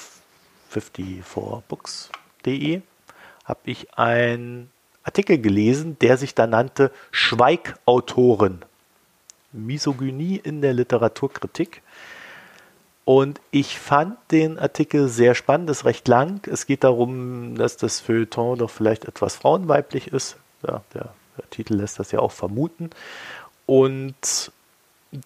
54books.de 0.74 2.82
habe 3.46 3.60
ich 3.64 3.94
einen 3.96 4.72
Artikel 5.04 5.40
gelesen, 5.40 5.98
der 6.00 6.18
sich 6.18 6.36
da 6.36 6.46
nannte 6.48 6.92
Schweigautoren. 7.12 8.66
Misogynie 9.52 10.38
in 10.38 10.62
der 10.62 10.74
Literaturkritik. 10.74 11.82
Und 13.06 13.42
ich 13.50 13.80
fand 13.80 14.18
den 14.32 14.60
Artikel 14.60 15.08
sehr 15.08 15.34
spannend, 15.34 15.70
ist 15.70 15.86
recht 15.86 16.08
lang. 16.08 16.46
Es 16.48 16.68
geht 16.68 16.84
darum, 16.84 17.56
dass 17.56 17.76
das 17.78 18.00
Feuilleton 18.00 18.60
doch 18.60 18.70
vielleicht 18.70 19.06
etwas 19.06 19.36
frauenweiblich 19.36 20.10
ist. 20.10 20.38
Ja, 20.62 20.84
der, 20.94 21.10
der 21.38 21.50
Titel 21.50 21.74
lässt 21.76 21.98
das 21.98 22.12
ja 22.12 22.20
auch 22.20 22.32
vermuten. 22.32 22.92
Und 23.66 24.52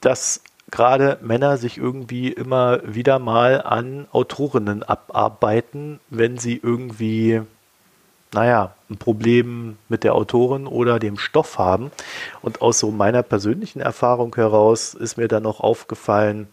dass 0.02 0.42
gerade 0.72 1.18
Männer 1.22 1.58
sich 1.58 1.78
irgendwie 1.78 2.30
immer 2.32 2.80
wieder 2.86 3.20
mal 3.20 3.62
an 3.62 4.08
Autorinnen 4.12 4.84
abarbeiten, 4.84 6.00
wenn 6.10 6.38
sie 6.38 6.60
irgendwie 6.62 7.42
naja, 8.34 8.74
ein 8.90 8.98
Problem 8.98 9.78
mit 9.90 10.04
der 10.04 10.16
Autorin 10.16 10.68
oder 10.68 11.00
dem 11.00 11.18
Stoff 11.18 11.58
haben. 11.58 11.92
Und 12.42 12.62
aus 12.62 12.80
so 12.80 12.92
meiner 12.92 13.24
persönlichen 13.24 13.80
Erfahrung 13.80 14.36
heraus 14.36 14.94
ist 14.94 15.18
mir 15.18 15.28
dann 15.28 15.44
noch 15.44 15.60
aufgefallen, 15.60 16.48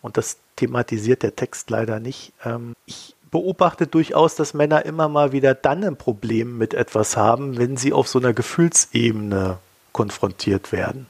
und 0.00 0.16
das 0.16 0.38
thematisiert 0.56 1.22
der 1.22 1.34
Text 1.34 1.70
leider 1.70 1.98
nicht, 1.98 2.32
ähm, 2.44 2.74
ich 2.86 3.14
beobachte 3.30 3.86
durchaus, 3.86 4.36
dass 4.36 4.54
Männer 4.54 4.84
immer 4.84 5.08
mal 5.08 5.32
wieder 5.32 5.54
dann 5.54 5.84
ein 5.84 5.96
Problem 5.96 6.56
mit 6.56 6.72
etwas 6.72 7.16
haben, 7.16 7.58
wenn 7.58 7.76
sie 7.76 7.92
auf 7.92 8.08
so 8.08 8.18
einer 8.18 8.32
Gefühlsebene 8.32 9.58
konfrontiert 9.92 10.72
werden. 10.72 11.06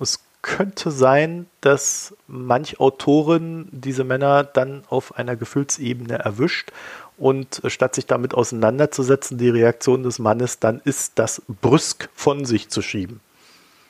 Es 0.00 0.20
könnte 0.42 0.90
sein, 0.90 1.46
dass 1.60 2.14
manch 2.26 2.80
Autorin 2.80 3.68
diese 3.70 4.04
Männer 4.04 4.44
dann 4.44 4.84
auf 4.90 5.16
einer 5.16 5.36
Gefühlsebene 5.36 6.18
erwischt 6.18 6.72
und 7.16 7.62
statt 7.66 7.94
sich 7.94 8.06
damit 8.06 8.34
auseinanderzusetzen, 8.34 9.38
die 9.38 9.48
Reaktion 9.48 10.02
des 10.02 10.18
Mannes 10.18 10.58
dann 10.58 10.80
ist, 10.84 11.18
das 11.18 11.42
brüsk 11.60 12.08
von 12.14 12.44
sich 12.44 12.68
zu 12.68 12.82
schieben. 12.82 13.20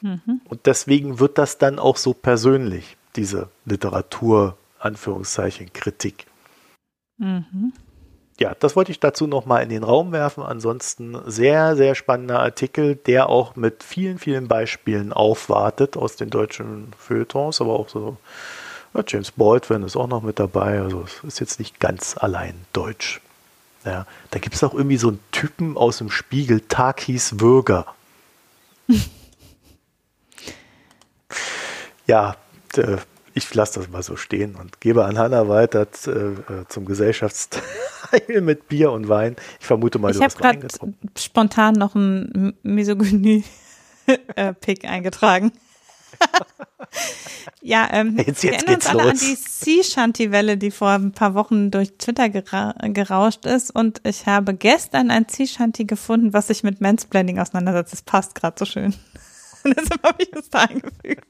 Mhm. 0.01 0.41
Und 0.49 0.67
deswegen 0.67 1.19
wird 1.19 1.39
das 1.39 1.59
dann 1.59 1.79
auch 1.79 1.97
so 1.97 2.13
persönlich, 2.13 2.97
diese 3.17 3.49
Literatur, 3.65 4.57
Anführungszeichen, 4.79 5.73
Kritik. 5.73 6.27
Mhm. 7.17 7.73
Ja, 8.39 8.55
das 8.59 8.75
wollte 8.75 8.91
ich 8.91 8.99
dazu 8.99 9.27
nochmal 9.27 9.63
in 9.63 9.69
den 9.69 9.85
Raum 9.85 10.11
werfen. 10.11 10.43
Ansonsten 10.43 11.17
sehr, 11.27 11.77
sehr 11.77 11.95
spannender 11.95 12.41
Artikel, 12.41 12.97
der 12.97 13.29
auch 13.29 13.55
mit 13.55 13.85
vielen, 13.85 14.19
vielen 14.19 14.49
Beispielen 14.49 15.13
aufwartet 15.13 15.97
aus 15.97 16.17
den 16.17 16.31
deutschen 16.31 16.89
Feuilletons, 16.99 17.61
aber 17.61 17.79
auch 17.79 17.89
so 17.89 18.17
ja, 18.95 19.05
James 19.07 19.33
Baldwin 19.33 19.83
ist 19.83 19.97
auch 19.97 20.07
noch 20.07 20.23
mit 20.23 20.39
dabei, 20.39 20.81
also 20.81 21.03
es 21.03 21.23
ist 21.25 21.41
jetzt 21.41 21.59
nicht 21.59 21.81
ganz 21.81 22.17
allein 22.17 22.55
deutsch. 22.73 23.21
Ja, 23.85 24.07
da 24.31 24.39
gibt 24.39 24.55
es 24.55 24.65
auch 24.65 24.73
irgendwie 24.73 24.97
so 24.97 25.09
einen 25.09 25.21
Typen 25.31 25.77
aus 25.77 25.99
dem 25.99 26.11
Spiegel, 26.11 26.63
Takis 26.63 27.39
Würger. 27.41 27.85
ja, 32.07 32.37
äh, 32.77 32.97
ich 33.35 33.53
lasse 33.53 33.81
das 33.81 33.91
mal 33.91 34.03
so 34.03 34.17
stehen 34.17 34.55
und 34.55 34.81
gebe 34.81 35.05
an 35.05 35.19
Hanna 35.19 35.47
weiter 35.49 35.87
äh, 36.07 36.11
äh, 36.11 36.65
zum 36.69 36.87
Gesellschaftsteil 36.87 37.61
mit 38.41 38.69
Bier 38.69 38.93
und 38.93 39.09
Wein. 39.09 39.35
Ich 39.61 39.67
vermute 39.67 39.99
mal, 39.99 40.13
ich 40.13 40.19
du 40.19 40.23
hast 40.23 40.39
gerade 40.39 40.67
spontan 41.19 41.75
noch 41.75 41.95
einen 41.95 42.57
Misogynie-Pick 42.63 44.85
eingetragen. 44.89 45.53
ja, 47.63 47.89
ähm, 47.93 48.17
jetzt, 48.17 48.29
jetzt 48.29 48.43
wir 48.43 48.53
erinnern 48.53 48.75
uns 48.75 48.87
alle 48.87 49.03
los. 49.03 49.13
an 49.13 49.19
die 49.19 49.35
Sea-Shanty-Welle, 49.37 50.57
die 50.57 50.71
vor 50.71 50.91
ein 50.91 51.13
paar 51.13 51.35
Wochen 51.35 51.71
durch 51.71 51.93
Twitter 51.99 52.29
gera 52.29 52.75
gerauscht 52.83 53.47
ist. 53.47 53.71
Und 53.75 54.01
ich 54.05 54.27
habe 54.27 54.55
gestern 54.55 55.11
ein 55.11 55.27
Sea-Shanty 55.29 55.85
gefunden, 55.85 56.33
was 56.33 56.49
sich 56.49 56.63
mit 56.63 56.81
Mansplaining 56.81 57.39
auseinandersetzt. 57.39 57.93
Das 57.93 58.03
passt 58.03 58.35
gerade 58.35 58.57
so 58.59 58.65
schön. 58.65 58.95
Deshalb 59.65 60.03
habe 60.03 60.23
ich 60.23 60.33
es 60.33 60.51
da 60.51 60.61
eingefügt. 60.61 61.27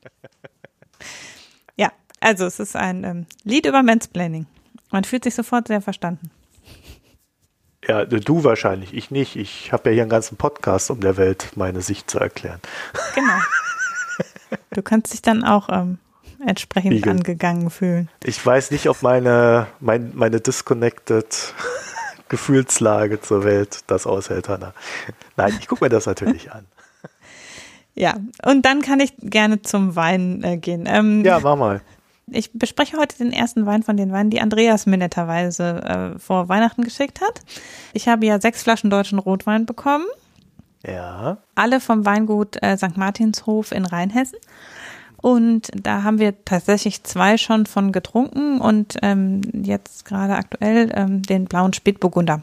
Ja, 1.76 1.92
also 2.20 2.46
es 2.46 2.58
ist 2.58 2.76
ein 2.76 3.04
ähm, 3.04 3.26
Lied 3.44 3.66
über 3.66 3.82
Mansplaining. 3.82 4.46
Man 4.90 5.04
fühlt 5.04 5.24
sich 5.24 5.34
sofort 5.34 5.68
sehr 5.68 5.80
verstanden. 5.80 6.30
Ja, 7.86 8.04
du 8.06 8.44
wahrscheinlich, 8.44 8.94
ich 8.94 9.10
nicht. 9.10 9.36
Ich 9.36 9.72
habe 9.72 9.90
ja 9.90 9.94
hier 9.94 10.02
einen 10.02 10.10
ganzen 10.10 10.36
Podcast, 10.36 10.90
um 10.90 11.00
der 11.00 11.16
Welt 11.16 11.52
meine 11.54 11.82
Sicht 11.82 12.10
zu 12.10 12.18
erklären. 12.18 12.60
Genau. 13.14 13.32
Du 14.70 14.82
kannst 14.82 15.12
dich 15.12 15.22
dann 15.22 15.44
auch 15.44 15.68
ähm, 15.70 15.98
entsprechend 16.46 16.92
Spiegel. 16.92 17.12
angegangen 17.12 17.70
fühlen. 17.70 18.08
Ich 18.22 18.44
weiß 18.44 18.70
nicht, 18.70 18.88
ob 18.88 19.02
meine, 19.02 19.66
mein, 19.80 20.12
meine 20.14 20.40
disconnected 20.40 21.54
Gefühlslage 22.28 23.20
zur 23.20 23.44
Welt 23.44 23.80
das 23.86 24.06
aushält, 24.06 24.48
Hanna. 24.48 24.74
Nein, 25.36 25.56
ich 25.60 25.68
gucke 25.68 25.84
mir 25.84 25.90
das 25.90 26.06
natürlich 26.06 26.52
an. 26.52 26.66
Ja, 27.94 28.16
und 28.44 28.66
dann 28.66 28.82
kann 28.82 29.00
ich 29.00 29.14
gerne 29.20 29.62
zum 29.62 29.94
Wein 29.94 30.42
äh, 30.42 30.56
gehen. 30.56 30.84
Ähm, 30.88 31.24
ja, 31.24 31.38
mach 31.38 31.56
mal. 31.56 31.80
Ich 32.26 32.52
bespreche 32.52 32.96
heute 32.96 33.18
den 33.18 33.32
ersten 33.32 33.66
Wein 33.66 33.82
von 33.82 33.96
den 33.96 34.10
Weinen, 34.10 34.30
die 34.30 34.40
Andreas 34.40 34.86
mir 34.86 34.96
netterweise 34.96 36.14
äh, 36.16 36.18
vor 36.18 36.48
Weihnachten 36.48 36.82
geschickt 36.82 37.20
hat. 37.20 37.42
Ich 37.92 38.08
habe 38.08 38.24
ja 38.26 38.40
sechs 38.40 38.62
Flaschen 38.62 38.90
deutschen 38.90 39.18
Rotwein 39.18 39.66
bekommen. 39.66 40.06
Ja. 40.86 41.38
Alle 41.54 41.80
vom 41.80 42.04
Weingut 42.04 42.62
äh, 42.62 42.76
St. 42.76 42.96
Martinshof 42.96 43.72
in 43.72 43.86
Rheinhessen. 43.86 44.38
Und 45.24 45.70
da 45.74 46.02
haben 46.02 46.18
wir 46.18 46.44
tatsächlich 46.44 47.02
zwei 47.04 47.38
schon 47.38 47.64
von 47.64 47.92
getrunken 47.92 48.60
und 48.60 48.98
ähm, 49.00 49.40
jetzt 49.54 50.04
gerade 50.04 50.34
aktuell 50.36 50.92
ähm, 50.94 51.22
den 51.22 51.46
blauen 51.46 51.72
Spätburgunder, 51.72 52.42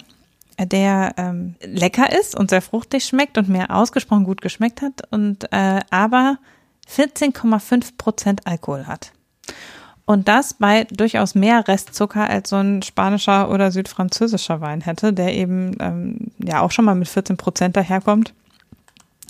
der 0.59 1.13
ähm, 1.17 1.53
lecker 1.61 2.11
ist 2.19 2.35
und 2.35 2.49
sehr 2.49 2.63
fruchtig 2.63 3.05
schmeckt 3.05 3.37
und 3.37 3.49
mir 3.49 3.69
ausgesprochen 3.69 4.23
gut 4.23 4.41
geschmeckt 4.41 4.81
hat 4.81 5.03
und 5.11 5.43
äh, 5.53 5.81
aber 5.91 6.39
14,5 6.89 7.97
Prozent 7.99 8.47
Alkohol 8.47 8.87
hat. 8.87 9.11
Und 10.05 10.27
das 10.27 10.55
bei 10.55 10.85
durchaus 10.85 11.35
mehr 11.35 11.67
Restzucker 11.67 12.29
als 12.29 12.49
so 12.49 12.57
ein 12.57 12.81
spanischer 12.81 13.49
oder 13.49 13.71
südfranzösischer 13.71 14.59
Wein 14.59 14.81
hätte, 14.81 15.13
der 15.13 15.33
eben 15.33 15.75
ähm, 15.79 16.31
ja 16.39 16.61
auch 16.61 16.71
schon 16.71 16.85
mal 16.85 16.95
mit 16.95 17.07
14 17.07 17.37
Prozent 17.37 17.77
daherkommt, 17.77 18.33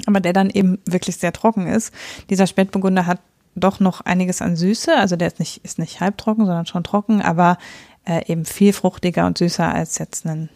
aber 0.06 0.19
der 0.19 0.34
dann 0.34 0.49
eben 0.49 0.80
wirklich 0.85 1.18
sehr 1.18 1.34
trocken 1.34 1.68
ist. 1.68 1.93
Dieser 2.30 2.48
Spätburgunder 2.48 3.06
hat 3.06 3.19
doch 3.56 3.80
noch 3.80 4.02
einiges 4.02 4.41
an 4.41 4.56
Süße, 4.56 4.95
also 4.95 5.15
der 5.15 5.27
ist 5.27 5.39
nicht, 5.39 5.64
ist 5.64 5.77
nicht 5.77 5.99
halbtrocken, 5.99 6.45
sondern 6.45 6.65
schon 6.65 6.84
trocken, 6.84 7.22
aber 7.22 7.57
äh, 8.06 8.26
eben 8.31 8.45
viel 8.45 8.73
fruchtiger 8.73 9.26
und 9.27 9.38
süßer 9.38 9.73
als 9.73 9.98
jetzt 9.98 10.26
ein 10.26 10.49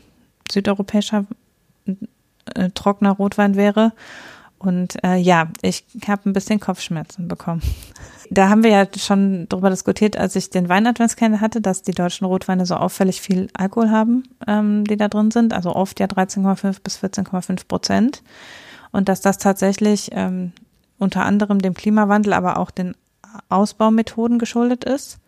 südeuropäischer 0.49 1.25
äh, 2.55 2.69
trockener 2.73 3.11
Rotwein 3.11 3.55
wäre. 3.55 3.91
Und 4.65 5.03
äh, 5.03 5.17
ja, 5.17 5.47
ich 5.61 5.85
habe 6.07 6.29
ein 6.29 6.33
bisschen 6.33 6.59
Kopfschmerzen 6.59 7.27
bekommen. 7.27 7.61
Da 8.31 8.49
haben 8.49 8.63
wir 8.63 8.71
ja 8.71 8.87
schon 8.97 9.47
darüber 9.49 9.69
diskutiert, 9.69 10.17
als 10.17 10.35
ich 10.35 10.49
den 10.49 10.67
Weinadventskalender 10.67 11.41
hatte, 11.41 11.61
dass 11.61 11.83
die 11.83 11.91
deutschen 11.91 12.25
Rotweine 12.25 12.65
so 12.65 12.73
auffällig 12.73 13.21
viel 13.21 13.49
Alkohol 13.53 13.91
haben, 13.91 14.23
ähm, 14.47 14.83
die 14.83 14.97
da 14.97 15.09
drin 15.09 15.29
sind. 15.29 15.53
Also 15.53 15.75
oft 15.75 15.99
ja 15.99 16.07
13,5 16.07 16.77
bis 16.81 16.97
14,5 16.97 17.67
Prozent. 17.67 18.23
Und 18.91 19.09
dass 19.09 19.21
das 19.21 19.37
tatsächlich 19.37 20.09
ähm, 20.13 20.53
unter 20.97 21.23
anderem 21.23 21.59
dem 21.59 21.75
Klimawandel, 21.75 22.33
aber 22.33 22.57
auch 22.57 22.71
den 22.71 22.95
Ausbaumethoden 23.49 24.39
geschuldet 24.39 24.85
ist. 24.85 25.19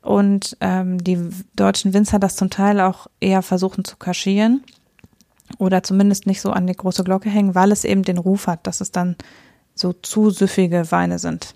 Und 0.00 0.56
ähm, 0.60 0.98
die 0.98 1.30
deutschen 1.54 1.94
Winzer 1.94 2.18
das 2.18 2.34
zum 2.34 2.50
Teil 2.50 2.80
auch 2.80 3.06
eher 3.20 3.42
versuchen 3.42 3.84
zu 3.84 3.96
kaschieren 3.96 4.64
oder 5.58 5.82
zumindest 5.82 6.26
nicht 6.26 6.40
so 6.40 6.50
an 6.50 6.66
die 6.66 6.76
große 6.76 7.04
Glocke 7.04 7.30
hängen, 7.30 7.54
weil 7.54 7.72
es 7.72 7.84
eben 7.84 8.02
den 8.02 8.18
Ruf 8.18 8.46
hat, 8.46 8.66
dass 8.66 8.80
es 8.80 8.92
dann 8.92 9.16
so 9.74 9.92
zu 9.92 10.30
süffige 10.30 10.90
Weine 10.90 11.18
sind. 11.18 11.54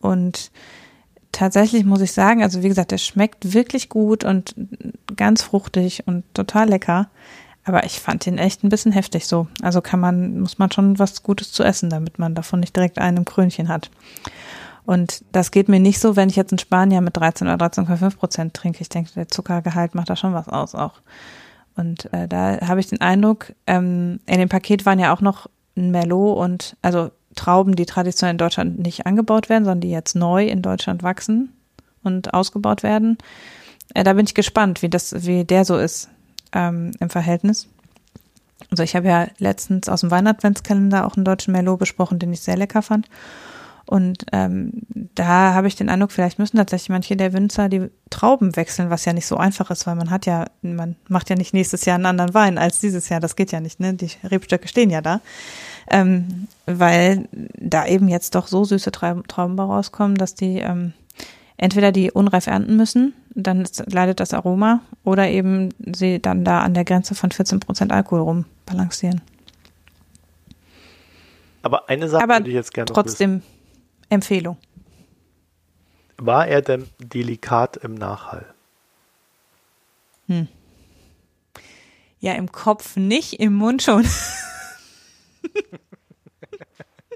Und 0.00 0.50
tatsächlich 1.32 1.84
muss 1.84 2.00
ich 2.00 2.12
sagen, 2.12 2.42
also 2.42 2.62
wie 2.62 2.68
gesagt, 2.68 2.90
der 2.90 2.98
schmeckt 2.98 3.52
wirklich 3.52 3.88
gut 3.88 4.24
und 4.24 4.54
ganz 5.16 5.42
fruchtig 5.42 6.06
und 6.06 6.24
total 6.34 6.68
lecker. 6.68 7.08
Aber 7.64 7.84
ich 7.84 8.00
fand 8.00 8.26
ihn 8.26 8.38
echt 8.38 8.64
ein 8.64 8.70
bisschen 8.70 8.92
heftig 8.92 9.26
so. 9.26 9.46
Also 9.62 9.80
kann 9.80 10.00
man, 10.00 10.40
muss 10.40 10.58
man 10.58 10.72
schon 10.72 10.98
was 10.98 11.22
Gutes 11.22 11.52
zu 11.52 11.62
essen, 11.62 11.90
damit 11.90 12.18
man 12.18 12.34
davon 12.34 12.60
nicht 12.60 12.74
direkt 12.74 12.98
einen 12.98 13.18
im 13.18 13.24
Krönchen 13.24 13.68
hat. 13.68 13.90
Und 14.86 15.24
das 15.32 15.50
geht 15.50 15.68
mir 15.68 15.78
nicht 15.78 16.00
so, 16.00 16.16
wenn 16.16 16.30
ich 16.30 16.36
jetzt 16.36 16.52
in 16.52 16.58
Spanien 16.58 17.04
mit 17.04 17.16
13 17.16 17.46
oder 17.46 17.64
13,5 17.66 18.16
Prozent 18.16 18.54
trinke. 18.54 18.80
Ich 18.80 18.88
denke, 18.88 19.10
der 19.14 19.28
Zuckergehalt 19.28 19.94
macht 19.94 20.08
da 20.08 20.16
schon 20.16 20.32
was 20.32 20.48
aus 20.48 20.74
auch. 20.74 20.94
Und 21.76 22.12
äh, 22.12 22.28
da 22.28 22.60
habe 22.66 22.80
ich 22.80 22.88
den 22.88 23.00
Eindruck, 23.00 23.52
ähm, 23.66 24.20
in 24.26 24.38
dem 24.38 24.48
Paket 24.48 24.86
waren 24.86 24.98
ja 24.98 25.14
auch 25.14 25.20
noch 25.20 25.48
ein 25.76 25.90
Merlot 25.90 26.38
und 26.38 26.76
also 26.82 27.10
Trauben, 27.36 27.76
die 27.76 27.86
traditionell 27.86 28.32
in 28.32 28.38
Deutschland 28.38 28.78
nicht 28.80 29.06
angebaut 29.06 29.48
werden, 29.48 29.64
sondern 29.64 29.80
die 29.80 29.90
jetzt 29.90 30.16
neu 30.16 30.46
in 30.46 30.62
Deutschland 30.62 31.02
wachsen 31.02 31.52
und 32.02 32.34
ausgebaut 32.34 32.82
werden. 32.82 33.18
Äh, 33.94 34.04
da 34.04 34.12
bin 34.14 34.26
ich 34.26 34.34
gespannt, 34.34 34.82
wie 34.82 34.88
das, 34.88 35.26
wie 35.26 35.44
der 35.44 35.64
so 35.64 35.78
ist 35.78 36.08
ähm, 36.52 36.92
im 37.00 37.10
Verhältnis. 37.10 37.68
Also 38.70 38.82
ich 38.82 38.94
habe 38.94 39.08
ja 39.08 39.28
letztens 39.38 39.88
aus 39.88 40.00
dem 40.00 40.10
Weihnachtskalender 40.10 41.06
auch 41.06 41.16
einen 41.16 41.24
deutschen 41.24 41.52
Merlot 41.52 41.78
besprochen, 41.78 42.18
den 42.18 42.32
ich 42.32 42.40
sehr 42.40 42.56
lecker 42.56 42.82
fand. 42.82 43.08
Und 43.90 44.24
ähm, 44.30 44.70
da 45.16 45.52
habe 45.52 45.66
ich 45.66 45.74
den 45.74 45.88
Eindruck, 45.88 46.12
vielleicht 46.12 46.38
müssen 46.38 46.56
tatsächlich 46.56 46.90
manche 46.90 47.16
der 47.16 47.32
Winzer 47.32 47.68
die 47.68 47.90
Trauben 48.08 48.54
wechseln, 48.54 48.88
was 48.88 49.04
ja 49.04 49.12
nicht 49.12 49.26
so 49.26 49.36
einfach 49.36 49.68
ist, 49.72 49.84
weil 49.84 49.96
man 49.96 50.10
hat 50.10 50.26
ja, 50.26 50.46
man 50.62 50.94
macht 51.08 51.28
ja 51.28 51.34
nicht 51.34 51.52
nächstes 51.54 51.84
Jahr 51.86 51.96
einen 51.96 52.06
anderen 52.06 52.32
Wein 52.32 52.56
als 52.56 52.78
dieses 52.78 53.08
Jahr. 53.08 53.18
Das 53.18 53.34
geht 53.34 53.50
ja 53.50 53.58
nicht, 53.58 53.80
ne? 53.80 53.94
Die 53.94 54.08
Rebstöcke 54.22 54.68
stehen 54.68 54.90
ja 54.90 55.00
da. 55.00 55.20
Ähm, 55.90 56.46
weil 56.66 57.28
da 57.58 57.84
eben 57.84 58.06
jetzt 58.06 58.36
doch 58.36 58.46
so 58.46 58.62
süße 58.62 58.92
Trauben 58.92 59.58
rauskommen, 59.58 60.16
dass 60.16 60.36
die 60.36 60.58
ähm, 60.58 60.92
entweder 61.56 61.90
die 61.90 62.12
unreif 62.12 62.46
ernten 62.46 62.76
müssen, 62.76 63.12
dann 63.34 63.66
leidet 63.86 64.20
das 64.20 64.34
Aroma, 64.34 64.82
oder 65.02 65.28
eben 65.28 65.70
sie 65.96 66.22
dann 66.22 66.44
da 66.44 66.60
an 66.60 66.74
der 66.74 66.84
Grenze 66.84 67.16
von 67.16 67.32
14 67.32 67.58
Prozent 67.58 67.90
Alkohol 67.90 68.20
rumbalancieren. 68.20 69.20
Aber 71.62 71.88
eine 71.88 72.08
Sache 72.08 72.22
Aber 72.22 72.34
würde 72.38 72.50
ich 72.50 72.54
jetzt 72.54 72.72
gerne 72.72 72.92
trotzdem 72.92 73.38
wissen. 73.38 73.59
Empfehlung. 74.10 74.58
War 76.18 76.46
er 76.46 76.60
denn 76.60 76.86
delikat 76.98 77.78
im 77.78 77.94
Nachhall? 77.94 78.52
Hm. 80.26 80.48
Ja, 82.18 82.34
im 82.34 82.52
Kopf 82.52 82.96
nicht, 82.96 83.40
im 83.40 83.54
Mund 83.54 83.82
schon. 83.82 84.04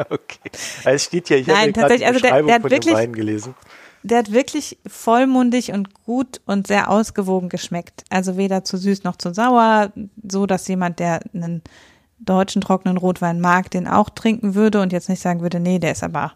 okay. 0.09 0.51
Also 0.85 0.91
es 0.91 1.05
steht 1.05 1.29
ja, 1.29 1.37
ich 1.37 1.47
Nein, 1.47 1.75
tatsächlich, 1.75 2.07
also 2.07 2.21
der, 2.21 2.43
der 2.43 2.55
hat 2.55 2.63
wirklich, 2.63 2.87
dem 2.87 2.95
Wein 2.95 3.13
gelesen. 3.13 3.55
der 4.03 4.19
hat 4.19 4.33
wirklich 4.33 4.79
vollmundig 4.87 5.73
und 5.73 5.93
gut 5.93 6.41
und 6.47 6.67
sehr 6.67 6.91
ausgewogen 6.91 7.51
geschmeckt. 7.51 8.05
Also 8.09 8.39
weder 8.39 8.65
zu 8.65 8.79
süß 8.79 9.05
noch 9.05 9.17
zu 9.17 9.35
sauer, 9.35 9.93
so 10.27 10.47
dass 10.47 10.67
jemand, 10.69 10.99
der 10.99 11.21
einen 11.35 11.63
deutschen 12.19 12.63
trockenen 12.63 12.97
Rotwein 12.97 13.41
mag, 13.41 13.71
den 13.71 13.87
auch 13.87 14.09
trinken 14.09 14.55
würde 14.55 14.81
und 14.81 14.93
jetzt 14.93 15.11
nicht 15.11 15.21
sagen 15.21 15.43
würde, 15.43 15.61
nee, 15.61 15.79
der 15.79 15.93
ist 15.93 16.03
aber, 16.03 16.33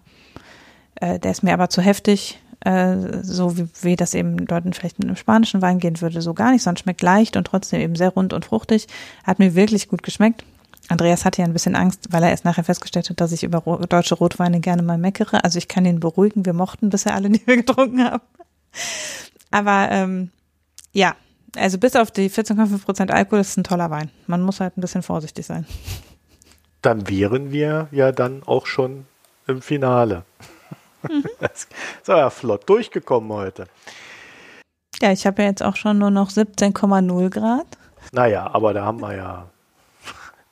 äh, 1.01 1.19
der 1.19 1.31
ist 1.31 1.43
mir 1.43 1.55
aber 1.55 1.69
zu 1.69 1.81
heftig, 1.83 2.41
äh, 2.61 3.23
so 3.23 3.57
wie, 3.57 3.69
wie 3.83 3.97
das 3.97 4.15
eben 4.15 4.47
dort 4.47 4.65
vielleicht 4.75 4.99
mit 4.99 5.09
einem 5.09 5.17
spanischen 5.17 5.63
Wein 5.63 5.79
gehen 5.79 6.01
würde, 6.01 6.21
so 6.23 6.35
gar 6.35 6.51
nicht, 6.51 6.63
sondern 6.63 6.83
schmeckt 6.83 7.03
leicht 7.03 7.37
und 7.37 7.47
trotzdem 7.47 7.81
eben 7.81 7.95
sehr 7.95 8.11
rund 8.11 8.33
und 8.33 8.45
fruchtig. 8.45 8.87
Hat 9.25 9.39
mir 9.39 9.55
wirklich 9.55 9.89
gut 9.89 10.03
geschmeckt. 10.03 10.45
Andreas 10.89 11.25
hatte 11.25 11.43
ja 11.43 11.47
ein 11.47 11.53
bisschen 11.53 11.77
Angst, 11.77 12.09
weil 12.11 12.23
er 12.23 12.31
erst 12.31 12.45
nachher 12.45 12.65
festgestellt 12.65 13.11
hat, 13.11 13.21
dass 13.21 13.33
ich 13.33 13.45
über 13.45 13.61
deutsche 13.89 14.15
Rotweine 14.15 14.61
gerne 14.61 14.83
mal 14.83 14.99
meckere. 14.99 15.45
Also 15.45 15.59
ich 15.59 15.69
kann 15.69 15.85
ihn 15.85 16.01
beruhigen, 16.01 16.47
wir 16.47 16.55
mochten 16.55 16.89
bisher 16.89 17.15
alle, 17.15 17.29
die 17.31 17.47
wir 17.47 17.57
getrunken 17.57 18.05
haben. 18.05 18.23
Aber 19.51 19.89
ähm, 19.91 20.31
ja, 20.93 21.15
also 21.57 21.79
bis 21.79 21.95
auf 21.97 22.11
die 22.11 22.31
14,5 22.31 22.85
Prozent 22.85 23.11
Alkohol 23.11 23.41
ist 23.41 23.57
ein 23.57 23.65
toller 23.65 23.91
Wein. 23.91 24.11
Man 24.27 24.43
muss 24.43 24.61
halt 24.61 24.77
ein 24.77 24.81
bisschen 24.81 25.03
vorsichtig 25.03 25.47
sein. 25.47 25.67
Dann 26.83 27.09
wären 27.09 27.53
wir 27.53 27.89
ja 27.91 28.13
dann 28.13 28.43
auch 28.45 28.67
schon 28.67 29.07
im 29.47 29.63
Finale. 29.63 30.25
Mhm. 31.03 31.25
so 32.03 32.13
ja 32.13 32.31
flott 32.31 32.69
durchgekommen 32.69 33.33
heute. 33.33 33.67
Ja, 35.01 35.13
ich 35.13 35.27
habe 35.27 35.43
ja 35.43 35.49
jetzt 35.49 35.63
auch 35.63 35.77
schon 35.77 35.99
nur 35.99 36.11
noch 36.11 36.31
17,0 36.31 37.31
Grad. 37.31 37.67
Naja, 38.13 38.49
aber 38.53 38.75
da 38.75 38.85
haben 38.85 39.01
wir 39.01 39.15
ja. 39.15 39.49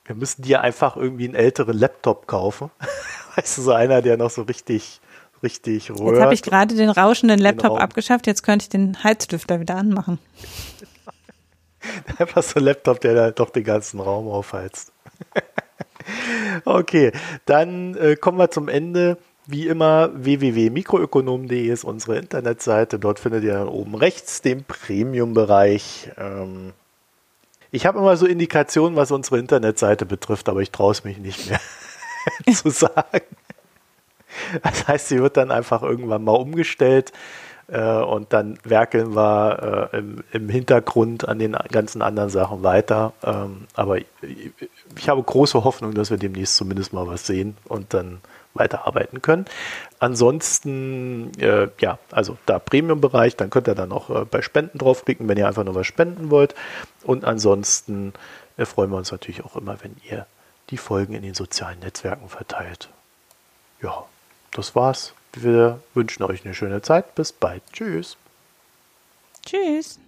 Wir 0.05 0.15
müssen 0.15 0.41
dir 0.43 0.61
einfach 0.61 0.95
irgendwie 0.95 1.25
einen 1.25 1.35
älteren 1.35 1.77
Laptop 1.77 2.27
kaufen. 2.27 2.71
Weißt 3.35 3.57
du, 3.57 3.61
so 3.61 3.73
einer, 3.73 4.01
der 4.01 4.15
noch 4.15 4.29
so 4.29 4.43
richtig, 4.43 5.01
richtig 5.43 5.91
rührt. 5.91 6.13
Jetzt 6.13 6.21
habe 6.21 6.33
ich 6.33 6.41
gerade 6.43 6.75
den 6.75 6.89
rauschenden 6.89 7.39
Laptop 7.39 7.73
den 7.73 7.81
abgeschafft, 7.81 8.25
jetzt 8.25 8.41
könnte 8.43 8.63
ich 8.63 8.69
den 8.69 9.03
Heizlüfter 9.03 9.59
wieder 9.59 9.75
anmachen. 9.75 10.19
Einfach 12.17 12.41
so 12.41 12.59
ein 12.59 12.63
Laptop, 12.63 13.01
der 13.01 13.15
da 13.15 13.31
doch 13.31 13.49
den 13.49 13.63
ganzen 13.63 13.99
Raum 13.99 14.27
aufheizt. 14.29 14.91
okay, 16.65 17.11
dann 17.45 17.95
äh, 17.95 18.15
kommen 18.15 18.37
wir 18.37 18.49
zum 18.49 18.69
Ende. 18.69 19.17
Wie 19.49 19.67
immer, 19.67 20.11
www.mikroökonom.de 20.13 21.67
ist 21.67 21.85
unsere 21.85 22.17
Internetseite. 22.17 22.99
Dort 22.99 23.17
findet 23.17 23.45
ihr 23.45 23.53
dann 23.53 23.69
oben 23.69 23.95
rechts 23.95 24.41
den 24.41 24.65
Premium-Bereich. 24.65 26.11
Ähm, 26.17 26.73
ich 27.71 27.85
habe 27.85 27.99
immer 27.99 28.17
so 28.17 28.25
Indikationen, 28.25 28.97
was 28.97 29.09
unsere 29.09 29.39
Internetseite 29.39 30.05
betrifft, 30.05 30.49
aber 30.49 30.59
ich 30.61 30.71
traue 30.71 30.91
es 30.91 31.05
mich 31.05 31.17
nicht 31.17 31.49
mehr 31.49 31.61
zu 32.53 32.69
sagen. 32.71 33.21
Das 34.63 34.85
heißt, 34.85 35.07
sie 35.07 35.21
wird 35.21 35.37
dann 35.37 35.49
einfach 35.49 35.81
irgendwann 35.81 36.25
mal 36.25 36.33
umgestellt 36.33 37.13
äh, 37.67 38.01
und 38.01 38.33
dann 38.33 38.59
werkeln 38.65 39.15
wir 39.15 39.89
äh, 39.93 39.97
im, 39.97 40.23
im, 40.33 40.49
Hintergrund 40.49 41.25
an 41.25 41.39
den 41.39 41.53
ganzen 41.71 42.01
anderen 42.01 42.29
Sachen 42.29 42.63
weiter. 42.63 43.13
Ähm, 43.23 43.67
aber 43.75 43.99
ich, 43.99 44.07
ich 44.97 45.07
habe 45.07 45.23
große 45.23 45.63
Hoffnung, 45.63 45.93
dass 45.93 46.09
wir 46.09 46.17
demnächst 46.17 46.57
zumindest 46.57 46.91
mal 46.91 47.07
was 47.07 47.25
sehen 47.25 47.55
und 47.69 47.93
dann 47.93 48.19
weiterarbeiten 48.57 49.21
können. 49.21 49.45
Ansonsten, 49.99 51.31
äh, 51.39 51.69
ja, 51.79 51.99
also 52.11 52.37
da 52.45 52.59
Premium-Bereich, 52.59 53.35
dann 53.35 53.49
könnt 53.49 53.67
ihr 53.67 53.75
dann 53.75 53.91
auch 53.91 54.09
äh, 54.09 54.25
bei 54.25 54.41
Spenden 54.41 54.77
draufklicken, 54.77 55.27
wenn 55.27 55.37
ihr 55.37 55.47
einfach 55.47 55.63
nur 55.63 55.75
was 55.75 55.87
spenden 55.87 56.29
wollt. 56.29 56.55
Und 57.03 57.25
ansonsten 57.25 58.13
äh, 58.57 58.65
freuen 58.65 58.91
wir 58.91 58.97
uns 58.97 59.11
natürlich 59.11 59.43
auch 59.43 59.55
immer, 59.55 59.77
wenn 59.83 59.95
ihr 60.09 60.25
die 60.69 60.77
Folgen 60.77 61.13
in 61.13 61.21
den 61.21 61.33
sozialen 61.33 61.79
Netzwerken 61.79 62.29
verteilt. 62.29 62.89
Ja, 63.81 64.05
das 64.51 64.75
war's. 64.75 65.13
Wir 65.33 65.79
wünschen 65.93 66.23
euch 66.23 66.43
eine 66.45 66.53
schöne 66.53 66.81
Zeit. 66.81 67.15
Bis 67.15 67.31
bald. 67.31 67.61
Tschüss. 67.71 68.17
Tschüss. 69.45 69.99